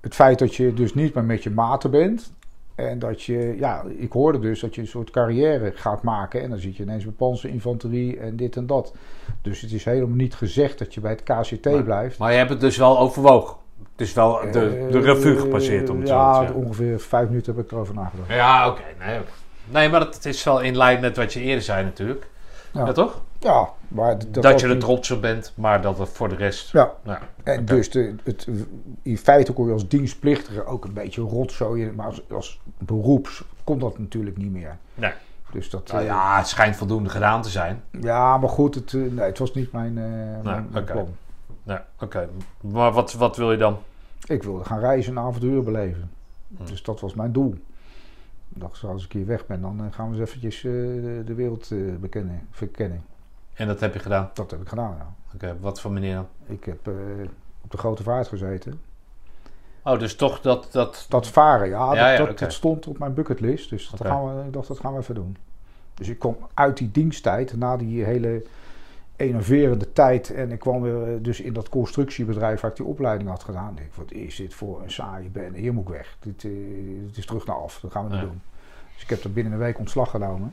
Het 0.00 0.14
feit 0.14 0.38
dat 0.38 0.54
je 0.54 0.74
dus 0.74 0.94
niet 0.94 1.14
meer 1.14 1.24
met 1.24 1.42
je 1.42 1.50
maten 1.50 1.90
bent. 1.90 2.32
En 2.76 2.98
dat 2.98 3.22
je, 3.22 3.54
ja, 3.58 3.84
ik 3.96 4.12
hoorde 4.12 4.38
dus 4.38 4.60
dat 4.60 4.74
je 4.74 4.80
een 4.80 4.86
soort 4.86 5.10
carrière 5.10 5.72
gaat 5.74 6.02
maken. 6.02 6.42
En 6.42 6.50
dan 6.50 6.58
zit 6.58 6.76
je 6.76 6.82
ineens 6.82 7.04
bij 7.04 7.12
panzerinfanterie 7.12 8.18
en 8.18 8.36
dit 8.36 8.56
en 8.56 8.66
dat. 8.66 8.94
Dus 9.42 9.60
het 9.60 9.72
is 9.72 9.84
helemaal 9.84 10.16
niet 10.16 10.34
gezegd 10.34 10.78
dat 10.78 10.94
je 10.94 11.00
bij 11.00 11.10
het 11.10 11.22
KCT 11.22 11.84
blijft. 11.84 12.18
Maar 12.18 12.32
je 12.32 12.38
hebt 12.38 12.50
het 12.50 12.60
dus 12.60 12.76
wel 12.76 12.98
overwogen? 12.98 13.56
Het 13.92 14.06
is 14.06 14.12
wel 14.12 14.40
de, 14.52 14.86
de 14.90 15.00
revue 15.00 15.38
gepasseerd 15.38 15.90
om 15.90 15.98
het 15.98 16.08
ja, 16.08 16.34
zo 16.34 16.40
te 16.40 16.46
zeggen. 16.46 16.64
ongeveer 16.64 17.00
vijf 17.00 17.28
minuten 17.28 17.54
heb 17.54 17.64
ik 17.64 17.72
erover 17.72 17.94
nagedacht. 17.94 18.28
Ja, 18.28 18.68
oké. 18.68 18.82
Nee, 18.98 19.18
nee, 19.64 19.88
maar 19.88 20.00
het 20.00 20.24
is 20.24 20.44
wel 20.44 20.60
in 20.60 20.76
lijn 20.76 21.00
met 21.00 21.16
wat 21.16 21.32
je 21.32 21.40
eerder 21.40 21.62
zei 21.62 21.84
natuurlijk. 21.84 22.26
Ja, 22.72 22.92
toch? 22.92 23.22
Ja, 23.46 23.68
maar 23.88 24.18
dat, 24.30 24.42
dat 24.42 24.60
je 24.60 24.68
er 24.68 24.78
trots 24.78 25.10
op 25.10 25.20
bent, 25.20 25.52
maar 25.56 25.80
dat 25.82 25.98
het 25.98 26.08
voor 26.08 26.28
de 26.28 26.34
rest... 26.34 26.72
Ja, 26.72 26.92
en 27.42 27.64
dus 27.64 27.90
de, 27.90 28.14
het, 28.22 28.48
in 29.02 29.18
feite 29.18 29.52
kon 29.52 29.66
je 29.66 29.72
als 29.72 29.88
dienstplichtige 29.88 30.64
ook 30.64 30.84
een 30.84 30.92
beetje 30.92 31.20
rotzooien. 31.20 31.94
Maar 31.94 32.06
als, 32.06 32.22
als 32.30 32.60
beroeps 32.78 33.44
komt 33.64 33.80
dat 33.80 33.98
natuurlijk 33.98 34.36
niet 34.36 34.52
meer. 34.52 34.76
Nee. 34.94 35.12
Dus 35.52 35.70
dat, 35.70 35.92
nou, 35.92 36.04
ja, 36.04 36.36
het 36.36 36.46
schijnt 36.48 36.76
voldoende 36.76 37.08
gedaan 37.08 37.42
te 37.42 37.48
zijn. 37.48 37.82
Ja, 38.00 38.38
maar 38.38 38.48
goed, 38.48 38.74
het, 38.74 38.92
nee, 38.92 39.18
het 39.18 39.38
was 39.38 39.54
niet 39.54 39.72
mijn, 39.72 39.96
uh, 39.96 40.04
mijn, 40.42 40.68
mijn 40.70 40.84
plan. 40.84 41.16
Ja, 41.62 41.86
oké. 42.00 42.28
Maar 42.60 42.92
wat, 42.92 43.12
wat 43.12 43.36
wil 43.36 43.52
je 43.52 43.58
dan? 43.58 43.78
Ik 44.26 44.42
wilde 44.42 44.64
gaan 44.64 44.78
reizen 44.78 45.16
en 45.16 45.22
avonturen 45.22 45.64
beleven. 45.64 46.10
Hm. 46.56 46.64
Dus 46.64 46.82
dat 46.82 47.00
was 47.00 47.14
mijn 47.14 47.32
doel. 47.32 47.54
Ik 48.54 48.60
dacht, 48.60 48.84
als 48.84 49.04
ik 49.04 49.12
hier 49.12 49.26
weg 49.26 49.46
ben, 49.46 49.60
dan 49.60 49.80
eh, 49.80 49.86
gaan 49.90 50.10
we 50.10 50.18
eens 50.18 50.28
eventjes 50.28 50.62
uh, 50.62 50.72
de, 51.26 51.34
wereld 51.34 51.70
uh, 51.70 51.96
bekennen, 51.96 52.46
verkennen. 52.50 53.04
En 53.56 53.66
dat 53.66 53.80
heb 53.80 53.92
je 53.92 53.98
gedaan? 53.98 54.30
Dat 54.34 54.50
heb 54.50 54.60
ik 54.60 54.68
gedaan, 54.68 54.96
ja. 54.98 55.14
Oké, 55.34 55.56
wat 55.60 55.80
voor 55.80 55.92
manier 55.92 56.14
dan? 56.14 56.26
Ik 56.46 56.64
heb 56.64 56.88
op 57.62 57.70
de 57.70 57.78
grote 57.78 58.02
vaart 58.02 58.28
gezeten. 58.28 58.80
Oh, 59.82 59.98
dus 59.98 60.16
toch 60.16 60.40
dat... 60.40 60.68
Dat, 60.72 61.06
dat 61.08 61.28
varen, 61.28 61.68
ja. 61.68 61.94
ja, 61.94 62.16
dat, 62.24 62.38
dat, 62.38 62.52
stond 62.52 62.86
op 62.86 62.98
mijn 62.98 63.14
bucketlist. 63.14 63.70
Dus 63.70 63.90
dat 63.90 64.06
gaan 64.06 64.36
we, 64.36 64.44
ik 64.46 64.52
dacht, 64.52 64.68
dat 64.68 64.80
gaan 64.80 64.92
we 64.92 64.98
even 64.98 65.14
doen. 65.14 65.36
Dus 65.94 66.08
ik 66.08 66.18
kom 66.18 66.36
uit 66.54 66.76
die 66.76 66.90
diensttijd, 66.90 67.56
na 67.56 67.76
die 67.76 68.04
hele 68.04 68.42
enerverende 69.16 69.92
tijd. 69.92 70.30
En 70.30 70.52
ik 70.52 70.58
kwam 70.58 70.82
weer 70.82 71.02
eh, 71.02 71.14
dus 71.20 71.40
in 71.40 71.52
dat 71.52 71.68
constructiebedrijf 71.68 72.60
waar 72.60 72.70
ik 72.70 72.76
die 72.76 72.86
opleiding 72.86 73.28
had 73.30 73.44
gedaan. 73.44 73.70
Ik 73.70 73.76
denk, 73.76 73.94
wat 73.94 74.12
is 74.12 74.36
dit 74.36 74.54
voor 74.54 74.82
een 74.82 74.90
saaie 74.90 75.28
bende? 75.28 75.58
Hier 75.58 75.74
moet 75.74 75.88
ik 75.88 75.94
weg. 75.94 76.16
Dit, 76.20 76.42
uh, 76.42 77.06
dit 77.06 77.16
is 77.16 77.26
terug 77.26 77.46
naar 77.46 77.56
af. 77.56 77.80
Dat 77.80 77.92
gaan 77.92 78.08
we 78.08 78.12
niet 78.12 78.20
doen. 78.20 78.40
Dus 78.94 79.02
ik 79.02 79.10
heb 79.10 79.24
er 79.24 79.32
binnen 79.32 79.52
een 79.52 79.58
week 79.58 79.78
ontslag 79.78 80.10
genomen. 80.10 80.52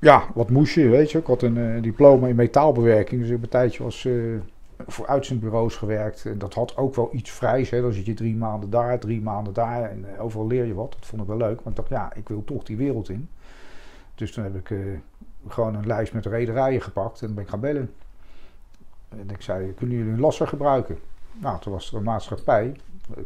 Ja, 0.00 0.26
wat 0.34 0.50
moest 0.50 0.74
je, 0.74 0.88
weet 0.88 1.10
je. 1.10 1.18
Ik 1.18 1.26
had 1.26 1.42
een 1.42 1.56
uh, 1.56 1.82
diploma 1.82 2.26
in 2.26 2.36
metaalbewerking. 2.36 3.20
Dus 3.20 3.30
ik 3.30 3.34
heb 3.34 3.42
een 3.42 3.50
tijdje 3.50 3.82
was, 3.82 4.04
uh, 4.04 4.40
voor 4.86 5.06
uitzendbureaus 5.06 5.76
gewerkt. 5.76 6.24
En 6.26 6.38
dat 6.38 6.54
had 6.54 6.76
ook 6.76 6.94
wel 6.94 7.08
iets 7.12 7.30
vrijs. 7.30 7.70
Hè. 7.70 7.80
Dan 7.80 7.92
zit 7.92 8.06
je 8.06 8.14
drie 8.14 8.36
maanden 8.36 8.70
daar, 8.70 8.98
drie 8.98 9.20
maanden 9.20 9.52
daar. 9.52 9.90
En 9.90 10.18
overal 10.18 10.46
leer 10.46 10.64
je 10.64 10.74
wat. 10.74 10.92
Dat 10.92 11.06
vond 11.06 11.22
ik 11.22 11.28
wel 11.28 11.36
leuk. 11.36 11.56
Maar 11.56 11.68
ik 11.68 11.76
dacht, 11.76 11.88
ja, 11.88 12.12
ik 12.14 12.28
wil 12.28 12.44
toch 12.44 12.64
die 12.64 12.76
wereld 12.76 13.08
in. 13.08 13.28
Dus 14.14 14.32
toen 14.32 14.44
heb 14.44 14.54
ik 14.54 14.76
gewoon 15.48 15.74
een 15.74 15.86
lijst 15.86 16.12
met 16.12 16.26
rederijen 16.26 16.82
gepakt 16.82 17.22
en 17.22 17.34
ben 17.34 17.44
ik 17.44 17.50
gaan 17.50 17.60
bellen. 17.60 17.90
En 19.08 19.30
ik 19.30 19.42
zei, 19.42 19.74
kunnen 19.74 19.96
jullie 19.96 20.12
een 20.12 20.20
lasser 20.20 20.48
gebruiken? 20.48 20.98
Nou, 21.32 21.60
toen 21.60 21.72
was 21.72 21.90
er 21.90 21.96
een 21.96 22.02
maatschappij, 22.02 22.76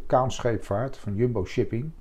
Kaanscheepvaart 0.07 0.97
van 0.97 1.15
Jumbo 1.15 1.45
Shipping. 1.45 1.91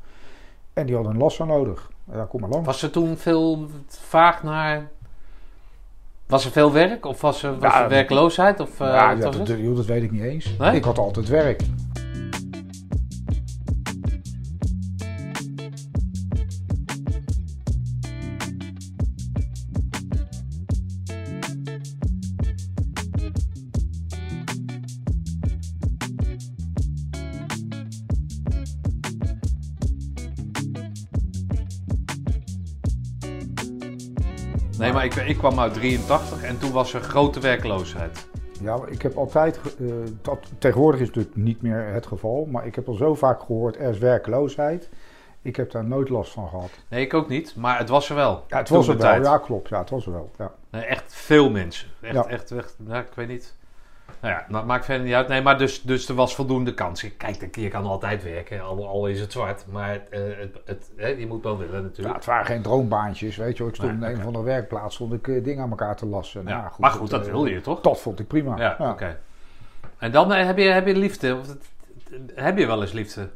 En 0.73 0.87
die 0.87 0.95
hadden 0.95 1.13
een 1.13 1.19
lasser 1.19 1.47
nodig. 1.47 1.91
Ja, 2.13 2.25
kom 2.25 2.41
maar 2.41 2.51
lang. 2.51 2.65
Was 2.65 2.83
er 2.83 2.91
toen 2.91 3.17
veel 3.17 3.69
vaag 3.89 4.43
naar... 4.43 4.89
Was 6.27 6.45
er 6.45 6.51
veel 6.51 6.73
werk? 6.73 7.07
Of 7.07 7.21
was 7.21 7.43
er, 7.43 7.59
was 7.59 7.75
er 7.75 7.89
werkloosheid? 7.89 8.61
Of, 8.61 8.81
uh, 8.81 8.87
ja, 8.87 9.15
dat, 9.15 9.33
dat, 9.33 9.47
dat, 9.47 9.87
weet 9.87 10.03
ik 10.03 10.11
niet 10.11 10.23
eens. 10.23 10.57
Ik 10.73 10.85
had 10.85 10.99
altijd 10.99 11.29
werk. 11.29 11.63
Maar 34.95 35.05
ik, 35.05 35.15
ik 35.15 35.37
kwam 35.39 35.61
uit 35.61 35.75
83 35.75 36.43
en 36.43 36.59
toen 36.59 36.73
was 36.73 36.95
er 36.95 37.01
grote 37.01 37.41
werkloosheid. 37.41 38.27
Ja, 38.61 38.79
ik 38.87 39.03
heb 39.03 39.17
altijd, 39.17 39.61
uh, 39.79 39.95
dat, 40.23 40.53
tegenwoordig 40.59 41.01
is 41.01 41.07
het 41.07 41.17
natuurlijk 41.17 41.45
niet 41.45 41.63
meer 41.63 41.87
het 41.87 42.07
geval, 42.07 42.47
maar 42.51 42.67
ik 42.67 42.75
heb 42.75 42.89
al 42.89 42.95
zo 42.95 43.15
vaak 43.15 43.41
gehoord, 43.41 43.77
er 43.77 43.91
is 43.91 43.99
werkloosheid. 43.99 44.89
Ik 45.43 45.57
heb 45.57 45.71
daar 45.71 45.85
nooit 45.85 46.09
last 46.09 46.33
van 46.33 46.49
gehad. 46.49 46.71
Nee, 46.89 47.05
ik 47.05 47.15
ook 47.15 47.29
niet, 47.29 47.57
maar 47.57 47.79
het 47.79 47.89
was 47.89 48.09
er 48.09 48.15
wel. 48.15 48.45
Ja, 48.49 48.57
het 48.57 48.69
was 48.69 48.89
er 48.89 48.97
wel, 48.97 49.23
ja 49.23 49.39
klopt, 49.39 49.69
ja, 49.69 49.79
het 49.79 49.91
was 49.91 50.07
er 50.07 50.13
wel. 50.13 50.31
Ja. 50.39 50.53
Nee, 50.71 50.85
echt 50.85 51.15
veel 51.15 51.51
mensen. 51.51 51.89
Echt, 52.01 52.15
ja. 52.15 52.27
echt, 52.27 52.51
echt, 52.51 52.75
nou, 52.79 53.05
ik 53.05 53.15
weet 53.15 53.29
niet. 53.29 53.55
Nou 54.21 54.37
ja, 54.37 54.47
dat 54.49 54.67
maakt 54.67 54.85
verder 54.85 55.07
niet 55.07 55.15
uit. 55.15 55.29
Nee, 55.29 55.43
maar 55.43 55.59
dus, 55.59 55.83
dus 55.83 56.09
er 56.09 56.15
was 56.15 56.35
voldoende 56.35 56.75
kans. 56.75 57.17
Kijk, 57.17 57.57
je 57.57 57.69
kan 57.69 57.85
altijd 57.85 58.23
werken, 58.23 58.63
al, 58.63 58.89
al 58.89 59.07
is 59.07 59.21
het 59.21 59.33
zwart. 59.33 59.65
Maar 59.71 59.95
uh, 59.95 60.21
het, 60.37 60.59
het, 60.65 60.91
hè, 60.97 61.09
je 61.09 61.27
moet 61.27 61.43
wel 61.43 61.59
willen 61.59 61.83
natuurlijk. 61.83 62.09
Ja, 62.09 62.15
het 62.15 62.25
waren 62.25 62.47
geen 62.47 62.63
droombaantjes, 62.63 63.37
weet 63.37 63.57
je 63.57 63.65
Ik 63.65 63.75
stond 63.75 63.93
in 63.93 64.03
een 64.03 64.21
van 64.21 64.33
de 64.33 64.43
werkplaats, 64.43 64.95
stond 64.95 65.13
ik 65.13 65.27
uh, 65.27 65.45
dingen 65.45 65.63
aan 65.63 65.71
elkaar 65.71 65.97
te 65.97 66.07
lassen. 66.07 66.43
Ja. 66.47 66.57
Nou, 66.57 66.71
goed, 66.71 66.79
maar 66.79 66.91
goed, 66.91 67.11
dat, 67.11 67.25
dat 67.25 67.31
wilde 67.31 67.51
je 67.51 67.61
toch? 67.61 67.81
Dat 67.81 68.01
vond 68.01 68.21
ik 68.21 68.27
prima. 68.27 68.57
Ja, 68.57 68.91
oké. 68.91 69.21
En 69.99 70.13
dan 70.13 70.33
heb, 70.33 70.59
je, 70.59 70.65
heb 70.65 70.87
je 70.87 70.97
liefde? 70.97 71.37
Of, 71.37 71.57
heb 72.35 72.59
je 72.59 72.67
wel 72.67 72.83
eens 72.83 72.93
liefde? 72.93 73.29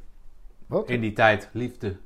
Wat? 0.66 0.88
In 0.88 1.00
die 1.00 1.12
tijd, 1.12 1.48
liefde. 1.52 1.96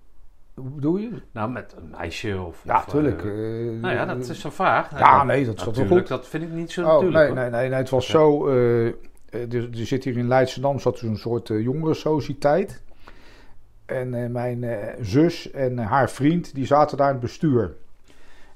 Hoe 0.54 0.70
bedoel 0.70 0.96
je? 0.96 1.22
Nou, 1.32 1.50
met 1.50 1.74
een 1.76 1.90
meisje 1.90 2.40
of... 2.40 2.62
Ja, 2.64 2.84
tuurlijk. 2.84 3.22
Uh, 3.22 3.80
nou 3.80 3.94
ja, 3.94 4.04
dat 4.04 4.28
is 4.28 4.40
zo 4.40 4.50
vaag. 4.50 4.98
Ja, 4.98 5.24
nee, 5.24 5.44
dat 5.44 5.56
is 5.56 5.86
goed. 5.86 6.08
Dat 6.08 6.28
vind 6.28 6.42
ik 6.44 6.50
niet 6.50 6.70
zo 6.70 6.82
oh, 6.82 6.88
natuurlijk. 6.88 7.34
Nee, 7.34 7.34
nee, 7.34 7.50
nee, 7.50 7.68
nee, 7.68 7.78
het 7.78 7.90
was 7.90 8.06
zo... 8.06 8.48
Uh, 8.48 8.86
er, 8.86 8.94
er, 9.52 9.68
zit 9.72 10.04
hier 10.04 10.16
in 10.16 10.28
Leidschendam 10.28 10.78
zat 10.78 10.98
zo'n 10.98 11.16
soort 11.16 11.48
uh, 11.48 11.62
jongerensociëteit. 11.62 12.82
En 13.86 14.32
mijn 14.32 14.66
zus 15.00 15.50
en 15.50 15.78
haar 15.78 16.10
vriend, 16.10 16.54
die 16.54 16.66
zaten 16.66 16.96
daar 16.96 17.06
in 17.06 17.12
het 17.12 17.22
bestuur. 17.22 17.76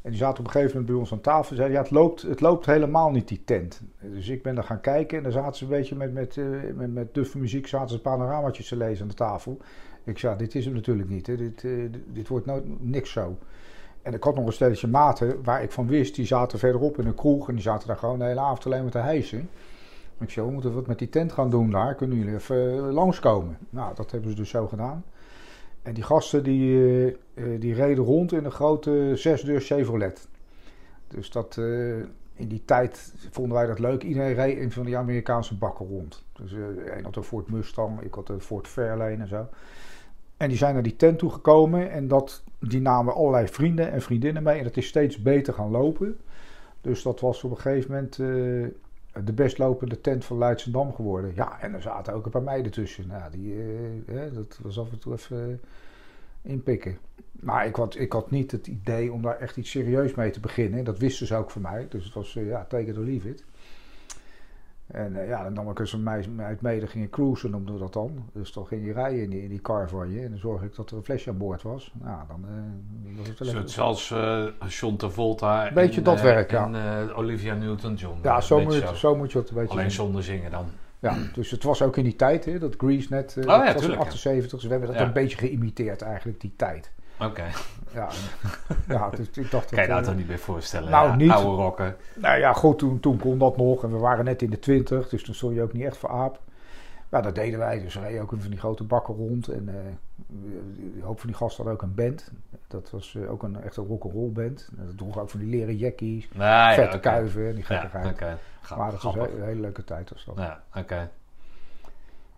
En 0.03 0.11
die 0.11 0.21
zaten 0.21 0.39
op 0.39 0.45
een 0.45 0.53
gegeven 0.53 0.73
moment 0.73 0.91
bij 0.91 1.01
ons 1.01 1.13
aan 1.13 1.21
tafel 1.21 1.51
en 1.51 1.57
zeiden, 1.57 1.77
ja, 1.77 1.83
het 1.83 1.91
loopt, 1.91 2.23
het 2.23 2.41
loopt 2.41 2.67
helemaal 2.67 3.11
niet, 3.11 3.29
die 3.29 3.43
tent. 3.45 3.83
Dus 4.01 4.29
ik 4.29 4.43
ben 4.43 4.55
daar 4.55 4.65
gaan 4.65 4.81
kijken 4.81 5.17
en 5.17 5.23
dan 5.23 5.33
zaten 5.33 5.57
ze 5.57 5.65
een 5.65 5.71
beetje 5.71 5.97
met, 5.97 6.13
met, 6.13 6.39
met, 6.75 6.95
met 6.95 7.15
duffe 7.15 7.39
muziek, 7.39 7.67
zaten 7.67 7.89
ze 7.89 8.01
panoramaatjes 8.01 8.69
te 8.69 8.77
lezen 8.77 9.03
aan 9.03 9.09
de 9.09 9.15
tafel. 9.15 9.61
Ik 10.07 10.19
zei, 10.19 10.37
dit 10.37 10.55
is 10.55 10.65
het 10.65 10.75
natuurlijk 10.75 11.09
niet. 11.09 11.27
Hè. 11.27 11.37
Dit, 11.37 11.63
uh, 11.63 11.93
dit 12.13 12.29
wordt 12.29 12.47
nou 12.47 12.77
niks 12.79 13.11
zo. 13.11 13.37
En 14.03 14.15
ik 14.15 14.23
had 14.23 14.35
nog 14.35 14.47
een 14.47 14.53
stelletje 14.53 14.87
maten 14.87 15.43
waar 15.43 15.63
ik 15.63 15.73
van 15.73 15.87
wist, 15.87 16.15
die 16.15 16.27
zaten 16.27 16.59
verderop 16.59 16.99
in 16.99 17.07
een 17.07 17.15
kroeg 17.15 17.49
en 17.49 17.55
die 17.55 17.63
zaten 17.63 17.89
daar 17.89 17.97
gewoon 17.97 18.19
de 18.19 18.25
hele 18.25 18.41
avond 18.41 18.67
alleen 18.67 18.83
maar 18.83 18.91
te 18.91 18.99
hijsen. 18.99 19.49
Ik 20.19 20.31
zei, 20.31 20.47
we 20.47 20.53
moeten 20.53 20.75
wat 20.75 20.87
met 20.87 20.99
die 20.99 21.09
tent 21.09 21.33
gaan 21.33 21.51
doen 21.51 21.71
daar, 21.71 21.95
kunnen 21.95 22.19
jullie 22.19 22.35
even 22.35 22.75
uh, 22.75 22.93
langskomen? 22.93 23.59
Nou, 23.71 23.95
dat 23.95 24.11
hebben 24.11 24.31
ze 24.31 24.37
dus 24.37 24.51
zo 24.51 24.67
gedaan. 24.67 25.05
En 25.83 25.95
die 25.95 26.03
gasten 26.03 26.43
die, 26.43 26.75
uh, 27.35 27.61
die 27.61 27.75
reden 27.75 28.05
rond 28.05 28.33
in 28.33 28.45
een 28.45 28.51
grote 28.51 29.13
zesdeur 29.15 29.61
Chevrolet. 29.61 30.29
Dus 31.09 31.31
dat, 31.31 31.59
in 32.37 32.49
die 32.49 32.63
tijd 32.65 33.13
vonden 33.31 33.57
wij 33.57 33.67
dat 33.67 33.79
leuk. 33.79 34.03
Iedereen 34.03 34.35
reed 34.35 34.59
in 34.59 34.73
van 34.73 34.85
die 34.85 34.97
Amerikaanse 34.97 35.57
bakken 35.57 35.87
rond. 35.87 36.25
Dus 36.33 36.53
uh, 36.53 36.65
een 36.97 37.05
had 37.05 37.17
een 37.17 37.23
Ford 37.23 37.51
Mustang, 37.51 38.01
ik 38.01 38.15
had 38.15 38.29
een 38.29 38.41
Ford 38.41 38.69
Fairlane 38.69 39.17
en 39.17 39.29
zo. 39.29 39.49
En 40.37 40.49
die 40.49 40.59
zijn 40.59 40.75
naar 40.75 40.83
die 40.83 40.97
tent 40.97 41.19
toegekomen 41.19 41.91
en 41.91 42.09
dat, 42.09 42.43
die 42.59 42.81
namen 42.81 43.15
allerlei 43.15 43.49
vrienden 43.49 43.93
en 43.93 44.03
vriendinnen 44.03 44.43
mee. 44.43 44.59
En 44.59 44.65
dat 44.65 44.77
is 44.77 44.87
steeds 44.87 45.23
beter 45.23 45.55
gaan 45.55 45.71
lopen. 45.71 46.19
Dus 46.81 47.03
dat 47.03 47.21
was 47.21 47.45
op 47.45 47.51
een 47.51 47.57
gegeven 47.57 47.91
moment 47.91 48.19
uh, 48.19 48.27
de 49.25 49.33
best 49.33 49.59
lopende 49.59 50.01
tent 50.01 50.25
van 50.25 50.39
Leidsendam 50.39 50.95
geworden. 50.95 51.33
Ja, 51.35 51.61
en 51.61 51.75
er 51.75 51.83
zaten 51.83 52.15
ook 52.15 52.25
een 52.25 52.31
paar 52.31 52.43
meiden 52.43 52.73
tussen. 52.73 53.07
Nou, 53.07 53.31
die, 53.31 53.55
uh, 54.07 54.21
dat 54.35 54.59
was 54.63 54.79
af 54.79 54.93
en 54.93 54.99
toe 54.99 55.13
even 55.13 55.61
inpikken. 56.43 56.99
Maar 57.41 57.67
ik 57.67 57.77
had, 57.77 57.99
ik 57.99 58.13
had 58.13 58.31
niet 58.31 58.51
het 58.51 58.67
idee 58.67 59.13
om 59.13 59.23
daar 59.23 59.39
echt 59.39 59.57
iets 59.57 59.71
serieus 59.71 60.15
mee 60.15 60.31
te 60.31 60.41
beginnen. 60.41 60.85
Dat 60.85 60.99
wisten 60.99 61.27
ze 61.27 61.37
ook 61.37 61.51
van 61.51 61.63
mij. 61.63 61.87
Dus 61.89 62.05
het 62.05 62.15
was, 62.15 62.33
ja, 62.33 62.65
take 62.69 62.85
it 62.85 62.97
or 62.97 63.05
leave 63.05 63.29
it. 63.29 63.45
En 64.87 65.13
uh, 65.13 65.29
ja, 65.29 65.43
dan 65.43 65.53
nam 65.53 65.71
ik 65.71 65.79
eens 65.79 65.93
een 65.93 66.03
meid 66.03 66.61
mee, 66.61 66.81
dan 66.81 66.89
ging 66.89 67.05
ik 67.05 67.11
cruisen, 67.11 67.51
noemden 67.51 67.75
we 67.75 67.81
dat 67.81 67.93
dan. 67.93 68.31
Dus 68.33 68.53
dan 68.53 68.67
ging 68.67 68.85
je 68.85 68.93
rijden 68.93 69.23
in 69.23 69.31
die, 69.31 69.43
in 69.43 69.49
die 69.49 69.61
car 69.61 69.89
van 69.89 70.13
je. 70.13 70.21
En 70.21 70.31
dan 70.31 70.39
zorg 70.39 70.63
ik 70.63 70.75
dat 70.75 70.91
er 70.91 70.97
een 70.97 71.05
flesje 71.05 71.31
aan 71.31 71.39
boord 71.39 71.63
was. 71.63 71.93
Nou, 72.03 72.19
dan 72.29 72.45
uh, 72.45 73.19
was 73.19 73.29
het 73.29 73.39
wel 73.53 73.69
Zoals 73.69 74.11
uh, 74.11 74.47
John 74.69 74.97
Travolta 74.97 75.71
beetje 75.75 76.03
dat 76.03 76.21
werk, 76.21 76.53
en 76.53 76.75
Olivia 77.15 77.55
Newton-John. 77.55 78.19
Ja, 78.23 78.41
zo 78.41 78.61
moet, 78.61 78.75
zo. 78.75 78.95
zo 78.95 79.17
moet 79.17 79.33
je 79.33 79.39
het 79.39 79.49
een 79.49 79.55
beetje 79.55 79.73
Alleen 79.73 79.91
zonder 79.91 80.23
zingen 80.23 80.51
dan. 80.51 80.67
Ja, 80.99 81.17
dus 81.33 81.51
het 81.51 81.63
was 81.63 81.83
ook 81.83 81.97
in 81.97 82.05
die 82.05 82.17
tijd, 82.17 82.45
hè, 82.45 82.59
dat 82.59 82.75
Grease 82.77 83.07
net, 83.11 83.37
oh, 83.39 83.45
ja, 83.45 83.73
was 83.73 83.83
in 83.83 83.97
78, 83.97 84.51
dus 84.51 84.63
we 84.63 84.71
hebben 84.71 84.93
dat 84.93 85.01
een 85.01 85.13
beetje 85.13 85.37
geïmiteerd 85.37 86.03
eigenlijk, 86.03 86.41
die 86.41 86.53
tijd. 86.57 86.91
Oké. 87.21 87.45
Ja, 87.93 88.09
ja 88.89 89.11
dus 89.11 89.31
ik 89.31 89.51
dacht... 89.51 89.71
Kan 89.71 89.83
je 89.83 89.89
daar 89.89 90.03
toch 90.03 90.17
niet 90.17 90.29
meer 90.29 90.39
voorstellen? 90.39 90.91
Nou, 90.91 91.09
ja, 91.09 91.15
niet. 91.15 91.31
Oude 91.31 91.63
rokken. 91.63 91.97
Nou 92.15 92.39
ja, 92.39 92.53
goed, 92.53 92.79
toen, 92.79 93.01
toen 93.01 93.19
kon 93.19 93.39
dat 93.39 93.57
nog 93.57 93.83
en 93.83 93.93
we 93.93 93.99
waren 93.99 94.25
net 94.25 94.43
in 94.43 94.51
de 94.51 94.59
20, 94.59 95.09
dus 95.09 95.23
toen 95.23 95.35
stond 95.35 95.55
je 95.55 95.63
ook 95.63 95.73
niet 95.73 95.85
echt 95.85 95.97
voor 95.97 96.11
aap. 96.11 96.41
Maar 97.09 97.23
dat 97.23 97.35
deden 97.35 97.59
wij, 97.59 97.81
dus 97.81 97.95
we 97.95 98.01
reden 98.01 98.23
ook 98.23 98.33
van 98.39 98.51
die 98.51 98.59
grote 98.59 98.85
bakken 98.85 99.15
rond 99.15 99.49
en 99.49 99.69
uh, 99.69 99.75
een 100.95 101.03
hoop 101.03 101.21
van 101.21 101.29
die 101.29 101.39
gasten 101.39 101.65
hadden 101.65 101.75
ook 101.75 101.89
een 101.89 101.95
band. 101.95 102.31
Dat 102.67 102.91
was 102.91 103.15
uh, 103.15 103.31
ook 103.31 103.43
een 103.43 103.63
echte 103.63 103.81
rock'n'roll 103.81 104.31
band. 104.31 104.69
Dat 104.73 104.99
droeg 104.99 105.19
ook 105.19 105.31
van 105.31 105.41
die 105.41 105.49
leren 105.49 105.77
jackies, 105.77 106.29
nou, 106.35 106.75
vette 106.75 106.91
ja, 106.91 106.97
okay. 106.97 107.13
kuiven 107.13 107.49
en 107.49 107.55
die 107.55 107.65
gekkigheid. 107.65 108.05
Ja, 108.05 108.11
okay. 108.11 108.37
Maar 108.79 108.91
dat 108.91 109.03
was 109.03 109.15
een, 109.15 109.43
hele 109.43 109.61
leuke 109.61 109.85
tijd. 109.85 110.11
Was 110.11 110.25
dat. 110.25 110.37
Ja, 110.37 110.63
oké. 110.75 111.11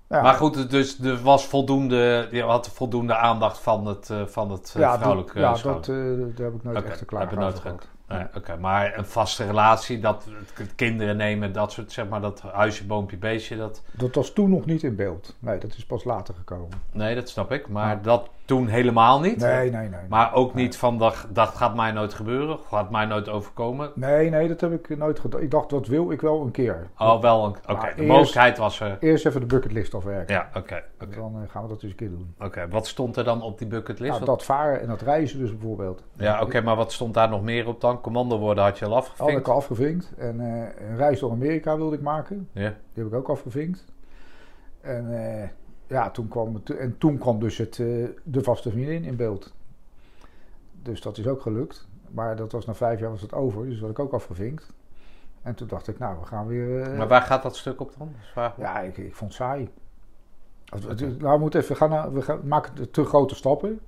Ja. 0.08 0.22
Maar 0.22 0.34
goed, 0.34 0.70
dus 0.70 0.98
er 0.98 1.22
was 1.22 1.46
voldoende, 1.46 2.28
je 2.30 2.42
had 2.42 2.68
voldoende 2.68 3.16
aandacht 3.16 3.58
van 3.58 3.86
het, 3.86 4.08
uh, 4.12 4.26
van 4.26 4.50
het 4.50 4.74
uh, 4.76 4.82
ja, 4.82 4.96
vrouwelijke 4.98 5.38
Ja, 5.38 5.52
dat, 5.52 5.88
uh, 5.88 5.96
daar 6.36 6.46
heb 6.46 6.54
ik 6.54 6.62
nooit 6.62 6.76
okay, 6.76 6.90
echt 6.90 7.00
een 7.00 7.06
klaar 7.06 7.34
nooit 7.34 7.58
gehad. 7.58 7.88
Nee, 8.08 8.26
Oké, 8.34 8.56
maar 8.56 8.98
een 8.98 9.06
vaste 9.06 9.44
relatie, 9.44 10.00
dat 10.00 10.24
kinderen 10.74 11.16
nemen, 11.16 11.52
dat 11.52 11.72
soort, 11.72 11.92
zeg 11.92 12.08
maar, 12.08 12.20
dat 12.20 12.40
huisje, 12.40 12.86
boompje, 12.86 13.16
beestje, 13.16 13.56
dat... 13.56 13.82
Dat 13.92 14.14
was 14.14 14.32
toen 14.32 14.50
nog 14.50 14.66
niet 14.66 14.82
in 14.82 14.96
beeld. 14.96 15.36
Nee, 15.38 15.58
dat 15.58 15.74
is 15.76 15.86
pas 15.86 16.04
later 16.04 16.34
gekomen. 16.34 16.82
Nee, 16.92 17.14
dat 17.14 17.28
snap 17.28 17.52
ik. 17.52 17.68
Maar 17.68 18.02
dat 18.02 18.28
toen 18.48 18.66
helemaal 18.66 19.20
niet? 19.20 19.40
Nee, 19.40 19.70
nee, 19.70 19.88
nee. 19.88 20.00
Maar 20.08 20.34
ook 20.34 20.54
niet 20.54 20.76
van, 20.76 20.98
dat, 20.98 21.26
dat 21.32 21.48
gaat 21.48 21.74
mij 21.74 21.92
nooit 21.92 22.14
gebeuren, 22.14 22.58
gaat 22.58 22.90
mij 22.90 23.04
nooit 23.04 23.28
overkomen? 23.28 23.90
Nee, 23.94 24.30
nee, 24.30 24.48
dat 24.48 24.60
heb 24.60 24.72
ik 24.72 24.98
nooit 24.98 25.18
gedaan. 25.18 25.40
Ik 25.40 25.50
dacht, 25.50 25.70
dat 25.70 25.86
wil 25.86 26.10
ik 26.10 26.20
wel 26.20 26.42
een 26.42 26.50
keer. 26.50 26.90
Oh, 26.98 27.20
wel 27.20 27.44
een 27.44 27.56
Oké, 27.74 27.92
de 27.96 28.02
mogelijkheid 28.02 28.58
was 28.58 28.80
er... 28.80 28.96
Eerst 29.00 29.26
even 29.26 29.40
de 29.40 29.46
bucketlist 29.46 29.94
afwerken. 29.94 30.34
Ja, 30.34 30.48
oké. 30.48 30.58
Okay, 30.58 30.82
Dan 31.16 31.42
uh, 31.42 31.50
gaan 31.50 31.62
we 31.62 31.68
dat 31.68 31.80
dus 31.80 31.90
een 31.90 31.96
keer 31.96 32.10
doen. 32.10 32.34
Oké, 32.38 32.68
wat 32.68 32.86
stond 32.86 33.16
er 33.16 33.24
dan 33.24 33.42
op 33.42 33.58
die 33.58 33.66
bucketlist? 33.66 34.12
Nou, 34.12 34.24
dat 34.24 34.44
varen 34.44 34.80
en 34.80 34.86
dat 34.86 35.00
reizen 35.00 35.38
dus 35.38 35.50
bijvoorbeeld. 35.50 36.04
Ja, 36.12 36.42
oké, 36.42 36.60
maar 36.60 36.76
wat 36.76 36.92
stond 36.92 37.14
daar 37.14 37.28
nog 37.28 37.42
meer 37.42 37.66
op 37.66 37.80
dan? 37.80 38.00
Commando 38.00 38.38
worden 38.38 38.64
had 38.64 38.78
je 38.78 38.84
al 38.84 38.96
afgevinkt? 38.96 39.32
Had 39.32 39.40
ik 39.40 39.48
al 39.48 39.56
afgevinkt. 39.56 40.12
En 40.18 40.40
uh, 40.40 40.88
een 40.88 40.96
reis 40.96 41.20
door 41.20 41.30
Amerika 41.30 41.76
wilde 41.76 41.96
ik 41.96 42.02
maken. 42.02 42.48
Ja. 42.52 42.74
Die 42.92 43.02
heb 43.02 43.06
ik 43.06 43.18
ook 43.18 43.28
afgevinkt. 43.28 43.84
En 44.80 45.06
uh, 45.10 45.48
ja, 45.88 46.10
toen 46.10 46.28
kwam, 46.28 46.62
en 46.78 46.98
toen 46.98 47.18
kwam 47.18 47.40
dus 47.40 47.58
het, 47.58 47.78
uh, 47.78 48.08
de 48.22 48.42
vaste 48.42 48.70
vriendin 48.70 49.04
in 49.04 49.16
beeld. 49.16 49.52
Dus 50.82 51.00
dat 51.00 51.18
is 51.18 51.26
ook 51.26 51.40
gelukt. 51.40 51.88
Maar 52.10 52.36
dat 52.36 52.52
was 52.52 52.66
na 52.66 52.74
vijf 52.74 53.00
jaar 53.00 53.10
was 53.10 53.20
het 53.20 53.32
over. 53.32 53.64
Dus 53.64 53.72
dat 53.72 53.80
had 53.80 53.90
ik 53.90 53.98
ook 53.98 54.12
afgevinkt. 54.12 54.72
En 55.42 55.54
toen 55.54 55.68
dacht 55.68 55.88
ik, 55.88 55.98
nou, 55.98 56.18
we 56.20 56.26
gaan 56.26 56.46
weer... 56.46 56.90
maar 56.96 57.08
waar 57.08 57.22
gaat 57.22 57.42
dat 57.42 57.56
stuk 57.56 57.80
op 57.80 57.92
dan? 57.98 58.12
Ja, 58.56 58.80
ik, 58.80 58.96
ik 58.96 59.14
vond 59.14 59.30
het 59.30 59.40
saai. 59.40 59.68
Nou, 61.18 61.18
we 61.18 61.38
moeten 61.38 61.60
even 61.60 61.76
gaan, 61.76 61.90
naar, 61.90 62.12
we 62.12 62.22
gaan, 62.22 62.40
maken 62.44 62.90
te 62.90 63.04
grote 63.04 63.34
stappen. 63.34 63.80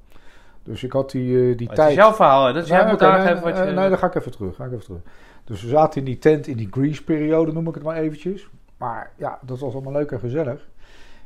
Dus 0.63 0.83
ik 0.83 0.93
had 0.93 1.11
die, 1.11 1.33
uh, 1.33 1.57
die 1.57 1.67
tijd... 1.67 1.79
Het 1.79 1.89
is 1.89 1.95
jouw 1.95 2.13
verhaal, 2.13 2.47
hè? 2.47 2.53
Dus 2.53 2.69
jij 2.69 2.85
moet 2.85 2.95
okay, 2.95 3.33
nee, 3.33 3.43
wat 3.43 3.57
je... 3.57 3.63
Nee, 3.63 3.89
dan 3.89 3.99
ga 3.99 4.07
ik 4.07 4.15
even 4.15 4.33
terug, 4.33 4.57
ga 4.57 4.65
ik 4.65 4.73
even 4.73 4.85
terug. 4.85 5.01
Dus 5.45 5.63
we 5.63 5.69
zaten 5.69 5.99
in 5.99 6.05
die 6.05 6.19
tent, 6.19 6.47
in 6.47 6.57
die 6.57 6.69
Grease-periode 6.71 7.53
noem 7.53 7.69
ik 7.69 7.75
het 7.75 7.83
maar 7.83 7.97
eventjes. 7.97 8.49
Maar 8.77 9.13
ja, 9.17 9.39
dat 9.43 9.59
was 9.59 9.73
allemaal 9.73 9.93
leuk 9.93 10.11
en 10.11 10.21
gezellig. 10.21 10.69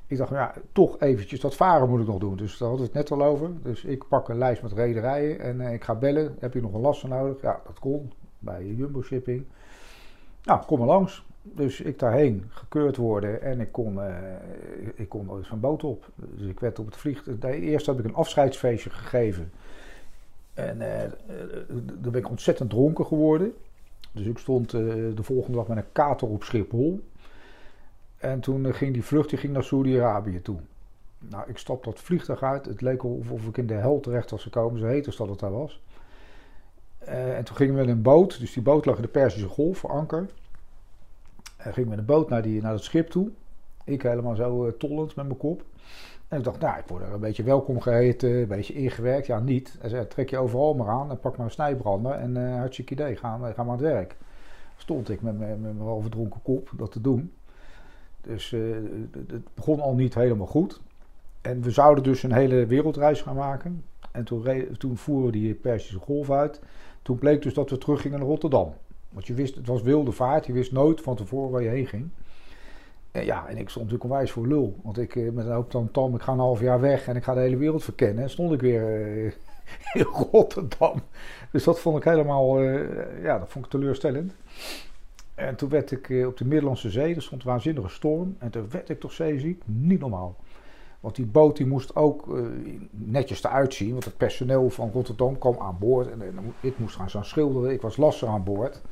Ik 0.07 0.17
dacht, 0.17 0.31
ja, 0.31 0.55
toch 0.73 1.01
eventjes 1.01 1.41
dat 1.41 1.57
varen 1.57 1.89
moet 1.89 2.01
ik 2.01 2.07
nog 2.07 2.19
doen. 2.19 2.37
Dus 2.37 2.59
daar 2.59 2.69
hadden 2.69 2.87
we 2.87 2.99
het 2.99 3.11
net 3.11 3.19
al 3.19 3.27
over. 3.27 3.51
Dus 3.63 3.85
ik 3.85 4.09
pak 4.09 4.29
een 4.29 4.39
lijst 4.39 4.63
met 4.63 4.73
rederijen 4.73 5.41
en 5.41 5.61
uh, 5.61 5.73
ik 5.73 5.85
ga 5.85 5.95
bellen. 5.95 6.37
Heb 6.39 6.55
je 6.55 6.61
nog 6.61 6.73
een 6.73 6.81
lasten 6.81 7.09
nodig? 7.09 7.43
Ja, 7.43 7.61
dat 7.67 7.79
kon 7.79 8.13
bij 8.39 8.67
Jumbo 8.67 9.03
Shipping. 9.03 9.45
Nou, 10.43 10.65
kom 10.65 10.79
maar 10.79 10.89
langs. 10.89 11.27
Dus 11.43 11.81
ik 11.81 11.99
daarheen 11.99 12.45
gekeurd 12.49 12.97
worden 12.97 13.43
en 13.43 13.61
ik 13.61 13.73
kon, 13.73 13.95
uh, 13.95 14.17
ik 14.95 15.09
kon 15.09 15.27
dus 15.37 15.47
van 15.47 15.61
boot 15.61 15.85
op. 15.85 16.07
Dus 16.15 16.49
ik 16.49 16.61
werd 16.61 16.79
op 16.79 16.87
het 16.87 16.97
vliegtuig. 16.97 17.61
Eerst 17.61 17.87
heb 17.87 17.99
ik 17.99 18.05
een 18.05 18.15
afscheidsfeestje 18.15 18.91
gegeven. 18.91 19.53
En 20.55 20.81
uh, 20.81 21.03
dan 22.01 22.13
ben 22.13 22.21
ik 22.21 22.31
ontzettend 22.31 22.71
dronken 22.71 23.07
geworden. 23.07 23.53
Dus 24.13 24.27
ik 24.27 24.39
stond 24.39 24.71
de 24.71 25.23
volgende 25.23 25.57
dag 25.57 25.67
met 25.67 25.77
een 25.77 25.93
kater 25.93 26.29
op 26.29 26.43
Schiphol. 26.43 27.01
En 28.25 28.41
toen 28.41 28.75
ging 28.75 28.93
die 28.93 29.05
vlucht 29.05 29.29
die 29.29 29.39
ging 29.39 29.53
naar 29.53 29.65
Saudi-Arabië 29.65 30.43
toe. 30.43 30.59
Nou, 31.19 31.45
ik 31.47 31.59
stap 31.59 31.85
dat 31.85 32.01
vliegtuig 32.01 32.43
uit. 32.43 32.67
Het 32.67 32.81
leek 32.81 33.05
of, 33.05 33.31
of 33.31 33.47
ik 33.47 33.57
in 33.57 33.67
de 33.67 33.75
hel 33.75 34.01
terecht 34.01 34.31
was 34.31 34.43
gekomen, 34.43 34.81
zo 34.81 34.87
heet 34.87 35.07
als 35.07 35.17
dat 35.17 35.29
het 35.29 35.39
daar 35.39 35.53
was. 35.53 35.81
en 36.99 37.45
toen 37.45 37.57
gingen 37.57 37.75
we 37.75 37.81
met 37.81 37.89
een 37.89 38.03
boot, 38.03 38.41
dus 38.41 38.53
die 38.53 38.63
boot 38.63 38.85
lag 38.85 38.97
in 38.97 39.03
de 39.03 39.09
Persische 39.09 39.49
Golf 39.49 39.79
voor 39.79 39.91
anker. 39.91 40.27
Hij 41.57 41.73
ging 41.73 41.89
met 41.89 41.99
een 41.99 42.05
boot 42.05 42.29
naar, 42.29 42.43
die, 42.43 42.63
naar 42.63 42.73
het 42.73 42.83
schip 42.83 43.09
toe. 43.09 43.31
Ik 43.85 44.03
helemaal 44.03 44.35
zo 44.35 44.67
uh, 44.67 44.73
tollend 44.73 45.17
met 45.17 45.27
mijn 45.27 45.39
kop. 45.39 45.65
En 46.29 46.39
ik 46.39 46.45
dacht, 46.45 46.61
nou, 46.61 46.79
ik 46.79 46.87
word 46.87 47.03
er 47.03 47.13
een 47.13 47.21
beetje 47.21 47.43
welkom 47.43 47.81
geheten, 47.81 48.31
een 48.31 48.49
beetje 48.49 48.75
ingewerkt. 48.75 49.27
Ja, 49.27 49.39
niet. 49.39 49.77
Hij 49.81 49.89
zei, 49.89 50.07
trek 50.07 50.31
je 50.31 50.39
overal 50.39 50.75
maar 50.75 50.89
aan 50.89 51.11
en 51.11 51.21
pak 51.21 51.37
maar 51.37 51.47
een 51.47 51.53
snijbrander 51.53 52.13
en 52.13 52.37
uh, 52.37 52.57
hartstikke 52.57 52.93
idee, 52.93 53.17
gaan 53.17 53.43
we 53.43 53.55
gaan 53.55 53.67
aan 53.67 53.73
het 53.73 53.81
werk. 53.81 54.17
Stond 54.77 55.09
ik 55.09 55.23
met, 55.23 55.39
met, 55.39 55.49
met 55.49 55.77
mijn 55.77 55.89
overdronken 55.89 56.43
kop 56.43 56.71
dat 56.77 56.93
te 56.93 57.01
doen. 57.01 57.33
Dus 58.27 58.53
uh, 58.53 58.77
het 59.27 59.55
begon 59.55 59.81
al 59.81 59.95
niet 59.95 60.15
helemaal 60.15 60.47
goed. 60.47 60.81
En 61.41 61.63
we 61.63 61.71
zouden 61.71 62.05
dus 62.05 62.23
een 62.23 62.33
hele 62.33 62.67
wereldreis 62.67 63.23
gaan 63.23 63.37
maken. 63.37 63.85
En 64.13 64.25
toen, 64.25 64.67
toen 64.79 64.97
voeren 64.97 65.27
we 65.27 65.33
die 65.33 65.55
Persische 65.55 65.99
golf 65.99 66.31
uit. 66.31 66.61
Toen 67.03 67.19
bleek 67.19 67.43
dus 67.43 67.55
dat 67.55 67.71
we 67.71 67.79
teruggingen 67.79 68.19
naar 68.19 68.29
Rotterdam. 68.29 68.75
Want 69.09 69.27
je 69.27 69.35
wist, 69.35 69.55
het 69.55 69.67
was 69.67 69.83
wilde 69.83 70.13
vaart. 70.13 70.47
Je 70.47 70.53
wist 70.53 70.73
nooit 70.73 71.01
van 71.01 71.17
tevoren 71.17 71.51
waar 71.51 71.63
je 71.63 71.69
heen 71.69 71.87
ging. 71.87 72.09
En 73.11 73.25
ja, 73.25 73.47
en 73.49 73.57
ik 73.57 73.69
stond 73.69 73.85
natuurlijk 73.85 74.13
onwijs 74.13 74.31
voor 74.31 74.47
lul. 74.47 74.79
Want 74.83 74.99
ik 74.99 75.17
eh, 75.17 75.31
met 75.31 75.47
een 75.47 75.53
hoop 75.53 75.71
tam, 75.71 75.93
tam 75.93 76.15
ik 76.15 76.23
ga 76.23 76.33
een 76.33 76.39
half 76.39 76.61
jaar 76.61 76.81
weg 76.81 77.07
en 77.07 77.17
ik 77.17 77.25
ga 77.25 77.35
de 77.35 77.41
hele 77.41 77.57
wereld 77.57 77.85
verkennen. 77.85 78.23
En 78.23 78.31
stond 78.31 78.53
ik 78.53 78.61
weer 78.61 79.17
uh, 79.17 79.33
in 80.01 80.03
Rotterdam. 80.31 81.03
Dus 81.51 81.65
dat 81.65 81.81
vond 81.81 81.97
ik 81.97 82.05
helemaal, 82.05 82.63
ja, 83.23 83.39
dat 83.39 83.49
vond 83.49 83.65
ik 83.65 83.71
teleurstellend. 83.71 84.35
En 85.35 85.57
toen 85.57 85.69
werd 85.69 85.91
ik 85.91 86.27
op 86.27 86.37
de 86.37 86.45
Middellandse 86.45 86.91
Zee, 86.91 87.15
er 87.15 87.23
stond 87.23 87.43
een 87.43 87.51
waanzinnige 87.51 87.89
storm. 87.89 88.37
En 88.39 88.51
toen 88.51 88.71
werd 88.71 88.89
ik 88.89 89.01
toch 89.01 89.13
zeeziek. 89.13 89.63
Niet 89.67 90.01
normaal. 90.01 90.37
Want 91.01 91.17
die 91.17 91.27
boot 91.27 91.57
die 91.57 91.67
moest 91.67 91.97
ook 91.97 92.27
uh, 92.27 92.47
netjes 92.91 93.45
eruit 93.45 93.75
zien. 93.75 93.93
Want 93.93 94.05
het 94.05 94.17
personeel 94.17 94.71
van 94.71 94.91
Rotterdam 94.91 95.39
kwam 95.39 95.59
aan 95.59 95.79
boord. 95.79 96.11
En, 96.11 96.23
en 96.23 96.55
ik 96.61 96.79
moest 96.79 96.97
gaan 96.97 97.25
schilderen. 97.25 97.73
Ik 97.73 97.81
was 97.81 97.97
lasser 97.97 98.29
aan 98.29 98.45
boord. 98.45 98.83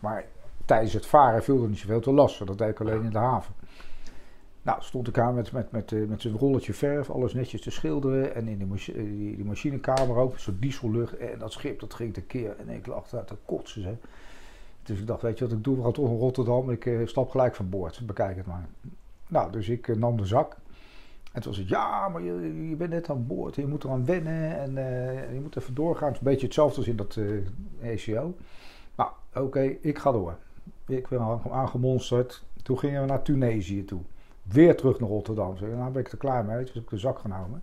Maar 0.00 0.24
tijdens 0.64 0.92
het 0.92 1.06
varen 1.06 1.42
viel 1.42 1.62
er 1.62 1.68
niet 1.68 1.78
zoveel 1.78 2.00
te 2.00 2.12
lassen. 2.12 2.46
Dat 2.46 2.58
deed 2.58 2.68
ik 2.68 2.80
alleen 2.80 3.04
in 3.04 3.10
de 3.10 3.18
haven. 3.18 3.54
Nou, 4.62 4.82
stond 4.82 5.08
ik 5.08 5.18
aan 5.18 5.34
met, 5.34 5.52
met, 5.52 5.70
met, 5.70 5.92
eh, 5.92 6.04
met 6.04 6.20
zijn 6.20 6.36
rolletje 6.36 6.74
verf, 6.74 7.10
alles 7.10 7.34
netjes 7.34 7.60
te 7.60 7.70
schilderen. 7.70 8.34
En 8.34 8.48
in 8.48 8.72
eh, 8.72 8.94
die, 8.94 9.44
machinekamer 9.44 10.16
ook, 10.16 10.38
zo'n 10.38 10.56
diesellucht. 10.60 11.16
En 11.16 11.38
dat 11.38 11.52
schip, 11.52 11.80
dat 11.80 11.94
ging 11.94 12.26
keer 12.26 12.56
En 12.58 12.68
ik 12.68 12.86
lag 12.86 13.08
daar 13.08 13.24
te 13.24 13.36
kotsen. 13.44 14.00
Dus 14.88 14.98
ik 14.98 15.06
dacht, 15.06 15.22
weet 15.22 15.38
je 15.38 15.44
wat 15.44 15.56
ik 15.56 15.64
doe? 15.64 15.76
We 15.76 15.82
gaan 15.82 16.04
Rotterdam. 16.04 16.70
Ik 16.70 17.00
stap 17.04 17.30
gelijk 17.30 17.54
van 17.54 17.68
boord. 17.68 18.06
Bekijk 18.06 18.36
het 18.36 18.46
maar. 18.46 18.68
Nou, 19.28 19.52
dus 19.52 19.68
ik 19.68 19.96
nam 19.96 20.16
de 20.16 20.24
zak. 20.24 20.56
En 21.32 21.42
toen 21.42 21.50
was 21.50 21.60
het, 21.60 21.68
ja, 21.68 22.08
maar 22.08 22.22
je, 22.22 22.68
je 22.68 22.76
bent 22.76 22.90
net 22.90 23.10
aan 23.10 23.26
boord. 23.26 23.54
Je 23.54 23.66
moet 23.66 23.84
eraan 23.84 24.04
wennen. 24.04 24.58
En 24.58 25.34
je 25.34 25.40
moet 25.40 25.56
even 25.56 25.74
doorgaan. 25.74 26.06
Het 26.06 26.16
is 26.16 26.20
een 26.20 26.30
beetje 26.30 26.46
hetzelfde 26.46 26.76
als 26.76 26.86
in 26.86 26.96
dat 26.96 27.18
ECO. 27.80 28.34
Nou, 28.96 29.10
oké, 29.34 29.60
ik 29.80 29.98
ga 29.98 30.12
door. 30.12 30.36
Ik 30.86 31.08
ben 31.08 31.40
aangemonsterd. 31.50 32.44
Toen 32.62 32.78
gingen 32.78 33.00
we 33.00 33.06
naar 33.06 33.22
Tunesië 33.22 33.84
toe. 33.84 34.00
Weer 34.42 34.76
terug 34.76 35.00
naar 35.00 35.08
Rotterdam. 35.08 35.56
Zeg, 35.56 35.68
nou 35.68 35.92
ben 35.92 36.02
ik 36.02 36.12
er 36.12 36.18
klaar 36.18 36.44
mee. 36.44 36.64
Dus 36.64 36.72
heb 36.72 36.82
ik 36.82 36.90
de 36.90 36.98
zak 36.98 37.18
genomen. 37.18 37.62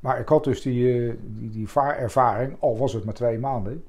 Maar 0.00 0.20
ik 0.20 0.28
had 0.28 0.44
dus 0.44 0.62
die, 0.62 1.16
die, 1.20 1.50
die 1.50 1.68
vaarervaring, 1.68 2.56
al 2.60 2.76
was 2.76 2.92
het 2.92 3.04
maar 3.04 3.14
twee 3.14 3.38
maanden. 3.38 3.84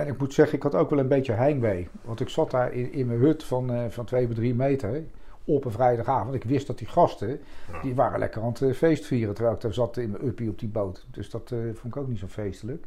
En 0.00 0.06
ik 0.06 0.18
moet 0.18 0.34
zeggen, 0.34 0.56
ik 0.56 0.62
had 0.62 0.74
ook 0.74 0.90
wel 0.90 0.98
een 0.98 1.08
beetje 1.08 1.32
heimwee. 1.32 1.88
Want 2.02 2.20
ik 2.20 2.28
zat 2.28 2.50
daar 2.50 2.72
in, 2.72 2.92
in 2.92 3.06
mijn 3.06 3.18
hut 3.18 3.44
van, 3.44 3.72
uh, 3.72 3.84
van 3.88 4.04
2 4.04 4.26
bij 4.26 4.34
3 4.34 4.54
meter 4.54 5.04
op 5.44 5.64
een 5.64 5.70
vrijdagavond. 5.70 6.34
Ik 6.34 6.44
wist 6.44 6.66
dat 6.66 6.78
die 6.78 6.86
gasten, 6.86 7.40
die 7.82 7.94
waren 7.94 8.18
lekker 8.18 8.42
aan 8.42 8.48
het 8.48 8.60
uh, 8.60 8.74
feestvieren. 8.74 9.34
Terwijl 9.34 9.56
ik 9.56 9.60
daar 9.62 9.74
zat 9.74 9.96
in 9.96 10.10
mijn 10.10 10.26
uppie 10.26 10.48
op 10.48 10.58
die 10.58 10.68
boot. 10.68 11.06
Dus 11.10 11.30
dat 11.30 11.50
uh, 11.50 11.58
vond 11.74 11.94
ik 11.94 11.96
ook 11.96 12.08
niet 12.08 12.18
zo 12.18 12.26
feestelijk. 12.26 12.86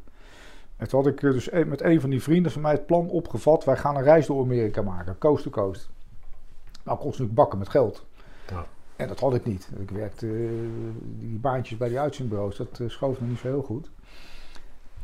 En 0.78 0.88
toen 0.88 1.04
had 1.04 1.12
ik 1.12 1.20
dus 1.20 1.50
met 1.50 1.82
een 1.82 2.02
van 2.02 2.10
die 2.10 2.24
vrienden 2.24 2.52
van 2.52 2.62
mij 2.62 2.72
het 2.72 2.86
plan 2.86 3.10
opgevat. 3.10 3.64
Wij 3.64 3.78
gaan 3.78 3.96
een 3.96 4.04
reis 4.04 4.26
door 4.26 4.44
Amerika 4.44 4.82
maken, 4.82 5.18
coast 5.18 5.44
to 5.44 5.50
coast. 5.50 5.90
Nou, 6.84 6.98
kost 6.98 7.10
natuurlijk 7.10 7.36
bakken 7.36 7.60
met 7.60 7.70
geld. 7.70 8.06
Ja. 8.50 8.66
En 8.96 9.08
dat 9.08 9.20
had 9.20 9.36
ik 9.36 9.46
niet. 9.46 9.70
Ik 9.80 9.90
werkte, 9.90 10.28
die 11.20 11.38
baantjes 11.40 11.78
bij 11.78 11.90
die 11.90 12.00
uitzendbureaus, 12.00 12.58
dat 12.58 12.82
schoof 12.88 13.20
nog 13.20 13.30
niet 13.30 13.40
zo 13.40 13.48
heel 13.48 13.62
goed. 13.62 13.92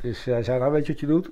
Dus 0.01 0.23
hij 0.23 0.43
zei, 0.43 0.59
nou 0.59 0.71
weet 0.71 0.85
je 0.85 0.91
wat 0.91 1.01
je 1.01 1.07
doet? 1.07 1.31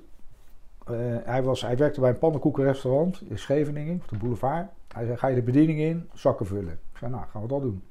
Uh, 0.90 1.16
hij, 1.24 1.42
was, 1.42 1.62
hij 1.62 1.76
werkte 1.76 2.00
bij 2.00 2.10
een 2.10 2.18
pannenkoekenrestaurant 2.18 3.22
in 3.28 3.38
Scheveningen, 3.38 3.94
op 3.94 4.08
de 4.08 4.16
boulevard. 4.16 4.66
Hij 4.94 5.04
zei, 5.04 5.16
ga 5.16 5.26
je 5.26 5.34
de 5.34 5.42
bediening 5.42 5.80
in, 5.80 6.08
zakken 6.14 6.46
vullen. 6.46 6.72
Ik 6.72 6.98
zei, 6.98 7.10
nou, 7.10 7.24
gaan 7.30 7.42
we 7.42 7.48
dat 7.48 7.60
doen. 7.60 7.82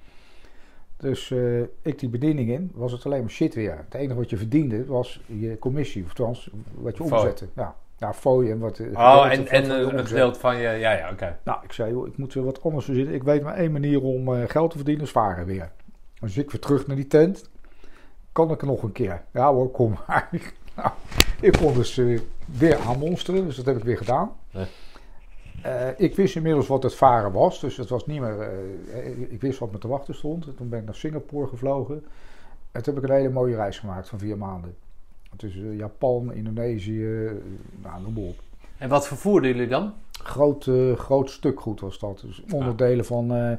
Dus 0.97 1.29
uh, 1.29 1.61
ik 1.81 1.99
die 1.99 2.09
bediening 2.09 2.49
in, 2.49 2.71
was 2.73 2.91
het 2.91 3.05
alleen 3.05 3.21
maar 3.21 3.29
shit 3.29 3.55
weer. 3.55 3.77
Het 3.77 3.93
enige 3.93 4.19
wat 4.19 4.29
je 4.29 4.37
verdiende 4.37 4.85
was 4.85 5.21
je 5.25 5.59
commissie, 5.59 6.03
of 6.03 6.09
althans 6.09 6.49
wat 6.73 6.97
je 6.97 7.03
omzette. 7.03 7.47
Ja, 7.55 7.75
ja 7.97 8.13
fooi 8.13 8.51
en 8.51 8.59
wat... 8.59 8.79
Oh, 8.93 9.27
en, 9.31 9.47
en 9.47 9.69
een 9.69 10.07
gedeelte 10.07 10.39
van 10.39 10.55
je... 10.55 10.69
Ja, 10.69 10.91
ja, 10.91 11.11
oké. 11.11 11.37
Nou, 11.43 11.59
ik 11.63 11.73
zei, 11.73 11.91
joh, 11.91 12.07
ik 12.07 12.17
moet 12.17 12.33
weer 12.33 12.43
wat 12.43 12.63
anders 12.63 12.85
verzinnen. 12.85 13.13
Ik 13.13 13.23
weet 13.23 13.43
maar 13.43 13.55
één 13.55 13.71
manier 13.71 14.01
om 14.01 14.33
uh, 14.33 14.43
geld 14.47 14.69
te 14.69 14.77
verdienen, 14.77 15.03
is 15.03 15.11
varen 15.11 15.45
weer. 15.45 15.71
Dus 16.19 16.37
ik 16.37 16.51
weer 16.51 16.61
terug 16.61 16.87
naar 16.87 16.95
die 16.95 17.07
tent. 17.07 17.49
Kan 18.31 18.51
ik 18.51 18.61
nog 18.61 18.83
een 18.83 18.91
keer? 18.91 19.23
Ja 19.33 19.53
hoor, 19.53 19.71
kom 19.71 19.97
maar. 20.07 20.29
nou, 20.75 20.91
ik 21.39 21.53
kon 21.57 21.73
dus 21.73 21.97
uh, 21.97 22.19
weer 22.45 22.77
aanmonsteren, 22.77 23.45
dus 23.45 23.55
dat 23.55 23.65
heb 23.65 23.77
ik 23.77 23.83
weer 23.83 23.97
gedaan. 23.97 24.31
Nee. 24.51 24.65
Uh, 25.65 25.87
ik 25.97 26.15
wist 26.15 26.35
inmiddels 26.35 26.67
wat 26.67 26.83
het 26.83 26.95
varen 26.95 27.31
was, 27.31 27.59
dus 27.59 27.77
het 27.77 27.89
was 27.89 28.05
niet 28.05 28.21
meer. 28.21 28.51
Uh, 28.93 29.31
ik 29.31 29.41
wist 29.41 29.59
wat 29.59 29.71
me 29.71 29.77
te 29.77 29.87
wachten 29.87 30.15
stond. 30.15 30.57
Toen 30.57 30.69
ben 30.69 30.79
ik 30.79 30.85
naar 30.85 30.95
Singapore 30.95 31.47
gevlogen. 31.47 32.05
En 32.71 32.83
toen 32.83 32.93
heb 32.93 33.03
ik 33.03 33.09
een 33.09 33.15
hele 33.15 33.29
mooie 33.29 33.55
reis 33.55 33.79
gemaakt 33.79 34.09
van 34.09 34.19
vier 34.19 34.37
maanden. 34.37 34.75
Tussen 35.35 35.75
Japan, 35.75 36.33
Indonesië, 36.33 37.29
nou, 37.81 38.01
noem 38.01 38.13
maar 38.13 38.23
op. 38.23 38.39
En 38.77 38.89
wat 38.89 39.07
vervoerden 39.07 39.51
jullie 39.51 39.67
dan? 39.67 39.93
Groot, 40.11 40.69
groot 40.95 41.29
stukgoed 41.29 41.79
was 41.79 41.99
dat. 41.99 42.19
Dus 42.25 42.43
onderdelen 42.51 43.05
van 43.05 43.57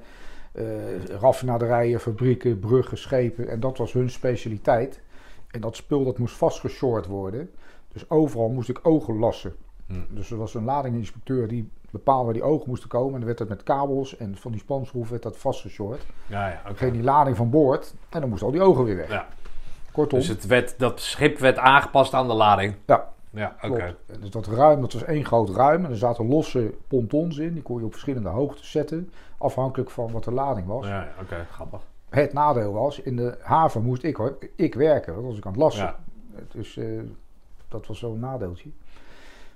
raffinaderijen, 1.08 2.00
fabrieken, 2.00 2.58
bruggen, 2.58 2.98
schepen. 2.98 3.48
En 3.48 3.60
dat 3.60 3.78
was 3.78 3.92
hun 3.92 4.10
specialiteit. 4.10 5.00
En 5.50 5.60
dat 5.60 5.76
spul 5.76 6.04
dat 6.04 6.18
moest 6.18 6.36
vastgeshort 6.36 7.06
worden. 7.06 7.50
Dus 7.92 8.10
overal 8.10 8.48
moest 8.48 8.68
ik 8.68 8.78
ogen 8.82 9.18
lassen. 9.18 9.54
Hmm. 9.86 10.06
Dus 10.10 10.30
er 10.30 10.36
was 10.36 10.54
een 10.54 10.64
ladinginspecteur 10.64 11.48
die 11.48 11.70
bepaalde 11.90 12.24
waar 12.24 12.34
die 12.34 12.42
ogen 12.42 12.68
moesten 12.68 12.88
komen. 12.88 13.12
En 13.12 13.16
dan 13.16 13.26
werd 13.26 13.38
dat 13.38 13.48
met 13.48 13.62
kabels 13.62 14.16
en 14.16 14.36
van 14.36 14.52
die 14.52 14.60
spanschroef 14.60 15.08
werd 15.08 15.22
dat 15.22 15.36
vastgeshort. 15.36 16.06
Ja, 16.26 16.48
ja, 16.48 16.62
okay. 16.70 16.90
Die 16.90 17.02
lading 17.02 17.36
van 17.36 17.50
boord 17.50 17.94
en 18.08 18.20
dan 18.20 18.28
moesten 18.28 18.46
al 18.46 18.52
die 18.52 18.62
ogen 18.62 18.84
weer 18.84 18.96
weg. 18.96 19.08
Ja. 19.10 19.26
Kortom. 19.92 20.18
Dus 20.18 20.28
het 20.28 20.46
werd, 20.46 20.78
dat 20.78 21.00
schip 21.00 21.38
werd 21.38 21.58
aangepast 21.58 22.14
aan 22.14 22.28
de 22.28 22.34
lading? 22.34 22.74
Ja. 22.86 23.08
Ja, 23.30 23.56
oké. 23.62 23.96
Dus 24.20 24.30
dat 24.30 24.46
ruim, 24.46 24.80
dat 24.80 24.92
was 24.92 25.04
één 25.04 25.24
groot 25.24 25.50
ruim. 25.50 25.84
En 25.84 25.90
er 25.90 25.96
zaten 25.96 26.28
losse 26.28 26.74
pontons 26.88 27.36
in. 27.36 27.52
Die 27.52 27.62
kon 27.62 27.78
je 27.78 27.84
op 27.84 27.90
verschillende 27.90 28.28
hoogtes 28.28 28.70
zetten. 28.70 29.12
Afhankelijk 29.38 29.90
van 29.90 30.12
wat 30.12 30.24
de 30.24 30.32
lading 30.32 30.66
was. 30.66 30.86
Ja, 30.86 31.08
oké, 31.20 31.46
grappig. 31.50 31.80
Het 32.08 32.32
nadeel 32.32 32.72
was, 32.72 33.00
in 33.00 33.16
de 33.16 33.38
haven 33.40 33.82
moest 33.82 34.02
ik, 34.02 34.16
hoor, 34.16 34.38
ik 34.56 34.74
werken. 34.74 35.14
Dat 35.14 35.22
was 35.22 35.36
ik 35.36 35.46
aan 35.46 35.52
het 35.52 35.60
lassen. 35.60 35.84
Ja. 35.84 35.96
Dus 36.52 36.76
uh, 36.76 37.02
dat 37.68 37.86
was 37.86 37.98
zo'n 37.98 38.18
nadeeltje. 38.18 38.70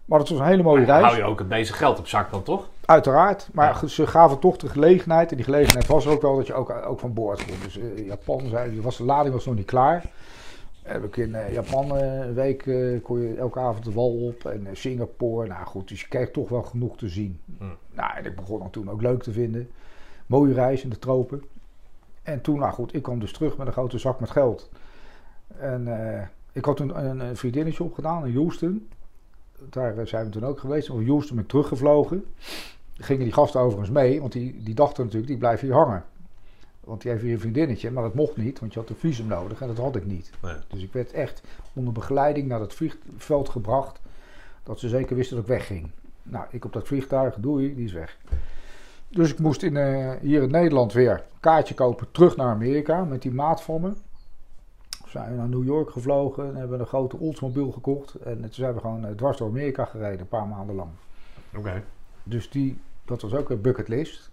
Maar 0.04 0.18
het 0.18 0.28
was 0.28 0.38
een 0.38 0.46
hele 0.46 0.62
mooie 0.62 0.84
reis. 0.84 1.04
hou 1.04 1.16
je 1.16 1.24
ook 1.24 1.38
het 1.38 1.48
meeste 1.48 1.72
geld 1.72 1.98
op 1.98 2.06
zak 2.06 2.30
dan, 2.30 2.42
toch? 2.42 2.68
Uiteraard. 2.84 3.48
Maar 3.52 3.88
ze 3.88 4.06
gaven 4.06 4.38
toch 4.38 4.56
de 4.56 4.68
gelegenheid. 4.68 5.30
En 5.30 5.36
die 5.36 5.44
gelegenheid 5.44 5.86
was 5.86 6.06
ook 6.06 6.22
wel 6.22 6.36
dat 6.36 6.46
je 6.46 6.54
ook, 6.54 6.70
ook 6.70 7.00
van 7.00 7.12
boord 7.12 7.44
kon. 7.44 7.54
Dus 7.62 7.76
uh, 7.76 8.06
Japan 8.06 8.48
zei, 8.48 8.80
was, 8.80 8.96
de 8.96 9.04
lading 9.04 9.34
was 9.34 9.44
nog 9.44 9.54
niet 9.54 9.66
klaar. 9.66 10.04
Heb 10.82 11.04
ik 11.04 11.16
in 11.16 11.30
uh, 11.30 11.52
Japan 11.52 11.96
uh, 11.96 12.18
een 12.18 12.34
week 12.34 12.62
kon 13.02 13.20
je 13.20 13.34
elke 13.34 13.58
avond 13.58 13.84
de 13.84 13.92
wal 13.92 14.26
op. 14.26 14.44
En 14.44 14.68
Singapore. 14.72 15.48
Nou 15.48 15.66
goed, 15.66 15.88
dus 15.88 16.00
je 16.00 16.08
kijkt 16.08 16.32
toch 16.32 16.48
wel 16.48 16.62
genoeg 16.62 16.96
te 16.96 17.08
zien. 17.08 17.40
Hmm. 17.58 17.76
Nou, 17.92 18.16
en 18.16 18.24
ik 18.24 18.36
begon 18.36 18.58
dan 18.58 18.70
toen 18.70 18.90
ook 18.90 19.02
leuk 19.02 19.22
te 19.22 19.32
vinden. 19.32 19.70
Mooie 20.26 20.54
reis 20.54 20.82
in 20.82 20.90
de 20.90 20.98
tropen. 20.98 21.44
En 22.22 22.40
toen, 22.40 22.58
nou 22.58 22.72
goed, 22.72 22.94
ik 22.94 23.02
kwam 23.02 23.18
dus 23.18 23.32
terug 23.32 23.56
met 23.56 23.66
een 23.66 23.72
grote 23.72 23.98
zak 23.98 24.20
met 24.20 24.30
geld. 24.30 24.70
En 25.58 25.88
ik 26.52 26.64
had 26.64 26.76
toen 26.76 27.04
een, 27.04 27.20
een 27.20 27.36
vriendinnetje 27.36 27.84
opgedaan 27.84 28.26
in 28.26 28.34
Houston. 28.34 28.88
Daar 29.70 30.06
zijn 30.06 30.24
we 30.24 30.30
toen 30.30 30.44
ook 30.44 30.60
geweest. 30.60 30.86
Van 30.86 31.06
Houston 31.06 31.36
ben 31.36 31.44
ik 31.44 31.50
teruggevlogen. 31.50 32.24
Gingen 32.94 33.24
die 33.24 33.32
gasten 33.32 33.60
overigens 33.60 33.90
mee, 33.90 34.20
want 34.20 34.32
die, 34.32 34.62
die 34.62 34.74
dachten 34.74 35.02
natuurlijk, 35.02 35.30
die 35.30 35.38
blijven 35.38 35.66
hier 35.66 35.76
hangen. 35.76 36.04
Want 36.80 37.02
die 37.02 37.10
heeft 37.10 37.22
hier 37.22 37.32
een 37.32 37.40
vriendinnetje, 37.40 37.90
maar 37.90 38.02
dat 38.02 38.14
mocht 38.14 38.36
niet, 38.36 38.60
want 38.60 38.72
je 38.72 38.78
had 38.80 38.88
een 38.88 38.96
visum 38.96 39.26
nodig 39.26 39.60
en 39.60 39.66
dat 39.66 39.76
had 39.76 39.96
ik 39.96 40.06
niet. 40.06 40.30
Dus 40.68 40.82
ik 40.82 40.92
werd 40.92 41.12
echt 41.12 41.42
onder 41.72 41.92
begeleiding 41.92 42.48
naar 42.48 42.60
het 42.60 42.74
vliegveld 42.74 43.48
gebracht, 43.48 44.00
dat 44.62 44.78
ze 44.78 44.88
zeker 44.88 45.16
wisten 45.16 45.36
dat 45.36 45.44
ik 45.44 45.50
wegging. 45.50 45.90
Nou, 46.22 46.44
ik 46.50 46.64
op 46.64 46.72
dat 46.72 46.86
vliegtuig, 46.86 47.34
doei, 47.34 47.74
die 47.74 47.84
is 47.84 47.92
weg. 47.92 48.18
Dus 49.08 49.30
ik 49.32 49.38
moest 49.38 49.62
in, 49.62 49.74
uh, 49.74 50.12
hier 50.20 50.42
in 50.42 50.50
Nederland 50.50 50.92
weer 50.92 51.10
een 51.10 51.40
kaartje 51.40 51.74
kopen 51.74 52.10
terug 52.10 52.36
naar 52.36 52.48
Amerika 52.48 53.04
met 53.04 53.22
die 53.22 53.32
maat 53.32 53.62
van 53.62 53.80
me 53.80 53.92
zijn 55.12 55.30
we 55.30 55.36
naar 55.36 55.48
New 55.48 55.64
York 55.64 55.90
gevlogen 55.90 56.48
en 56.48 56.56
hebben 56.56 56.80
een 56.80 56.86
grote 56.86 57.18
Oldsmobile 57.18 57.72
gekocht. 57.72 58.14
En 58.14 58.40
toen 58.40 58.48
zijn 58.52 58.74
we 58.74 58.80
gewoon 58.80 59.06
eh, 59.06 59.12
dwars 59.12 59.36
door 59.36 59.48
Amerika 59.48 59.84
gereden, 59.84 60.20
een 60.20 60.28
paar 60.28 60.46
maanden 60.46 60.74
lang. 60.74 60.90
Oké. 61.56 61.82
Dus 62.22 62.50
die, 62.50 62.80
dat 63.04 63.22
was 63.22 63.34
ook 63.34 63.50
een 63.50 63.60
bucketlist. 63.60 64.30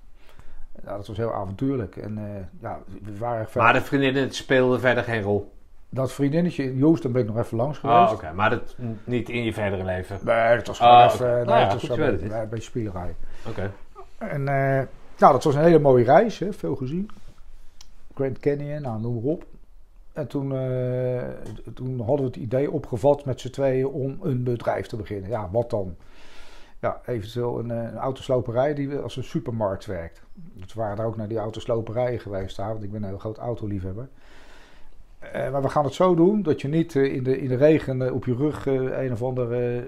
Ja, 0.83 0.97
dat 0.97 1.07
was 1.07 1.17
heel 1.17 1.33
avontuurlijk. 1.33 1.97
En 1.97 2.17
uh, 2.17 2.61
ja, 2.61 2.79
we 3.03 3.17
waren 3.17 3.47
Maar 3.53 3.73
de 3.73 3.81
vriendinnen 3.81 4.31
speelden 4.31 4.79
verder 4.79 5.03
geen 5.03 5.21
rol? 5.21 5.51
Dat 5.89 6.11
vriendinnetje 6.11 6.63
in 6.63 6.81
Houston 6.81 7.11
ben 7.11 7.21
ik 7.21 7.27
nog 7.27 7.37
even 7.37 7.57
langs 7.57 7.77
ah, 7.77 7.83
geweest. 7.83 8.11
Oh, 8.11 8.17
oké. 8.17 8.33
Maar 8.33 8.49
dat 8.49 8.75
niet 9.03 9.29
in 9.29 9.43
je 9.43 9.53
verdere 9.53 9.83
leven? 9.83 10.19
Nee, 10.23 10.55
dat 10.55 10.67
was 10.67 10.77
gewoon 10.77 10.97
oh, 10.97 11.11
even... 11.13 11.25
Okay. 11.25 11.43
Nou, 11.43 11.59
ja, 11.59 11.69
dat 11.69 11.81
was 11.81 11.97
een, 11.97 12.39
een 12.39 12.49
beetje 12.49 12.69
spielerij. 12.69 13.15
Oké. 13.47 13.71
En 14.17 14.39
uh, 14.39 14.81
nou, 15.17 15.33
dat 15.33 15.43
was 15.43 15.55
een 15.55 15.63
hele 15.63 15.79
mooie 15.79 16.03
reis, 16.03 16.39
hè, 16.39 16.53
veel 16.53 16.75
gezien. 16.75 17.09
Grand 18.15 18.39
Canyon, 18.39 18.81
nou, 18.81 19.01
noem 19.01 19.13
maar 19.13 19.23
op. 19.23 19.45
En 20.19 20.27
toen, 20.27 20.51
uh, 20.51 21.21
toen 21.73 21.99
hadden 21.99 22.25
we 22.25 22.31
het 22.31 22.35
idee 22.35 22.71
opgevat 22.71 23.25
met 23.25 23.39
z'n 23.39 23.49
tweeën 23.49 23.87
om 23.87 24.17
een 24.21 24.43
bedrijf 24.43 24.87
te 24.87 24.95
beginnen. 24.95 25.29
Ja, 25.29 25.49
wat 25.51 25.69
dan? 25.69 25.95
Ja, 26.79 27.01
eventueel 27.05 27.59
een, 27.59 27.69
een 27.69 27.97
autosloperij 27.97 28.73
die 28.73 28.97
als 28.97 29.17
een 29.17 29.23
supermarkt 29.23 29.85
werkt. 29.85 30.21
Dus 30.33 30.73
we 30.73 30.79
waren 30.79 31.05
ook 31.05 31.17
naar 31.17 31.27
die 31.27 31.37
autosloperijen 31.37 32.19
geweest 32.19 32.57
daar, 32.57 32.71
want 32.71 32.83
ik 32.83 32.91
ben 32.91 33.01
een 33.03 33.09
heel 33.09 33.17
groot 33.17 33.37
autoliefhebber. 33.37 34.07
Uh, 35.35 35.51
maar 35.51 35.61
we 35.61 35.69
gaan 35.69 35.83
het 35.83 35.93
zo 35.93 36.15
doen 36.15 36.41
dat 36.41 36.61
je 36.61 36.67
niet 36.67 36.93
uh, 36.93 37.13
in, 37.13 37.23
de, 37.23 37.39
in 37.39 37.47
de 37.47 37.55
regen 37.55 38.13
op 38.13 38.25
je 38.25 38.35
rug 38.35 38.65
een 38.65 39.11
of 39.11 39.23
andere 39.23 39.85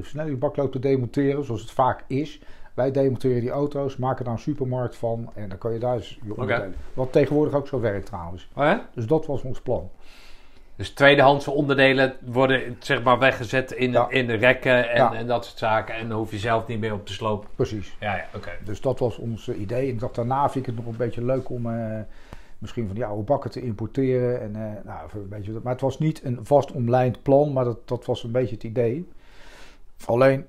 versnellingsbak 0.00 0.56
loopt 0.56 0.72
te 0.72 0.78
demonteren, 0.78 1.44
zoals 1.44 1.60
het 1.60 1.70
vaak 1.70 2.04
is. 2.06 2.40
Wij 2.76 2.90
demonteren 2.90 3.40
die 3.40 3.50
auto's, 3.50 3.96
maken 3.96 4.24
daar 4.24 4.34
een 4.34 4.40
supermarkt 4.40 4.96
van 4.96 5.30
en 5.34 5.48
dan 5.48 5.58
kan 5.58 5.72
je 5.72 5.78
daar 5.78 5.96
dus 5.96 6.18
je 6.24 6.36
onderdelen. 6.36 6.74
Wat 6.94 7.12
tegenwoordig 7.12 7.54
ook 7.54 7.68
zo 7.68 7.80
werkt 7.80 8.06
trouwens. 8.06 8.48
Oh 8.54 8.64
ja? 8.64 8.88
Dus 8.94 9.06
dat 9.06 9.26
was 9.26 9.42
ons 9.42 9.60
plan. 9.60 9.90
Dus 10.76 10.90
tweedehandse 10.90 11.50
onderdelen 11.50 12.14
worden 12.24 12.76
zeg 12.78 13.02
maar 13.02 13.18
weggezet 13.18 13.72
in, 13.72 13.92
de, 13.92 14.06
in 14.08 14.26
de 14.26 14.34
rekken 14.34 14.90
en, 14.90 15.12
en, 15.12 15.26
dat 15.26 15.44
soort 15.44 15.58
zaken. 15.58 15.94
En 15.94 16.08
dan 16.08 16.18
hoef 16.18 16.30
je 16.30 16.38
zelf 16.38 16.66
niet 16.66 16.80
meer 16.80 16.92
op 16.92 17.06
te 17.06 17.12
slopen. 17.12 17.48
Precies. 17.54 17.96
Ja, 18.00 18.16
ja 18.16 18.26
oké. 18.34 18.50
Dus 18.64 18.80
dat 18.80 18.98
was 18.98 19.16
ons 19.18 19.48
idee. 19.48 19.88
Ik 19.88 20.00
dacht 20.00 20.14
daarna 20.14 20.50
vind 20.50 20.66
ik 20.66 20.74
het 20.74 20.84
nog 20.84 20.92
een 20.92 20.98
beetje 20.98 21.24
leuk 21.24 21.48
om 21.48 21.66
uh, 21.66 21.98
misschien 22.58 22.86
van 22.86 22.94
die 22.94 23.04
oude 23.04 23.22
bakken 23.22 23.50
te 23.50 23.62
importeren. 23.62 24.40
En, 24.40 24.50
uh, 24.50 24.84
nou, 24.84 25.08
een 25.14 25.28
beetje, 25.28 25.60
maar 25.62 25.72
het 25.72 25.80
was 25.80 25.98
niet 25.98 26.24
een 26.24 26.38
vast 26.42 26.72
omlijnd 26.72 27.22
plan, 27.22 27.52
maar 27.52 27.64
dat, 27.64 27.88
dat 27.88 28.04
was 28.04 28.24
een 28.24 28.32
beetje 28.32 28.54
het 28.54 28.64
idee. 28.64 29.08
Alleen 30.04 30.46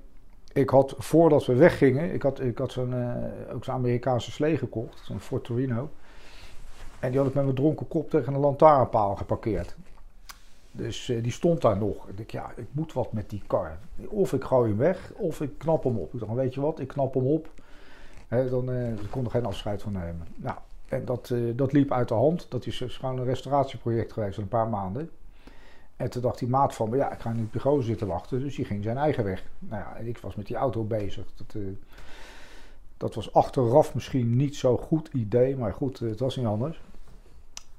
ik 0.58 0.70
had 0.70 0.94
voordat 0.98 1.46
we 1.46 1.54
weggingen, 1.54 2.12
ik 2.14 2.22
had, 2.22 2.40
ik 2.40 2.58
had 2.58 2.72
zo'n, 2.72 2.92
uh, 2.92 3.54
ook 3.54 3.64
zo'n 3.64 3.74
Amerikaanse 3.74 4.30
slee 4.30 4.56
gekocht, 4.56 5.00
zo'n 5.04 5.20
Ford 5.20 5.44
Torino. 5.44 5.90
En 7.00 7.10
die 7.10 7.18
had 7.18 7.28
ik 7.28 7.34
met 7.34 7.44
mijn 7.44 7.56
dronken 7.56 7.88
kop 7.88 8.10
tegen 8.10 8.34
een 8.34 8.40
lantaarnpaal 8.40 9.16
geparkeerd. 9.16 9.76
Dus 10.70 11.08
uh, 11.08 11.22
die 11.22 11.32
stond 11.32 11.60
daar 11.60 11.78
nog. 11.78 12.08
Ik 12.08 12.16
dacht, 12.16 12.32
ja, 12.32 12.52
ik 12.56 12.66
moet 12.70 12.92
wat 12.92 13.12
met 13.12 13.30
die 13.30 13.42
kar. 13.46 13.78
Of 14.08 14.32
ik 14.32 14.44
gooi 14.44 14.68
hem 14.68 14.78
weg, 14.78 15.12
of 15.16 15.40
ik 15.40 15.58
knap 15.58 15.84
hem 15.84 15.96
op. 15.96 16.14
Ik 16.14 16.20
dacht, 16.20 16.34
weet 16.34 16.54
je 16.54 16.60
wat, 16.60 16.80
ik 16.80 16.88
knap 16.88 17.14
hem 17.14 17.26
op. 17.26 17.48
He, 18.28 18.48
dan 18.48 18.70
uh, 18.70 18.90
ik 18.90 19.10
kon 19.10 19.24
er 19.24 19.30
geen 19.30 19.46
afscheid 19.46 19.82
van 19.82 19.92
nemen. 19.92 20.26
Nou, 20.36 20.56
en 20.88 21.04
dat, 21.04 21.34
dat 21.54 21.72
liep 21.72 21.92
uit 21.92 22.08
de 22.08 22.14
hand. 22.14 22.46
Dat 22.48 22.66
is 22.66 22.76
gewoon 23.00 23.18
een 23.18 23.24
restauratieproject 23.24 24.12
geweest 24.12 24.38
een 24.38 24.48
paar 24.48 24.68
maanden. 24.68 25.10
En 25.98 26.10
toen 26.10 26.22
dacht 26.22 26.38
die 26.38 26.48
maat 26.48 26.74
van 26.74 26.90
ja, 26.90 27.12
ik 27.12 27.20
ga 27.20 27.32
niet 27.32 27.46
op 27.46 27.52
de 27.52 27.60
gozer 27.60 27.84
zitten 27.84 28.06
wachten. 28.06 28.40
Dus 28.40 28.54
die 28.54 28.64
ging 28.64 28.84
zijn 28.84 28.96
eigen 28.96 29.24
weg. 29.24 29.44
Nou 29.58 29.82
ja, 29.82 29.96
en 29.96 30.06
ik 30.06 30.18
was 30.18 30.34
met 30.34 30.46
die 30.46 30.56
auto 30.56 30.84
bezig. 30.84 31.24
Dat, 31.36 31.54
uh, 31.54 31.68
dat 32.96 33.14
was 33.14 33.32
achteraf 33.32 33.94
misschien 33.94 34.36
niet 34.36 34.56
zo'n 34.56 34.78
goed 34.78 35.08
idee, 35.12 35.56
maar 35.56 35.72
goed, 35.72 35.98
het 35.98 36.20
was 36.20 36.36
niet 36.36 36.46
anders. 36.46 36.82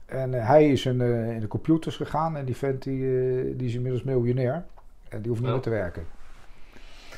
En 0.05 0.33
uh, 0.33 0.47
hij 0.47 0.69
is 0.69 0.85
in, 0.85 0.99
uh, 0.99 1.31
in, 1.31 1.39
de 1.39 1.47
computers 1.47 1.95
gegaan 1.95 2.37
en 2.37 2.45
die 2.45 2.57
vent 2.57 2.83
die, 2.83 3.55
die 3.55 3.67
is 3.67 3.73
inmiddels 3.73 4.03
miljonair. 4.03 4.65
En 5.09 5.21
die 5.21 5.29
hoeft 5.29 5.41
niet 5.41 5.51
meer 5.51 5.59
te 5.59 5.69
werken. 5.69 6.05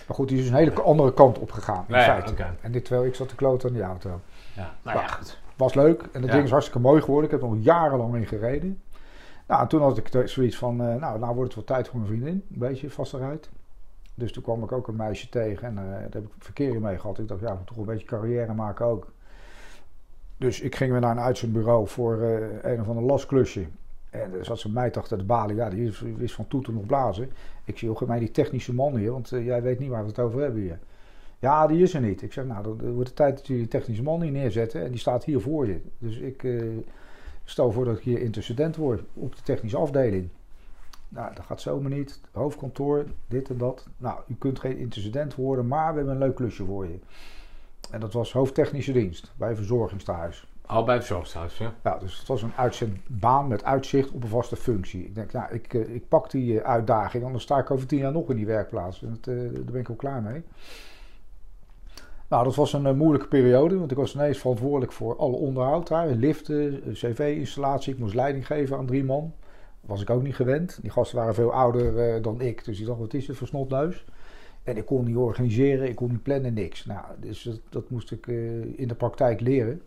Maar 0.07 0.15
goed, 0.15 0.29
die 0.29 0.39
is 0.39 0.49
een 0.49 0.55
hele 0.55 0.81
andere 0.81 1.13
kant 1.13 1.39
op 1.39 1.51
gegaan, 1.51 1.85
in 1.87 1.95
feite. 1.95 2.33
En 2.61 2.71
dit 2.71 2.85
terwijl 2.85 3.07
ik 3.07 3.15
zat 3.15 3.29
te 3.29 3.35
kloten 3.35 3.69
aan 3.69 3.75
die 3.75 3.83
auto. 3.83 4.21
Ja, 4.55 4.73
nou 4.81 4.99
ja, 4.99 5.07
goed. 5.07 5.39
Was 5.55 5.73
leuk 5.73 6.03
en 6.11 6.21
het 6.21 6.31
ding 6.31 6.43
is 6.43 6.51
hartstikke 6.51 6.79
mooi 6.79 7.01
geworden. 7.01 7.25
Ik 7.25 7.31
heb 7.31 7.41
er 7.41 7.55
nog 7.55 7.63
jarenlang 7.63 8.15
in 8.15 8.27
gereden. 8.27 8.81
Nou, 9.51 9.63
en 9.63 9.69
toen 9.69 9.81
had 9.81 9.97
ik 9.97 10.27
zoiets 10.27 10.57
van, 10.57 10.81
uh, 10.81 10.95
nou, 10.95 11.19
nou 11.19 11.35
wordt 11.35 11.55
het 11.55 11.55
wel 11.55 11.75
tijd 11.75 11.87
voor 11.87 11.99
mijn 11.99 12.11
vriendin. 12.11 12.33
Een 12.33 12.59
beetje 12.59 12.89
vasteruit. 12.89 13.49
Dus 14.15 14.31
toen 14.31 14.43
kwam 14.43 14.63
ik 14.63 14.71
ook 14.71 14.87
een 14.87 14.95
meisje 14.95 15.29
tegen 15.29 15.67
en 15.67 15.73
uh, 15.73 15.91
daar 15.91 16.01
heb 16.01 16.23
ik 16.23 16.31
verkeer 16.37 16.81
mee 16.81 16.99
gehad. 16.99 17.19
Ik 17.19 17.27
dacht, 17.27 17.41
ja, 17.41 17.53
moet 17.53 17.67
toch 17.67 17.77
een 17.77 17.85
beetje 17.85 18.07
carrière 18.07 18.53
maken 18.53 18.85
ook. 18.85 19.11
Dus 20.37 20.61
ik 20.61 20.75
ging 20.75 20.91
weer 20.91 21.01
naar 21.01 21.11
een 21.11 21.23
uitzendbureau 21.23 21.87
voor 21.87 22.17
uh, 22.17 22.47
een 22.61 22.81
of 22.81 22.87
ander 22.87 23.03
lasklusje. 23.03 23.65
En 24.09 24.33
er 24.33 24.45
zat 24.45 24.59
ze 24.59 24.71
mij 24.71 24.93
achter 24.93 25.17
de 25.17 25.23
balie. 25.23 25.55
Ja, 25.55 25.69
die 25.69 25.93
wist 26.17 26.35
van 26.35 26.47
toeten 26.47 26.73
nog 26.73 26.85
blazen. 26.85 27.31
Ik 27.63 27.77
zie 27.77 27.89
ook 27.89 28.07
mij 28.07 28.19
die 28.19 28.31
technische 28.31 28.73
man 28.73 28.95
hier, 28.95 29.11
want 29.11 29.29
jij 29.29 29.61
weet 29.61 29.79
niet 29.79 29.89
waar 29.89 30.01
we 30.01 30.09
het 30.09 30.19
over 30.19 30.41
hebben 30.41 30.61
hier. 30.61 30.79
Ja, 31.39 31.67
die 31.67 31.81
is 31.81 31.93
er 31.93 32.01
niet. 32.01 32.21
Ik 32.21 32.33
zeg, 32.33 32.45
nou, 32.45 32.63
dan 32.63 32.93
wordt 32.93 33.07
het 33.07 33.17
tijd 33.17 33.37
dat 33.37 33.47
jullie 33.47 33.61
die 33.61 33.71
technische 33.71 34.03
man 34.03 34.21
hier 34.21 34.31
neerzetten. 34.31 34.83
En 34.83 34.89
die 34.89 34.99
staat 34.99 35.23
hier 35.23 35.41
voor 35.41 35.67
je. 35.67 35.81
Dus 35.97 36.17
ik 36.17 36.43
stel 37.43 37.71
voor 37.71 37.85
dat 37.85 37.97
ik 37.97 38.03
hier 38.03 38.19
intercedent 38.19 38.75
word 38.75 39.01
op 39.13 39.35
de 39.35 39.41
technische 39.41 39.77
afdeling. 39.77 40.29
Nou, 41.09 41.35
dat 41.35 41.45
gaat 41.45 41.61
zomaar 41.61 41.91
niet. 41.91 42.19
Hoofdkantoor, 42.31 43.05
dit 43.27 43.49
en 43.49 43.57
dat. 43.57 43.87
Nou, 43.97 44.19
u 44.27 44.35
kunt 44.35 44.59
geen 44.59 44.77
intercedent 44.77 45.35
worden, 45.35 45.67
maar 45.67 45.91
we 45.91 45.97
hebben 45.97 46.13
een 46.13 46.21
leuk 46.21 46.35
klusje 46.35 46.65
voor 46.65 46.87
je. 46.87 46.99
En 47.91 47.99
dat 47.99 48.13
was 48.13 48.33
hoofdtechnische 48.33 48.91
dienst 48.91 49.31
bij 49.35 49.49
een 49.49 49.55
verzorgingstehuis. 49.55 50.47
Al 50.65 50.83
bij 50.83 50.95
het 50.95 51.03
verzorgingstehuis, 51.03 51.57
ja. 51.57 51.73
Ja, 51.83 51.97
dus 51.97 52.17
het 52.17 52.27
was 52.27 52.41
een 52.41 52.53
uitzendbaan 52.55 53.47
met 53.47 53.63
uitzicht 53.63 54.11
op 54.11 54.23
een 54.23 54.29
vaste 54.29 54.55
functie. 54.55 55.05
Ik 55.05 55.15
denk, 55.15 55.31
nou, 55.31 55.53
ik, 55.53 55.73
ik 55.73 56.07
pak 56.07 56.31
die 56.31 56.59
eh, 56.59 56.69
uitdaging, 56.69 57.23
anders 57.23 57.43
sta 57.43 57.57
ik 57.57 57.71
over 57.71 57.87
tien 57.87 57.99
jaar 57.99 58.11
nog 58.11 58.29
in 58.29 58.35
die 58.35 58.45
werkplaats. 58.45 59.03
En 59.03 59.17
dat, 59.21 59.35
uh, 59.35 59.53
daar 59.53 59.63
ben 59.63 59.81
ik 59.81 59.89
al 59.89 59.95
klaar 59.95 60.21
mee. 60.21 60.43
Nou, 62.31 62.43
dat 62.43 62.55
was 62.55 62.73
een 62.73 62.85
uh, 62.85 62.93
moeilijke 62.93 63.27
periode, 63.27 63.77
want 63.77 63.91
ik 63.91 63.97
was 63.97 64.15
ineens 64.15 64.37
verantwoordelijk 64.37 64.91
voor 64.91 65.17
alle 65.17 65.35
onderhoud 65.35 65.87
daar. 65.87 66.07
Liften, 66.07 66.81
cv-installatie, 66.93 67.93
ik 67.93 67.99
moest 67.99 68.13
leiding 68.13 68.45
geven 68.45 68.77
aan 68.77 68.85
drie 68.85 69.03
man. 69.03 69.33
Was 69.81 70.01
ik 70.01 70.09
ook 70.09 70.23
niet 70.23 70.35
gewend. 70.35 70.79
Die 70.81 70.91
gasten 70.91 71.17
waren 71.17 71.33
veel 71.33 71.53
ouder 71.53 72.15
uh, 72.15 72.23
dan 72.23 72.41
ik, 72.41 72.65
dus 72.65 72.79
ik 72.79 72.85
dacht, 72.85 72.99
wat 72.99 73.13
is 73.13 73.27
het 73.27 73.37
voor 73.37 73.47
snotneus? 73.47 74.05
En 74.63 74.77
ik 74.77 74.85
kon 74.85 75.05
niet 75.05 75.15
organiseren, 75.15 75.89
ik 75.89 75.95
kon 75.95 76.09
niet 76.09 76.23
plannen, 76.23 76.53
niks. 76.53 76.85
Nou, 76.85 77.05
dus 77.19 77.49
dat, 77.69 77.89
moest 77.89 78.11
ik 78.11 78.27
in 78.75 78.87
de 78.87 78.95
praktijk 78.95 79.39
leren. 79.39 79.81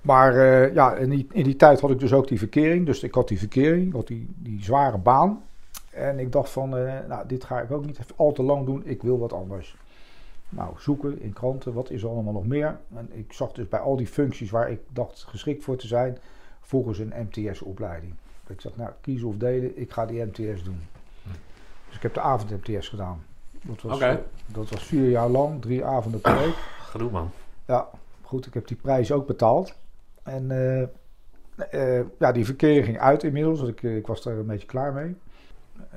Maar 0.00 0.34
ja, 0.74 0.94
in 0.94 1.10
die, 1.10 1.26
in 1.32 1.44
die 1.44 1.56
tijd 1.56 1.80
had 1.80 1.90
ik 1.90 1.98
dus 1.98 2.12
ook 2.12 2.28
die 2.28 2.38
verkering. 2.38 2.86
Dus 2.86 3.02
ik 3.02 3.14
had 3.14 3.28
die 3.28 3.38
verkering, 3.38 3.86
ik 3.86 3.92
had 3.92 4.06
die, 4.06 4.28
die 4.36 4.62
zware 4.62 4.98
baan. 4.98 5.42
En 5.90 6.18
ik 6.18 6.32
dacht 6.32 6.50
van, 6.50 6.68
nou, 7.08 7.26
dit 7.26 7.44
ga 7.44 7.60
ik 7.60 7.70
ook 7.70 7.86
niet 7.86 7.98
al 8.16 8.32
te 8.32 8.42
lang 8.42 8.66
doen. 8.66 8.82
Ik 8.84 9.02
wil 9.02 9.18
wat 9.18 9.32
anders. 9.32 9.76
Nou, 10.54 10.74
zoeken 10.78 11.20
in 11.20 11.32
kranten, 11.32 11.72
wat 11.72 11.90
is 11.90 12.02
er 12.02 12.08
allemaal 12.08 12.32
nog 12.32 12.46
meer? 12.46 12.78
En 12.94 13.08
ik 13.12 13.32
zag 13.32 13.52
dus 13.52 13.68
bij 13.68 13.80
al 13.80 13.96
die 13.96 14.06
functies 14.06 14.50
waar 14.50 14.70
ik 14.70 14.80
dacht 14.88 15.22
geschikt 15.22 15.64
voor 15.64 15.76
te 15.76 15.86
zijn, 15.86 16.18
volgens 16.60 16.98
een 16.98 17.12
MTS-opleiding. 17.30 18.14
Ik 18.46 18.60
zag, 18.60 18.76
nou, 18.76 18.90
kiezen 19.00 19.28
of 19.28 19.36
delen, 19.36 19.78
ik 19.78 19.92
ga 19.92 20.06
die 20.06 20.24
MTS 20.24 20.64
doen. 20.64 20.80
Dus 21.86 21.96
ik 21.96 22.02
heb 22.02 22.14
de 22.14 22.20
avond-MTS 22.20 22.88
gedaan. 22.88 23.22
Dat 23.62 23.82
was, 23.82 23.94
okay. 23.94 24.22
dat 24.46 24.70
was 24.70 24.82
vier 24.82 25.10
jaar 25.10 25.28
lang, 25.28 25.60
drie 25.62 25.84
avonden 25.84 26.20
per 26.20 26.38
week. 26.38 26.54
Genoeg 26.92 27.10
man. 27.10 27.30
Ja, 27.66 27.88
goed, 28.22 28.46
ik 28.46 28.54
heb 28.54 28.66
die 28.66 28.76
prijs 28.76 29.12
ook 29.12 29.26
betaald. 29.26 29.74
En 30.22 30.50
uh, 30.50 30.82
uh, 31.72 32.04
ja, 32.18 32.32
die 32.32 32.44
verkering 32.44 32.84
ging 32.84 32.98
uit 32.98 33.22
inmiddels, 33.22 33.60
want 33.60 33.70
ik, 33.70 33.82
ik 33.82 34.06
was 34.06 34.22
daar 34.22 34.36
een 34.36 34.46
beetje 34.46 34.66
klaar 34.66 34.92
mee. 34.92 35.16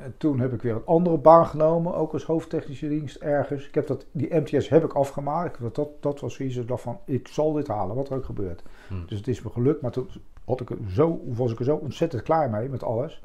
En 0.03 0.13
toen 0.17 0.39
heb 0.39 0.53
ik 0.53 0.61
weer 0.61 0.75
een 0.75 0.85
andere 0.85 1.17
baan 1.17 1.45
genomen, 1.45 1.95
ook 1.95 2.13
als 2.13 2.23
hoofdtechnische 2.23 2.87
dienst 2.87 3.15
ergens. 3.15 3.67
Ik 3.67 3.75
heb 3.75 3.87
dat, 3.87 4.05
die 4.11 4.35
MTS 4.35 4.69
heb 4.69 4.83
ik 4.83 4.93
afgemaakt. 4.93 5.75
Dat, 5.75 5.89
dat 5.99 6.19
was 6.19 6.35
zoiets, 6.35 6.55
ik 6.55 6.67
dacht 6.67 6.81
van, 6.81 6.99
ik 7.05 7.27
zal 7.27 7.53
dit 7.53 7.67
halen, 7.67 7.95
wat 7.95 8.09
er 8.09 8.15
ook 8.15 8.25
gebeurt. 8.25 8.63
Hmm. 8.87 9.05
Dus 9.07 9.17
het 9.17 9.27
is 9.27 9.41
me 9.41 9.49
gelukt, 9.49 9.81
maar 9.81 9.91
toen 9.91 10.09
had 10.45 10.61
ik 10.61 10.69
zo, 10.89 11.21
was 11.25 11.51
ik 11.51 11.59
er 11.59 11.65
zo 11.65 11.75
ontzettend 11.75 12.21
klaar 12.21 12.49
mee 12.49 12.69
met 12.69 12.83
alles. 12.83 13.23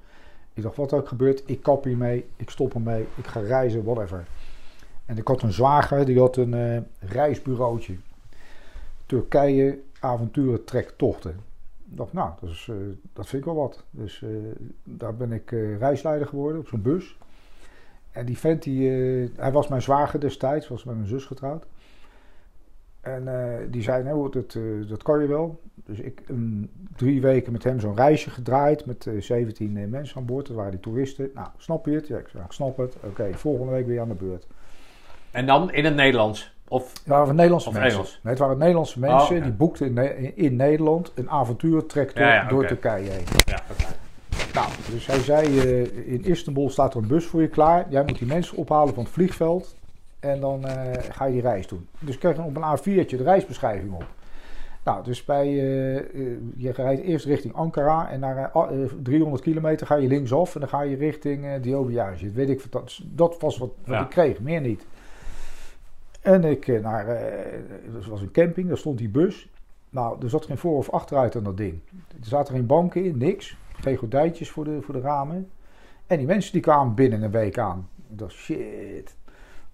Ik 0.54 0.62
dacht, 0.62 0.76
wat 0.76 0.92
er 0.92 0.98
ook 0.98 1.08
gebeurt, 1.08 1.42
ik 1.46 1.62
kap 1.62 1.84
hiermee, 1.84 2.26
ik 2.36 2.50
stop 2.50 2.74
ermee, 2.74 3.06
ik 3.16 3.26
ga 3.26 3.40
reizen, 3.40 3.84
whatever. 3.84 4.26
En 5.06 5.16
ik 5.16 5.28
had 5.28 5.42
een 5.42 5.52
zwager, 5.52 6.04
die 6.04 6.18
had 6.18 6.36
een 6.36 6.52
uh, 6.52 6.78
reisbureautje. 6.98 7.96
Turkije, 9.06 9.78
avonturen, 10.00 10.64
trektochten. 10.64 11.49
Dacht, 11.92 12.12
nou, 12.12 12.30
dat, 12.40 12.50
is, 12.50 12.66
uh, 12.70 12.76
dat 13.12 13.26
vind 13.26 13.42
ik 13.42 13.52
wel 13.52 13.62
wat. 13.62 13.84
Dus 13.90 14.20
uh, 14.20 14.30
daar 14.84 15.16
ben 15.16 15.32
ik 15.32 15.50
reisleider 15.78 16.26
geworden 16.26 16.60
op 16.60 16.68
zo'n 16.68 16.82
bus. 16.82 17.18
En 18.10 18.26
die 18.26 18.38
vent, 18.38 18.62
die, 18.62 18.88
hij 19.36 19.52
was 19.52 19.68
mijn 19.68 19.82
zwager 19.82 20.20
destijds, 20.20 20.68
was 20.68 20.84
met 20.84 20.94
mijn 20.94 21.08
zus 21.08 21.24
getrouwd. 21.24 21.66
En 23.00 23.28
die 23.70 23.82
zei, 23.82 24.04
nou, 24.04 24.30
dat, 24.30 24.58
dat 24.88 25.02
kan 25.02 25.20
je 25.20 25.26
wel. 25.26 25.60
Dus 25.90 25.98
ik 25.98 26.22
um, 26.28 26.70
drie 26.96 27.20
weken 27.20 27.52
met 27.52 27.64
hem 27.64 27.80
zo'n 27.80 27.96
reisje 27.96 28.30
gedraaid 28.30 28.86
met 28.86 29.06
uh, 29.06 29.20
17 29.20 29.76
uh, 29.76 29.88
mensen 29.88 30.16
aan 30.16 30.26
boord. 30.26 30.46
Dat 30.46 30.56
waren 30.56 30.70
die 30.70 30.80
toeristen. 30.80 31.30
Nou, 31.34 31.48
snap 31.56 31.86
je 31.86 31.92
het? 31.92 32.06
Ja, 32.06 32.18
ik 32.18 32.28
zei, 32.28 32.44
ik 32.44 32.52
snap 32.52 32.76
het. 32.76 32.96
Oké, 33.04 33.34
volgende 33.34 33.72
week 33.72 33.86
weer 33.86 34.00
aan 34.00 34.08
de 34.08 34.14
beurt. 34.14 34.46
En 35.30 35.46
dan 35.46 35.72
in 35.72 35.84
het 35.84 35.94
Nederlands? 35.94 36.54
Of, 36.72 36.92
het 36.92 37.06
waren 37.06 37.34
Nederlandse 37.34 37.68
of 37.68 37.74
mensen. 37.74 37.92
Engels? 37.92 38.20
Nee, 38.22 38.32
het 38.32 38.42
waren 38.42 38.58
Nederlandse 38.58 38.98
mensen. 38.98 39.18
Oh, 39.18 39.24
okay. 39.24 39.40
Die 39.40 39.52
boekten 39.52 40.36
in, 40.36 40.56
Nederland 40.56 41.12
een 41.14 41.30
avontuurtrek 41.30 42.18
ja, 42.18 42.34
ja, 42.34 42.48
door 42.48 42.58
okay. 42.58 42.68
Turkije 42.68 43.10
heen. 43.10 43.24
Ja, 43.44 43.60
okay. 43.70 43.92
Nou, 44.54 44.68
dus 44.90 45.06
hij 45.06 45.18
zei, 45.18 45.46
uh, 45.48 46.12
in 46.12 46.24
Istanbul 46.24 46.70
staat 46.70 46.94
er 46.94 47.00
een 47.00 47.08
bus 47.08 47.26
voor 47.26 47.40
je 47.40 47.48
klaar. 47.48 47.86
Jij 47.88 48.04
moet 48.06 48.18
die 48.18 48.26
mensen 48.26 48.56
ophalen 48.56 48.94
van 48.94 49.02
het 49.02 49.12
vliegveld. 49.12 49.76
En 50.20 50.40
dan 50.40 50.66
uh, 50.66 50.72
ga 51.10 51.24
je 51.24 51.32
die 51.32 51.40
reis 51.40 51.66
doen. 51.66 51.88
Dus 51.98 52.14
ik 52.14 52.20
kreeg 52.20 52.38
op 52.38 52.56
een 52.56 52.78
A4'tje 52.78 53.16
de 53.16 53.22
reisbeschrijving 53.22 53.92
op. 53.92 54.06
Nou, 54.84 55.04
dus 55.04 55.24
bij, 55.24 55.46
uh, 55.46 56.00
je 56.56 56.72
rijdt 56.72 57.02
eerst 57.02 57.26
richting 57.26 57.54
Ankara 57.54 58.10
en 58.10 58.20
naar 58.20 58.50
uh, 58.54 58.92
300 59.02 59.42
kilometer 59.42 59.86
ga 59.86 59.94
je 59.94 60.08
linksaf 60.08 60.54
en 60.54 60.60
dan 60.60 60.68
ga 60.68 60.82
je 60.82 60.96
richting 60.96 61.44
uh, 61.44 61.52
Diobiage. 61.60 62.24
Dat 62.24 62.34
weet 62.34 62.48
ik, 62.48 62.72
dat, 62.72 63.00
dat 63.04 63.36
was 63.40 63.58
wat, 63.58 63.70
wat 63.84 64.00
ik 64.00 64.08
kreeg, 64.08 64.40
meer 64.40 64.60
niet. 64.60 64.86
En 66.20 66.44
ik 66.44 66.80
naar, 66.82 67.08
er 67.08 68.06
was 68.08 68.20
een 68.20 68.30
camping, 68.30 68.68
daar 68.68 68.78
stond 68.78 68.98
die 68.98 69.08
bus. 69.08 69.48
Nou, 69.90 70.22
er 70.22 70.30
zat 70.30 70.46
geen 70.46 70.58
voor- 70.58 70.76
of 70.76 70.90
achteruit 70.90 71.36
aan 71.36 71.44
dat 71.44 71.56
ding. 71.56 71.80
Er 72.08 72.26
zaten 72.26 72.54
geen 72.54 72.66
banken 72.66 73.04
in, 73.04 73.18
niks. 73.18 73.56
Geen 73.72 73.96
gordijntjes 73.96 74.50
voor 74.50 74.64
de, 74.64 74.82
voor 74.82 74.94
de 74.94 75.00
ramen. 75.00 75.50
En 76.06 76.16
die 76.18 76.26
mensen 76.26 76.52
die 76.52 76.62
kwamen 76.62 76.94
binnen 76.94 77.22
een 77.22 77.30
week 77.30 77.58
aan. 77.58 77.88
Dacht, 78.08 78.32
shit. 78.32 79.16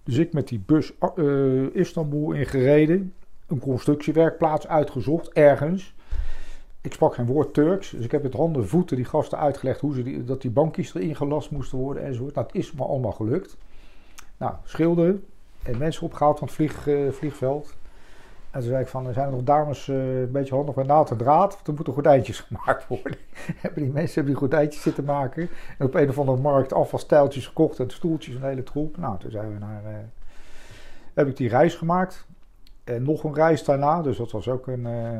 Dus 0.03 0.17
ik 0.17 0.33
met 0.33 0.47
die 0.47 0.63
bus 0.65 0.93
Istanbul 1.73 2.31
ingereden 2.31 3.13
een 3.47 3.59
constructiewerkplaats 3.59 4.67
uitgezocht, 4.67 5.31
ergens. 5.33 5.95
Ik 6.81 6.93
sprak 6.93 7.13
geen 7.13 7.25
woord 7.25 7.53
Turks, 7.53 7.89
dus 7.89 8.05
ik 8.05 8.11
heb 8.11 8.23
met 8.23 8.33
handen 8.33 8.67
voeten 8.67 8.95
die 8.95 9.05
gasten 9.05 9.37
uitgelegd 9.37 9.79
hoe 9.79 9.93
ze 9.93 10.03
die, 10.03 10.23
dat 10.23 10.41
die 10.41 10.51
bankjes 10.51 10.95
erin 10.95 11.15
gelast 11.15 11.51
moesten 11.51 11.77
worden 11.77 12.03
enzovoort. 12.03 12.35
Nou, 12.35 12.47
het 12.47 12.55
is 12.55 12.71
me 12.71 12.83
allemaal 12.83 13.11
gelukt. 13.11 13.57
Nou, 14.37 14.53
schilderen 14.63 15.11
en 15.11 15.23
mensen 15.77 16.03
opgehaald 16.03 16.39
van 16.39 16.47
het 16.47 16.55
vlieg, 16.55 16.87
uh, 16.87 17.11
vliegveld. 17.11 17.75
En 18.51 18.59
toen 18.59 18.69
zei 18.69 18.81
ik 18.81 18.87
van, 18.87 19.13
zijn 19.13 19.25
er 19.25 19.31
nog 19.31 19.43
dames 19.43 19.87
uh, 19.87 20.19
een 20.19 20.31
beetje 20.31 20.55
handig 20.55 20.75
met 20.75 20.87
naald 20.87 21.11
en 21.11 21.17
draad? 21.17 21.53
Want 21.53 21.67
er 21.67 21.73
moeten 21.73 21.93
gordijntjes 21.93 22.39
gemaakt 22.47 22.87
worden. 22.87 23.17
hebben 23.61 23.83
die 23.83 23.91
mensen 23.91 24.13
hebben 24.13 24.33
die 24.33 24.41
gordijntjes 24.41 24.81
zitten 24.81 25.03
maken. 25.03 25.49
En 25.77 25.85
op 25.85 25.93
een 25.93 26.09
of 26.09 26.19
andere 26.19 26.41
markt 26.41 26.73
afvalstijltjes 26.73 27.47
gekocht 27.47 27.79
en 27.79 27.89
stoeltjes 27.89 28.35
en 28.35 28.41
een 28.41 28.47
hele 28.47 28.63
troep. 28.63 28.97
Nou, 28.97 29.19
toen 29.19 29.31
zijn 29.31 29.53
we 29.53 29.59
naar... 29.59 29.81
Uh, 29.83 29.91
heb 31.13 31.27
ik 31.27 31.37
die 31.37 31.49
reis 31.49 31.75
gemaakt. 31.75 32.25
En 32.83 33.03
nog 33.03 33.23
een 33.23 33.33
reis 33.33 33.63
daarna, 33.63 34.01
dus 34.01 34.17
dat 34.17 34.31
was 34.31 34.47
ook 34.47 34.67
een, 34.67 34.85
uh, 34.85 35.11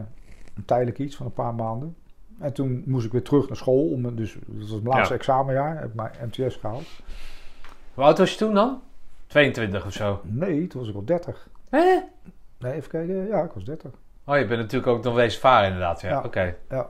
een 0.55 0.65
tijdelijk 0.65 0.99
iets 0.99 1.15
van 1.15 1.25
een 1.25 1.33
paar 1.33 1.55
maanden. 1.55 1.95
En 2.39 2.53
toen 2.53 2.83
moest 2.85 3.05
ik 3.05 3.11
weer 3.11 3.23
terug 3.23 3.47
naar 3.47 3.57
school. 3.57 3.89
Om, 3.89 4.15
dus 4.15 4.33
dat 4.33 4.69
was 4.69 4.81
mijn 4.81 4.95
laatste 4.95 5.13
ja. 5.13 5.19
examenjaar. 5.19 5.75
Heb 5.75 5.89
ik 5.89 5.95
mijn 5.95 6.11
MTS 6.23 6.55
gehaald. 6.55 6.87
Hoe 7.93 8.03
oud 8.03 8.17
was 8.17 8.31
je 8.31 8.37
toen 8.37 8.53
dan? 8.53 8.81
22 9.37 9.85
of 9.85 9.93
zo? 9.93 10.21
Nee, 10.23 10.67
toen 10.67 10.79
was 10.79 10.89
ik 10.89 10.95
al 10.95 11.05
30. 11.05 11.49
Hè? 11.69 11.99
Nee, 12.59 12.73
even 12.73 12.89
kijken. 12.89 13.27
Ja, 13.27 13.43
ik 13.43 13.51
was 13.51 13.63
30. 13.63 13.91
Oh, 14.25 14.37
je 14.37 14.45
bent 14.45 14.59
natuurlijk 14.59 14.91
ook 14.91 15.03
nog 15.03 15.15
wezen 15.15 15.39
varen 15.39 15.67
inderdaad. 15.67 16.01
Ja, 16.01 16.09
ja 16.09 16.17
oké. 16.17 16.27
Okay. 16.27 16.55
Ja. 16.69 16.89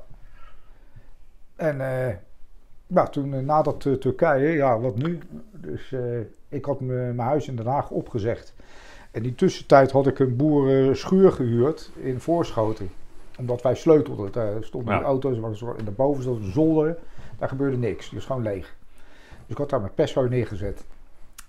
En 1.55 1.75
uh, 1.75 2.15
nou, 2.87 3.09
toen 3.09 3.33
uh, 3.33 3.39
nadat 3.39 3.85
uh, 3.85 3.93
Turkije, 3.93 4.51
ja, 4.51 4.79
wat 4.79 4.97
nu? 4.97 5.19
Dus 5.51 5.95
ik 6.49 6.65
had 6.65 6.79
mijn 6.79 7.19
huis 7.19 7.47
in 7.47 7.55
Den 7.55 7.65
Haag 7.65 7.89
opgezegd. 7.89 8.53
In 9.11 9.23
die 9.23 9.35
tussentijd 9.35 9.91
had 9.91 10.07
ik 10.07 10.19
een 10.19 10.35
boerenschuur 10.35 11.31
gehuurd 11.31 11.91
in 11.95 12.19
Voorschoten. 12.19 12.89
Omdat 13.37 13.61
wij 13.61 13.75
sleutelden. 13.75 14.31
Daar 14.31 14.63
stonden 14.63 14.95
ja. 14.95 15.01
auto's 15.01 15.61
in 15.77 15.85
de 15.85 15.91
boven 15.91 16.23
zat 16.23 16.35
een 16.35 16.51
zolder. 16.51 16.97
Daar 17.37 17.49
gebeurde 17.49 17.77
niks. 17.77 18.09
Die 18.09 18.17
was 18.17 18.27
gewoon 18.27 18.43
leeg. 18.43 18.75
Dus 19.29 19.47
ik 19.47 19.57
had 19.57 19.69
daar 19.69 19.81
mijn 19.81 19.93
pesto 19.93 20.27
neergezet. 20.27 20.85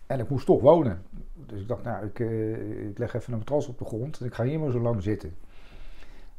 En 0.09 0.21
ik 0.21 0.29
moest 0.29 0.47
toch 0.47 0.61
wonen. 0.61 1.03
Dus 1.35 1.61
ik 1.61 1.69
dacht, 1.69 1.83
nou, 1.83 2.07
ik, 2.07 2.19
uh, 2.19 2.89
ik 2.89 2.99
leg 2.99 3.15
even 3.15 3.33
een 3.33 3.39
matras 3.39 3.69
op 3.69 3.79
de 3.79 3.85
grond. 3.85 4.21
En 4.21 4.27
ik 4.27 4.35
ga 4.35 4.45
hier 4.45 4.61
maar 4.61 4.71
zo 4.71 4.81
lang 4.81 5.03
zitten. 5.03 5.37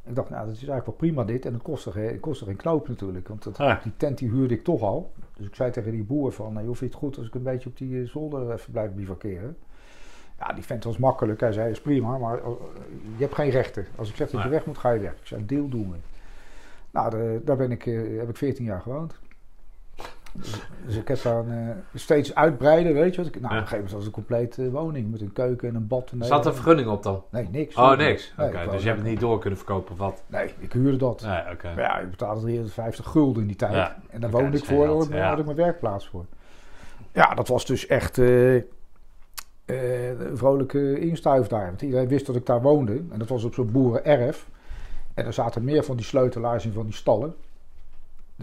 Ik 0.04 0.14
dacht, 0.14 0.30
nou, 0.30 0.46
dat 0.46 0.52
is 0.54 0.58
eigenlijk 0.58 0.86
wel 0.86 0.94
prima 0.94 1.24
dit. 1.24 1.46
En 1.46 1.52
het 1.52 1.62
kostte, 1.62 1.98
het 1.98 2.20
kostte 2.20 2.44
geen 2.44 2.56
knoop 2.56 2.88
natuurlijk. 2.88 3.28
Want 3.28 3.42
dat, 3.42 3.58
ah. 3.58 3.82
die 3.82 3.92
tent 3.96 4.18
die 4.18 4.28
huurde 4.28 4.54
ik 4.54 4.64
toch 4.64 4.82
al. 4.82 5.12
Dus 5.36 5.46
ik 5.46 5.54
zei 5.54 5.70
tegen 5.70 5.90
die 5.90 6.04
boer 6.04 6.32
van, 6.32 6.52
nou, 6.52 6.68
je 6.68 6.74
vindt 6.74 6.94
het 6.94 7.02
goed 7.02 7.18
als 7.18 7.26
ik 7.26 7.34
een 7.34 7.42
beetje 7.42 7.68
op 7.68 7.76
die 7.76 8.06
zolder 8.06 8.52
even 8.52 8.72
blijf 8.72 8.92
bivakeren. 8.92 9.56
Ja, 10.38 10.52
die 10.52 10.64
vent 10.64 10.84
was 10.84 10.98
makkelijk. 10.98 11.40
Hij 11.40 11.52
zei, 11.52 11.70
is 11.70 11.80
prima, 11.80 12.18
maar 12.18 12.36
je 13.16 13.22
hebt 13.22 13.34
geen 13.34 13.50
rechten. 13.50 13.86
Als 13.96 14.10
ik 14.10 14.16
zeg 14.16 14.30
dat 14.30 14.42
je 14.42 14.48
weg 14.48 14.66
moet, 14.66 14.78
ga 14.78 14.90
je 14.90 15.00
weg. 15.00 15.12
Ik 15.12 15.26
zei, 15.26 15.46
deel 15.46 15.68
doen 15.68 15.90
we. 15.90 15.96
Nou, 16.90 17.10
de, 17.10 17.40
daar 17.44 17.56
ben 17.56 17.70
ik, 17.70 17.82
heb 18.18 18.28
ik 18.28 18.36
14 18.36 18.64
jaar 18.64 18.80
gewoond. 18.80 19.18
Dus 20.86 20.96
ik 20.96 21.08
heb 21.08 21.22
dan 21.22 21.52
uh, 21.52 21.70
steeds 21.94 22.34
uitbreiden, 22.34 22.94
weet 22.94 23.14
je 23.14 23.22
wat. 23.22 23.34
Ik, 23.34 23.40
nou, 23.40 23.44
op 23.44 23.50
een 23.50 23.56
gegeven 23.56 23.76
moment 23.76 23.94
was 23.94 24.04
een 24.04 24.10
complete 24.10 24.70
woning 24.70 25.10
met 25.10 25.20
een 25.20 25.32
keuken 25.32 25.68
en 25.68 25.74
een 25.74 25.86
bad. 25.86 26.10
En 26.10 26.24
Zat 26.24 26.46
er 26.46 26.54
vergunning 26.54 26.88
op 26.88 27.02
dan? 27.02 27.22
Nee, 27.30 27.48
niks. 27.50 27.76
Oh, 27.76 27.96
niks. 27.96 28.32
Oké, 28.38 28.68
dus 28.70 28.82
je 28.82 28.88
hebt 28.88 29.00
het 29.00 29.08
niet 29.08 29.20
door 29.20 29.38
kunnen 29.38 29.58
verkopen 29.58 29.92
of 29.92 29.98
wat? 29.98 30.22
Nee, 30.26 30.54
ik 30.58 30.72
huurde 30.72 30.96
dat. 30.96 31.22
Nee, 31.22 31.52
oké. 31.52 31.74
Maar 31.74 31.84
ja, 31.84 31.98
ik 31.98 32.10
betaalde 32.10 32.40
350 32.40 33.06
gulden 33.06 33.42
in 33.42 33.48
die 33.48 33.56
tijd. 33.56 33.72
Ja. 33.72 33.96
En 34.10 34.20
daar 34.20 34.30
woonde 34.30 34.56
ik 34.56 34.64
voor, 34.64 34.86
daar 34.86 35.20
had, 35.20 35.30
had 35.30 35.38
ik 35.38 35.44
mijn 35.44 35.56
werkplaats 35.56 36.08
voor. 36.08 36.24
Ja, 37.12 37.34
dat 37.34 37.48
was 37.48 37.66
dus 37.66 37.86
echt 37.86 38.18
uh, 38.18 38.54
uh, 38.54 38.62
een 40.20 40.36
vrolijke 40.36 40.98
instuif 40.98 41.46
daar. 41.46 41.66
Want 41.66 41.82
iedereen 41.82 42.08
wist 42.08 42.26
dat 42.26 42.36
ik 42.36 42.46
daar 42.46 42.62
woonde. 42.62 42.92
En 42.92 43.18
dat 43.18 43.28
was 43.28 43.44
op 43.44 43.54
zo'n 43.54 43.70
boerenerf. 43.70 44.48
En 45.14 45.26
er 45.26 45.32
zaten 45.32 45.64
meer 45.64 45.84
van 45.84 45.96
die 45.96 46.04
sleutelaars 46.04 46.64
in 46.64 46.72
van 46.72 46.84
die 46.84 46.94
stallen. 46.94 47.34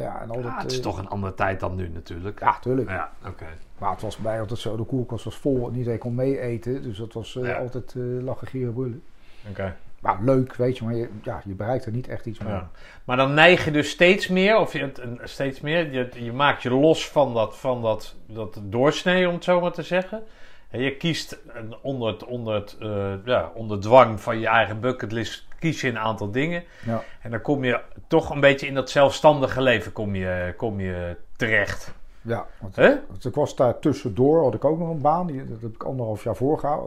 Ja, 0.03 0.21
en 0.21 0.29
altijd, 0.29 0.61
het 0.61 0.71
is 0.71 0.79
toch 0.79 0.97
een 0.97 1.09
andere 1.09 1.33
tijd 1.33 1.59
dan 1.59 1.75
nu 1.75 1.89
natuurlijk. 1.89 2.39
Ja, 2.39 2.59
tuurlijk. 2.59 2.89
Ja, 2.89 3.11
oké. 3.25 3.45
Maar 3.77 3.91
het 3.91 4.01
was 4.01 4.17
bij 4.17 4.39
altijd 4.39 4.59
zo, 4.59 4.75
de 4.75 4.83
koelkast 4.83 5.23
was 5.23 5.35
vol 5.35 5.67
en 5.67 5.75
iedereen 5.75 5.99
kon 5.99 6.15
mee 6.15 6.39
eten. 6.39 6.83
Dus 6.83 6.97
dat 6.97 7.13
was 7.13 7.35
uh, 7.35 7.57
altijd 7.57 7.93
uh, 7.93 8.23
lachen, 8.23 8.47
gieren, 8.47 8.73
brullen. 8.73 9.03
Oké. 9.49 9.75
Maar 9.99 10.17
leuk, 10.21 10.55
weet 10.55 10.77
je, 10.77 10.83
maar 10.83 10.95
je, 10.95 11.09
ja, 11.23 11.41
je 11.45 11.53
bereikt 11.53 11.85
er 11.85 11.91
niet 11.91 12.07
echt 12.07 12.25
iets 12.25 12.39
mee. 12.39 12.53
Ja. 12.53 12.69
Maar 13.03 13.17
dan 13.17 13.33
neig 13.33 13.65
je 13.65 13.71
dus 13.71 13.89
steeds 13.89 14.27
meer, 14.27 14.57
of 14.57 14.73
je, 14.73 15.17
steeds 15.23 15.61
meer, 15.61 15.91
je, 15.91 16.09
je 16.13 16.33
maakt 16.33 16.61
je 16.61 16.69
los 16.69 17.09
van 17.09 17.33
dat, 17.33 17.57
van 17.57 17.81
dat, 17.81 18.15
dat 18.25 18.59
doorsnee, 18.63 19.27
om 19.27 19.33
het 19.33 19.43
zo 19.43 19.61
maar 19.61 19.71
te 19.71 19.83
zeggen. 19.83 20.23
En 20.69 20.81
je 20.81 20.95
kiest 20.95 21.39
onder, 21.81 22.07
het, 22.07 22.25
onder, 22.25 22.53
het, 22.53 22.77
uh, 22.81 23.13
ja, 23.25 23.51
onder 23.53 23.79
dwang 23.79 24.21
van 24.21 24.39
je 24.39 24.47
eigen 24.47 24.79
bucketlist 24.79 25.46
kies 25.59 25.81
je 25.81 25.89
een 25.89 25.99
aantal 25.99 26.31
dingen. 26.31 26.63
Ja. 26.85 27.03
En 27.21 27.31
dan 27.31 27.41
kom 27.41 27.63
je 27.63 27.81
toch 28.07 28.29
een 28.29 28.39
beetje 28.39 28.67
in 28.67 28.73
dat 28.73 28.89
zelfstandige 28.89 29.61
leven 29.61 29.91
kom 29.91 30.15
je, 30.15 30.53
kom 30.57 30.79
je 30.79 31.15
terecht. 31.35 31.93
Ja, 32.21 32.47
want, 32.59 33.25
ik 33.25 33.35
was 33.35 33.55
daar 33.55 33.79
tussendoor, 33.79 34.43
had 34.43 34.53
ik 34.53 34.65
ook 34.65 34.79
nog 34.79 34.89
een 34.89 35.01
baan. 35.01 35.27
Die, 35.27 35.45
dat 35.45 35.61
heb 35.61 35.73
ik 35.73 35.83
anderhalf 35.83 36.23
jaar 36.23 36.35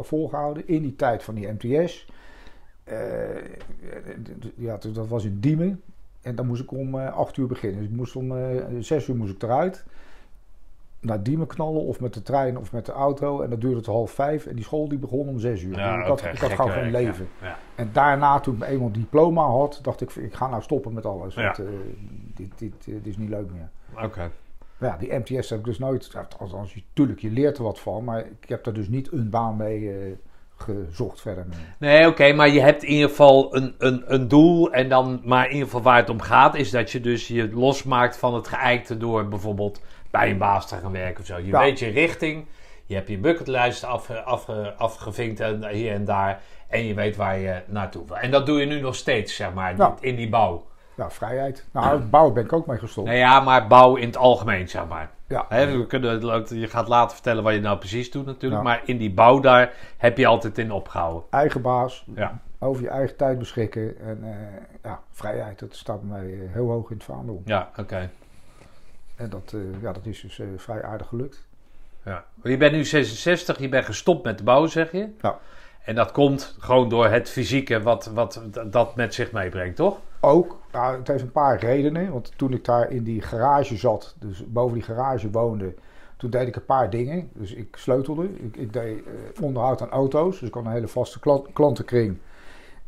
volgehouden. 0.03 0.69
In 0.69 0.83
die 0.83 0.97
tijd 0.97 1.23
van 1.23 1.35
die 1.35 1.49
MTS. 1.49 2.07
Uh, 2.85 2.97
ja, 4.57 4.79
dat 4.93 5.09
was 5.09 5.25
in 5.25 5.41
Diemen. 5.41 5.83
En 6.23 6.35
dan 6.35 6.47
moest 6.47 6.63
ik 6.63 6.73
om 6.73 6.95
uh, 6.95 7.17
acht 7.17 7.37
uur 7.37 7.47
beginnen. 7.47 7.79
Dus 7.81 7.89
ik 7.89 7.97
moest 7.97 8.17
om 8.17 8.33
uh, 8.33 8.63
zes 8.81 9.09
uur 9.09 9.17
moest 9.17 9.33
ik 9.33 9.43
eruit 9.43 9.85
naar 11.01 11.23
Diemen 11.23 11.47
knallen 11.47 11.83
of 11.83 12.01
met 12.01 12.15
de 12.15 12.23
trein 12.23 12.59
of 12.59 12.73
met 12.73 12.87
de 12.87 12.93
auto. 12.93 13.41
En 13.41 13.51
dat 13.51 13.61
duurde 13.61 13.81
tot 13.81 13.95
half 13.95 14.11
vijf. 14.11 14.47
En 14.47 14.55
die 14.55 14.65
school 14.65 14.89
die 14.89 14.99
begon 14.99 15.29
om 15.29 15.39
zes 15.39 15.63
uur. 15.63 15.77
Ja, 15.77 16.01
ik, 16.01 16.07
had, 16.07 16.25
ik 16.25 16.39
had 16.39 16.51
gewoon 16.51 16.71
geen 16.71 16.91
leven. 16.91 17.29
Ja, 17.41 17.59
En 17.75 17.91
daarna, 17.93 18.41
toen 18.41 18.57
ik 18.57 18.63
eenmaal 18.63 18.93
diploma 18.93 19.43
had, 19.43 19.79
dacht 19.83 20.01
ik, 20.01 20.15
ik 20.15 20.35
ga 20.35 20.49
nou 20.49 20.63
stoppen 20.63 20.93
met 20.93 21.07
alles. 21.07 21.35
Want 21.35 21.61
uh, 21.61 21.69
dit, 22.35 22.59
dit, 22.59 22.73
dit, 22.85 23.07
is 23.07 23.17
niet 23.17 23.29
leuk 23.29 23.51
meer. 23.53 23.69
Oké. 24.05 24.31
Ja, 24.79 24.97
die 24.97 25.15
MTS 25.15 25.51
heb 25.51 25.59
ik 25.59 25.65
dus 25.65 25.79
nooit... 25.79 26.17
Althans, 26.39 26.75
natuurlijk, 26.75 27.21
je 27.21 27.31
leert 27.31 27.59
er 27.59 27.65
wat 27.65 27.81
van. 27.81 28.05
Maar 28.05 28.27
ik 28.41 28.49
heb 28.49 28.67
er 28.67 28.75
dus 28.75 28.89
niet 28.89 29.13
een 29.13 29.31
baan 29.31 29.57
mee... 29.57 29.81
Uh, 29.81 30.17
gezocht 30.61 31.21
verder. 31.21 31.47
Mee. 31.49 31.91
Nee, 31.91 32.09
oké, 32.09 32.33
maar 32.33 32.49
je 32.49 32.61
hebt 32.61 32.83
in 32.83 32.91
ieder 32.91 33.09
geval 33.09 33.57
een, 33.57 33.75
een, 33.79 34.15
een 34.15 34.29
doel. 34.29 34.73
En 34.73 34.89
dan, 34.89 35.21
maar 35.25 35.45
in 35.45 35.53
ieder 35.53 35.67
geval 35.67 35.83
waar 35.83 35.97
het 35.97 36.11
om 36.11 36.21
gaat, 36.21 36.55
is 36.55 36.71
dat 36.71 36.91
je 36.91 37.01
dus 37.01 37.29
je 37.29 37.51
losmaakt 37.53 38.17
van 38.17 38.35
het 38.35 38.49
geëikte 38.49 38.97
door 38.97 39.29
bijvoorbeeld 39.29 39.81
bij 40.11 40.31
een 40.31 40.39
baas 40.39 40.69
te 40.69 40.77
gaan 40.77 40.93
werken 40.93 41.21
of 41.21 41.27
zo. 41.27 41.39
Je 41.39 41.59
weet 41.59 41.79
je 41.79 41.89
richting, 41.89 42.47
je 42.87 42.95
hebt 42.95 43.09
je 43.09 43.19
bucketlijst 43.19 43.85
af, 43.85 44.11
af, 44.11 44.49
afgevinkt 44.77 45.41
en, 45.41 45.69
hier 45.69 45.93
en 45.93 46.05
daar. 46.05 46.41
En 46.69 46.85
je 46.85 46.95
weet 46.95 47.17
waar 47.17 47.39
je 47.39 47.63
naartoe 47.67 48.07
wil. 48.07 48.17
En 48.17 48.31
dat 48.31 48.47
doe 48.47 48.61
je 48.61 48.67
nu 48.67 48.81
nog 48.81 48.95
steeds, 48.95 49.37
zeg 49.37 49.53
maar, 49.53 49.75
in 50.01 50.17
die 50.17 50.29
bouw. 50.29 50.67
Ja, 50.95 51.11
vrijheid. 51.11 51.67
Nou, 51.73 52.01
bouw 52.01 52.33
ben 52.33 52.45
ik 52.45 52.53
ook 52.53 52.67
mee 52.67 52.79
gestopt. 52.79 53.07
Nou 53.07 53.19
ja, 53.19 53.41
maar 53.41 53.67
bouw 53.67 53.97
in 53.97 54.07
het 54.07 54.17
algemeen, 54.17 54.69
zeg 54.69 54.87
maar. 54.87 55.11
Ja. 55.29 55.47
we 55.49 55.87
kunnen, 55.87 56.21
je 56.59 56.69
gaat 56.69 56.89
later 56.89 57.15
vertellen 57.15 57.43
wat 57.43 57.53
je 57.53 57.61
nou 57.61 57.79
precies 57.79 58.11
doet 58.11 58.27
natuurlijk. 58.27 58.63
Maar 58.63 58.83
in 58.85 58.99
die 58.99 59.13
bouw 59.13 59.41
daar 59.41 59.73
heb 59.97 60.19
je 60.19 60.27
altijd 60.27 60.59
in 60.59 60.73
opgehouden. 60.73 61.23
Eigen 61.31 61.63
baas. 61.63 62.05
Ja. 62.15 62.41
Over 62.59 62.83
je 62.83 62.89
eigen 62.89 63.17
tijd 63.17 63.39
beschikken. 63.39 64.01
En 64.01 64.19
uh, 64.23 64.31
ja, 64.83 65.01
vrijheid, 65.11 65.59
dat 65.59 65.77
staat 65.77 66.03
mij 66.03 66.49
heel 66.53 66.69
hoog 66.69 66.91
in 66.91 66.97
het 66.97 67.05
vaandel. 67.05 67.43
Ja, 67.45 67.71
oké. 67.77 68.11
En 69.21 69.31
dat, 69.31 69.53
uh, 69.55 69.83
ja, 69.83 69.93
dat 69.93 70.07
is 70.07 70.21
dus 70.21 70.39
uh, 70.39 70.47
vrij 70.57 70.83
aardig 70.83 71.07
gelukt. 71.07 71.47
Ja. 72.05 72.25
Je 72.43 72.57
bent 72.57 72.73
nu 72.73 72.85
66, 72.85 73.59
je 73.59 73.69
bent 73.69 73.85
gestopt 73.85 74.25
met 74.25 74.39
de 74.39 74.45
bouw, 74.45 74.67
zeg 74.67 74.93
je? 74.93 75.09
Ja. 75.21 75.39
En 75.85 75.95
dat 75.95 76.13
komt 76.13 76.57
gewoon 76.59 76.89
door 76.89 77.07
het 77.07 77.31
fysieke 77.31 77.83
wat, 77.83 78.07
wat 78.07 78.43
dat 78.67 78.97
met 78.97 79.15
zich 79.15 79.33
meebrengt, 79.33 79.77
toch? 79.77 79.99
Ook. 80.21 80.59
Nou, 80.73 80.99
het 80.99 81.09
heeft 81.09 81.23
een 81.23 81.33
paar 81.33 81.59
redenen. 81.59 82.13
Want 82.13 82.33
toen 82.37 82.53
ik 82.53 82.65
daar 82.65 82.91
in 82.91 83.03
die 83.03 83.23
garage 83.23 83.77
zat, 83.77 84.15
dus 84.19 84.45
boven 84.47 84.75
die 84.75 84.83
garage 84.83 85.31
woonde, 85.31 85.75
toen 86.17 86.31
deed 86.31 86.49
ik 86.49 86.57
een 86.57 86.65
paar 86.65 86.91
dingen. 86.91 87.31
Dus 87.33 87.53
ik 87.53 87.77
sleutelde. 87.77 88.29
Ik, 88.43 88.57
ik 88.57 88.73
deed 88.73 88.99
uh, 88.99 89.43
onderhoud 89.43 89.83
aan 89.83 89.91
auto's. 89.91 90.39
Dus 90.39 90.49
ik 90.49 90.55
had 90.55 90.65
een 90.65 90.71
hele 90.71 90.89
vaste 90.89 91.21
klant, 91.21 91.53
klantenkring. 91.53 92.19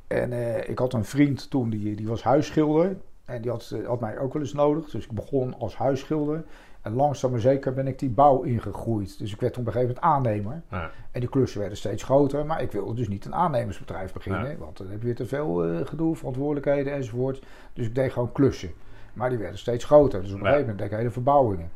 En 0.07 0.33
ik 0.69 0.79
had 0.79 0.93
een 0.93 1.05
vriend 1.05 1.51
toen, 1.51 1.71
die, 1.71 1.95
die 1.95 2.09
was 2.09 2.23
huisschilder. 2.23 2.97
En 3.33 3.43
die 3.43 3.51
had, 3.51 3.73
eh, 3.75 3.87
had 3.87 4.01
mij 4.01 4.19
ook 4.19 4.33
wel 4.33 4.43
eens 4.43 4.53
nodig. 4.53 4.91
Dus 4.91 5.05
ik 5.05 5.13
begon 5.13 5.55
als 5.59 5.77
huisschilder. 5.77 6.45
En 6.83 6.95
langzaam 6.95 7.31
maar 7.31 7.41
zeker 7.41 7.73
ben 7.73 7.87
ik 7.87 7.99
die 7.99 8.11
bouw 8.11 8.43
ingegroeid. 8.43 9.19
Dus 9.19 9.33
ik 9.33 9.41
werd 9.41 9.59
op 9.59 9.67
een 9.67 9.73
gegeven 9.73 9.95
moment 9.95 10.15
aannemer. 10.15 10.63
Ja. 10.71 10.91
En 11.11 11.21
die 11.21 11.29
klussen 11.29 11.61
werden 11.61 11.79
steeds 11.79 12.03
groter. 12.03 12.47
Maar 12.47 12.63
ik 12.63 12.73
wilde 12.73 12.95
dus 12.95 13.09
niet 13.09 13.25
een 13.25 13.35
aannemersbedrijf 13.35 14.13
beginnen. 14.13 14.59
Want 14.59 14.77
dan 14.77 14.87
heb 14.89 15.01
je 15.01 15.07
weer 15.07 15.15
te 15.15 15.27
veel 15.27 15.69
uh, 15.69 15.87
gedoe, 15.87 16.17
verantwoordelijkheden 16.17 16.93
enzovoort. 16.93 17.43
Dus 17.73 17.87
ik 17.87 17.95
deed 17.95 18.13
gewoon 18.13 18.33
klussen. 18.33 18.71
Maar 19.13 19.29
die 19.29 19.39
werden 19.39 19.59
steeds 19.59 19.85
groter. 19.85 20.23
Dus 20.23 20.33
op 20.33 20.37
een 20.37 20.43
gegeven 20.43 20.61
moment 20.61 20.79
deed 20.79 20.91
ik 20.91 20.97
hele 20.97 21.11
verbouwingen. 21.11 21.71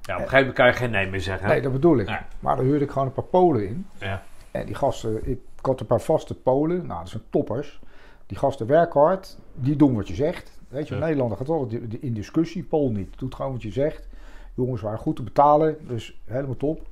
Ja, 0.00 0.14
op 0.14 0.22
een 0.22 0.28
gegeven 0.28 0.38
moment 0.38 0.54
kan 0.54 0.66
je 0.66 0.72
geen 0.72 0.90
nee 0.90 1.10
meer 1.10 1.20
zeggen. 1.20 1.48
Nee, 1.48 1.62
dat 1.62 1.72
bedoel 1.72 1.98
ik. 1.98 2.20
Maar 2.40 2.56
dan 2.56 2.64
huurde 2.64 2.84
ik 2.84 2.90
gewoon 2.90 3.06
een 3.06 3.12
paar 3.12 3.24
Polen 3.24 3.68
in. 3.68 3.86
Ja. 3.98 4.22
En 4.50 4.66
die 4.66 4.74
gasten, 4.74 5.16
ik, 5.16 5.38
ik 5.58 5.66
had 5.66 5.80
een 5.80 5.86
paar 5.86 6.00
vaste 6.00 6.34
Polen. 6.34 6.86
Nou, 6.86 7.00
dat 7.00 7.08
zijn 7.08 7.22
toppers. 7.30 7.80
Die 8.26 8.38
gasten 8.38 8.66
werken 8.66 9.00
hard. 9.00 9.38
Die 9.54 9.76
doen 9.76 9.94
wat 9.94 10.08
je 10.08 10.14
zegt. 10.14 10.53
Weet 10.74 10.88
je, 10.88 10.94
ja. 10.94 11.00
Nederlander 11.00 11.36
gaat 11.36 11.48
altijd 11.48 11.94
in 11.94 12.14
discussie, 12.14 12.62
Pool 12.62 12.90
niet. 12.90 13.18
Doet 13.18 13.34
gewoon 13.34 13.52
wat 13.52 13.62
je 13.62 13.70
zegt. 13.70 14.08
Jongens 14.54 14.82
waren 14.82 14.98
goed 14.98 15.16
te 15.16 15.22
betalen, 15.22 15.76
dus 15.86 16.20
helemaal 16.24 16.56
top. 16.56 16.86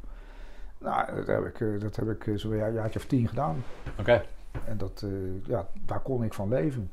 Nou, 0.78 1.14
dat 1.14 1.26
heb 1.26 1.44
ik, 1.46 1.60
eh, 1.60 1.80
dat 1.80 1.96
heb 1.96 2.08
ik 2.10 2.26
eh, 2.26 2.36
zo'n 2.36 2.56
jaartje 2.56 2.98
of 2.98 3.04
tien 3.06 3.28
gedaan. 3.28 3.64
Oké. 3.98 4.24
En 4.64 4.78
dat, 4.78 5.02
uh, 5.04 5.46
ja, 5.46 5.68
daar 5.86 6.00
kon 6.00 6.24
ik 6.24 6.34
van 6.34 6.48
leven. 6.48 6.90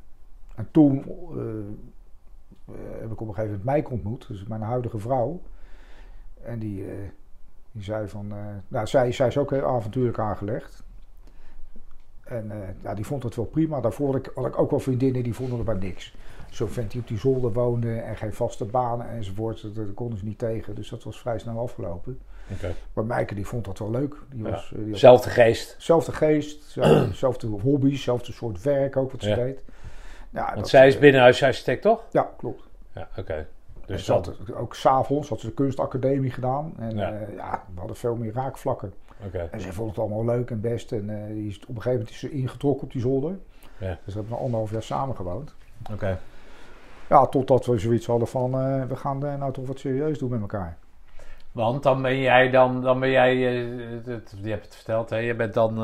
En 0.55 0.67
toen 0.71 0.95
uh, 1.35 2.75
heb 2.99 3.11
ik 3.11 3.21
op 3.21 3.27
een 3.27 3.33
gegeven 3.33 3.61
moment 3.63 3.77
Mike 3.77 3.89
ontmoet, 3.93 4.27
dus 4.27 4.43
mijn 4.43 4.61
huidige 4.61 4.99
vrouw. 4.99 5.41
En 6.41 6.59
die, 6.59 6.85
die 7.71 7.83
zei 7.83 8.07
van, 8.07 8.33
nou, 8.67 8.87
zij, 8.87 9.11
zij 9.11 9.27
is 9.27 9.37
ook 9.37 9.49
heel 9.49 9.67
avontuurlijk 9.67 10.19
aangelegd. 10.19 10.83
En 12.29 12.51
ja, 12.83 12.93
die 12.93 13.05
vond 13.05 13.23
het 13.23 13.35
wel 13.35 13.45
prima. 13.45 13.81
Daarvoor 13.81 14.07
had 14.07 14.15
ik, 14.15 14.31
had 14.35 14.45
ik 14.45 14.59
ook 14.59 14.69
wel 14.69 14.79
vriendinnen 14.79 15.23
die 15.23 15.33
vonden 15.33 15.59
er 15.59 15.65
maar 15.65 15.77
niks 15.77 16.13
zo'n 16.49 16.69
vent 16.69 16.91
die 16.91 17.01
op 17.01 17.07
die 17.07 17.17
zolder 17.17 17.53
woonde 17.53 17.95
en 17.95 18.17
geen 18.17 18.33
vaste 18.33 18.65
banen 18.65 19.09
enzovoort, 19.09 19.75
daar 19.75 19.85
konden 19.85 20.19
ze 20.19 20.25
niet 20.25 20.37
tegen. 20.37 20.75
Dus 20.75 20.89
dat 20.89 21.03
was 21.03 21.19
vrij 21.19 21.39
snel 21.39 21.59
afgelopen. 21.59 22.19
Okay. 22.53 22.75
Maar 22.93 23.05
Meike 23.05 23.35
die 23.35 23.47
vond 23.47 23.65
dat 23.65 23.79
wel 23.79 23.91
leuk. 23.91 24.15
Die 24.29 24.43
was, 24.43 24.73
ja. 24.75 24.89
was, 24.89 24.99
zelfde 24.99 25.29
geest. 25.29 25.75
Zelfde 25.77 26.11
geest, 26.11 26.77
zelfde 27.11 27.47
hobby's, 27.47 28.03
zelfde 28.03 28.31
soort 28.31 28.61
werk 28.61 28.97
ook 28.97 29.11
wat 29.11 29.21
ze 29.21 29.35
deed. 29.35 29.63
Ja, 30.29 30.53
Want 30.53 30.67
zij 30.67 30.87
is 30.87 30.95
uh, 30.95 30.99
binnenhuisarchitect, 30.99 31.81
toch? 31.81 32.03
Ja, 32.11 32.31
klopt. 32.37 32.63
Ja, 32.93 33.07
oké. 33.17 33.47
Dus 33.85 34.05
dat... 34.05 34.53
ook 34.53 34.75
s'avonds 34.75 35.29
had 35.29 35.39
ze 35.39 35.45
de 35.45 35.53
kunstacademie 35.53 36.31
gedaan. 36.31 36.73
En 36.77 36.95
ja. 36.95 37.13
Uh, 37.13 37.35
ja, 37.35 37.63
we 37.73 37.79
hadden 37.79 37.97
veel 37.97 38.15
meer 38.15 38.33
raakvlakken. 38.33 38.93
Okay. 39.25 39.47
En 39.51 39.61
ze 39.61 39.73
vond 39.73 39.89
het 39.89 39.99
allemaal 39.99 40.25
leuk 40.25 40.51
en 40.51 40.61
best. 40.61 40.91
En 40.91 41.09
uh, 41.09 41.25
die 41.27 41.47
is, 41.47 41.59
op 41.59 41.67
een 41.67 41.75
gegeven 41.75 41.91
moment 41.91 42.09
is 42.09 42.19
ze 42.19 42.31
ingetrokken 42.31 42.83
op 42.83 42.91
die 42.91 43.01
zolder. 43.01 43.37
Dus 43.79 43.89
we 44.05 44.19
hebben 44.19 44.31
een 44.31 44.43
anderhalf 44.43 44.71
jaar 44.71 44.83
samen 44.83 45.15
gewoond. 45.15 45.55
Oké. 45.91 46.19
Ja, 47.09 47.25
totdat 47.25 47.65
we 47.65 47.77
zoiets 47.77 48.05
hadden 48.05 48.27
van 48.27 48.61
uh, 48.61 48.85
we 48.85 48.95
gaan 48.95 49.25
uh, 49.25 49.35
nou 49.35 49.53
toch 49.53 49.67
wat 49.67 49.79
serieus 49.79 50.19
doen 50.19 50.29
met 50.29 50.41
elkaar. 50.41 50.77
Want 51.51 51.83
dan 51.83 52.01
ben 52.01 52.19
jij 52.19 52.49
dan, 52.49 52.81
dan 52.81 52.99
ben 52.99 53.09
jij, 53.09 53.35
uh, 53.35 54.05
het, 54.05 54.33
je 54.41 54.49
hebt 54.49 54.65
het 54.65 54.75
verteld, 54.75 55.09
hè? 55.09 55.17
je 55.17 55.35
bent 55.35 55.53
dan 55.53 55.75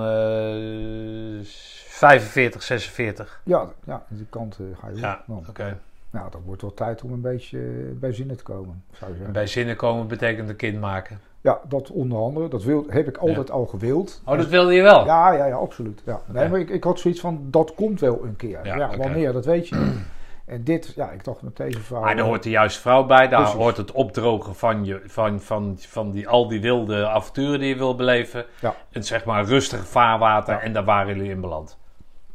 45, 1.44 2.64
46. 2.64 3.42
Ja, 3.44 3.72
ja, 3.86 4.06
die 4.08 4.26
kant 4.30 4.60
ga 4.80 4.88
je 4.88 4.96
Ja, 4.96 5.24
oké. 5.28 5.50
Okay. 5.50 5.78
Nou, 6.10 6.32
dat 6.32 6.42
wordt 6.46 6.62
wel 6.62 6.74
tijd 6.74 7.02
om 7.02 7.12
een 7.12 7.22
beetje 7.22 7.60
bij 8.00 8.14
zinnen 8.14 8.38
te 8.38 8.44
komen, 8.44 8.84
zou 8.92 9.12
je 9.12 9.16
zeggen. 9.16 9.34
Bij 9.34 9.48
zinnen 9.48 9.76
komen 9.76 10.08
betekent 10.08 10.50
een 10.50 10.56
kind 10.56 10.80
maken. 10.80 11.20
Ja, 11.46 11.60
dat 11.68 11.92
onder 11.92 12.18
andere. 12.18 12.48
Dat 12.48 12.64
wil, 12.64 12.86
heb 12.90 13.08
ik 13.08 13.18
altijd 13.18 13.48
ja. 13.48 13.54
al 13.54 13.66
gewild. 13.66 14.22
Oh, 14.26 14.38
dat 14.38 14.48
wilde 14.48 14.74
je 14.74 14.82
wel? 14.82 15.06
Ja, 15.06 15.32
ja, 15.32 15.46
ja 15.46 15.56
absoluut. 15.56 16.02
Ja. 16.06 16.22
Nee, 16.26 16.50
maar 16.50 16.60
ik, 16.60 16.70
ik 16.70 16.84
had 16.84 17.00
zoiets 17.00 17.20
van, 17.20 17.48
dat 17.50 17.74
komt 17.74 18.00
wel 18.00 18.24
een 18.24 18.36
keer. 18.36 18.60
Ja, 18.64 18.76
ja 18.76 18.86
okay. 18.86 18.98
Wanneer, 18.98 19.34
dat 19.34 19.46
weet 19.46 19.68
je 19.68 19.76
niet. 19.76 20.00
En 20.46 20.64
dit, 20.64 20.94
ja, 20.96 21.12
ik 21.12 21.24
dacht 21.24 21.42
met 21.42 21.58
deze 21.58 21.82
vrouw... 21.82 22.02
Maar 22.02 22.16
daar 22.16 22.26
hoort 22.26 22.44
de 22.44 22.50
juiste 22.50 22.82
vrouw 22.82 23.06
bij. 23.06 23.28
Daar 23.28 23.46
hoort 23.46 23.78
het 23.78 23.92
opdrogen 23.92 24.56
van, 24.56 24.86
je, 24.86 25.02
van, 25.06 25.40
van, 25.40 25.76
van 25.80 26.12
die, 26.12 26.28
al 26.28 26.48
die 26.48 26.62
wilde 26.62 27.08
avonturen 27.08 27.60
die 27.60 27.70
je 27.70 27.76
wil 27.76 27.96
beleven. 27.96 28.46
Ja. 28.62 28.76
En 28.92 29.04
zeg 29.04 29.26
maar 29.26 29.46
rustig 29.46 29.88
vaarwater. 29.88 30.58
En 30.58 30.74
daar 30.74 30.84
waren 30.84 31.16
jullie 31.16 31.32
in 31.32 31.42
beland. 31.42 31.78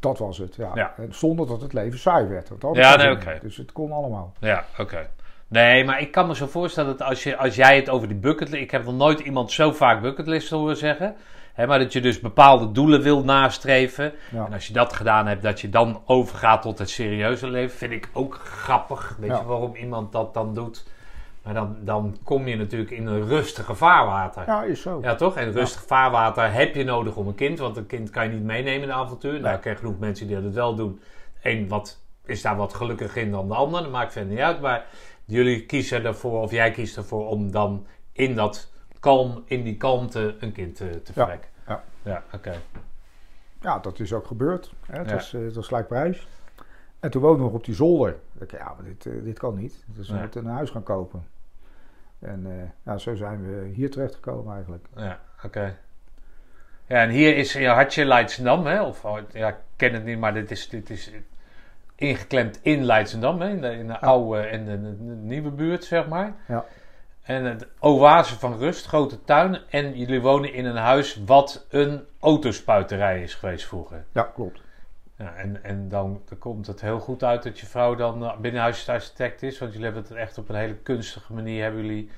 Dat 0.01 0.19
was 0.19 0.39
het, 0.39 0.55
ja. 0.55 0.95
En 0.97 1.15
zonder 1.15 1.47
dat 1.47 1.61
het 1.61 1.73
leven 1.73 1.99
saai 1.99 2.27
werd. 2.27 2.51
ja, 2.73 2.97
nee, 2.97 3.11
oké. 3.11 3.39
Dus 3.43 3.57
het 3.57 3.73
kon 3.73 3.93
allemaal. 3.93 4.33
Ja, 4.39 4.65
oké. 4.79 5.09
Nee, 5.51 5.85
maar 5.85 6.01
ik 6.01 6.11
kan 6.11 6.27
me 6.27 6.35
zo 6.35 6.47
voorstellen 6.47 6.97
dat 6.97 7.09
als, 7.09 7.23
je, 7.23 7.37
als 7.37 7.55
jij 7.55 7.77
het 7.77 7.89
over 7.89 8.09
die 8.09 8.17
bucketlist... 8.17 8.63
Ik 8.63 8.71
heb 8.71 8.85
nog 8.85 8.95
nooit 8.95 9.21
iemand 9.21 9.53
zo 9.53 9.73
vaak 9.73 10.03
bucketlist 10.03 10.51
horen 10.51 10.77
zeggen... 10.77 11.17
Hè, 11.55 11.67
maar 11.67 11.79
dat 11.79 11.93
je 11.93 12.01
dus 12.01 12.21
bepaalde 12.21 12.73
doelen 12.73 13.03
wil 13.03 13.25
nastreven. 13.25 14.13
En 14.33 14.53
als 14.53 14.67
je 14.67 14.73
dat 14.73 14.93
gedaan 14.93 15.27
hebt, 15.27 15.43
dat 15.43 15.61
je 15.61 15.69
dan 15.69 16.03
overgaat 16.07 16.63
tot 16.63 16.79
het 16.79 16.91
serieuze 16.91 17.49
leven. 17.49 17.77
Vind 17.77 17.93
ik 17.93 18.09
ook 18.13 18.35
grappig. 18.35 19.17
Weet 19.19 19.39
je 19.39 19.45
waarom 19.45 19.75
iemand 19.75 20.13
dat 20.13 20.35
dan 20.35 20.55
doet? 20.55 20.87
Maar 21.43 21.55
dan, 21.55 21.77
dan 21.81 22.17
kom 22.25 22.49
je 22.49 22.57
natuurlijk 22.57 22.91
in 22.91 23.07
een 23.07 23.27
rustige 23.27 23.75
vaarwater. 23.75 24.43
Ja, 24.47 24.63
is 24.63 24.83
zo. 24.83 24.99
Ja, 25.03 25.15
toch? 25.15 25.37
En 25.37 25.53
rustig 25.53 25.83
vaarwater 25.87 26.53
heb 26.53 26.75
je 26.75 26.85
nodig 26.85 27.17
om 27.17 27.27
een 27.27 27.35
kind. 27.35 27.59
Want 27.59 27.77
een 27.77 27.87
kind 27.87 28.11
kan 28.11 28.25
je 28.25 28.33
niet 28.33 28.43
meenemen 28.43 28.81
in 28.81 28.89
de 28.89 28.93
avontuur. 28.93 29.33
Nee. 29.33 29.41
Nou, 29.41 29.55
ik 29.55 29.61
ken 29.61 29.77
genoeg 29.77 29.99
mensen 29.99 30.27
die 30.27 30.43
dat 30.43 30.53
wel 30.53 30.75
doen. 30.75 31.01
Eén 31.43 31.69
wat, 31.69 32.01
is 32.25 32.43
daar 32.43 32.57
wat 32.57 32.75
gelukkiger 32.75 33.23
in 33.23 33.31
dan 33.31 33.49
de 33.49 33.55
ander. 33.55 33.83
Dat 33.83 33.91
maakt 33.91 34.13
verder 34.13 34.31
niet 34.31 34.41
uit. 34.41 34.61
Maar 34.61 34.85
jullie 35.31 35.67
kiezen 35.67 36.05
ervoor, 36.05 36.43
of 36.43 36.51
jij 36.51 36.71
kiest 36.71 36.97
ervoor 36.97 37.29
om 37.29 37.51
dan 37.51 37.87
in 38.13 38.35
dat 38.35 38.73
kalm, 39.01 39.43
in 39.47 39.63
die 39.63 39.77
kalmte 39.77 40.37
een 40.41 40.53
kind 40.53 40.77
te, 40.77 41.03
te 41.03 41.13
verwekken. 41.13 41.51
Ja, 41.67 41.83
ja. 42.03 42.25
oké. 42.33 42.55
Ja, 43.61 43.79
dat 43.79 44.01
is 44.01 44.13
ook 44.13 44.27
gebeurd. 44.27 44.73
Hè. 44.87 44.99
Het, 44.99 45.13
was, 45.13 45.33
uh, 45.33 45.45
het 45.45 45.89
was. 45.89 46.27
En 47.01 47.11
toen 47.11 47.23
woonde 47.23 47.43
nog 47.43 47.53
op 47.53 47.65
die 47.65 47.75
zolder. 47.75 48.17
Ik 48.39 48.51
ja, 48.51 48.75
maar 48.75 48.85
dit, 48.85 49.05
uh, 49.05 49.25
dit 49.25 49.39
kan 49.39 49.55
niet. 49.55 49.85
Dus 49.87 50.09
we 50.09 50.17
moeten 50.17 50.45
een 50.45 50.53
huis 50.53 50.71
gaan 50.71 50.83
kopen. 50.83 51.27
En 52.19 52.47
uh, 52.47 52.63
ja, 52.83 52.99
zo 52.99 53.15
zijn 53.15 53.43
we 53.47 53.71
hier 53.75 53.91
terecht 53.91 54.15
gekomen 54.15 54.55
eigenlijk. 54.55 54.87
Ja, 54.97 55.21
oké. 55.45 55.79
Ja, 56.87 57.03
en 57.03 57.11
hier 57.11 57.37
is, 57.37 57.53
ja, 57.53 57.75
had 57.75 57.95
je 57.95 58.05
Leidsendam, 58.05 58.67
hè? 58.67 58.83
Of, 58.83 59.05
oh, 59.05 59.19
ja, 59.33 59.49
ik 59.49 59.57
ken 59.77 59.95
het 59.95 60.05
niet, 60.05 60.19
maar 60.19 60.35
dit 60.35 60.51
is, 60.51 60.69
dit 60.69 60.91
is 60.91 61.11
ingeklemd 62.01 62.61
in 62.63 62.85
Leidsendam, 62.85 63.41
hè? 63.41 63.49
In 63.49 63.61
de, 63.61 63.73
in 63.73 63.87
de 63.87 64.01
oude 64.01 64.41
en 64.41 64.65
de, 64.65 64.81
de, 64.81 65.15
nieuwe 65.15 65.51
buurt, 65.51 65.85
zeg 65.85 66.09
maar. 66.09 66.35
Ja. 66.49 66.65
En 67.23 67.45
het 67.45 67.67
oase 67.79 68.39
van 68.39 68.59
rust, 68.59 68.87
grote 68.87 69.25
tuin. 69.25 69.59
En 69.71 69.99
jullie 69.99 70.21
wonen 70.21 70.53
in 70.53 70.65
een 70.65 70.77
huis 70.77 71.21
wat 71.27 71.67
een 71.69 72.05
autospuiterij 72.21 73.23
is 73.23 73.35
geweest 73.35 73.67
vroeger. 73.67 74.05
Ja, 74.13 74.23
klopt. 74.23 74.61
Ja, 75.19 75.35
en 75.35 75.65
en 75.65 75.89
dan, 75.89 76.23
dan 76.29 76.39
komt 76.39 76.67
het 76.67 76.81
heel 76.81 77.01
goed 77.01 77.25
uit 77.25 77.43
dat 77.43 77.59
je 77.59 77.67
vrouw 77.67 77.95
dan 77.95 78.25
eh, 78.25 78.37
binnenhuisarchitect 78.37 79.43
is. 79.43 79.59
Want 79.59 79.71
jullie 79.73 79.87
hebben 79.87 80.03
het 80.03 80.13
echt 80.13 80.39
op 80.39 80.49
een 80.49 80.55
hele 80.55 80.77
kunstige 80.77 81.33
manier... 81.33 81.63
hebben 81.63 81.87
jullie 81.87 82.11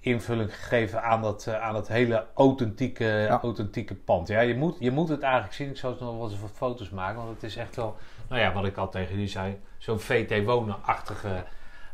invulling 0.00 0.54
gegeven 0.54 1.02
aan 1.02 1.22
dat, 1.22 1.46
uh, 1.48 1.60
aan 1.60 1.72
dat 1.72 1.88
hele 1.88 2.26
authentieke, 2.34 3.26
authentieke 3.26 3.94
pand. 3.94 4.28
Ja, 4.28 4.40
je 4.40 4.54
moet, 4.54 4.76
je 4.78 4.90
moet 4.90 5.08
het 5.08 5.22
eigenlijk 5.22 5.54
zien. 5.54 5.68
Ik 5.68 5.76
zou 5.76 5.96
nog 6.00 6.16
wel 6.16 6.30
eens 6.30 6.40
wat 6.40 6.50
foto's 6.54 6.90
maken. 6.90 7.16
Want 7.16 7.34
het 7.34 7.42
is 7.42 7.56
echt 7.56 7.76
wel, 7.76 7.96
nou 8.30 8.42
ja, 8.42 8.52
wat 8.52 8.64
ik 8.64 8.76
al 8.76 8.88
tegen 8.88 9.10
jullie 9.10 9.28
zei... 9.28 9.60
zo'n 9.78 10.00
VT-wonen-achtige 10.00 11.44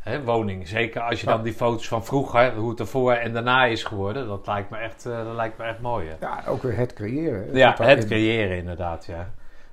hè, 0.00 0.24
woning. 0.24 0.68
Zeker 0.68 1.00
als 1.00 1.20
je 1.20 1.26
dan 1.26 1.42
die 1.42 1.52
foto's 1.52 1.88
van 1.88 2.04
vroeger, 2.04 2.54
hoe 2.54 2.70
het 2.70 2.80
ervoor 2.80 3.12
en 3.12 3.32
daarna 3.32 3.64
is 3.64 3.84
geworden, 3.84 4.26
dat 4.26 4.46
lijkt 4.46 4.70
me 4.70 4.76
echt, 4.76 5.06
uh, 5.06 5.24
dat 5.24 5.34
lijkt 5.34 5.58
me 5.58 5.64
echt 5.64 5.80
mooi. 5.80 6.08
Hè? 6.08 6.14
Ja, 6.20 6.42
ook 6.48 6.62
weer 6.62 6.76
het 6.76 6.92
creëren. 6.92 7.54
Ja, 7.54 7.76
het 7.82 8.06
creëren 8.06 8.56
inderdaad, 8.56 9.04
ja. 9.04 9.30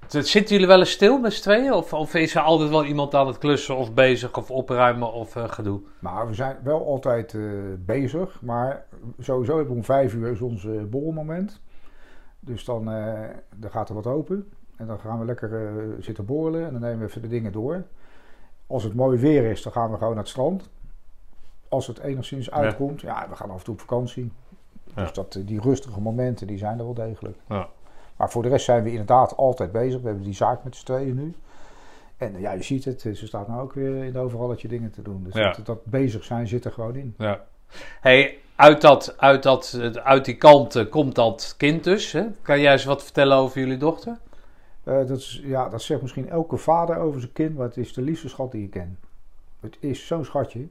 Zitten 0.08 0.46
jullie 0.46 0.68
wel 0.68 0.80
eens 0.80 0.92
stil 0.92 1.20
met 1.20 1.34
z'n 1.34 1.42
tweeën? 1.42 1.74
Of, 1.74 1.94
of, 1.94 2.14
is 2.14 2.36
er 2.36 2.42
altijd 2.42 2.70
wel 2.70 2.86
iemand 2.86 3.16
aan 3.16 3.28
het 3.28 3.38
klussen 3.38 3.76
of 3.76 3.94
bezig 3.94 4.38
of 4.38 4.52
opruimen 4.52 5.14
of 5.14 5.36
uh, 5.36 5.44
gedoe? 5.48 5.82
Nou, 6.00 6.28
we 6.28 6.34
zijn 6.34 6.58
wel 6.64 6.86
altijd 6.86 7.34
uh, 7.34 7.52
bezig. 7.80 8.42
Maar 8.42 8.86
sowieso 9.20 9.66
om 9.70 9.84
vijf 9.84 10.14
uur 10.14 10.32
is 10.32 10.42
ons 10.42 10.68
borrelmoment. 10.90 11.62
Dus 12.40 12.66
dan, 12.66 12.86
dan 13.56 13.72
gaat 13.72 13.90
er 13.90 13.96
wat 13.96 14.08
open. 14.08 14.52
En 14.78 14.88
dan 14.88 15.00
gaan 15.00 15.20
we 15.20 15.26
lekker 15.26 15.74
zitten 16.00 16.26
borrelen. 16.26 16.66
En 16.66 16.72
dan 16.72 16.82
nemen 16.82 17.00
we 17.00 17.06
even 17.06 17.22
de 17.22 17.28
dingen 17.28 17.52
door. 17.52 17.84
Als 18.68 18.84
het 18.84 18.94
mooi 18.94 19.20
weer 19.20 19.44
is, 19.52 19.62
dan 19.62 19.72
gaan 19.72 19.92
we 19.92 19.98
gewoon 19.98 20.14
naar 20.14 20.24
het 20.24 20.32
strand. 20.32 20.70
Als 21.68 21.88
het 21.88 22.00
enigszins 22.00 22.52
uitkomt, 22.52 23.02
ja, 23.02 23.30
we 23.30 23.36
gaan 23.36 23.50
af 23.50 23.58
en 23.58 23.64
toe 23.64 23.74
op 23.74 23.80
vakantie. 23.80 24.32
Dus 24.94 25.14
dat, 25.14 25.40
die 25.46 25.62
rustige 25.62 26.02
momenten, 26.02 26.48
die 26.48 26.58
zijn 26.58 26.80
er 26.80 26.86
wel 26.86 26.94
degelijk. 26.94 27.38
Ja. 27.48 27.68
Maar 28.16 28.30
voor 28.30 28.44
de 28.44 28.50
rest 28.50 28.66
zijn 28.66 28.84
we 28.84 28.90
inderdaad 28.90 29.38
altijd 29.38 29.72
bezig. 29.72 30.02
We 30.02 30.08
hebben 30.08 30.26
die 30.26 30.34
zaak 30.34 30.64
met 30.64 30.76
z'n 30.76 30.86
tweeën 30.86 31.16
nu. 31.16 31.34
En 32.18 32.40
ja, 32.40 32.52
je 32.52 32.64
ziet 32.64 32.86
het, 32.86 33.02
ze 33.02 33.28
staat 33.28 33.48
nou 33.48 33.62
ook 33.62 33.74
weer 33.74 34.04
in 34.04 34.18
overalletje 34.18 34.68
dingen 34.68 34.92
te 34.92 35.02
doen. 35.02 35.24
Dus 35.24 35.34
dat, 35.34 35.66
dat, 35.66 35.86
bezig 35.86 36.24
zijn 36.24 36.48
zit 36.48 36.66
er 36.66 36.72
gewoon 36.72 36.96
in. 36.96 37.16
Ja. 37.18 37.42
Hey, 38.02 38.38
uit, 38.56 38.82
dat, 38.82 39.18
uit, 39.18 39.44
dat, 39.44 39.80
uit 40.04 40.26
die 40.26 40.38
kant 40.38 40.90
komt 40.90 41.16
dat 41.16 41.54
kind 41.58 41.84
dus. 41.84 42.12
Hè? 42.12 42.26
Kan 42.42 42.60
jij 42.60 42.72
eens 42.72 42.86
wat 42.86 43.04
vertellen 43.04 43.38
over 43.38 43.60
jullie 43.60 43.78
dochter? 43.78 44.18
Uh, 44.84 45.08
dat, 45.08 45.18
is, 45.18 45.42
ja, 45.44 45.70
dat 45.70 45.82
zegt 45.82 46.02
misschien 46.02 46.30
elke 46.30 46.58
vader 46.58 46.98
over 46.98 47.20
zijn 47.20 47.34
kind, 47.34 47.56
maar 47.56 47.68
het 47.68 47.78
is 47.78 47.94
de 47.94 48.02
liefste 48.02 48.30
schat 48.30 48.52
die 48.52 48.62
je 48.62 48.70
kent. 48.70 48.98
Het 49.60 49.78
is 49.80 50.08
zo'n 50.08 50.26
schatje. 50.26 50.68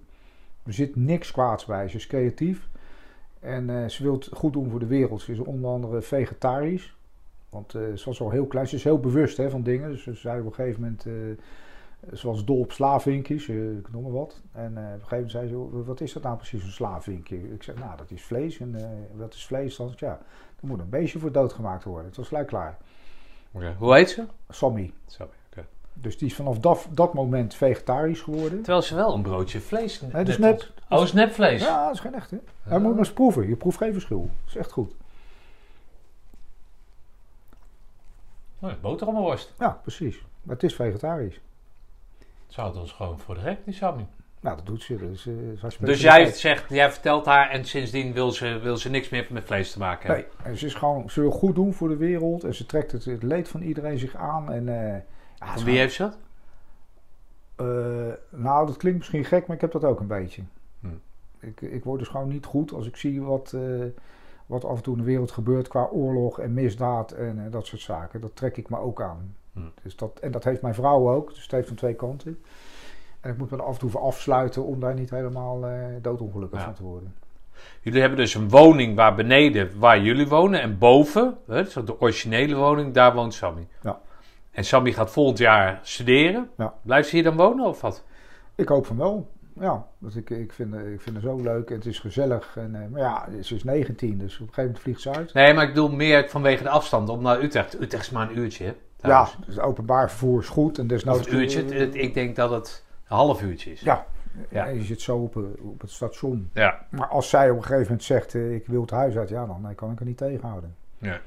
Er 0.62 0.72
zit 0.72 0.96
niks 0.96 1.30
kwaads 1.30 1.64
bij. 1.64 1.88
Ze 1.88 1.96
is 1.96 2.06
creatief 2.06 2.68
en 3.40 3.68
uh, 3.68 3.88
ze 3.88 4.02
wil 4.02 4.14
het 4.14 4.28
goed 4.32 4.52
doen 4.52 4.70
voor 4.70 4.80
de 4.80 4.86
wereld. 4.86 5.20
Ze 5.20 5.32
is 5.32 5.38
onder 5.38 5.70
andere 5.70 6.02
vegetarisch. 6.02 6.96
Want 7.48 7.74
uh, 7.74 7.82
ze 7.94 8.04
was 8.04 8.20
al 8.20 8.30
heel 8.30 8.46
klein. 8.46 8.68
Ze 8.68 8.76
is 8.76 8.84
heel 8.84 9.00
bewust 9.00 9.36
hè, 9.36 9.50
van 9.50 9.62
dingen. 9.62 9.90
Dus 9.90 10.02
ze 10.02 10.14
zei 10.14 10.40
op 10.40 10.46
een 10.46 10.54
gegeven 10.54 10.80
moment... 10.80 11.02
ze 12.18 12.26
was 12.26 12.44
dol 12.44 12.60
op 12.60 12.72
slaafvinkjes, 12.72 13.48
ik 13.48 13.92
noem 13.92 14.02
maar 14.02 14.12
wat. 14.12 14.40
En 14.52 14.70
op 14.70 14.76
een 14.76 14.84
gegeven 14.84 15.08
moment 15.10 15.30
zei 15.30 15.48
ze, 15.48 15.84
wat 15.84 16.00
is 16.00 16.12
dat 16.12 16.22
nou 16.22 16.36
precies, 16.36 16.64
een 16.64 16.70
slaafvinkje? 16.70 17.52
Ik 17.52 17.62
zeg, 17.62 17.78
nou, 17.78 17.96
dat 17.96 18.10
is 18.10 18.22
vlees. 18.22 18.60
En 18.60 18.76
wat 19.14 19.34
is 19.34 19.46
vlees? 19.46 19.76
Dan 19.76 19.92
ja, 19.96 20.18
er 20.60 20.66
moet 20.66 20.80
een 20.80 20.88
beestje 20.88 21.18
voor 21.18 21.32
doodgemaakt 21.32 21.84
worden. 21.84 22.06
Het 22.06 22.16
was 22.16 22.28
gelijk 22.28 22.46
klaar. 22.46 22.78
Hoe 23.52 23.94
heet 23.94 24.10
ze? 24.10 24.26
Sammy. 24.48 24.92
Dus 25.94 26.18
die 26.18 26.28
is 26.28 26.34
vanaf 26.34 26.58
dat, 26.58 26.86
dat 26.90 27.14
moment 27.14 27.54
vegetarisch 27.54 28.20
geworden. 28.20 28.62
Terwijl 28.62 28.82
ze 28.82 28.94
wel 28.94 29.14
een 29.14 29.22
broodje 29.22 29.60
vlees... 29.60 30.00
Nee, 30.00 30.24
dus 30.24 30.38
nep. 30.38 30.70
Oh, 30.88 31.02
is 31.02 31.12
nepvlees? 31.12 31.62
Ja, 31.62 31.84
dat 31.84 31.94
is 31.94 32.00
geen 32.00 32.14
echte. 32.14 32.40
Hij 32.62 32.78
moet 32.78 32.90
maar 32.90 32.98
eens 32.98 33.12
proeven. 33.12 33.48
Je 33.48 33.56
proeft 33.56 33.76
geen 33.76 33.92
verschil. 33.92 34.20
Dat 34.20 34.48
is 34.48 34.56
echt 34.56 34.72
goed. 34.72 34.94
Oh, 38.58 38.72
boterhammenworst. 38.80 39.52
Ja, 39.58 39.80
precies. 39.82 40.24
Maar 40.42 40.54
het 40.54 40.64
is 40.64 40.74
vegetarisch. 40.74 41.40
Zou 42.46 42.68
het 42.68 42.80
ons 42.80 42.92
gewoon 42.92 43.18
voor 43.18 43.34
de 43.34 43.40
rek, 43.40 43.64
die 43.64 43.74
Sammy? 43.74 44.06
Nou, 44.42 44.56
dat 44.56 44.66
doet 44.66 44.82
ze. 44.82 44.96
Dus, 44.96 45.26
uh, 45.26 45.70
dus 45.78 46.00
jij, 46.00 46.32
zegt, 46.32 46.68
jij 46.68 46.90
vertelt 46.90 47.24
haar 47.24 47.50
en 47.50 47.64
sindsdien 47.64 48.12
wil 48.12 48.30
ze, 48.30 48.58
wil 48.58 48.76
ze 48.76 48.90
niks 48.90 49.08
meer 49.08 49.26
met 49.30 49.44
vlees 49.44 49.72
te 49.72 49.78
maken 49.78 50.06
hebben? 50.06 50.26
Nee, 50.38 50.52
en 50.52 50.58
ze, 50.58 50.66
is 50.66 50.74
gewoon, 50.74 51.10
ze 51.10 51.20
wil 51.20 51.30
goed 51.30 51.54
doen 51.54 51.72
voor 51.72 51.88
de 51.88 51.96
wereld 51.96 52.44
en 52.44 52.54
ze 52.54 52.66
trekt 52.66 52.92
het, 52.92 53.04
het 53.04 53.22
leed 53.22 53.48
van 53.48 53.62
iedereen 53.62 53.98
zich 53.98 54.16
aan. 54.16 54.52
En, 54.52 54.66
uh, 54.66 54.94
ja, 55.38 55.52
van 55.54 55.64
wie 55.64 55.78
heeft 55.78 55.94
ze 55.94 56.02
dat? 56.02 56.18
Uh, 57.60 58.12
nou, 58.30 58.66
dat 58.66 58.76
klinkt 58.76 58.98
misschien 58.98 59.24
gek, 59.24 59.46
maar 59.46 59.56
ik 59.56 59.62
heb 59.62 59.72
dat 59.72 59.84
ook 59.84 60.00
een 60.00 60.06
beetje. 60.06 60.42
Hm. 60.80 60.86
Ik, 61.38 61.60
ik 61.60 61.84
word 61.84 61.98
dus 61.98 62.08
gewoon 62.08 62.28
niet 62.28 62.44
goed 62.44 62.72
als 62.72 62.86
ik 62.86 62.96
zie 62.96 63.22
wat, 63.22 63.56
wat 64.46 64.64
af 64.64 64.76
en 64.76 64.82
toe 64.82 64.94
in 64.94 65.00
de 65.00 65.06
wereld 65.06 65.30
gebeurt 65.30 65.68
qua 65.68 65.88
oorlog 65.92 66.38
en 66.40 66.54
misdaad 66.54 67.12
en 67.12 67.50
dat 67.50 67.66
soort 67.66 67.82
zaken. 67.82 68.20
Dat 68.20 68.36
trek 68.36 68.56
ik 68.56 68.68
me 68.68 68.78
ook 68.78 69.02
aan. 69.02 69.36
Hm. 69.52 69.60
Dus 69.82 69.96
dat, 69.96 70.18
en 70.18 70.30
dat 70.30 70.44
heeft 70.44 70.62
mijn 70.62 70.74
vrouw 70.74 71.10
ook, 71.10 71.28
dus 71.28 71.42
het 71.42 71.50
heeft 71.50 71.68
van 71.68 71.76
twee 71.76 71.94
kanten. 71.94 72.38
En 73.22 73.30
ik 73.30 73.38
moet 73.38 73.50
me 73.50 73.56
er 73.56 73.62
af 73.62 73.72
en 73.72 73.78
toe 73.78 73.90
voor 73.90 74.00
afsluiten 74.00 74.64
om 74.64 74.80
daar 74.80 74.94
niet 74.94 75.10
helemaal 75.10 75.68
uh, 75.68 75.74
doodongelukkig 76.00 76.62
van 76.62 76.74
te 76.74 76.82
worden. 76.82 77.14
Jullie 77.80 78.00
hebben 78.00 78.18
dus 78.18 78.34
een 78.34 78.48
woning 78.48 78.96
waar 78.96 79.14
beneden, 79.14 79.78
waar 79.78 80.00
jullie 80.00 80.28
wonen, 80.28 80.60
en 80.60 80.78
boven, 80.78 81.36
hè, 81.46 81.62
de 81.62 82.00
originele 82.00 82.54
woning, 82.54 82.94
daar 82.94 83.14
woont 83.14 83.34
Sammy. 83.34 83.68
Ja. 83.82 84.00
En 84.50 84.64
Sammy 84.64 84.92
gaat 84.92 85.10
volgend 85.10 85.38
jaar 85.38 85.80
studeren. 85.82 86.50
Ja. 86.56 86.74
Blijft 86.82 87.08
ze 87.08 87.14
hier 87.14 87.24
dan 87.24 87.36
wonen 87.36 87.66
of 87.66 87.80
wat? 87.80 88.04
Ik 88.54 88.68
hoop 88.68 88.86
van 88.86 88.96
wel. 88.96 89.30
Ja, 89.60 89.86
want 89.98 90.16
ik, 90.16 90.30
ik, 90.30 90.52
vind, 90.52 90.74
ik 90.74 91.00
vind 91.00 91.16
het 91.16 91.24
zo 91.24 91.40
leuk 91.40 91.70
en 91.70 91.74
het 91.74 91.86
is 91.86 91.98
gezellig. 91.98 92.56
En, 92.56 92.74
uh, 92.74 92.86
maar 92.90 93.00
ja, 93.00 93.28
ze 93.42 93.54
is 93.54 93.64
19, 93.64 94.18
dus 94.18 94.34
op 94.34 94.40
een 94.40 94.46
gegeven 94.46 94.62
moment 94.62 94.80
vliegt 94.80 95.00
ze 95.00 95.10
uit. 95.10 95.34
Nee, 95.34 95.54
maar 95.54 95.62
ik 95.62 95.74
bedoel 95.74 95.90
meer 95.90 96.28
vanwege 96.28 96.62
de 96.62 96.68
afstand 96.68 97.08
om 97.08 97.22
naar 97.22 97.42
Utrecht. 97.42 97.80
Utrecht 97.80 98.04
is 98.04 98.10
maar 98.10 98.30
een 98.30 98.38
uurtje. 98.38 98.74
Ja, 99.00 99.28
dus 99.46 99.58
openbaar 99.58 100.08
vervoer 100.08 100.40
is 100.40 100.48
goed. 100.48 100.78
En 100.78 100.86
desnoods... 100.86 101.26
Een 101.26 101.34
uurtje, 101.34 101.90
ik 101.90 102.14
denk 102.14 102.36
dat 102.36 102.50
het 102.50 102.84
een 103.12 103.18
half 103.18 103.42
uurtje 103.42 103.72
is. 103.72 103.80
Ja, 103.80 104.06
ja. 104.48 104.66
je 104.66 104.82
zit 104.82 105.00
zo 105.00 105.16
op, 105.16 105.36
op 105.60 105.80
het 105.80 105.90
station. 105.90 106.50
Ja. 106.54 106.86
Maar 106.90 107.08
als 107.08 107.28
zij 107.28 107.50
op 107.50 107.56
een 107.56 107.62
gegeven 107.62 107.82
moment 107.82 108.02
zegt, 108.02 108.34
uh, 108.34 108.54
ik 108.54 108.66
wil 108.66 108.80
het 108.80 108.90
huis 108.90 109.16
uit, 109.16 109.28
ja, 109.28 109.46
dan 109.46 109.74
kan 109.74 109.90
ik 109.90 110.00
er 110.00 110.06
niet 110.06 110.16
tegenhouden. 110.16 110.76
Ja. 110.98 111.20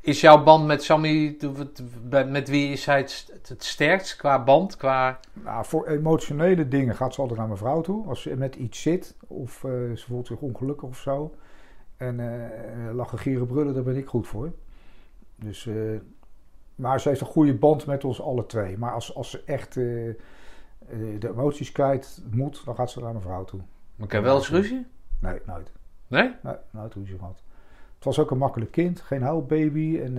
Is 0.00 0.20
jouw 0.20 0.42
band 0.42 0.66
met 0.66 0.82
Sammy, 0.82 1.36
met 2.26 2.48
wie 2.48 2.72
is 2.72 2.86
hij 2.86 2.98
het, 2.98 3.40
het 3.48 3.64
sterkst 3.64 4.16
qua 4.16 4.44
band? 4.44 4.76
Qua... 4.76 5.20
Nou, 5.32 5.64
voor 5.64 5.86
emotionele 5.86 6.68
dingen 6.68 6.96
gaat 6.96 7.14
ze 7.14 7.20
altijd 7.20 7.38
naar 7.38 7.48
mijn 7.48 7.58
vrouw 7.58 7.80
toe. 7.80 8.08
Als 8.08 8.22
ze 8.22 8.36
met 8.36 8.54
iets 8.54 8.82
zit 8.82 9.16
of 9.26 9.62
uh, 9.62 9.70
ze 9.96 10.04
voelt 10.06 10.26
zich 10.26 10.38
ongelukkig 10.38 10.88
of 10.88 10.98
zo. 10.98 11.34
En 11.96 12.18
uh, 12.18 12.94
lachen, 12.94 13.18
gieren, 13.18 13.46
brullen, 13.46 13.74
daar 13.74 13.82
ben 13.82 13.96
ik 13.96 14.06
goed 14.06 14.26
voor. 14.26 14.52
Dus, 15.36 15.68
maar 16.74 17.00
ze 17.00 17.08
heeft 17.08 17.20
een 17.20 17.26
goede 17.26 17.54
band 17.54 17.86
met 17.86 18.04
ons 18.04 18.20
alle 18.20 18.46
twee. 18.46 18.78
Maar 18.78 18.92
als, 18.92 19.14
als 19.14 19.30
ze 19.30 19.42
echt 19.44 19.76
de 21.18 21.28
emoties 21.28 21.72
kwijt 21.72 22.22
moet, 22.30 22.62
dan 22.64 22.74
gaat 22.74 22.90
ze 22.90 23.00
naar 23.00 23.14
een 23.14 23.20
vrouw 23.20 23.44
toe. 23.44 23.60
Maar 23.96 24.06
ik 24.06 24.12
heb 24.12 24.22
wel 24.22 24.36
eens 24.36 24.50
ruzie? 24.50 24.86
Nee, 25.20 25.40
nooit. 25.46 25.72
Nee? 26.06 26.34
Nee, 26.42 26.54
nooit 26.70 26.94
ruzie 26.94 27.18
gehad. 27.18 27.42
Het 27.94 28.04
was 28.04 28.18
ook 28.18 28.30
een 28.30 28.38
makkelijk 28.38 28.70
kind, 28.70 29.00
geen 29.00 29.22
huilbaby 29.22 30.00
en 30.02 30.12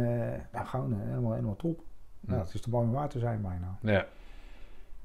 nou, 0.52 0.66
gewoon 0.66 0.94
helemaal, 0.94 1.32
helemaal 1.32 1.56
top. 1.56 1.82
Ja, 2.28 2.38
het 2.38 2.54
is 2.54 2.62
te 2.62 2.70
mooi 2.70 2.86
om 2.88 2.92
waar 2.92 3.10
te 3.10 3.20
zijn 3.20 3.42
bijna. 3.42 3.78
Ja. 3.82 4.06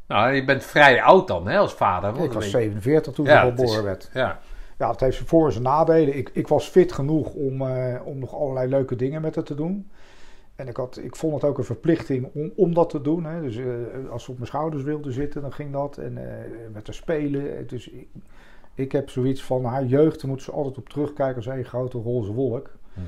Nou, 0.06 0.32
je 0.32 0.44
bent 0.44 0.64
vrij 0.64 1.02
oud 1.02 1.28
dan, 1.28 1.48
hè, 1.48 1.58
als 1.58 1.74
vader. 1.74 2.24
Ik 2.24 2.32
was 2.32 2.50
47 2.50 3.12
toen 3.12 3.24
ja, 3.26 3.42
ik 3.42 3.54
geboren 3.56 3.84
werd. 3.84 4.10
Ja. 4.12 4.38
ja, 4.78 4.90
het 4.90 5.00
heeft 5.00 5.18
voor- 5.18 5.46
en 5.46 5.52
zijn 5.52 5.64
nadelen. 5.64 6.16
Ik, 6.16 6.30
ik 6.32 6.48
was 6.48 6.68
fit 6.68 6.92
genoeg 6.92 7.32
om, 7.32 7.62
uh, 7.62 8.00
om 8.04 8.18
nog 8.18 8.34
allerlei 8.34 8.68
leuke 8.68 8.96
dingen 8.96 9.22
met 9.22 9.34
het 9.34 9.46
te 9.46 9.54
doen. 9.54 9.90
En 10.56 10.68
ik, 10.68 10.76
had, 10.76 10.96
ik 10.96 11.16
vond 11.16 11.34
het 11.34 11.44
ook 11.44 11.58
een 11.58 11.64
verplichting 11.64 12.30
om, 12.34 12.52
om 12.56 12.74
dat 12.74 12.90
te 12.90 13.00
doen. 13.00 13.24
Hè. 13.24 13.40
Dus 13.40 13.56
uh, 13.56 14.10
als 14.10 14.24
ze 14.24 14.30
op 14.30 14.36
mijn 14.36 14.48
schouders 14.48 14.82
wilden 14.82 15.12
zitten, 15.12 15.42
dan 15.42 15.52
ging 15.52 15.72
dat. 15.72 15.98
En 15.98 16.16
uh, 16.16 16.22
met 16.72 16.84
te 16.84 16.92
spelen. 16.92 17.66
Dus 17.66 17.88
ik, 17.88 18.08
ik 18.74 18.92
heb 18.92 19.10
zoiets 19.10 19.42
van 19.42 19.64
haar 19.64 19.84
jeugd, 19.84 20.20
daar 20.20 20.28
moeten 20.28 20.46
ze 20.46 20.52
altijd 20.52 20.78
op 20.78 20.88
terugkijken 20.88 21.36
als 21.36 21.46
een 21.46 21.64
grote 21.64 21.98
roze 21.98 22.32
wolk. 22.32 22.70
Hm. 22.94 23.00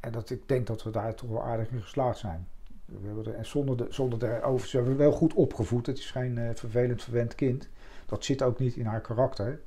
En 0.00 0.12
dat 0.12 0.30
ik 0.30 0.48
denk 0.48 0.66
dat 0.66 0.82
we 0.82 0.90
daar 0.90 1.14
toch 1.14 1.30
wel 1.30 1.42
aardig 1.42 1.70
in 1.70 1.80
geslaagd 1.80 2.18
zijn. 2.18 2.46
We 2.84 3.06
hebben 3.06 3.24
er, 3.24 3.34
en 3.34 3.46
zonder, 3.46 3.76
de, 3.76 3.86
zonder 3.88 4.18
daarover, 4.18 4.68
ze 4.68 4.76
hebben 4.76 4.96
wel 4.96 5.12
goed 5.12 5.34
opgevoed. 5.34 5.86
Het 5.86 5.98
is 5.98 6.10
geen 6.10 6.36
uh, 6.36 6.48
vervelend, 6.54 7.02
verwend 7.02 7.34
kind. 7.34 7.68
Dat 8.06 8.24
zit 8.24 8.42
ook 8.42 8.58
niet 8.58 8.76
in 8.76 8.86
haar 8.86 9.00
karakter. 9.00 9.60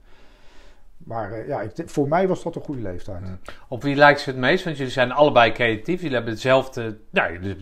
Maar 0.97 1.39
uh, 1.39 1.47
ja, 1.47 1.61
ik, 1.61 1.89
voor 1.89 2.07
mij 2.07 2.27
was 2.27 2.43
dat 2.43 2.55
een 2.55 2.61
goede 2.61 2.81
leeftijd. 2.81 3.23
Op 3.67 3.83
wie 3.83 3.95
lijkt 3.95 4.19
ze 4.19 4.29
het 4.29 4.39
meest? 4.39 4.63
Want 4.63 4.77
jullie 4.77 4.91
zijn 4.91 5.11
allebei 5.11 5.51
creatief. 5.51 5.99
Jullie 6.01 6.15
hebben 6.15 6.33
hetzelfde, 6.33 6.97
nou, 7.09 7.55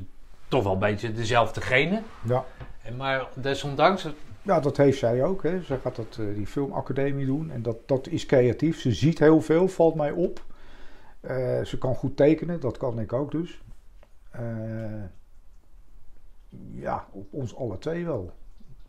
toch 0.48 0.64
wel 0.64 0.74
een 0.74 0.80
beetje 0.80 1.12
dezelfde 1.12 1.62
genen. 1.62 2.04
Ja. 2.28 2.46
En 2.84 2.96
maar 2.96 3.28
desondanks... 3.36 4.08
Ja, 4.42 4.60
dat 4.60 4.78
heeft 4.78 5.00
zij 5.00 5.24
ook. 5.24 5.44
Hè. 5.44 5.62
Ze 5.62 5.78
gaat 5.78 5.96
dat, 5.96 6.18
uh, 6.20 6.36
die 6.36 6.48
filmacademie 6.48 7.26
doen. 7.26 7.52
En 7.52 7.62
dat, 7.62 7.88
dat 7.88 8.08
is 8.08 8.26
creatief. 8.26 8.80
Ze 8.80 8.94
ziet 8.94 9.20
heel 9.20 9.42
veel, 9.42 9.68
valt 9.68 9.96
mij 9.96 10.12
op. 10.12 10.44
ze 11.64 11.76
kan 11.80 11.96
goed 11.96 12.18
tekenen, 12.18 12.60
dat 12.60 12.78
kan 12.78 13.00
ik 13.00 13.14
ook 13.14 13.32
dus 13.32 13.62
ja, 16.72 17.08
op 17.12 17.34
ons 17.34 17.56
alle 17.56 17.78
twee 17.78 18.06
wel. 18.06 18.34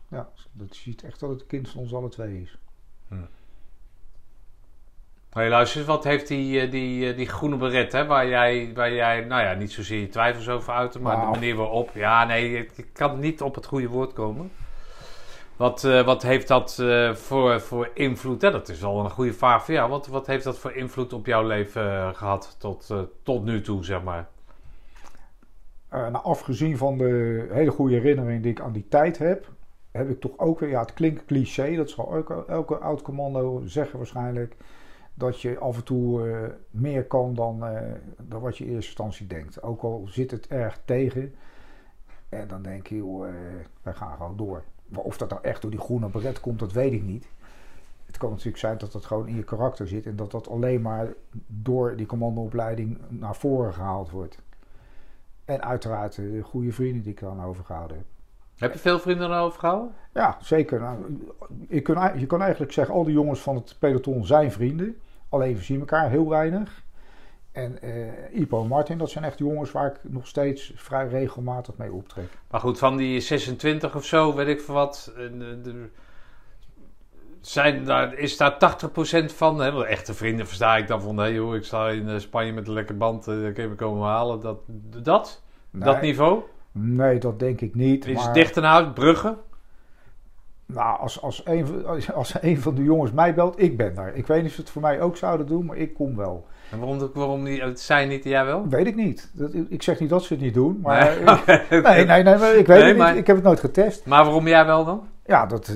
Ja, 0.08 0.30
dat 0.52 0.74
ziet 0.74 1.02
echt 1.02 1.20
dat 1.20 1.30
het 1.30 1.40
een 1.40 1.46
kind 1.46 1.68
van 1.68 1.80
ons 1.80 1.94
alle 1.94 2.08
twee 2.08 2.40
is. 2.40 2.58
Hm. 3.08 3.14
Hey, 5.34 5.48
luister, 5.48 5.84
wat 5.84 6.04
heeft 6.04 6.28
die, 6.28 6.60
eh, 6.60 6.70
die, 6.70 7.10
eh, 7.10 7.16
die 7.16 7.26
groene 7.26 7.56
beret, 7.56 7.92
hè, 7.92 8.06
waar, 8.06 8.28
jij, 8.28 8.70
waar 8.74 8.92
jij, 8.92 9.20
nou 9.24 9.42
ja, 9.42 9.54
niet 9.54 9.72
zozeer 9.72 10.00
je 10.00 10.08
twijfels 10.08 10.48
over 10.48 10.72
uiten, 10.72 11.02
maar 11.02 11.20
de 11.20 11.26
manier 11.26 11.56
waarop, 11.56 11.90
ja, 11.94 12.24
nee, 12.24 12.56
ik 12.56 12.86
kan 12.92 13.18
niet 13.18 13.42
op 13.42 13.54
het 13.54 13.66
goede 13.66 13.88
woord 13.88 14.12
komen. 14.12 14.50
Wat, 15.56 15.84
uh, 15.84 16.04
wat 16.04 16.22
heeft 16.22 16.48
dat 16.48 16.78
uh, 16.80 17.14
voor, 17.14 17.60
voor 17.60 17.90
invloed? 17.94 18.42
Hè? 18.42 18.50
Dat 18.50 18.68
is 18.68 18.84
al 18.84 19.04
een 19.04 19.10
goede 19.10 19.32
vraag 19.32 19.64
voor 19.64 19.74
jou. 19.74 19.90
Wat, 19.90 20.06
wat 20.06 20.26
heeft 20.26 20.44
dat 20.44 20.58
voor 20.58 20.72
invloed 20.72 21.12
op 21.12 21.26
jouw 21.26 21.46
leven 21.46 21.84
uh, 21.84 22.14
gehad 22.14 22.56
tot, 22.58 22.94
tot 23.22 23.44
nu 23.44 23.60
toe, 23.60 23.84
zeg 23.84 24.02
maar? 24.02 24.28
Nou, 25.90 26.12
afgezien 26.12 26.76
van 26.76 26.98
de 26.98 27.46
hele 27.50 27.70
goede 27.70 27.94
herinnering 27.94 28.42
die 28.42 28.50
ik 28.52 28.60
aan 28.60 28.72
die 28.72 28.88
tijd 28.88 29.18
heb, 29.18 29.48
heb 29.92 30.10
ik 30.10 30.20
toch 30.20 30.38
ook 30.38 30.60
weer, 30.60 30.68
ja, 30.70 30.80
het 30.80 30.94
klinkt 30.94 31.24
cliché, 31.24 31.76
dat 31.76 31.90
zal 31.90 32.14
elke, 32.14 32.44
elke 32.48 32.76
oud 32.76 33.02
commando 33.02 33.62
zeggen 33.64 33.98
waarschijnlijk, 33.98 34.56
dat 35.14 35.40
je 35.40 35.58
af 35.58 35.76
en 35.76 35.84
toe 35.84 36.26
uh, 36.26 36.48
meer 36.70 37.04
kan 37.04 37.34
dan, 37.34 37.72
uh, 37.72 37.80
dan 38.22 38.40
wat 38.40 38.58
je 38.58 38.64
in 38.64 38.70
eerste 38.70 38.86
instantie 38.86 39.26
denkt. 39.26 39.62
Ook 39.62 39.82
al 39.82 40.06
zit 40.08 40.30
het 40.30 40.46
erg 40.46 40.80
tegen, 40.84 41.34
en 42.28 42.48
dan 42.48 42.62
denk 42.62 42.86
je, 42.86 42.96
joh, 42.96 43.26
wij 43.82 43.94
gaan 43.94 44.16
gewoon 44.16 44.36
door. 44.36 44.62
Maar 44.86 45.02
of 45.02 45.16
dat 45.16 45.30
nou 45.30 45.42
echt 45.42 45.62
door 45.62 45.70
die 45.70 45.80
groene 45.80 46.08
beret 46.08 46.40
komt, 46.40 46.58
dat 46.58 46.72
weet 46.72 46.92
ik 46.92 47.02
niet. 47.02 47.26
Het 48.06 48.18
kan 48.18 48.30
natuurlijk 48.30 48.58
zijn 48.58 48.78
dat 48.78 48.92
dat 48.92 49.04
gewoon 49.04 49.28
in 49.28 49.36
je 49.36 49.44
karakter 49.44 49.88
zit 49.88 50.06
en 50.06 50.16
dat 50.16 50.30
dat 50.30 50.48
alleen 50.48 50.82
maar 50.82 51.14
door 51.46 51.96
die 51.96 52.06
commandoopleiding 52.06 52.98
naar 53.08 53.36
voren 53.36 53.74
gehaald 53.74 54.10
wordt. 54.10 54.38
En 55.44 55.62
uiteraard 55.62 56.14
de 56.14 56.42
goede 56.42 56.72
vrienden 56.72 57.02
die 57.02 57.12
ik 57.12 57.20
dan 57.20 57.42
overgehouden 57.42 57.96
heb. 57.96 58.06
Heb 58.56 58.72
je 58.72 58.78
veel 58.78 58.98
vrienden 58.98 59.28
dan 59.28 59.38
overgehouden? 59.38 59.94
Ja, 60.12 60.38
zeker. 60.40 60.80
Nou, 60.80 61.18
je, 61.68 61.80
kan, 61.80 62.18
je 62.18 62.26
kan 62.26 62.42
eigenlijk 62.42 62.72
zeggen, 62.72 62.94
al 62.94 63.04
die 63.04 63.14
jongens 63.14 63.40
van 63.40 63.54
het 63.54 63.76
peloton 63.78 64.26
zijn 64.26 64.52
vrienden. 64.52 65.00
Alleen 65.28 65.56
we 65.56 65.62
zien 65.62 65.80
elkaar 65.80 66.10
heel 66.10 66.28
weinig. 66.28 66.82
En 67.52 67.78
uh, 67.84 68.40
Ipo 68.40 68.62
en 68.62 68.68
Martin, 68.68 68.98
dat 68.98 69.10
zijn 69.10 69.24
echt 69.24 69.38
jongens 69.38 69.72
waar 69.72 69.86
ik 69.86 69.98
nog 70.02 70.26
steeds 70.26 70.72
vrij 70.76 71.08
regelmatig 71.08 71.76
mee 71.76 71.92
optrek. 71.92 72.28
Maar 72.50 72.60
goed, 72.60 72.78
van 72.78 72.96
die 72.96 73.20
26 73.20 73.96
of 73.96 74.04
zo, 74.04 74.34
weet 74.34 74.48
ik 74.48 74.60
veel 74.60 74.74
wat. 74.74 75.12
De, 75.14 75.88
zijn 77.40 77.84
daar, 77.84 78.14
is 78.14 78.36
daar 78.36 78.76
80% 79.22 79.24
van, 79.24 79.60
hè, 79.60 79.86
echte 79.86 80.14
vrienden 80.14 80.46
versta 80.46 80.76
ik 80.76 80.86
dan 80.86 81.02
van, 81.02 81.16
hé 81.16 81.24
joh, 81.24 81.54
ik 81.54 81.64
sta 81.64 81.88
in 81.88 82.20
Spanje 82.20 82.52
met 82.52 82.66
een 82.66 82.72
lekker 82.72 82.96
band, 82.96 83.28
uh, 83.28 83.54
kun 83.54 83.62
je 83.62 83.68
me 83.68 83.74
komen 83.74 84.08
halen. 84.08 84.40
Dat, 84.40 84.58
dat, 85.02 85.42
nee, 85.70 85.84
dat 85.84 86.00
niveau? 86.00 86.42
Nee, 86.78 87.18
dat 87.18 87.38
denk 87.38 87.60
ik 87.60 87.74
niet. 87.74 88.06
Is 88.06 88.14
maar... 88.14 88.24
het 88.24 88.34
dicht 88.34 88.56
huis, 88.56 88.92
Brugge? 88.94 89.36
Nou, 90.66 91.00
als, 91.00 91.22
als, 91.22 91.42
een, 91.44 91.86
als, 91.86 92.12
als 92.12 92.34
een 92.40 92.60
van 92.60 92.74
de 92.74 92.82
jongens 92.82 93.12
mij 93.12 93.34
belt, 93.34 93.60
ik 93.60 93.76
ben 93.76 93.94
daar. 93.94 94.14
Ik 94.14 94.26
weet 94.26 94.38
niet 94.42 94.48
of 94.48 94.54
ze 94.54 94.60
het 94.60 94.70
voor 94.70 94.82
mij 94.82 95.00
ook 95.00 95.16
zouden 95.16 95.46
doen, 95.46 95.64
maar 95.64 95.76
ik 95.76 95.94
kom 95.94 96.16
wel. 96.16 96.46
En 96.70 96.78
waarom, 96.78 97.10
waarom 97.14 97.42
niet, 97.42 97.80
zij 97.80 98.06
niet, 98.06 98.24
jij 98.24 98.44
wel? 98.44 98.68
Weet 98.68 98.86
ik 98.86 98.94
niet. 98.94 99.30
Dat, 99.32 99.54
ik 99.68 99.82
zeg 99.82 100.00
niet 100.00 100.08
dat 100.08 100.22
ze 100.24 100.32
het 100.32 100.42
niet 100.42 100.54
doen, 100.54 100.78
maar... 100.82 101.18
Nee, 101.70 101.82
nee, 101.82 102.04
nee, 102.04 102.22
nee, 102.22 102.58
ik 102.58 102.66
weet 102.66 102.78
nee, 102.78 102.88
het 102.88 102.96
maar, 102.96 103.10
niet. 103.10 103.20
Ik 103.20 103.26
heb 103.26 103.36
het 103.36 103.44
nooit 103.44 103.60
getest. 103.60 104.06
Maar 104.06 104.24
waarom 104.24 104.48
jij 104.48 104.66
wel 104.66 104.84
dan? 104.84 105.08
Ja, 105.26 105.46
dat, 105.46 105.66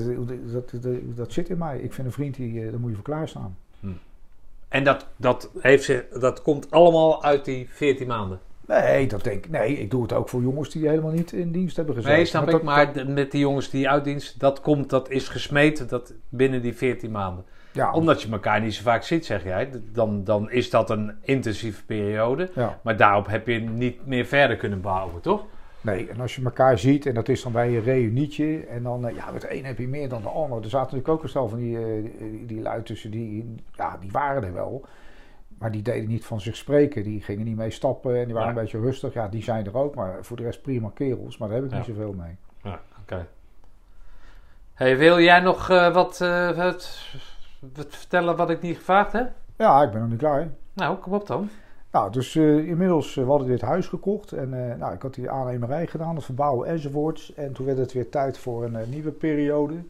dat, 0.51 0.71
dat, 0.71 0.91
dat, 1.15 1.33
zit 1.33 1.49
in 1.49 1.57
mij. 1.57 1.79
Ik 1.79 1.93
vind 1.93 2.07
een 2.07 2.13
vriend, 2.13 2.35
die, 2.35 2.63
eh, 2.63 2.71
daar 2.71 2.79
moet 2.79 2.89
je 2.89 2.95
voor 2.95 3.05
klaarstaan. 3.05 3.57
Hm. 3.79 3.87
En 4.67 4.83
dat, 4.83 5.07
dat, 5.15 5.49
heeft 5.59 5.83
ze, 5.83 6.05
dat 6.19 6.41
komt 6.41 6.71
allemaal 6.71 7.23
uit 7.23 7.45
die 7.45 7.69
14 7.71 8.07
maanden? 8.07 8.39
Nee, 8.69 9.07
dat 9.07 9.23
denk 9.23 9.45
ik. 9.45 9.51
Nee, 9.51 9.77
ik 9.77 9.91
doe 9.91 10.01
het 10.01 10.13
ook 10.13 10.29
voor 10.29 10.41
jongens 10.41 10.69
die 10.69 10.87
helemaal 10.87 11.11
niet 11.11 11.31
in 11.31 11.51
dienst 11.51 11.75
hebben 11.75 11.95
gezeten. 11.95 12.15
Nee, 12.15 12.25
snap 12.25 12.45
maar 12.45 12.81
ik. 12.81 12.95
maar 12.95 13.07
met 13.07 13.31
die 13.31 13.39
jongens 13.39 13.69
die 13.69 13.89
uitdienst, 13.89 14.39
dat 14.39 14.61
komt, 14.61 14.89
dat 14.89 15.09
is 15.09 15.27
gesmeten 15.27 15.87
dat 15.87 16.13
binnen 16.29 16.61
die 16.61 16.73
14 16.73 17.11
maanden. 17.11 17.45
Ja. 17.71 17.91
Omdat 17.93 18.21
je 18.21 18.31
elkaar 18.31 18.61
niet 18.61 18.73
zo 18.73 18.83
vaak 18.83 19.03
ziet, 19.03 19.25
zeg 19.25 19.43
jij. 19.43 19.69
Dan, 19.91 20.23
dan 20.23 20.51
is 20.51 20.69
dat 20.69 20.89
een 20.89 21.11
intensieve 21.21 21.85
periode. 21.85 22.49
Ja. 22.55 22.79
Maar 22.83 22.97
daarop 22.97 23.27
heb 23.27 23.47
je 23.47 23.59
niet 23.59 24.05
meer 24.05 24.25
verder 24.25 24.57
kunnen 24.57 24.81
bouwen, 24.81 25.21
toch? 25.21 25.45
Nee, 25.81 26.09
en 26.09 26.19
als 26.19 26.35
je 26.35 26.43
elkaar 26.43 26.79
ziet, 26.79 27.05
en 27.05 27.13
dat 27.13 27.29
is 27.29 27.43
dan 27.43 27.51
bij 27.51 27.67
een 27.67 27.83
reunietje, 27.83 28.65
en 28.65 28.83
dan, 28.83 29.07
uh, 29.07 29.15
ja, 29.15 29.31
met 29.31 29.41
de 29.41 29.55
een 29.55 29.65
heb 29.65 29.77
je 29.77 29.87
meer 29.87 30.09
dan 30.09 30.21
de 30.21 30.27
ander. 30.27 30.57
Er 30.57 30.69
zaten 30.69 30.79
natuurlijk 30.79 31.09
ook 31.09 31.23
een 31.23 31.29
stel 31.29 31.47
van 31.47 31.59
die, 31.59 31.77
uh, 31.77 32.09
die, 32.19 32.45
die 32.45 32.61
lui 32.61 32.83
tussen, 32.83 33.11
die, 33.11 33.55
ja, 33.75 33.97
die 34.01 34.11
waren 34.11 34.43
er 34.43 34.53
wel. 34.53 34.85
Maar 35.59 35.71
die 35.71 35.81
deden 35.81 36.09
niet 36.09 36.25
van 36.25 36.41
zich 36.41 36.55
spreken. 36.55 37.03
Die 37.03 37.21
gingen 37.21 37.45
niet 37.45 37.57
mee 37.57 37.71
stappen 37.71 38.19
en 38.19 38.25
die 38.25 38.33
waren 38.33 38.49
een 38.49 38.55
beetje 38.55 38.79
rustig. 38.79 39.13
Ja, 39.13 39.27
die 39.27 39.43
zijn 39.43 39.65
er 39.65 39.77
ook, 39.77 39.95
maar 39.95 40.17
voor 40.21 40.37
de 40.37 40.43
rest 40.43 40.61
prima 40.61 40.91
kerels. 40.93 41.37
Maar 41.37 41.47
daar 41.47 41.57
heb 41.57 41.65
ik 41.65 41.71
ja. 41.71 41.77
niet 41.77 41.85
zoveel 41.85 42.13
mee. 42.13 42.35
Ja, 42.63 42.81
oké. 43.01 43.27
Hey, 44.73 44.97
wil 44.97 45.19
jij 45.19 45.39
nog 45.39 45.69
uh, 45.69 45.93
wat, 45.93 46.17
wat, 46.55 46.99
wat, 47.73 47.85
vertellen 47.87 48.35
wat 48.35 48.49
ik 48.49 48.61
niet 48.61 48.77
gevraagd 48.77 49.11
heb? 49.11 49.31
Ja, 49.55 49.83
ik 49.83 49.91
ben 49.91 50.01
nog 50.01 50.09
niet 50.09 50.19
klaar. 50.19 50.47
Nou, 50.73 50.97
kom 50.97 51.13
op 51.13 51.27
dan. 51.27 51.49
Nou, 51.91 52.11
dus 52.11 52.35
uh, 52.35 52.67
inmiddels 52.67 53.15
uh, 53.15 53.23
we 53.23 53.29
hadden 53.29 53.47
dit 53.47 53.61
huis 53.61 53.87
gekocht 53.87 54.31
en 54.31 54.53
uh, 54.53 54.75
nou, 54.75 54.93
ik 54.93 55.01
had 55.01 55.13
die 55.13 55.29
aannemerij 55.29 55.87
gedaan, 55.87 56.15
het 56.15 56.25
verbouwen 56.25 56.67
enzovoorts. 56.67 57.33
En 57.33 57.53
toen 57.53 57.65
werd 57.65 57.77
het 57.77 57.93
weer 57.93 58.09
tijd 58.09 58.37
voor 58.37 58.63
een 58.63 58.89
nieuwe 58.89 59.11
periode. 59.11 59.83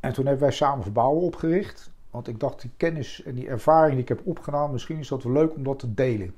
En 0.00 0.12
toen 0.12 0.24
hebben 0.24 0.42
wij 0.42 0.52
samen 0.52 0.82
verbouwen 0.82 1.22
opgericht. 1.22 1.90
Want 2.10 2.28
ik 2.28 2.40
dacht, 2.40 2.60
die 2.60 2.70
kennis 2.76 3.22
en 3.22 3.34
die 3.34 3.48
ervaring 3.48 3.92
die 3.92 4.02
ik 4.02 4.08
heb 4.08 4.20
opgedaan, 4.24 4.72
misschien 4.72 4.98
is 4.98 5.08
dat 5.08 5.22
wel 5.22 5.32
leuk 5.32 5.54
om 5.54 5.62
dat 5.62 5.78
te 5.78 5.94
delen. 5.94 6.34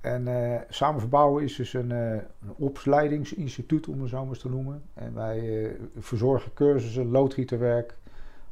En 0.00 0.28
samen 0.68 1.00
verbouwen 1.00 1.44
is 1.44 1.56
dus 1.56 1.72
een, 1.72 1.90
een, 1.90 2.22
opleidingsinstituut, 2.56 3.88
om 3.88 4.00
het 4.00 4.10
zo 4.10 4.20
maar 4.20 4.28
eens 4.28 4.38
te 4.38 4.48
noemen. 4.48 4.82
En 4.94 5.14
wij 5.14 5.70
verzorgen 5.98 6.52
cursussen, 6.54 7.10
loodgieterwerk, 7.10 7.94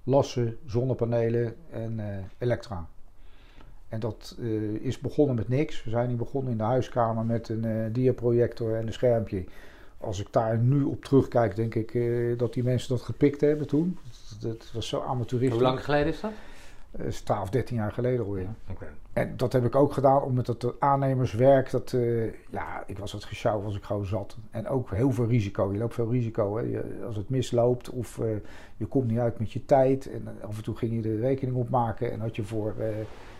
lassen, 0.04 0.58
zonnepanelen 0.66 1.54
en 1.70 2.00
elektra. 2.38 2.88
En 3.90 4.00
dat 4.00 4.36
uh, 4.38 4.74
is 4.74 4.98
begonnen 4.98 5.36
met 5.36 5.48
niks. 5.48 5.84
We 5.84 5.90
zijn 5.90 6.08
hier 6.08 6.16
begonnen 6.16 6.52
in 6.52 6.58
de 6.58 6.64
huiskamer 6.64 7.24
met 7.24 7.48
een 7.48 7.64
uh, 7.64 7.86
diaprojector 7.92 8.74
en 8.74 8.86
een 8.86 8.92
schermpje. 8.92 9.44
Als 10.00 10.20
ik 10.20 10.26
daar 10.30 10.58
nu 10.58 10.82
op 10.82 11.04
terugkijk, 11.04 11.56
denk 11.56 11.74
ik 11.74 11.94
uh, 11.94 12.38
dat 12.38 12.52
die 12.52 12.62
mensen 12.62 12.88
dat 12.88 13.02
gepikt 13.02 13.40
hebben 13.40 13.66
toen. 13.66 13.98
Dat, 14.40 14.52
dat 14.58 14.70
was 14.72 14.88
zo 14.88 15.00
amateuristisch. 15.00 15.58
Hoe 15.58 15.68
lang 15.68 15.84
geleden 15.84 16.12
is 16.12 16.20
dat? 16.20 16.30
Dat 16.90 17.06
is 17.06 17.20
12, 17.20 17.50
13 17.50 17.76
jaar 17.76 17.92
geleden 17.92 18.24
hoor 18.24 18.38
je. 18.38 18.46
Okay. 18.70 18.88
En 19.12 19.36
dat 19.36 19.52
heb 19.52 19.64
ik 19.64 19.74
ook 19.74 19.92
gedaan 19.92 20.22
omdat 20.22 20.46
het 20.46 20.66
aannemerswerk, 20.78 21.70
dat, 21.70 21.96
ja, 22.50 22.82
ik 22.86 22.98
was 22.98 23.12
het 23.12 23.24
gesjouw 23.24 23.64
als 23.64 23.76
ik 23.76 23.82
gewoon 23.82 24.06
zat. 24.06 24.36
En 24.50 24.68
ook 24.68 24.90
heel 24.90 25.12
veel 25.12 25.26
risico. 25.26 25.72
Je 25.72 25.78
loopt 25.78 25.94
veel 25.94 26.10
risico. 26.10 26.56
Hè. 26.56 26.62
Je, 26.62 27.02
als 27.06 27.16
het 27.16 27.28
misloopt 27.28 27.90
of 27.90 28.20
je 28.76 28.86
komt 28.86 29.06
niet 29.06 29.18
uit 29.18 29.38
met 29.38 29.52
je 29.52 29.64
tijd. 29.64 30.10
En 30.10 30.28
af 30.42 30.56
en 30.56 30.62
toe 30.62 30.76
ging 30.76 30.92
je 30.94 31.00
de 31.00 31.20
rekening 31.20 31.56
opmaken 31.56 32.12
en 32.12 32.20
had 32.20 32.36
je 32.36 32.44
voor 32.44 32.74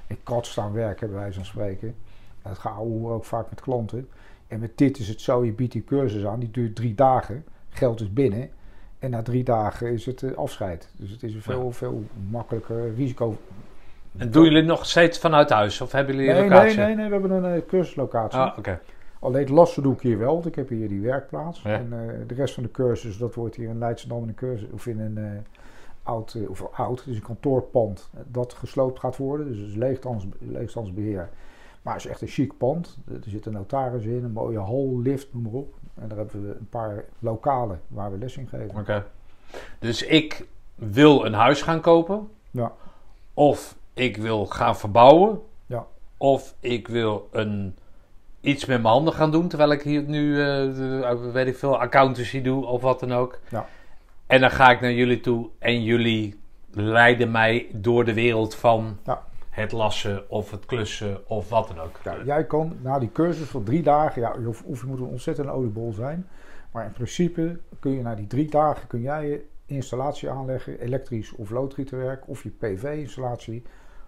in 0.07 0.19
kat 0.23 0.47
staan 0.47 0.73
werken, 0.73 1.11
bij 1.11 1.19
wijze 1.19 1.35
van 1.35 1.45
spreken. 1.45 1.95
Dat 2.43 2.59
gaat 2.59 2.79
ook 2.79 3.25
vaak 3.25 3.51
met 3.51 3.61
klanten. 3.61 4.09
En 4.51 4.61
met 4.61 4.79
dit 4.79 4.99
is 4.99 5.09
het 5.09 5.21
zo, 5.21 5.45
je 5.45 5.53
biedt 5.53 5.73
die 5.73 5.85
cursus 5.85 6.25
aan, 6.25 6.41
die 6.41 6.51
duurt 6.51 6.77
drie 6.77 6.95
dagen. 6.95 7.45
Geld 7.69 8.01
is 8.01 8.13
binnen. 8.13 8.51
En 8.99 9.11
na 9.11 9.23
drie 9.23 9.45
dagen 9.45 9.93
is 9.93 10.07
het 10.07 10.37
afscheid. 10.37 10.89
Dus 10.97 11.11
het 11.11 11.23
is 11.23 11.35
een 11.35 11.43
veel, 11.43 11.73
veel 11.73 12.05
makkelijker 12.31 12.95
risico. 12.95 13.37
En 14.17 14.31
doen 14.31 14.45
jullie 14.45 14.63
nog 14.63 14.87
steeds 14.87 15.19
vanuit 15.19 15.51
huis? 15.51 15.81
Of 15.81 15.93
hebben 15.93 16.15
jullie 16.15 16.31
nee, 16.31 16.43
een 16.43 16.49
locatie? 16.49 16.77
Nee, 16.77 16.87
nee, 16.87 16.95
nee, 16.95 17.07
we 17.07 17.13
hebben 17.13 17.45
een 17.45 17.67
cursuslocatie. 17.67 18.39
Ah, 18.39 18.59
oké. 18.59 18.81
Alleen 19.19 19.41
het 19.41 19.51
lassen 19.51 19.83
doe 19.83 19.95
ik 19.95 20.01
hier 20.01 20.19
wel, 20.19 20.33
want 20.33 20.47
ik 20.47 20.55
heb 20.55 20.69
hier 20.69 20.89
die 20.89 21.01
werkplaats. 21.01 21.65
En 21.65 21.91
de 22.27 22.35
rest 22.35 22.55
van 22.55 22.63
de 22.63 22.71
cursus, 22.71 23.19
dat 23.19 23.35
wordt 23.35 23.57
hier 23.57 23.69
in 23.69 23.79
Leidschendam 23.79 24.23
in 24.23 24.29
een 24.29 24.35
cursus, 24.35 24.71
of 24.71 24.87
in 24.87 25.01
een 25.01 25.47
oud, 26.03 26.37
of 26.49 26.69
oud, 26.73 27.05
dus 27.05 27.17
een 27.17 27.23
kantoorpand, 27.23 28.11
dat 28.27 28.53
gesloopt 28.53 28.99
gaat 28.99 29.17
worden. 29.17 29.47
Dus 29.49 29.59
het 29.59 29.69
is 29.69 29.75
leegstands, 29.75 30.27
leegstandsbeheer. 30.39 31.29
Maar 31.83 31.95
het 31.95 32.05
is 32.05 32.11
echt 32.11 32.23
een 32.23 32.29
chic 32.29 32.57
pand. 32.57 32.99
Er 33.09 33.21
zit 33.27 33.47
een 33.47 33.53
notaris 33.53 34.05
in, 34.05 34.25
een 34.25 34.33
mooie 34.33 34.59
hal, 34.59 35.01
lift, 35.03 35.35
noem 35.35 35.43
maar 35.43 35.53
op. 35.53 35.75
En 35.95 36.09
daar 36.09 36.19
hebben 36.19 36.43
we 36.43 36.57
een 36.59 36.69
paar 36.69 37.05
lokalen 37.19 37.81
waar 37.89 38.13
we 38.13 38.19
les 38.19 38.37
in 38.37 38.49
geven. 38.49 38.81
Oké. 38.81 39.07
Dus 39.79 40.03
ik 40.03 40.47
wil 40.75 41.27
een 41.27 41.33
huis 41.33 41.63
gaan 41.63 41.81
kopen. 41.81 42.29
Ja. 42.51 42.73
Of 43.35 43.77
ik 43.95 44.17
wil 44.17 44.47
gaan 44.47 44.77
verbouwen. 44.77 45.41
Ja. 45.67 45.87
Of 46.17 46.55
ik 46.61 46.89
wil 46.89 47.29
een, 47.33 47.77
iets 48.41 48.65
met 48.65 48.83
mijn 48.83 48.95
handen 48.95 49.15
gaan 49.15 49.31
doen. 49.31 49.49
Terwijl 49.49 49.73
ik 49.73 49.83
hier 49.83 50.03
nu, 50.03 50.37
uh, 50.37 51.33
weet 51.33 51.47
ik 51.47 51.57
veel, 51.57 51.81
accountancy 51.81 52.43
doe 52.43 52.67
of 52.67 52.83
wat 52.83 53.01
dan 53.01 53.13
ook. 53.13 53.39
Ja. 53.49 53.67
En 54.27 54.41
dan 54.41 54.51
ga 54.51 54.71
ik 54.71 54.81
naar 54.81 54.93
jullie 54.93 55.21
toe 55.21 55.49
en 55.59 55.83
jullie 55.83 56.41
leiden 56.71 57.31
mij 57.31 57.69
door 57.73 58.05
de 58.05 58.15
wereld 58.15 58.55
van 58.55 58.99
ja. 59.05 59.23
Het 59.51 59.73
lassen 59.73 60.31
of 60.31 60.51
het 60.51 60.67
klussen 60.67 61.29
of 61.29 61.49
wat 61.49 61.69
dan 61.69 61.79
ook. 61.81 62.01
Ja, 62.05 62.23
jij 62.25 62.45
kan 62.47 62.77
na 62.83 62.99
die 62.99 63.13
cursus 63.13 63.49
van 63.49 63.65
drie 63.65 63.83
dagen, 63.83 64.23
ja, 64.23 64.37
of, 64.47 64.63
of 64.63 64.81
je 64.81 64.87
moet 64.87 64.99
een 64.99 65.07
ontzettende 65.07 65.51
oliebol 65.51 65.93
zijn. 65.93 66.27
Maar 66.73 66.85
in 66.85 66.93
principe 66.93 67.61
kun 67.79 67.91
je 67.91 68.03
na 68.03 68.15
die 68.15 68.27
drie 68.27 68.51
dagen 68.51 68.87
kun 68.87 69.01
jij 69.01 69.29
je 69.29 69.45
installatie 69.67 70.31
aanleggen, 70.31 70.81
elektrisch 70.81 71.33
of 71.33 71.51
loodgieterwerk 71.51 72.29
of 72.29 72.43
je 72.43 72.51
PV-installatie 72.51 73.63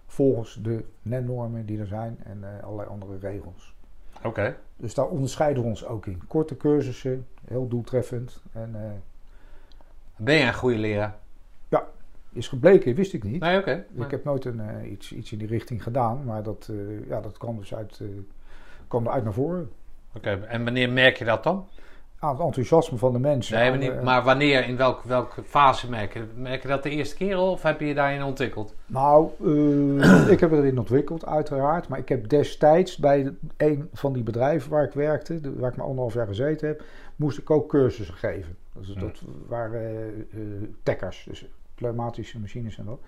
volgens 0.05 0.59
de 0.61 0.85
NEN-normen 1.01 1.65
die 1.65 1.79
er 1.79 1.87
zijn 1.87 2.17
en 2.23 2.37
uh, 2.41 2.63
allerlei 2.63 2.89
andere 2.89 3.17
regels. 3.17 3.75
Oké. 4.23 4.57
Dus 4.75 4.93
daar 4.93 5.07
onderscheiden 5.07 5.63
we 5.63 5.69
ons 5.69 5.85
ook 5.85 6.05
in. 6.05 6.27
Korte 6.27 6.57
cursussen, 6.57 7.27
heel 7.47 7.67
doeltreffend. 7.67 8.41
En, 8.51 8.71
uh, 8.75 8.81
ben 10.15 10.35
je 10.35 10.43
een 10.43 10.53
goede 10.53 10.77
leraar? 10.77 11.15
Is 12.33 12.47
gebleken, 12.47 12.95
wist 12.95 13.13
ik 13.13 13.23
niet. 13.23 13.41
Nee, 13.41 13.57
oké. 13.59 13.85
Ik 13.95 14.11
heb 14.11 14.23
nooit 14.23 14.45
een, 14.45 14.61
uh, 14.83 14.91
iets, 14.91 15.13
iets 15.13 15.31
in 15.31 15.37
die 15.37 15.47
richting 15.47 15.83
gedaan, 15.83 16.23
maar 16.25 16.43
dat, 16.43 16.67
uh, 16.71 17.07
ja, 17.07 17.21
dat 17.21 17.37
kwam 17.37 17.57
dus 17.57 17.75
uit, 17.75 17.99
uh, 18.01 18.07
kwam 18.87 19.05
eruit 19.05 19.23
naar 19.23 19.33
voren. 19.33 19.71
Oké, 20.15 20.29
en 20.29 20.63
wanneer 20.63 20.89
merk 20.89 21.17
je 21.17 21.25
dat 21.25 21.43
dan? 21.43 21.67
Aan 22.19 22.35
het 22.35 22.45
enthousiasme 22.45 22.97
van 22.97 23.13
de 23.13 23.19
mensen. 23.19 23.77
Nee, 23.79 23.91
maar, 24.01 24.23
wanneer, 24.23 24.67
in 24.67 24.77
welk, 24.77 25.01
welke 25.01 25.43
fase 25.43 25.89
merk 25.89 26.13
je? 26.13 26.23
Merk 26.35 26.61
je 26.61 26.67
dat 26.67 26.83
de 26.83 26.89
eerste 26.89 27.15
keer 27.15 27.35
al 27.35 27.51
of 27.51 27.61
heb 27.61 27.79
je 27.79 27.85
je 27.85 27.93
daarin 27.93 28.23
ontwikkeld? 28.23 28.75
Nou, 28.85 29.29
ik 30.29 30.39
heb 30.39 30.51
erin 30.51 30.79
ontwikkeld, 30.79 31.25
uiteraard. 31.25 31.87
Maar 31.87 31.99
ik 31.99 32.09
heb 32.09 32.29
destijds 32.29 32.97
bij 32.97 33.33
een 33.57 33.89
van 33.93 34.13
die 34.13 34.23
bedrijven 34.23 34.71
waar 34.71 34.83
ik 34.83 34.93
werkte, 34.93 35.39
waar 35.57 35.71
ik 35.71 35.77
maar 35.77 35.85
anderhalf 35.85 36.13
jaar 36.13 36.27
gezeten 36.27 36.67
heb, 36.67 36.83
moest 37.15 37.37
ik 37.37 37.49
ook 37.49 37.69
cursussen 37.69 38.15
geven. 38.15 38.55
Dus 38.73 38.87
dat 38.87 39.21
waren 39.47 40.27
uh, 40.33 40.67
tekkers, 40.83 41.25
dus 41.29 41.45
pneumatische 41.83 42.39
machines 42.39 42.77
en 42.77 42.85
dat. 42.85 42.99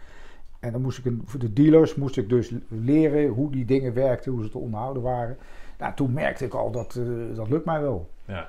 En 0.60 0.72
dan 0.72 0.82
moest 0.82 0.98
ik 0.98 1.06
een, 1.06 1.22
voor 1.26 1.40
de 1.40 1.54
dealers 1.54 1.96
moest 1.96 2.18
ik 2.18 2.30
dus 2.30 2.52
leren 2.68 3.28
hoe 3.28 3.52
die 3.52 3.66
dingen 3.66 3.94
werkten, 3.94 4.32
hoe 4.32 4.44
ze 4.44 4.50
te 4.50 4.58
onderhouden 4.58 5.04
waren. 5.04 5.38
Nou, 5.78 5.94
toen 5.94 6.14
merkte 6.14 6.46
ik 6.46 6.54
al 6.54 6.72
dat 6.72 6.96
uh, 6.96 7.36
dat 7.36 7.50
lukt 7.50 7.66
mij 7.66 7.82
wel. 7.82 8.10
Ja. 8.26 8.48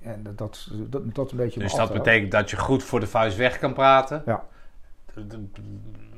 En 0.00 0.22
dat, 0.22 0.38
dat, 0.38 0.70
dat, 0.88 1.14
dat 1.14 1.30
een 1.30 1.36
beetje. 1.36 1.60
Dus 1.60 1.74
dat 1.74 1.92
betekent 1.92 2.30
dat 2.30 2.50
je 2.50 2.56
goed 2.56 2.82
voor 2.82 3.00
de 3.00 3.06
vuist 3.06 3.36
weg 3.36 3.58
kan 3.58 3.72
praten. 3.72 4.22
Ja. 4.26 4.44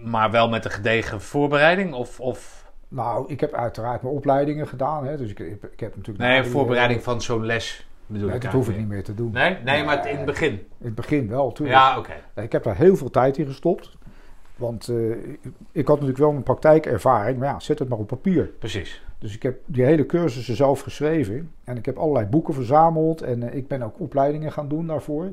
Maar 0.04 0.30
wel 0.30 0.48
met 0.48 0.64
een 0.64 0.70
gedegen 0.70 1.20
voorbereiding? 1.20 1.94
Of, 1.94 2.20
of... 2.20 2.70
Nou, 2.88 3.28
ik 3.28 3.40
heb 3.40 3.52
uiteraard 3.52 4.02
mijn 4.02 4.14
opleidingen 4.14 4.68
gedaan. 4.68 5.06
Hè, 5.06 5.16
dus 5.16 5.30
ik, 5.30 5.38
ik, 5.38 5.62
ik 5.62 5.80
heb 5.80 5.96
natuurlijk. 5.96 6.28
Nee, 6.28 6.38
een 6.38 6.46
voorbereiding 6.46 7.02
van 7.02 7.22
zo'n 7.22 7.46
les. 7.46 7.88
Bedoel 8.10 8.26
nee, 8.26 8.36
ik 8.36 8.42
dat 8.42 8.52
hoef 8.52 8.68
ik 8.68 8.76
niet 8.76 8.88
meer 8.88 9.04
te 9.04 9.14
doen. 9.14 9.32
Nee, 9.32 9.56
nee, 9.64 9.84
maar 9.84 10.08
in 10.08 10.16
het 10.16 10.26
begin. 10.26 10.52
In 10.52 10.86
het 10.86 10.94
begin 10.94 11.28
wel, 11.28 11.46
natuurlijk. 11.46 11.78
Ja, 11.78 11.98
oké. 11.98 12.10
Okay. 12.34 12.44
Ik 12.44 12.52
heb 12.52 12.62
daar 12.62 12.76
heel 12.76 12.96
veel 12.96 13.10
tijd 13.10 13.38
in 13.38 13.46
gestopt. 13.46 13.98
Want 14.56 14.88
uh, 14.88 15.16
ik 15.72 15.86
had 15.86 15.96
natuurlijk 15.96 16.18
wel 16.18 16.30
een 16.30 16.42
praktijkervaring, 16.42 17.38
maar 17.38 17.48
ja, 17.48 17.60
zet 17.60 17.78
het 17.78 17.88
maar 17.88 17.98
op 17.98 18.06
papier. 18.06 18.44
Precies. 18.58 19.04
Dus 19.18 19.34
ik 19.34 19.42
heb 19.42 19.60
die 19.66 19.84
hele 19.84 20.06
cursussen 20.06 20.56
zelf 20.56 20.80
geschreven. 20.80 21.52
En 21.64 21.76
ik 21.76 21.86
heb 21.86 21.96
allerlei 21.96 22.26
boeken 22.26 22.54
verzameld. 22.54 23.22
En 23.22 23.42
uh, 23.42 23.54
ik 23.54 23.68
ben 23.68 23.82
ook 23.82 24.00
opleidingen 24.00 24.52
gaan 24.52 24.68
doen 24.68 24.86
daarvoor. 24.86 25.32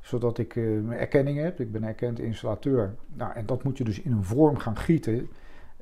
Zodat 0.00 0.38
ik 0.38 0.54
uh, 0.54 0.80
mijn 0.82 1.00
erkenning 1.00 1.38
heb. 1.38 1.60
Ik 1.60 1.72
ben 1.72 1.84
erkend 1.84 2.20
installateur. 2.20 2.94
Nou, 3.14 3.32
en 3.34 3.46
dat 3.46 3.62
moet 3.62 3.78
je 3.78 3.84
dus 3.84 4.00
in 4.00 4.12
een 4.12 4.24
vorm 4.24 4.58
gaan 4.58 4.76
gieten. 4.76 5.28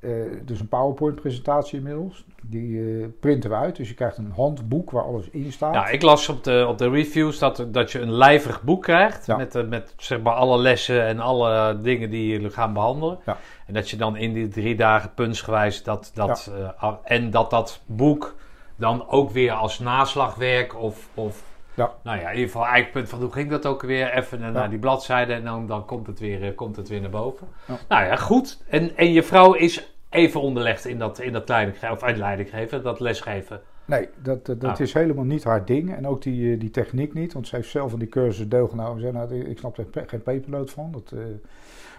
Uh, 0.05 0.25
dus 0.45 0.61
een 0.61 0.69
PowerPoint-presentatie 0.69 1.79
inmiddels. 1.79 2.25
Die 2.43 2.69
uh, 2.71 3.07
printen 3.21 3.51
we 3.51 3.57
uit. 3.57 3.77
Dus 3.77 3.89
je 3.89 3.95
krijgt 3.95 4.17
een 4.17 4.33
handboek 4.35 4.91
waar 4.91 5.03
alles 5.05 5.29
in 5.31 5.53
staat. 5.53 5.75
Ja, 5.75 5.89
ik 5.89 6.03
las 6.03 6.29
op 6.29 6.45
de, 6.45 6.65
op 6.69 6.79
de 6.79 6.91
reviews 6.91 7.39
dat, 7.39 7.67
dat 7.69 7.93
je 7.93 8.01
een 8.01 8.13
lijvig 8.13 8.63
boek 8.63 8.83
krijgt. 8.83 9.27
Ja. 9.27 9.37
Met, 9.37 9.69
met 9.69 9.95
zeg 9.97 10.23
maar 10.23 10.33
alle 10.33 10.59
lessen 10.59 11.07
en 11.07 11.21
alle 11.21 11.81
dingen 11.81 12.11
die 12.11 12.29
jullie 12.29 12.51
gaan 12.51 12.73
behandelen. 12.73 13.19
Ja. 13.27 13.37
En 13.67 13.75
dat 13.75 13.91
je 13.91 13.97
dan 13.97 14.17
in 14.17 14.33
die 14.33 14.49
drie 14.49 14.75
dagen 14.77 15.15
puntsgewijs 15.15 15.83
dat... 15.83 16.11
dat 16.15 16.51
ja. 16.57 16.77
uh, 16.83 16.93
en 17.05 17.31
dat 17.31 17.51
dat 17.51 17.83
boek 17.87 18.35
dan 18.77 19.09
ook 19.09 19.31
weer 19.31 19.53
als 19.53 19.79
naslagwerk 19.79 20.77
of... 20.77 21.09
of 21.15 21.51
ja. 21.75 21.93
Nou 22.03 22.21
ja, 22.21 22.29
in 22.29 22.35
ieder 22.37 22.51
geval 22.51 22.67
eikpunt 22.67 23.09
van 23.09 23.21
hoe 23.21 23.33
ging 23.33 23.51
dat 23.51 23.67
ook 23.67 23.83
weer? 23.83 24.13
Even 24.13 24.41
naar 24.41 24.53
ja. 24.53 24.69
die 24.69 24.79
bladzijde 24.79 25.33
en 25.33 25.45
dan, 25.45 25.67
dan 25.67 25.85
komt, 25.85 26.07
het 26.07 26.21
weer, 26.21 26.55
komt 26.55 26.77
het 26.77 26.89
weer 26.89 27.01
naar 27.01 27.11
boven. 27.11 27.49
Ja. 27.67 27.79
Nou 27.89 28.05
ja, 28.05 28.17
goed. 28.17 28.63
En, 28.69 28.97
en 28.97 29.13
je 29.13 29.23
vrouw 29.23 29.53
is 29.53 29.92
even 30.13 30.41
onderlegd 30.41 30.85
in 30.85 30.99
dat, 30.99 31.21
in 31.21 31.33
dat 31.33 31.49
leidinggeven, 31.49 31.91
of 31.91 32.17
leidinggeven, 32.17 32.83
dat 32.83 33.01
lesgeven. 33.01 33.61
Nee, 33.85 34.09
dat, 34.23 34.47
dat 34.47 34.65
ah. 34.65 34.81
is 34.81 34.93
helemaal 34.93 35.25
niet 35.25 35.45
haar 35.45 35.65
ding. 35.65 35.95
En 35.95 36.07
ook 36.07 36.23
die, 36.23 36.57
die 36.57 36.71
techniek 36.71 37.15
niet, 37.15 37.33
want 37.33 37.49
ze 37.49 37.57
heeft 37.57 37.71
zelf 37.71 37.91
van 37.91 37.99
die 37.99 38.09
cursus 38.09 38.49
deelgenomen. 38.49 39.01
Zei, 39.01 39.13
nou, 39.13 39.35
ik 39.35 39.59
snap 39.59 39.79
er 39.79 39.87
geen 40.07 40.23
pepernoot 40.23 40.71
van. 40.71 40.93
Dat, 40.93 41.13
uh, 41.15 41.21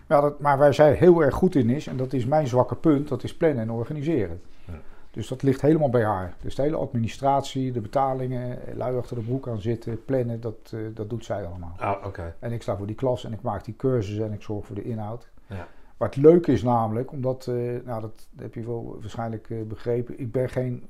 maar, 0.08 0.22
dat, 0.22 0.40
maar 0.40 0.58
waar 0.58 0.74
zij 0.74 0.94
heel 0.94 1.24
erg 1.24 1.36
goed 1.36 1.56
in 1.56 1.70
is, 1.70 1.88
en 1.88 1.98
dat 1.98 2.14
is 2.14 2.26
mijn 2.26 2.48
zwakke 2.48 2.76
punt, 2.76 3.08
dat 3.08 3.24
is 3.24 3.36
plannen 3.38 3.64
en 3.64 3.72
organiseren. 3.72 4.42
Ja. 4.66 4.74
Dus 5.12 5.28
dat 5.28 5.44
ligt 5.44 5.62
helemaal 5.62 5.90
bij 5.90 6.04
haar. 6.04 6.34
Dus 6.42 6.56
de 6.56 6.62
hele 6.62 6.78
administratie, 6.78 7.72
de 7.72 7.82
betalingen, 7.82 8.60
lui 8.76 8.98
achter 8.98 9.16
de 9.16 9.22
broek 9.22 9.48
aan 9.48 9.62
zitten, 9.62 10.06
plannen, 10.06 10.42
dat, 10.42 10.72
uh, 10.74 10.80
dat 10.94 11.10
doet 11.10 11.26
zij 11.26 11.46
allemaal. 11.46 11.74
Ah, 11.78 11.92
oké. 11.98 12.08
Okay. 12.08 12.34
En 12.40 12.52
ik 12.52 12.62
sta 12.62 12.78
voor 12.78 12.88
die 12.88 12.96
klas 12.96 13.24
en 13.26 13.34
ik 13.34 13.42
maak 13.42 13.66
die 13.66 13.76
cursus 13.76 14.18
en 14.18 14.34
ik 14.34 14.42
zorg 14.42 14.66
voor 14.66 14.76
de 14.76 14.84
inhoud. 14.84 15.30
Ja. 15.48 15.68
Maar 16.04 16.12
het 16.12 16.22
leuke 16.22 16.52
is 16.52 16.64
namelijk, 16.64 17.12
omdat, 17.12 17.48
uh, 17.50 17.80
nou 17.86 18.02
dat 18.02 18.28
heb 18.36 18.54
je 18.54 18.66
wel 18.66 18.98
waarschijnlijk 19.02 19.50
uh, 19.50 19.62
begrepen, 19.62 20.20
ik 20.20 20.32
ben 20.32 20.50
geen 20.50 20.84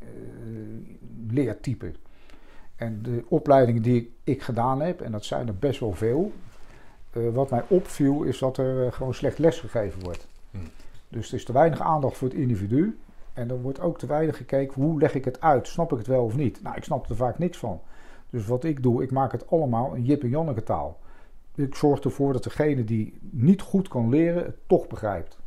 leertype. 1.30 1.92
En 2.76 3.00
de 3.02 3.24
opleidingen 3.28 3.82
die 3.82 4.14
ik 4.24 4.42
gedaan 4.42 4.82
heb, 4.82 5.02
en 5.02 5.12
dat 5.12 5.26
zijn 5.26 5.48
er 5.48 5.56
best 5.56 5.80
wel 5.80 5.94
veel, 5.94 6.32
wat 7.34 7.50
mij 7.50 7.64
opviel 7.68 8.24
is 8.24 8.38
dat 8.38 8.58
er 8.58 8.94
gewoon 8.94 9.14
slecht 9.14 9.38
lesgegeven 9.38 10.04
wordt. 10.04 10.28
Hm. 10.52 10.58
Dus 11.10 11.28
er 11.28 11.36
is 11.36 11.46
te 11.46 11.54
weinig 11.54 11.80
aandacht 11.80 12.18
voor 12.18 12.28
het 12.28 12.38
individu. 12.38 12.98
En 13.34 13.50
er 13.50 13.62
wordt 13.62 13.80
ook 13.80 13.98
te 13.98 14.06
weinig 14.06 14.38
gekeken, 14.38 14.82
hoe 14.82 15.00
leg 15.00 15.16
ik 15.16 15.26
het 15.26 15.42
uit? 15.42 15.68
Snap 15.68 15.92
ik 15.92 15.98
het 15.98 16.08
wel 16.08 16.24
of 16.24 16.36
niet? 16.36 16.64
Nou, 16.64 16.76
ik 16.76 16.84
snap 16.84 17.10
er 17.10 17.16
vaak 17.16 17.40
niks 17.40 17.58
van. 17.58 17.82
Dus 18.30 18.46
wat 18.46 18.64
ik 18.64 18.84
doe, 18.84 19.04
ik 19.04 19.12
maak 19.12 19.32
het 19.32 19.50
allemaal 19.50 19.94
in 19.94 20.04
Jip 20.04 20.24
en 20.24 20.30
Janneke 20.30 20.64
taal. 20.64 21.00
Ik 21.56 21.76
zorg 21.76 22.00
ervoor 22.00 22.34
dat 22.34 22.44
degene 22.44 22.84
die 22.84 23.18
niet 23.32 23.62
goed 23.62 23.88
kan 23.88 24.10
leren, 24.10 24.44
het 24.44 24.56
toch 24.68 24.88
begrijpt. 24.88 25.38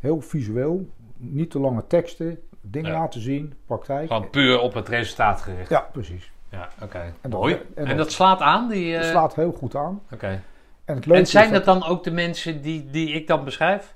Heel 0.00 0.20
visueel, 0.20 0.88
niet 1.16 1.50
te 1.50 1.58
lange 1.60 1.86
teksten, 1.86 2.38
dingen 2.60 2.92
laten 2.92 3.20
zien, 3.20 3.52
praktijk. 3.66 4.06
Gewoon 4.06 4.30
puur 4.30 4.60
op 4.60 4.74
het 4.74 4.88
resultaat 4.88 5.40
gericht. 5.40 5.70
Ja, 5.70 5.88
precies. 5.92 6.32
Ja, 6.50 6.68
oké. 6.82 6.98
En 6.98 7.30
dat- 7.30 7.40
Mooi. 7.40 7.54
en 7.54 7.62
En, 7.74 7.86
dat- 7.86 7.96
dat 7.96 8.12
slaat 8.12 8.40
aan? 8.40 8.68
Die, 8.68 8.96
eh, 8.96 9.02
slaat 9.10 9.34
heel 9.34 9.52
goed 9.52 9.74
aan. 9.74 10.02
Oké. 10.12 10.42
En, 10.84 10.96
het 10.96 11.06
En 11.10 11.26
zijn 11.26 11.52
dat 11.52 11.64
dan 11.64 11.84
ook 11.84 12.04
de 12.04 12.10
mensen 12.10 12.62
die, 12.62 12.90
die 12.90 13.10
ik 13.10 13.26
dan 13.26 13.44
beschrijf? 13.44 13.94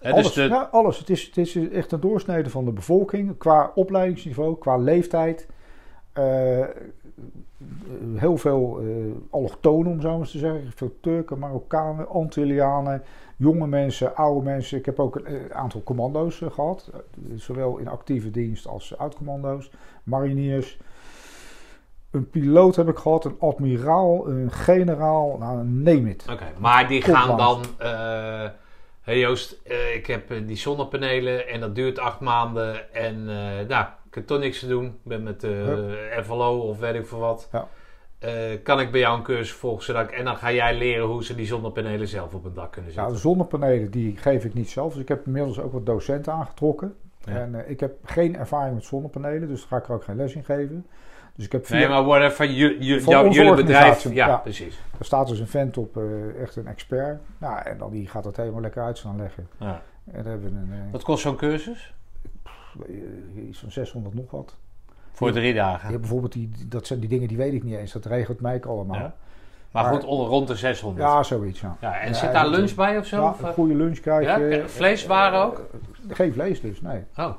Hè, 0.00 0.10
Alles, 0.12 0.24
dus 0.24 0.34
de, 0.34 0.42
ja, 0.42 0.68
alles. 0.72 0.98
Het 0.98 1.10
is, 1.10 1.22
het 1.26 1.36
is 1.36 1.68
echt 1.70 1.92
een 1.92 2.00
doorsnede 2.00 2.50
van 2.50 2.64
de 2.64 2.72
bevolking 2.72 3.38
qua 3.38 3.70
opleidingsniveau, 3.74 4.58
qua 4.58 4.76
leeftijd. 4.76 5.46
Eh, 6.12 6.60
heel 8.14 8.36
veel 8.36 8.80
eh 8.80 8.86
allochtonen, 9.30 9.92
om 9.92 10.00
zo 10.00 10.10
maar 10.10 10.18
eens 10.18 10.30
te 10.30 10.38
zeggen. 10.38 10.72
Veel 10.74 10.96
Turken, 11.00 11.38
Marokkanen, 11.38 12.08
Antillianen, 12.08 13.02
jonge 13.36 13.66
mensen, 13.66 14.16
oude 14.16 14.44
mensen. 14.44 14.78
Ik 14.78 14.86
heb 14.86 14.98
ook 15.00 15.16
een 15.16 15.26
eh, 15.26 15.56
aantal 15.56 15.82
commando's 15.82 16.40
eh, 16.40 16.50
gehad. 16.50 16.90
eh, 16.92 17.00
zowel 17.36 17.76
in 17.76 17.88
actieve 17.88 18.30
dienst 18.30 18.66
als 18.66 18.98
oud-commando's. 18.98 19.70
Mariniers. 20.02 20.78
Een 22.10 22.30
piloot 22.30 22.76
heb 22.76 22.88
ik 22.88 22.96
gehad, 22.96 23.24
een 23.24 23.36
admiraal, 23.38 24.28
een 24.28 24.50
generaal, 24.50 25.36
nou, 25.38 25.64
neem 25.64 26.06
it. 26.06 26.26
Oké, 26.30 26.52
maar 26.58 26.88
die 26.88 27.02
gaan 27.02 27.36
dan... 27.36 27.62
Eh 27.78 28.48
hey 29.02 29.18
Joost, 29.18 29.60
ik 29.94 30.06
heb 30.06 30.46
die 30.46 30.56
zonnepanelen 30.56 31.48
en 31.48 31.60
dat 31.60 31.74
duurt 31.74 31.98
acht 31.98 32.20
maanden. 32.20 32.94
En 32.94 33.24
nou, 33.68 33.86
ik 34.12 34.18
heb 34.18 34.26
toch 34.26 34.38
niks 34.38 34.58
te 34.58 34.66
doen. 34.66 34.86
Ik 34.86 34.92
ben 35.02 35.22
met 35.22 35.40
de 35.40 36.20
FLO 36.24 36.58
of 36.58 36.78
weet 36.78 36.94
ik 36.94 37.06
veel 37.06 37.18
wat. 37.18 37.48
Ja. 37.52 37.68
kan 38.62 38.80
ik 38.80 38.90
bij 38.90 39.00
jou 39.00 39.16
een 39.16 39.22
cursus 39.22 39.52
volgen 39.52 39.84
zodat 39.84 40.02
ik, 40.02 40.10
en 40.10 40.24
dan 40.24 40.36
ga 40.36 40.52
jij 40.52 40.76
leren 40.76 41.06
hoe 41.06 41.24
ze 41.24 41.34
die 41.34 41.46
zonnepanelen 41.46 42.08
zelf 42.08 42.34
op 42.34 42.44
een 42.44 42.54
dak 42.54 42.72
kunnen 42.72 42.92
zetten? 42.92 43.02
Nou, 43.02 43.14
de 43.14 43.28
zonnepanelen 43.28 43.90
die 43.90 44.16
geef 44.16 44.44
ik 44.44 44.54
niet 44.54 44.70
zelf. 44.70 44.92
Dus 44.92 45.02
ik 45.02 45.08
heb 45.08 45.26
inmiddels 45.26 45.60
ook 45.60 45.72
wat 45.72 45.86
docenten 45.86 46.32
aangetrokken. 46.32 46.96
En 47.24 47.70
ik 47.70 47.80
heb 47.80 47.92
geen 48.04 48.36
ervaring 48.36 48.74
met 48.74 48.84
zonnepanelen, 48.84 49.48
dus 49.48 49.60
daar 49.60 49.68
ga 49.68 49.76
ik 49.76 49.88
er 49.88 49.94
ook 49.94 50.04
geen 50.04 50.16
les 50.16 50.34
in 50.34 50.44
geven. 50.44 50.86
Dus 51.36 51.44
ik 51.44 51.52
heb 51.52 51.66
via, 51.66 51.76
nee, 51.76 51.88
maar 51.88 52.04
whatever, 52.04 52.50
you, 52.50 52.78
jullie 52.78 53.54
bedrijf... 53.54 54.12
Ja, 54.12 54.36
precies. 54.36 54.80
Er 54.98 55.04
staat 55.04 55.28
dus 55.28 55.38
een 55.38 55.48
vent 55.48 55.76
op, 55.76 55.96
uh, 55.96 56.40
echt 56.42 56.56
een 56.56 56.66
expert. 56.66 57.20
Nou, 57.38 57.62
en 57.62 57.78
dan 57.78 57.90
die 57.90 58.08
gaat 58.08 58.24
dat 58.24 58.36
helemaal 58.36 58.60
lekker 58.60 58.82
uit 58.82 58.98
staan 58.98 59.16
leggen. 59.16 59.48
Ja. 59.58 59.82
En 60.12 60.26
hebben 60.26 60.42
we 60.42 60.74
een, 60.74 60.90
wat 60.90 61.02
kost 61.02 61.22
zo'n 61.22 61.36
cursus? 61.36 61.94
Uh, 62.88 63.48
iets 63.48 63.58
van 63.58 63.70
600 63.70 64.14
nog 64.14 64.30
wat. 64.30 64.56
Voor 65.12 65.32
drie 65.32 65.54
dagen? 65.54 65.92
Ja, 65.92 65.98
bijvoorbeeld, 65.98 66.32
die, 66.32 66.50
dat 66.68 66.86
zijn 66.86 67.00
die 67.00 67.08
dingen 67.08 67.28
die 67.28 67.36
weet 67.36 67.52
ik 67.52 67.62
niet 67.62 67.76
eens. 67.76 67.92
Dat 67.92 68.04
regelt 68.04 68.40
Mike 68.40 68.68
allemaal. 68.68 68.96
Ja. 68.96 69.14
Maar, 69.70 69.82
maar, 69.82 69.92
goed, 69.92 70.02
rond 70.02 70.48
de 70.48 70.56
600. 70.56 71.06
Ja, 71.06 71.22
zoiets. 71.22 71.60
Ja. 71.60 71.76
ja 71.80 71.98
en 72.00 72.14
zit 72.14 72.32
daar 72.32 72.48
lunch 72.48 72.74
bij 72.74 72.98
of 72.98 73.06
zo? 73.06 73.20
Ja, 73.20 73.46
een 73.48 73.52
goede 73.52 73.74
lunch 73.74 73.98
krijg 74.00 74.38
je. 74.38 74.64
Vleeswaren 74.66 75.42
ook? 75.42 75.68
geen 76.08 76.32
vlees 76.32 76.60
dus, 76.60 76.80
nee. 76.80 77.04
Oh. 77.16 77.32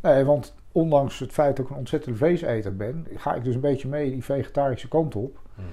Nee, 0.00 0.24
want 0.24 0.54
ondanks 0.72 1.18
het 1.18 1.32
feit 1.32 1.56
dat 1.56 1.64
ik 1.64 1.70
een 1.70 1.78
ontzettende 1.78 2.18
vleeseter 2.18 2.76
ben, 2.76 3.06
ga 3.16 3.34
ik 3.34 3.44
dus 3.44 3.54
een 3.54 3.60
beetje 3.60 3.88
mee 3.88 4.10
die 4.10 4.24
vegetarische 4.24 4.88
kant 4.88 5.14
op. 5.14 5.38
Hmm. 5.54 5.64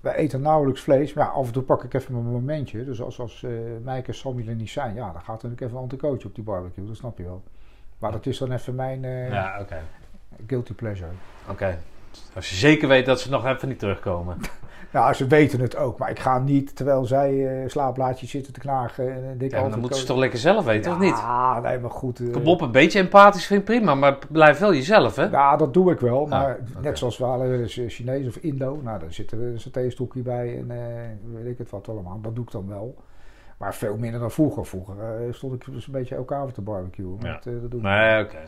Wij 0.00 0.14
eten 0.14 0.40
nauwelijks 0.40 0.80
vlees, 0.80 1.12
maar 1.12 1.24
ja, 1.24 1.30
af 1.30 1.46
en 1.46 1.52
toe 1.52 1.62
pak 1.62 1.84
ik 1.84 1.94
even 1.94 2.12
mijn 2.12 2.24
momentje. 2.24 2.84
Dus 2.84 3.02
als, 3.02 3.20
als 3.20 3.42
uh, 3.42 3.50
Mike 3.84 4.06
en 4.06 4.14
Sammy 4.14 4.48
er 4.48 4.54
niet 4.54 4.70
zijn, 4.70 4.94
ja, 4.94 5.12
dan 5.12 5.20
gaat 5.20 5.42
er 5.42 5.48
natuurlijk 5.48 5.60
even 5.60 5.76
een 5.76 5.82
anticootje 5.82 6.28
op 6.28 6.34
die 6.34 6.44
barbecue, 6.44 6.86
dat 6.86 6.96
snap 6.96 7.18
je 7.18 7.24
wel. 7.24 7.42
Maar 8.02 8.12
dat 8.12 8.26
is 8.26 8.38
dan 8.38 8.52
even 8.52 8.74
mijn 8.74 9.02
uh, 9.02 9.30
ja, 9.30 9.66
guilty 10.46 10.72
pleasure. 10.72 11.10
Oké. 11.48 11.78
Als 12.34 12.50
je 12.50 12.56
zeker 12.56 12.88
weet 12.88 13.06
dat 13.06 13.20
ze 13.20 13.30
nog 13.30 13.46
even 13.46 13.68
niet 13.68 13.78
terugkomen. 13.78 14.36
Nou, 14.92 15.14
ze 15.14 15.26
weten 15.26 15.60
het 15.60 15.76
ook, 15.76 15.98
maar 15.98 16.10
ik 16.10 16.18
ga 16.18 16.38
niet 16.38 16.76
terwijl 16.76 17.04
zij 17.04 17.32
uh, 17.32 17.68
slaapblaadjes 17.68 18.30
zitten 18.30 18.52
te 18.52 18.60
knagen. 18.60 19.12
En, 19.12 19.36
uh, 19.40 19.50
ja, 19.50 19.68
dan 19.68 19.80
moeten 19.80 19.98
ze 19.98 20.06
toch 20.06 20.16
lekker 20.16 20.38
zelf 20.38 20.64
weten, 20.64 20.90
ja, 20.90 20.96
of 20.96 21.02
niet? 21.02 21.16
Ja, 21.16 21.60
nee, 21.60 21.78
maar 21.78 21.90
goed. 21.90 22.20
Uh, 22.20 22.32
Kom 22.32 22.46
op, 22.46 22.60
een 22.60 22.70
beetje 22.70 22.98
empathisch 22.98 23.46
vind 23.46 23.60
ik 23.60 23.66
prima, 23.66 23.94
maar 23.94 24.18
blijf 24.28 24.58
wel 24.58 24.74
jezelf, 24.74 25.16
hè? 25.16 25.24
Ja, 25.24 25.56
dat 25.56 25.74
doe 25.74 25.92
ik 25.92 26.00
wel. 26.00 26.22
Ah, 26.22 26.30
maar 26.30 26.58
net 26.80 26.98
zoals 26.98 27.18
we 27.18 27.24
alle 27.24 27.62
Chinees 27.66 28.26
of 28.26 28.36
Indo, 28.36 28.80
nou, 28.82 28.98
daar 28.98 29.12
zit 29.12 29.32
er 29.32 29.42
een 29.42 29.60
satéstokje 29.60 30.22
bij 30.22 30.58
en 30.58 30.68
weet 31.32 31.52
ik 31.52 31.58
het 31.58 31.70
wat 31.70 31.88
allemaal. 31.88 32.20
Dat 32.20 32.34
doe 32.34 32.44
ik 32.44 32.50
dan 32.50 32.68
wel. 32.68 32.96
Maar 33.62 33.74
veel 33.74 33.96
minder 33.96 34.20
dan 34.20 34.30
vroeger. 34.30 34.66
Vroeger 34.66 34.94
stond 35.34 35.54
ik 35.54 35.72
dus 35.72 35.86
een 35.86 35.92
beetje 35.92 36.14
elkaar 36.14 36.42
over 36.42 36.54
te 36.54 36.60
barbecuen. 36.60 37.18
Ja. 37.20 37.40
dat 37.44 37.70
doe 37.70 37.80
ik 37.80 37.82
nee, 37.82 38.24
oké. 38.24 38.38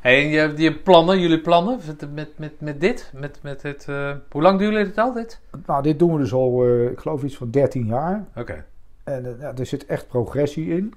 Hey, 0.00 0.22
en 0.22 0.28
je, 0.28 0.52
je 0.56 0.74
plannen, 0.74 1.20
jullie 1.20 1.40
plannen 1.40 1.80
met, 2.14 2.38
met, 2.38 2.60
met 2.60 2.80
dit? 2.80 3.12
Met, 3.14 3.38
met 3.42 3.62
het, 3.62 3.86
uh, 3.90 4.14
hoe 4.30 4.42
lang 4.42 4.58
doen 4.58 4.70
jullie 4.70 4.84
dit 4.84 4.98
al, 4.98 5.12
dit? 5.12 5.40
Nou, 5.66 5.82
dit 5.82 5.98
doen 5.98 6.12
we 6.12 6.18
dus 6.18 6.32
al, 6.32 6.66
uh, 6.66 6.90
ik 6.90 6.98
geloof 6.98 7.22
iets 7.22 7.36
van 7.36 7.50
13 7.50 7.86
jaar. 7.86 8.24
Oké. 8.36 8.64
En 9.04 9.24
uh, 9.24 9.40
ja, 9.40 9.54
er 9.56 9.66
zit 9.66 9.86
echt 9.86 10.08
progressie 10.08 10.68
in. 10.68 10.94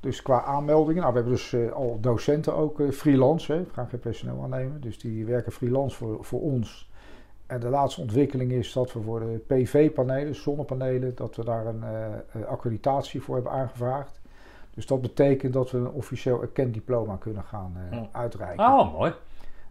Dus 0.00 0.22
qua 0.22 0.42
aanmeldingen, 0.42 1.02
nou, 1.02 1.12
we 1.12 1.18
hebben 1.18 1.36
dus 1.36 1.72
al 1.72 1.98
docenten 2.00 2.54
ook 2.54 2.82
freelance, 2.92 3.52
hè. 3.52 3.58
we 3.58 3.72
gaan 3.72 3.88
geen 3.88 4.00
personeel 4.00 4.42
aannemen. 4.42 4.80
Dus 4.80 4.98
die 4.98 5.26
werken 5.26 5.52
freelance 5.52 5.96
voor, 5.96 6.24
voor 6.24 6.40
ons. 6.40 6.85
En 7.46 7.60
de 7.60 7.68
laatste 7.68 8.00
ontwikkeling 8.00 8.52
is 8.52 8.72
dat 8.72 8.92
we 8.92 9.00
voor 9.00 9.20
de 9.20 9.42
PV-panelen, 9.46 10.34
zonnepanelen, 10.34 11.14
dat 11.14 11.36
we 11.36 11.44
daar 11.44 11.66
een 11.66 12.46
accreditatie 12.46 13.22
voor 13.22 13.34
hebben 13.34 13.52
aangevraagd. 13.52 14.20
Dus 14.74 14.86
dat 14.86 15.00
betekent 15.00 15.52
dat 15.52 15.70
we 15.70 15.78
een 15.78 15.90
officieel 15.90 16.42
erkend 16.42 16.74
diploma 16.74 17.16
kunnen 17.16 17.42
gaan 17.42 17.76
uh, 17.92 18.02
uitreiken. 18.12 18.64
Oh, 18.64 18.92
mooi. 18.92 19.12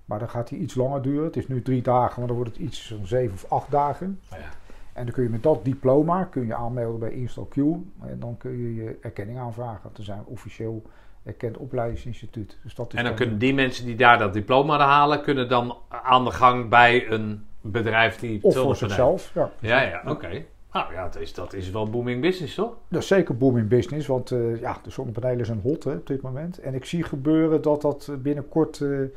Maar 0.05 0.19
dan 0.19 0.29
gaat 0.29 0.47
die 0.47 0.59
iets 0.59 0.75
langer 0.75 1.01
duren. 1.01 1.23
Het 1.23 1.37
is 1.37 1.47
nu 1.47 1.61
drie 1.61 1.81
dagen, 1.81 2.19
maar 2.19 2.27
dan 2.27 2.35
wordt 2.35 2.51
het 2.51 2.61
iets 2.61 2.87
van 2.87 3.07
zeven 3.07 3.33
of 3.33 3.51
acht 3.51 3.71
dagen. 3.71 4.19
Oh, 4.31 4.39
ja. 4.39 4.45
En 4.93 5.05
dan 5.05 5.13
kun 5.13 5.23
je 5.23 5.29
met 5.29 5.43
dat 5.43 5.65
diploma 5.65 6.23
kun 6.23 6.45
je 6.45 6.55
aanmelden 6.55 6.99
bij 6.99 7.11
InstallQ. 7.11 7.55
En 8.01 8.19
dan 8.19 8.37
kun 8.37 8.57
je 8.57 8.75
je 8.75 8.97
erkenning 9.01 9.39
aanvragen. 9.39 9.89
Dat 9.93 10.07
een 10.07 10.25
officieel 10.25 10.81
erkend 11.23 11.57
opleidingsinstituut. 11.57 12.57
Dus 12.63 12.75
dat 12.75 12.93
is 12.93 12.99
en 12.99 13.05
dan, 13.05 13.15
kunnen 13.15 13.37
die 13.37 13.53
mensen 13.53 13.85
die 13.85 13.95
daar 13.95 14.17
dat 14.17 14.33
diploma 14.33 14.79
halen, 14.79 15.21
kunnen 15.21 15.49
dan 15.49 15.77
aan 15.87 16.23
de 16.23 16.31
gang 16.31 16.69
bij 16.69 17.09
een 17.09 17.45
bedrijf 17.71 18.19
die... 18.19 18.39
Of 18.43 18.55
voor 18.55 18.75
zichzelf, 18.75 19.31
ja. 19.33 19.51
Ja, 19.59 19.81
ja, 19.81 20.01
oké. 20.05 20.45
Nou 20.71 20.93
ja, 20.93 21.03
dat 21.03 21.21
is, 21.21 21.33
dat 21.33 21.53
is 21.53 21.69
wel 21.69 21.89
booming 21.89 22.21
business, 22.21 22.55
toch? 22.55 22.73
Dat 22.87 23.01
is 23.01 23.07
zeker 23.07 23.37
booming 23.37 23.67
business, 23.67 24.07
want 24.07 24.31
uh, 24.31 24.59
ja, 24.61 24.77
de 24.83 24.89
zonnepanelen 24.89 25.45
zijn 25.45 25.59
hot 25.63 25.83
hè, 25.83 25.91
op 25.91 26.07
dit 26.07 26.21
moment. 26.21 26.59
En 26.59 26.73
ik 26.73 26.85
zie 26.85 27.03
gebeuren 27.03 27.61
dat 27.61 27.81
dat 27.81 28.11
binnenkort 28.17 28.79
uh, 28.79 29.07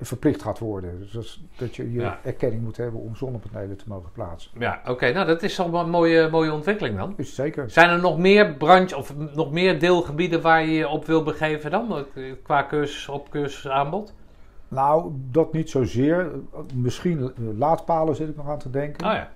verplicht 0.00 0.42
gaat 0.42 0.58
worden. 0.58 0.98
Dus 0.98 1.12
dat, 1.12 1.38
dat 1.56 1.76
je 1.76 1.92
je 1.92 2.12
erkenning 2.24 2.62
moet 2.62 2.76
hebben 2.76 3.00
om 3.00 3.16
zonnepanelen 3.16 3.76
te 3.76 3.84
mogen 3.86 4.12
plaatsen. 4.12 4.50
Ja, 4.58 4.80
oké. 4.86 5.12
Nou, 5.12 5.26
dat 5.26 5.42
is 5.42 5.60
al 5.60 5.74
een 5.74 5.90
mooie, 5.90 6.28
mooie 6.28 6.52
ontwikkeling 6.52 6.96
dan. 6.96 7.14
Is 7.16 7.34
zeker. 7.34 7.70
Zijn 7.70 7.90
er 7.90 8.00
nog 8.00 8.18
meer 8.18 8.54
branche 8.54 8.96
of 8.96 9.14
nog 9.34 9.52
meer 9.52 9.78
deelgebieden 9.80 10.40
waar 10.40 10.64
je 10.64 10.72
je 10.72 10.88
op 10.88 11.06
wil 11.06 11.22
begeven 11.22 11.70
dan? 11.70 12.06
Qua 12.42 12.66
cursus 12.68 13.08
op 13.08 13.30
cursusaanbod? 13.30 14.14
Nou, 14.70 15.12
dat 15.30 15.52
niet 15.52 15.70
zozeer. 15.70 16.30
Misschien 16.74 17.32
laadpalen 17.56 18.16
zit 18.16 18.28
ik 18.28 18.36
nog 18.36 18.48
aan 18.48 18.58
te 18.58 18.70
denken. 18.70 19.06
Oh 19.06 19.12
ja. 19.12 19.30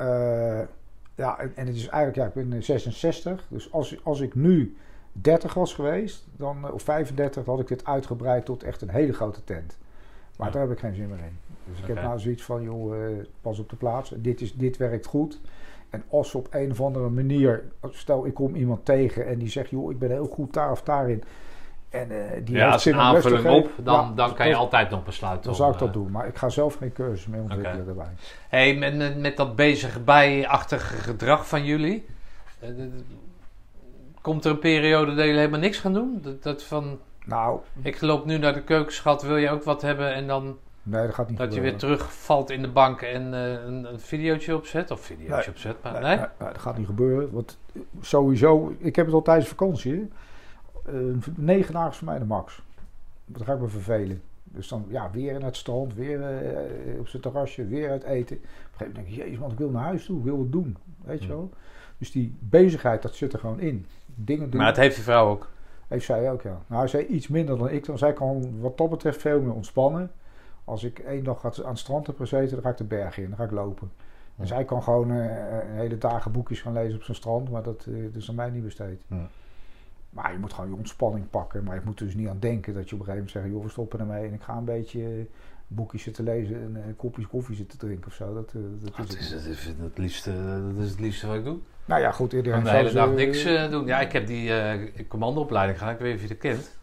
Uh, 0.00 0.66
ja, 1.14 1.38
en 1.38 1.66
het 1.66 1.76
is 1.76 1.88
eigenlijk, 1.88 2.16
ja, 2.34 2.40
ik 2.40 2.48
ben 2.48 2.62
66. 2.62 3.46
Dus 3.48 3.72
als, 3.72 4.04
als 4.04 4.20
ik 4.20 4.34
nu 4.34 4.76
30 5.12 5.54
was 5.54 5.74
geweest, 5.74 6.26
dan, 6.36 6.66
eh, 6.66 6.72
of 6.72 6.82
35, 6.82 7.44
dan 7.44 7.54
had 7.54 7.62
ik 7.62 7.68
dit 7.68 7.84
uitgebreid 7.84 8.44
tot 8.44 8.62
echt 8.62 8.82
een 8.82 8.90
hele 8.90 9.12
grote 9.12 9.44
tent. 9.44 9.78
Maar 10.36 10.52
daar 10.52 10.62
heb 10.62 10.70
ik 10.70 10.78
geen 10.78 10.94
zin 10.94 11.08
meer 11.08 11.18
in. 11.18 11.38
Dus 11.70 11.80
ik 11.80 11.86
heb 11.86 12.02
nou 12.02 12.18
zoiets 12.18 12.42
van, 12.42 12.62
joh, 12.62 12.96
uh, 12.96 13.24
pas 13.40 13.58
op 13.58 13.68
de 13.68 13.76
plaats. 13.76 14.14
Dit, 14.16 14.40
is, 14.40 14.54
dit 14.54 14.76
werkt 14.76 15.06
goed. 15.06 15.40
En 15.90 16.02
als 16.08 16.34
op 16.34 16.48
een 16.50 16.70
of 16.70 16.80
andere 16.80 17.08
manier, 17.08 17.64
stel 17.90 18.26
ik 18.26 18.34
kom 18.34 18.54
iemand 18.54 18.84
tegen 18.84 19.26
en 19.26 19.38
die 19.38 19.48
zegt, 19.48 19.70
joh, 19.70 19.90
ik 19.90 19.98
ben 19.98 20.10
heel 20.10 20.26
goed 20.26 20.52
daar 20.52 20.70
of 20.70 20.82
daarin. 20.82 21.22
En, 21.90 22.10
uh, 22.10 22.18
die 22.44 22.56
ja, 22.56 22.70
als 22.70 22.84
een 22.84 22.94
aanvulling 22.94 23.46
op, 23.46 23.70
dan, 23.76 24.14
dan 24.14 24.34
kan 24.34 24.48
je 24.48 24.54
altijd 24.54 24.90
nog 24.90 25.04
besluiten. 25.04 25.44
Dan 25.44 25.54
zou 25.54 25.72
ik 25.72 25.78
dat 25.78 25.92
doen, 25.92 26.10
maar 26.10 26.26
ik 26.26 26.36
ga 26.36 26.48
zelf 26.48 26.74
geen 26.74 26.92
cursus 26.92 27.26
mee 27.26 27.40
ontwikkelen 27.40 27.80
okay. 27.80 27.88
erbij. 27.88 28.12
Hey, 28.48 28.74
met, 28.74 29.18
met 29.18 29.36
dat 29.36 29.56
bezig 29.56 30.04
bijachtige 30.04 30.96
gedrag 30.96 31.48
van 31.48 31.64
jullie, 31.64 32.06
uh, 32.62 32.68
komt 34.20 34.44
er 34.44 34.50
een 34.50 34.58
periode 34.58 35.14
dat 35.14 35.24
jullie 35.24 35.38
helemaal 35.38 35.60
niks 35.60 35.78
gaan 35.78 35.92
doen? 35.92 36.18
Dat, 36.22 36.42
dat 36.42 36.62
van, 36.62 36.98
nou, 37.24 37.60
ik 37.82 38.00
loop 38.00 38.24
nu 38.24 38.38
naar 38.38 38.54
de 38.54 38.62
keukenschat, 38.62 39.22
wil 39.22 39.36
je 39.36 39.50
ook 39.50 39.62
wat 39.62 39.82
hebben 39.82 40.14
en 40.14 40.26
dan... 40.26 40.56
Nee, 40.82 41.06
dat 41.06 41.14
gaat 41.14 41.28
niet 41.28 41.38
Dat 41.38 41.54
je 41.54 41.60
weer 41.60 41.76
terugvalt 41.76 42.50
in 42.50 42.62
de 42.62 42.68
bank 42.68 43.02
en 43.02 43.32
uh, 43.32 43.52
een, 43.52 43.92
een 43.92 44.00
videootje 44.00 44.56
opzet, 44.56 44.90
of 44.90 45.00
videootje 45.00 45.36
nee, 45.36 45.48
opzet, 45.48 45.76
maar 45.82 45.92
nee, 45.92 46.02
nee? 46.02 46.16
nee? 46.16 46.26
dat 46.38 46.58
gaat 46.58 46.78
niet 46.78 46.86
gebeuren, 46.86 47.30
want 47.32 47.58
sowieso, 48.00 48.74
ik 48.78 48.96
heb 48.96 49.06
het 49.06 49.14
al 49.14 49.22
tijdens 49.22 49.48
vakantie, 49.48 50.08
negen 51.36 51.72
dagen 51.72 51.94
voor 51.94 52.06
mij 52.06 52.18
de 52.18 52.24
max. 52.24 52.62
Dan 53.24 53.44
ga 53.44 53.52
ik 53.52 53.60
me 53.60 53.68
vervelen. 53.68 54.22
Dus 54.44 54.68
dan 54.68 54.84
ja, 54.88 55.10
weer 55.10 55.34
in 55.34 55.42
het 55.42 55.56
strand, 55.56 55.94
weer 55.94 56.18
uh, 56.20 57.00
op 57.00 57.08
zijn 57.08 57.22
terrasje, 57.22 57.66
weer 57.66 57.90
uit 57.90 58.02
eten. 58.02 58.36
Op 58.36 58.42
een 58.42 58.48
gegeven 58.48 58.86
moment 58.86 58.94
denk 58.94 59.08
ik, 59.08 59.14
jezus 59.14 59.38
man, 59.38 59.50
ik 59.50 59.58
wil 59.58 59.70
naar 59.70 59.82
huis 59.82 60.04
toe, 60.04 60.18
ik 60.18 60.24
wil 60.24 60.38
wat 60.38 60.52
doen. 60.52 60.76
Weet 61.04 61.22
je 61.22 61.28
wel? 61.28 61.50
Dus 61.98 62.10
die 62.10 62.36
bezigheid, 62.38 63.02
dat 63.02 63.14
zit 63.14 63.32
er 63.32 63.38
gewoon 63.38 63.60
in. 63.60 63.86
Dingen 64.14 64.50
doen. 64.50 64.60
Maar 64.60 64.68
het 64.68 64.76
heeft 64.76 64.96
je 64.96 65.02
vrouw 65.02 65.28
ook? 65.28 65.48
Heeft 65.88 66.04
zij 66.04 66.30
ook, 66.30 66.42
ja. 66.42 66.58
Nou, 66.66 66.88
zij 66.88 67.06
iets 67.06 67.28
minder 67.28 67.58
dan 67.58 67.70
ik. 67.70 67.84
Dan 67.84 67.98
zij 67.98 68.12
kan 68.12 68.60
wat 68.60 68.78
dat 68.78 68.90
betreft 68.90 69.20
veel 69.20 69.40
meer 69.40 69.54
ontspannen. 69.54 70.10
Als 70.64 70.84
ik 70.84 70.98
één 70.98 71.24
dag 71.24 71.44
aan 71.44 71.70
het 71.70 71.78
strand 71.78 72.06
heb 72.06 72.16
gezeten, 72.16 72.50
dan 72.50 72.62
ga 72.62 72.70
ik 72.70 72.76
de 72.76 72.84
bergen 72.84 73.22
in, 73.22 73.28
dan 73.28 73.38
ga 73.38 73.44
ik 73.44 73.50
lopen. 73.50 73.90
En 74.36 74.46
zij 74.46 74.64
kan 74.64 74.82
gewoon 74.82 75.10
uh, 75.10 75.26
hele 75.64 75.98
dagen 75.98 76.32
boekjes 76.32 76.60
gaan 76.60 76.72
lezen 76.72 76.96
op 76.96 77.02
zijn 77.02 77.16
strand, 77.16 77.50
maar 77.50 77.62
dat, 77.62 77.86
uh, 77.88 78.14
is 78.14 78.28
aan 78.28 78.34
mij 78.34 78.50
niet 78.50 78.64
besteed. 78.64 79.02
Ja. 79.06 79.28
Maar 80.10 80.32
je 80.32 80.38
moet 80.38 80.52
gewoon 80.52 80.70
je 80.70 80.76
ontspanning 80.76 81.30
pakken. 81.30 81.64
Maar 81.64 81.74
je 81.74 81.80
moet 81.84 81.98
dus 81.98 82.14
niet 82.14 82.28
aan 82.28 82.38
denken 82.38 82.74
dat 82.74 82.88
je 82.88 82.94
op 82.94 83.00
een 83.00 83.06
gegeven 83.06 83.26
moment 83.26 83.30
zegt: 83.30 83.54
joh, 83.54 83.62
we 83.64 83.70
stoppen 83.70 84.00
ermee 84.00 84.26
en 84.26 84.32
ik 84.32 84.42
ga 84.42 84.56
een 84.56 84.64
beetje 84.64 85.26
boekjes 85.66 86.02
zitten 86.02 86.24
lezen 86.24 86.62
en 86.62 86.76
uh, 86.76 86.82
kopjes 86.96 87.26
koffie 87.26 87.56
zitten 87.56 87.78
drinken 87.78 88.06
of 88.06 88.14
zo. 88.14 88.34
Dat, 88.34 88.52
uh, 88.56 88.62
dat, 88.80 88.94
ah, 88.94 89.04
is, 89.08 89.30
het. 89.30 89.44
is, 89.44 89.64
het 89.64 89.98
liefste, 89.98 90.32
dat 90.74 90.84
is 90.84 90.90
het 90.90 91.00
liefste 91.00 91.26
wat 91.26 91.36
ik 91.36 91.44
doe. 91.44 91.58
Nou 91.84 92.00
ja, 92.00 92.10
goed. 92.10 92.32
Iedereen 92.32 92.64
de 92.64 92.70
hele 92.70 92.92
dag 92.92 93.10
niks 93.10 93.46
uh, 93.46 93.70
doen. 93.70 93.86
Ja, 93.86 94.00
ik 94.00 94.12
heb 94.12 94.26
die 94.26 95.06
commandoopleiding 95.08 95.78
gedaan. 95.78 95.94
Ik 95.94 96.00
weet 96.00 96.12
niet 96.12 96.22
of 96.22 96.28
je 96.28 96.34
dat 96.34 96.38
kent. 96.38 96.77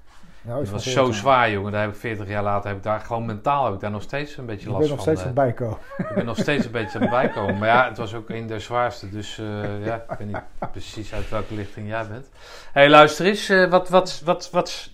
Ja, 0.48 0.58
dat 0.58 0.70
was 0.70 0.92
zo 0.92 1.12
zwaar, 1.12 1.52
jongen. 1.52 1.72
Daar 1.72 1.82
heb 1.82 1.92
ik 1.92 1.96
40 1.96 2.28
jaar 2.28 2.44
later, 2.44 2.68
heb 2.68 2.78
ik 2.78 2.84
daar 2.84 3.00
gewoon 3.00 3.26
mentaal 3.26 3.66
heb 3.66 3.74
ik 3.74 3.80
daar 3.80 3.92
nog 3.92 4.02
steeds 4.02 4.38
een 4.38 4.46
beetje 4.46 4.70
last 4.70 4.88
van. 4.88 4.98
Ik 4.98 5.06
ben 5.06 5.06
nog 5.06 5.06
steeds 5.06 5.20
aan 5.22 5.26
het 5.26 5.36
bijkomen. 5.36 5.78
Ik 6.10 6.16
ben 6.16 6.26
nog 6.26 6.38
steeds 6.38 6.66
een 6.66 6.72
beetje 6.72 6.96
aan 6.96 7.02
het 7.02 7.12
bijkomen. 7.12 7.58
Maar 7.58 7.68
ja, 7.68 7.88
het 7.88 7.98
was 7.98 8.14
ook 8.14 8.30
een 8.30 8.48
der 8.48 8.62
zwaarste. 8.62 9.10
Dus 9.10 9.38
uh, 9.38 9.86
ja, 9.86 10.06
ik 10.10 10.18
weet 10.18 10.28
niet 10.28 10.42
precies 10.72 11.14
uit 11.14 11.30
welke 11.30 11.54
lichting 11.54 11.88
jij 11.88 12.08
bent. 12.08 12.30
Hé, 12.72 12.82
hey, 12.82 12.90
luister 12.90 13.26
eens. 13.26 13.50
Uh, 13.50 13.70
wat, 13.70 13.90
wat, 13.90 14.22
wat, 14.26 14.50
wat, 14.50 14.90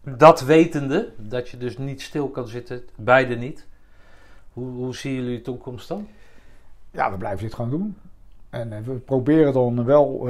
dat 0.00 0.40
wetende, 0.40 1.12
dat 1.16 1.48
je 1.48 1.56
dus 1.56 1.78
niet 1.78 2.02
stil 2.02 2.28
kan 2.28 2.48
zitten, 2.48 2.82
beide 2.96 3.36
niet. 3.36 3.66
Hoe, 4.52 4.70
hoe 4.70 4.96
zien 4.96 5.14
jullie 5.14 5.36
de 5.36 5.42
toekomst 5.42 5.88
dan? 5.88 6.08
Ja, 6.90 7.10
we 7.10 7.16
blijven 7.16 7.44
dit 7.44 7.54
gewoon 7.54 7.70
doen. 7.70 7.96
En 8.50 8.84
we 8.84 8.92
proberen 8.92 9.52
dan 9.52 9.84
wel 9.84 10.28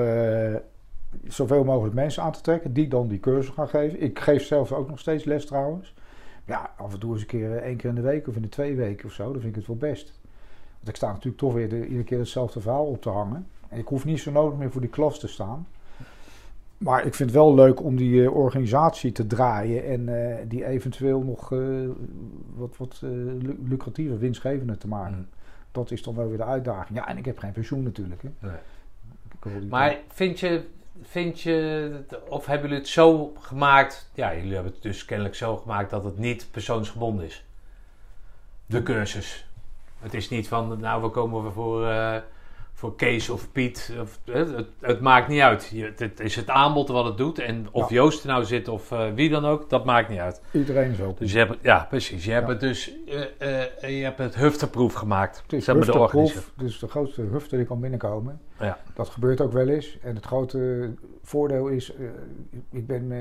zoveel 1.28 1.64
mogelijk 1.64 1.94
mensen 1.94 2.22
aan 2.22 2.32
te 2.32 2.40
trekken 2.40 2.72
die 2.72 2.88
dan 2.88 3.08
die 3.08 3.20
cursus 3.20 3.54
gaan 3.54 3.68
geven. 3.68 4.02
Ik 4.02 4.18
geef 4.18 4.44
zelf 4.44 4.72
ook 4.72 4.88
nog 4.88 4.98
steeds 4.98 5.24
les 5.24 5.46
trouwens. 5.46 5.94
Ja, 6.44 6.70
af 6.76 6.92
en 6.92 6.98
toe 6.98 7.12
eens 7.12 7.20
een 7.20 7.26
keer 7.26 7.56
eh, 7.56 7.66
één 7.66 7.76
keer 7.76 7.88
in 7.88 7.94
de 7.94 8.00
week 8.00 8.28
of 8.28 8.36
in 8.36 8.42
de 8.42 8.48
twee 8.48 8.76
weken 8.76 9.06
of 9.06 9.12
zo, 9.12 9.24
dan 9.24 9.40
vind 9.40 9.44
ik 9.44 9.54
het 9.54 9.66
wel 9.66 9.90
best. 9.90 10.12
Want 10.74 10.88
ik 10.88 10.96
sta 10.96 11.06
natuurlijk 11.06 11.36
toch 11.36 11.52
weer 11.52 11.68
de, 11.68 11.84
iedere 11.84 12.04
keer 12.04 12.18
hetzelfde 12.18 12.60
verhaal 12.60 12.86
op 12.86 13.02
te 13.02 13.08
hangen. 13.08 13.46
En 13.68 13.78
ik 13.78 13.86
hoef 13.86 14.04
niet 14.04 14.20
zo 14.20 14.30
nodig 14.30 14.58
meer 14.58 14.70
voor 14.70 14.80
die 14.80 14.90
klas 14.90 15.18
te 15.18 15.28
staan. 15.28 15.66
Maar 16.78 17.06
ik 17.06 17.14
vind 17.14 17.30
het 17.30 17.38
wel 17.38 17.54
leuk 17.54 17.82
om 17.82 17.96
die 17.96 18.22
uh, 18.22 18.36
organisatie 18.36 19.12
te 19.12 19.26
draaien 19.26 19.84
en 19.84 20.08
uh, 20.08 20.36
die 20.48 20.64
eventueel 20.64 21.22
nog 21.22 21.50
uh, 21.50 21.88
wat, 22.54 22.76
wat 22.76 23.02
lucratiever, 23.64 24.18
winstgevender 24.18 24.78
te 24.78 24.88
maken. 24.88 25.16
Mm. 25.16 25.26
Dat 25.72 25.90
is 25.90 26.02
dan 26.02 26.14
wel 26.14 26.28
weer 26.28 26.36
de 26.36 26.44
uitdaging. 26.44 26.98
Ja, 26.98 27.08
en 27.08 27.16
ik 27.16 27.24
heb 27.24 27.38
geen 27.38 27.52
pensioen 27.52 27.82
natuurlijk. 27.82 28.22
Hè. 28.22 28.28
Nee. 28.38 28.56
Maar 29.68 29.98
vind 30.08 30.40
je, 30.40 30.64
vind 31.02 31.40
je, 31.40 32.04
of 32.28 32.46
hebben 32.46 32.68
jullie 32.68 32.82
het 32.82 32.92
zo 32.92 33.32
gemaakt? 33.38 34.10
Ja, 34.14 34.34
jullie 34.34 34.54
hebben 34.54 34.72
het 34.72 34.82
dus 34.82 35.04
kennelijk 35.04 35.34
zo 35.34 35.56
gemaakt 35.56 35.90
dat 35.90 36.04
het 36.04 36.18
niet 36.18 36.48
persoonsgebonden 36.50 37.26
is. 37.26 37.44
De 38.66 38.82
cursus. 38.82 39.46
Het 39.98 40.14
is 40.14 40.28
niet 40.28 40.48
van, 40.48 40.80
nou, 40.80 41.02
we 41.02 41.08
komen 41.08 41.52
voor 41.52 41.86
voor 42.84 42.96
Kees 42.96 43.30
of 43.30 43.52
Piet. 43.52 43.92
Of, 44.00 44.20
het, 44.24 44.66
het, 44.80 45.00
maakt 45.00 45.28
niet 45.28 45.40
uit. 45.40 45.72
het, 45.96 46.20
is 46.20 46.36
het 46.36 46.50
aanbod 46.50 46.88
wat 46.88 47.04
het 47.04 47.16
doet. 47.16 47.38
En 47.38 47.66
of 47.70 47.90
Joost 47.90 48.22
er 48.22 48.28
nou 48.28 48.44
zit 48.44 48.68
of 48.68 48.90
uh, 48.90 49.12
wie 49.14 49.30
dan 49.30 49.44
ook, 49.44 49.70
dat 49.70 49.84
maakt 49.84 50.08
niet 50.08 50.18
uit. 50.18 50.40
Iedereen 50.52 50.96
open. 51.02 51.22
Dus 51.22 51.32
je 51.32 51.38
hebt, 51.38 51.56
ja, 51.62 51.86
precies. 51.88 52.24
Je 52.24 52.32
hebt 52.32 52.48
het 52.48 52.60
dus 52.60 52.92
uh, 53.06 53.20
uh, 53.82 53.98
je 53.98 54.04
hebt 54.04 54.18
het 54.18 54.34
hufteproef 54.34 54.94
gemaakt. 54.94 55.42
Het 55.42 55.52
is 55.52 55.66
hufteproef, 55.66 56.52
dus 56.56 56.78
de 56.78 56.88
grootste 56.88 57.22
hufte 57.22 57.56
die 57.56 57.66
kan 57.66 57.80
binnenkomen. 57.80 58.40
Ja. 58.58 58.78
Dat 58.94 59.08
gebeurt 59.08 59.40
ook 59.40 59.52
wel 59.52 59.68
eens. 59.68 59.98
En 60.02 60.14
het 60.14 60.26
grote 60.26 60.90
voordeel 61.22 61.68
is, 61.68 61.92
ik 62.70 62.86
ben 62.86 63.12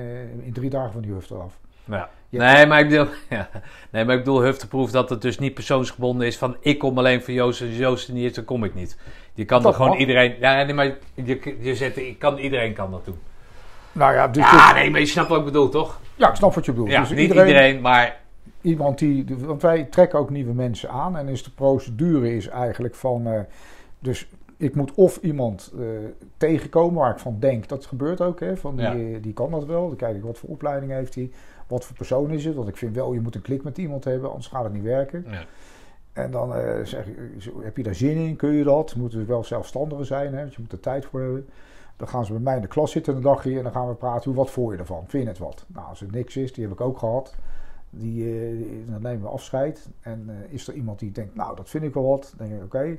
in 0.44 0.54
drie 0.54 0.70
dagen 0.70 0.92
van 0.92 1.02
die 1.02 1.12
hufte 1.12 1.36
af. 1.36 1.60
Ja. 1.86 2.10
Nee, 2.30 2.66
maar 2.66 2.80
ik 2.80 2.90
bedoel, 2.90 3.08
ja. 3.30 3.50
nee, 3.92 4.06
maar 4.06 4.16
ik 4.16 4.24
bedoel 4.24 4.42
hufteproef 4.42 4.92
dat 4.92 5.10
het 5.10 5.22
dus 5.22 5.40
niet 5.40 5.54
persoonsgebonden 5.54 6.28
is 6.28 6.38
van 6.38 6.58
ik 6.60 6.80
kom 6.80 6.98
alleen 6.98 7.24
voor 7.24 7.34
Joost 7.34 7.62
en 7.62 7.76
Joost 7.76 8.12
niet 8.12 8.24
is, 8.24 8.34
dan 8.34 8.46
kom 8.46 8.64
ik 8.64 8.74
niet. 8.74 8.98
Je 9.34 9.46
kan 9.46 9.66
er 9.66 9.74
gewoon 9.74 9.98
iedereen. 9.98 10.36
Ja, 10.40 10.64
nee, 10.64 10.74
maar 10.74 10.98
je, 11.14 11.56
je 11.60 11.76
zet, 11.76 11.98
ik 11.98 12.20
kan, 12.20 12.38
iedereen 12.38 12.74
kan 12.74 12.92
dat 12.92 13.06
doen. 13.06 13.18
Nou 13.92 14.14
ja, 14.14 14.28
dus 14.28 14.52
ja 14.52 14.74
nee, 14.74 14.90
maar 14.90 15.00
je 15.00 15.06
snapt 15.06 15.30
wat 15.30 15.40
ik 15.40 15.46
bedoel, 15.46 15.70
toch? 15.70 16.00
Ja, 16.16 16.30
ik 16.30 16.36
snap 16.36 16.54
wat 16.54 16.66
je 16.66 16.72
bedoelt. 16.72 16.92
Ja, 16.92 17.00
dus 17.00 17.10
niet 17.10 17.20
iedereen, 17.20 17.82
maar. 17.82 18.22
Iemand 18.62 19.00
die. 19.00 19.26
Want 19.38 19.62
wij 19.62 19.84
trekken 19.84 20.20
ook 20.20 20.30
nieuwe 20.30 20.54
mensen 20.54 20.90
aan. 20.90 21.18
En 21.18 21.28
is 21.28 21.44
de 21.44 21.52
procedure 21.52 22.36
is 22.36 22.48
eigenlijk 22.48 22.96
van. 22.96 23.28
Uh, 23.28 23.40
dus 24.00 24.28
ik 24.58 24.76
moet 24.76 24.94
of 24.94 25.18
iemand 25.22 25.74
uh, 25.80 25.86
tegenkomen 26.38 27.02
waar 27.02 27.12
ik 27.12 27.20
van 27.20 27.38
denk, 27.40 27.68
dat 27.68 27.86
gebeurt 27.86 28.22
ook. 28.22 28.40
Hè, 28.40 28.58
van 28.58 28.76
die, 28.76 29.20
die 29.20 29.34
kan 29.34 29.52
dat 29.52 29.66
wel. 29.66 29.88
Dan 29.88 29.98
kijk 29.98 30.16
ik 30.16 30.24
wat 30.24 30.38
voor 30.38 30.50
opleiding 30.50 30.92
heeft 30.92 31.16
hij. 31.16 31.32
Wat 31.68 31.86
voor 31.86 31.96
persoon 31.96 32.32
is 32.32 32.46
het? 32.46 32.56
Want 32.56 32.68
ik 32.68 32.78
vind 32.78 32.96
wel, 32.96 33.14
je 33.14 33.20
moet 33.20 33.36
een 33.36 33.42
klik 33.42 33.64
met 33.64 33.78
iemand 33.78 34.04
hebben, 34.04 34.30
anders 34.30 34.48
gaat 34.48 34.64
het 34.64 34.74
niet 34.74 34.84
werken. 34.84 35.26
Ja. 35.30 35.46
En 36.14 36.32
dan 36.32 36.58
uh, 36.58 36.86
zeg, 36.86 37.06
heb 37.62 37.78
je 37.78 37.84
daar 37.84 37.96
zin 37.96 38.18
in? 38.18 38.36
Kun 38.36 38.52
je 38.52 38.64
dat? 38.64 38.96
Moeten 38.96 39.20
dus 39.20 39.28
wel 39.28 39.44
zelfstandigen 39.44 40.06
zijn, 40.06 40.34
hè? 40.34 40.40
want 40.40 40.54
je 40.54 40.62
moet 40.62 40.72
er 40.72 40.80
tijd 40.80 41.06
voor 41.06 41.22
hebben. 41.22 41.48
Dan 41.98 42.08
gaan 42.08 42.26
ze 42.26 42.32
bij 42.32 42.42
mij 42.42 42.56
in 42.56 42.62
de 42.62 42.68
klas 42.68 42.92
zitten 42.92 43.16
een 43.16 43.22
dagje 43.22 43.58
en 43.58 43.64
dan 43.64 43.72
gaan 43.72 43.88
we 43.88 43.94
praten. 43.94 44.34
Wat 44.34 44.50
voor 44.50 44.72
je 44.72 44.80
ervan? 44.80 45.04
Vind 45.08 45.24
je 45.24 45.30
het 45.30 45.38
wat? 45.38 45.66
Nou, 45.68 45.88
als 45.88 46.02
er 46.02 46.08
niks 46.12 46.38
is, 46.38 46.54
die 46.54 46.64
heb 46.64 46.74
ik 46.74 46.82
ook 46.82 46.98
gehad. 46.98 47.36
Die, 47.90 48.24
uh, 48.24 48.90
dan 48.90 49.02
nemen 49.02 49.22
we 49.22 49.28
afscheid. 49.28 49.90
En 50.02 50.26
uh, 50.30 50.54
is 50.54 50.68
er 50.68 50.74
iemand 50.74 51.00
die 51.00 51.12
denkt, 51.12 51.36
nou, 51.36 51.56
dat 51.56 51.70
vind 51.70 51.84
ik 51.84 51.94
wel 51.94 52.08
wat. 52.08 52.34
Dan 52.38 52.48
denk 52.48 52.60
ik, 52.60 52.66
oké. 52.66 52.98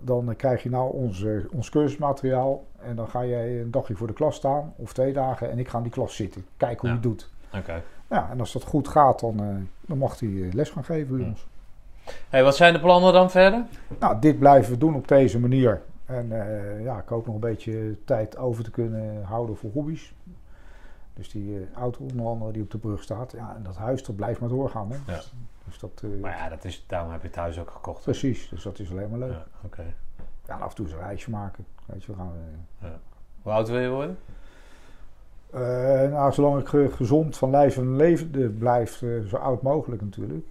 Dan 0.00 0.36
krijg 0.36 0.62
je 0.62 0.70
nou 0.70 0.92
ons, 0.92 1.24
ons 1.52 1.70
cursusmateriaal. 1.70 2.66
En 2.78 2.96
dan 2.96 3.08
ga 3.08 3.24
jij 3.24 3.60
een 3.60 3.70
dagje 3.70 3.94
voor 3.94 4.06
de 4.06 4.12
klas 4.12 4.36
staan, 4.36 4.72
of 4.76 4.92
twee 4.92 5.12
dagen. 5.12 5.50
En 5.50 5.58
ik 5.58 5.68
ga 5.68 5.76
in 5.76 5.82
die 5.82 5.92
klas 5.92 6.16
zitten. 6.16 6.44
Kijken 6.56 6.80
hoe 6.80 6.88
ja. 6.88 6.94
je 6.94 7.08
het 7.08 7.18
doet. 7.18 7.30
Oké. 7.54 7.82
Ja, 8.08 8.30
en 8.30 8.40
als 8.40 8.52
dat 8.52 8.64
goed 8.64 8.88
gaat, 8.88 9.20
dan, 9.20 9.68
dan 9.80 9.98
mag 9.98 10.20
hij 10.20 10.48
les 10.52 10.70
gaan 10.70 10.84
geven 10.84 11.16
bij 11.16 11.26
ons. 11.26 11.46
Hey, 12.28 12.42
wat 12.42 12.56
zijn 12.56 12.72
de 12.72 12.80
plannen 12.80 13.12
dan 13.12 13.30
verder? 13.30 13.66
Nou, 13.98 14.20
dit 14.20 14.38
blijven 14.38 14.72
we 14.72 14.78
doen 14.78 14.94
op 14.94 15.08
deze 15.08 15.40
manier. 15.40 15.82
En 16.04 16.26
uh, 16.26 16.84
ja, 16.84 16.98
ik 16.98 17.08
hoop 17.08 17.26
nog 17.26 17.34
een 17.34 17.40
beetje 17.40 17.96
tijd 18.04 18.36
over 18.36 18.64
te 18.64 18.70
kunnen 18.70 19.22
houden 19.22 19.56
voor 19.56 19.70
hobby's. 19.70 20.14
Dus 21.14 21.30
die 21.30 21.50
uh, 21.50 21.76
auto 21.76 22.04
onder 22.10 22.26
andere 22.26 22.52
die 22.52 22.62
op 22.62 22.70
de 22.70 22.78
brug 22.78 23.02
staat. 23.02 23.32
Ja, 23.32 23.54
en 23.56 23.62
dat 23.62 23.76
huis, 23.76 24.04
dat 24.04 24.16
blijft 24.16 24.40
maar 24.40 24.48
doorgaan. 24.48 24.90
Hè? 24.90 25.12
Ja. 25.12 25.20
Dus 25.64 25.78
dat, 25.78 26.02
uh, 26.04 26.20
maar 26.20 26.36
ja, 26.36 26.48
dat 26.48 26.64
is, 26.64 26.84
daarom 26.86 27.10
heb 27.10 27.20
je 27.20 27.26
het 27.26 27.36
huis 27.36 27.58
ook 27.58 27.70
gekocht. 27.70 28.02
Precies, 28.02 28.48
dus 28.48 28.62
dat 28.62 28.78
is 28.78 28.90
alleen 28.90 29.10
maar 29.10 29.18
leuk. 29.18 29.32
Ja, 29.32 29.46
oké. 29.64 29.84
Ja, 30.46 30.56
af 30.56 30.70
en 30.70 30.74
toe 30.74 30.86
eens 30.86 30.94
een 30.94 31.00
reisje 31.00 31.30
maken. 31.30 31.66
Weet 31.86 32.04
je, 32.04 32.12
we 32.12 32.18
gaan, 32.18 32.32
ja. 32.80 32.98
Hoe 33.42 33.52
oud 33.52 33.68
wil 33.68 33.80
je 33.80 33.88
worden? 33.88 34.18
nou, 36.10 36.32
zolang 36.32 36.60
ik 36.60 36.92
gezond 36.92 37.36
van 37.36 37.50
lijf 37.50 37.76
en 37.76 37.96
leven 37.96 38.58
blijf, 38.58 39.02
zo 39.26 39.36
oud 39.36 39.62
mogelijk 39.62 40.02
natuurlijk. 40.02 40.46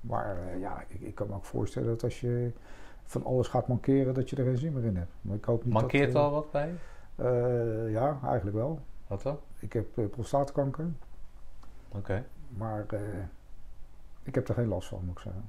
Maar 0.00 0.36
uh, 0.36 0.60
ja, 0.60 0.84
ik, 0.88 1.00
ik, 1.00 1.14
kan 1.14 1.26
me 1.26 1.34
ook 1.34 1.44
voorstellen 1.44 1.88
dat 1.88 2.04
als 2.04 2.20
je 2.20 2.52
van 3.04 3.24
alles 3.24 3.48
gaat 3.48 3.68
mankeren, 3.68 4.14
dat 4.14 4.30
je 4.30 4.36
er 4.36 4.44
geen 4.44 4.58
zin 4.58 4.72
meer 4.72 4.84
in 4.84 4.96
hebt. 4.96 5.12
Maar 5.20 5.36
ik 5.36 5.44
hoop 5.44 5.64
niet 5.64 5.72
Mankeert 5.72 6.12
dat, 6.12 6.22
al 6.22 6.30
wat 6.30 6.50
bij 6.50 6.74
uh, 7.16 7.92
ja, 7.92 8.18
eigenlijk 8.24 8.56
wel. 8.56 8.80
Wat 9.06 9.22
dan? 9.22 9.38
Ik 9.58 9.72
heb 9.72 9.86
prostaatkanker. 10.10 10.90
Oké. 11.88 11.98
Okay. 11.98 12.24
Maar 12.48 12.86
ik 14.22 14.34
heb 14.34 14.48
er 14.48 14.54
geen 14.54 14.68
last 14.68 14.88
van, 14.88 15.04
moet 15.04 15.16
ik 15.16 15.22
zeggen. 15.22 15.48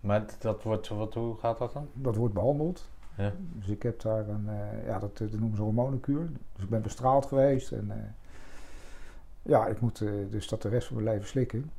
Maar 0.00 0.24
dat 0.38 0.62
wordt, 0.62 0.88
wat, 0.88 1.14
hoe 1.14 1.36
gaat 1.36 1.58
dat 1.58 1.72
dan? 1.72 1.88
Dat 1.92 2.16
wordt 2.16 2.34
behandeld. 2.34 2.90
Ja. 3.16 3.32
Dus 3.52 3.68
ik 3.68 3.82
heb 3.82 4.00
daar 4.00 4.28
een, 4.28 4.48
ja, 4.84 4.98
dat, 4.98 5.18
dat 5.18 5.30
noemen 5.30 5.56
ze 5.56 5.62
hormonenkuur. 5.62 6.30
Dus 6.54 6.64
ik 6.64 6.70
ben 6.70 6.82
bestraald 6.82 7.26
geweest 7.26 7.72
en 7.72 8.14
ja, 9.42 9.66
ik 9.66 9.80
moet 9.80 9.98
dus 10.30 10.48
dat 10.48 10.62
de 10.62 10.68
rest 10.68 10.86
van 10.86 10.96
mijn 10.96 11.08
leven 11.08 11.28
slikken 11.28 11.70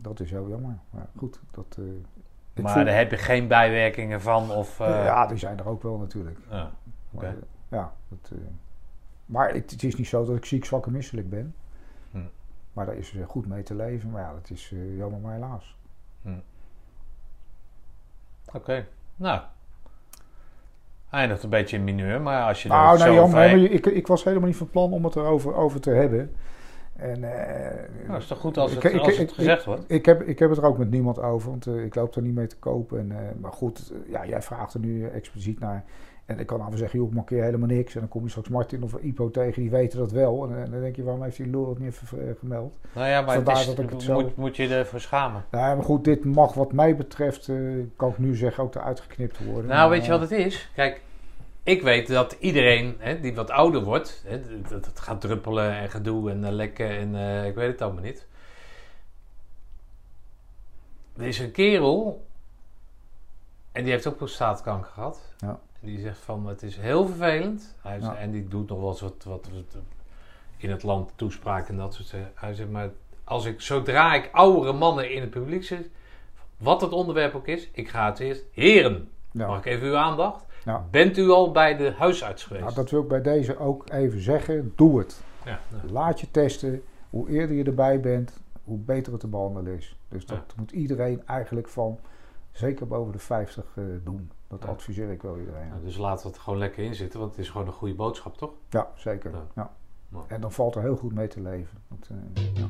dat 0.00 0.20
is 0.20 0.30
heel 0.30 0.48
jammer. 0.48 0.78
Maar 0.90 1.06
goed, 1.16 1.40
dat... 1.50 1.76
Uh, 1.78 2.64
maar 2.64 2.84
daar 2.84 2.96
heb 2.96 3.10
je 3.10 3.16
geen 3.16 3.48
bijwerkingen 3.48 4.20
van? 4.20 4.50
Of, 4.50 4.80
uh... 4.80 4.86
Ja, 4.86 5.26
die 5.26 5.38
zijn 5.38 5.58
er 5.58 5.68
ook 5.68 5.82
wel 5.82 5.98
natuurlijk. 5.98 6.38
Ja, 6.50 6.70
okay. 7.10 7.30
maar, 7.30 7.78
ja 7.80 7.92
dat, 8.08 8.32
maar 9.26 9.52
het, 9.52 9.70
het, 9.70 9.82
is 9.82 9.96
niet 9.96 10.06
zo 10.06 10.24
dat 10.24 10.36
ik 10.36 10.44
ziek, 10.44 10.64
zwak 10.64 10.86
en 10.86 10.92
misselijk 10.92 11.30
ben. 11.30 11.54
Hm. 12.10 12.18
Maar 12.72 12.86
daar 12.86 12.96
is 12.96 13.14
goed 13.26 13.46
mee 13.46 13.62
te 13.62 13.74
leven. 13.74 14.10
Maar 14.10 14.22
ja, 14.22 14.32
dat 14.32 14.50
is 14.50 14.74
jammer 14.96 15.20
maar 15.20 15.32
helaas. 15.32 15.76
Hm. 16.22 16.28
Oké, 18.46 18.56
okay. 18.56 18.86
nou... 19.16 19.40
Eindigt 21.10 21.42
een 21.42 21.50
beetje 21.50 21.76
in 21.76 21.84
mineur, 21.84 22.20
maar 22.20 22.42
als 22.42 22.62
je 22.62 22.68
nou, 22.68 22.98
nee, 22.98 23.14
jammer, 23.14 23.72
ik, 23.72 23.86
ik 23.86 24.06
was 24.06 24.24
helemaal 24.24 24.46
niet 24.46 24.56
van 24.56 24.70
plan 24.70 24.92
om 24.92 25.04
het 25.04 25.16
erover 25.16 25.54
over 25.54 25.80
te 25.80 25.90
hebben. 25.90 26.34
En, 27.02 27.22
uh, 27.22 28.06
nou, 28.06 28.18
is 28.18 28.26
toch 28.26 28.38
goed 28.38 28.58
als 28.58 28.74
het, 28.74 28.84
ik, 28.84 29.00
als 29.00 29.16
het 29.16 29.32
gezegd 29.32 29.64
wordt? 29.64 29.84
Ik, 29.86 30.06
heb, 30.06 30.22
ik 30.22 30.38
heb 30.38 30.48
het 30.48 30.58
er 30.58 30.64
ook 30.64 30.78
met 30.78 30.90
niemand 30.90 31.20
over, 31.20 31.50
want 31.50 31.66
uh, 31.66 31.84
ik 31.84 31.94
loop 31.94 32.16
er 32.16 32.22
niet 32.22 32.34
mee 32.34 32.46
te 32.46 32.56
kopen. 32.56 32.98
En, 32.98 33.10
uh, 33.10 33.16
maar 33.40 33.52
goed, 33.52 33.92
ja, 34.08 34.26
jij 34.26 34.42
vraagt 34.42 34.74
er 34.74 34.80
nu 34.80 35.06
expliciet 35.06 35.60
naar. 35.60 35.84
En 36.26 36.38
ik 36.38 36.46
kan 36.46 36.58
nou 36.58 36.76
zeggen, 36.76 36.98
joh, 36.98 37.08
ik 37.08 37.14
markeer 37.14 37.42
helemaal 37.42 37.68
niks. 37.68 37.94
En 37.94 38.00
dan 38.00 38.08
kom 38.08 38.22
je 38.22 38.28
straks 38.28 38.48
Martin 38.48 38.82
of 38.82 38.94
Ipo 38.94 39.30
tegen, 39.30 39.62
die 39.62 39.70
weten 39.70 39.98
dat 39.98 40.12
wel. 40.12 40.48
En, 40.48 40.70
dan 40.70 40.80
denk 40.80 40.96
je, 40.96 41.02
waarom 41.02 41.22
heeft 41.22 41.36
die 41.36 41.46
lul 41.46 41.66
dat 41.66 41.78
niet 41.78 41.88
even 41.88 42.36
gemeld? 42.38 42.78
Nou 42.94 43.08
ja, 43.08 43.20
maar 43.20 43.34
Vandaar 43.34 43.60
is, 43.60 43.66
dat 43.66 43.78
ik 43.78 43.90
het 43.90 44.02
zo... 44.02 44.20
moet, 44.20 44.36
moet 44.36 44.56
je 44.56 44.68
ervoor 44.68 45.00
schamen. 45.00 45.44
Ja, 45.50 45.74
maar 45.74 45.84
goed, 45.84 46.04
dit 46.04 46.24
mag 46.24 46.54
wat 46.54 46.72
mij 46.72 46.96
betreft, 46.96 47.50
kan 47.96 48.10
ik 48.10 48.18
nu 48.18 48.36
zeggen, 48.36 48.64
ook 48.64 48.74
eruit 48.74 49.00
geknipt 49.00 49.44
worden. 49.44 49.70
Nou, 49.70 49.90
weet 49.90 50.04
je 50.04 50.10
wat 50.10 50.20
het 50.20 50.30
is? 50.30 50.70
Kijk, 50.74 51.00
ik 51.62 51.82
weet 51.82 52.06
dat 52.06 52.36
iedereen 52.40 52.96
hè, 52.98 53.20
die 53.20 53.34
wat 53.34 53.50
ouder 53.50 53.82
wordt, 53.82 54.22
hè, 54.26 54.62
dat 54.62 54.86
het 54.86 55.00
gaat 55.00 55.20
druppelen 55.20 55.72
en 55.72 55.90
gedoe 55.90 56.30
en 56.30 56.42
uh, 56.42 56.50
lekken 56.50 56.88
en 56.88 57.14
uh, 57.14 57.46
ik 57.46 57.54
weet 57.54 57.70
het 57.70 57.82
allemaal 57.82 58.02
niet. 58.02 58.26
Er 61.16 61.26
is 61.26 61.38
een 61.38 61.52
kerel 61.52 62.26
en 63.72 63.82
die 63.82 63.92
heeft 63.92 64.06
ook 64.06 64.16
prostaatkanker 64.16 64.90
gehad. 64.90 65.34
Ja. 65.38 65.60
Die 65.80 66.00
zegt 66.00 66.18
van 66.18 66.46
het 66.46 66.62
is 66.62 66.76
heel 66.76 67.06
vervelend. 67.06 67.74
Hij 67.80 68.00
ja. 68.00 68.16
En 68.16 68.30
die 68.30 68.48
doet 68.48 68.68
nog 68.68 68.78
wel 68.78 68.88
eens 68.88 69.00
wat, 69.00 69.24
wat, 69.24 69.48
wat, 69.52 69.82
in 70.56 70.70
het 70.70 70.82
land 70.82 71.12
toespraak 71.14 71.68
en 71.68 71.76
dat 71.76 71.94
soort 71.94 72.10
dingen. 72.10 72.32
Hij 72.34 72.54
zegt 72.54 72.70
maar 72.70 72.90
als 73.24 73.44
ik, 73.44 73.60
zodra 73.60 74.14
ik 74.14 74.28
oudere 74.32 74.72
mannen 74.72 75.12
in 75.12 75.20
het 75.20 75.30
publiek 75.30 75.64
zit, 75.64 75.90
wat 76.56 76.80
het 76.80 76.92
onderwerp 76.92 77.34
ook 77.34 77.46
is, 77.46 77.68
ik 77.72 77.88
ga 77.88 78.06
het 78.06 78.18
eerst. 78.18 78.44
Heren, 78.52 79.10
ja. 79.32 79.46
mag 79.46 79.58
ik 79.58 79.64
even 79.64 79.86
uw 79.86 79.96
aandacht? 79.96 80.44
Ja. 80.64 80.86
Bent 80.90 81.16
u 81.16 81.30
al 81.30 81.50
bij 81.50 81.76
de 81.76 81.92
huisarts 81.92 82.44
geweest? 82.44 82.64
Nou, 82.64 82.74
dat 82.76 82.90
wil 82.90 83.02
ik 83.02 83.08
bij 83.08 83.22
deze 83.22 83.58
ook 83.58 83.90
even 83.90 84.20
zeggen. 84.20 84.72
Doe 84.76 84.98
het. 84.98 85.22
Ja, 85.44 85.60
Laat 85.90 86.20
je 86.20 86.30
testen. 86.30 86.82
Hoe 87.10 87.28
eerder 87.28 87.56
je 87.56 87.64
erbij 87.64 88.00
bent, 88.00 88.40
hoe 88.64 88.78
beter 88.78 89.12
het 89.12 89.20
te 89.20 89.26
behandelen 89.26 89.76
is. 89.76 89.96
Dus 90.08 90.26
dat 90.26 90.54
moet 90.56 90.70
iedereen 90.70 91.26
eigenlijk 91.26 91.68
van, 91.68 91.98
zeker 92.50 92.86
boven 92.86 93.12
de 93.12 93.18
50, 93.18 93.64
uh, 93.74 93.94
eh, 93.94 94.00
doen. 94.04 94.30
Dat 94.48 94.64
adviseer 94.64 95.10
ik 95.10 95.22
wel 95.22 95.38
iedereen. 95.38 95.70
dus 95.84 95.96
laten 95.96 96.26
we 96.26 96.32
het 96.32 96.42
gewoon 96.42 96.58
lekker 96.58 96.84
inzitten, 96.84 97.18
want 97.20 97.30
het 97.30 97.40
is 97.40 97.50
gewoon 97.50 97.66
een 97.66 97.72
goede 97.72 97.94
boodschap, 97.94 98.38
toch? 98.38 98.50
Ja, 98.68 98.88
zeker. 98.94 99.32
Ja. 99.54 99.70
En 100.26 100.40
dan 100.40 100.52
valt 100.52 100.74
er 100.74 100.82
heel 100.82 100.96
goed 100.96 101.14
mee 101.14 101.28
te 101.28 101.40
leven. 101.40 101.78
Want, 101.88 102.08
uh, 102.12 102.64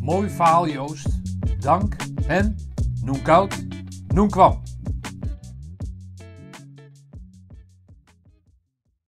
Mooi 0.00 0.28
verhaal, 0.28 0.68
Joost. 0.68 1.20
Dank 1.62 1.96
en 2.26 2.56
noem 3.04 3.22
koud, 3.22 3.64
noem 4.12 4.30
kwam. 4.30 4.71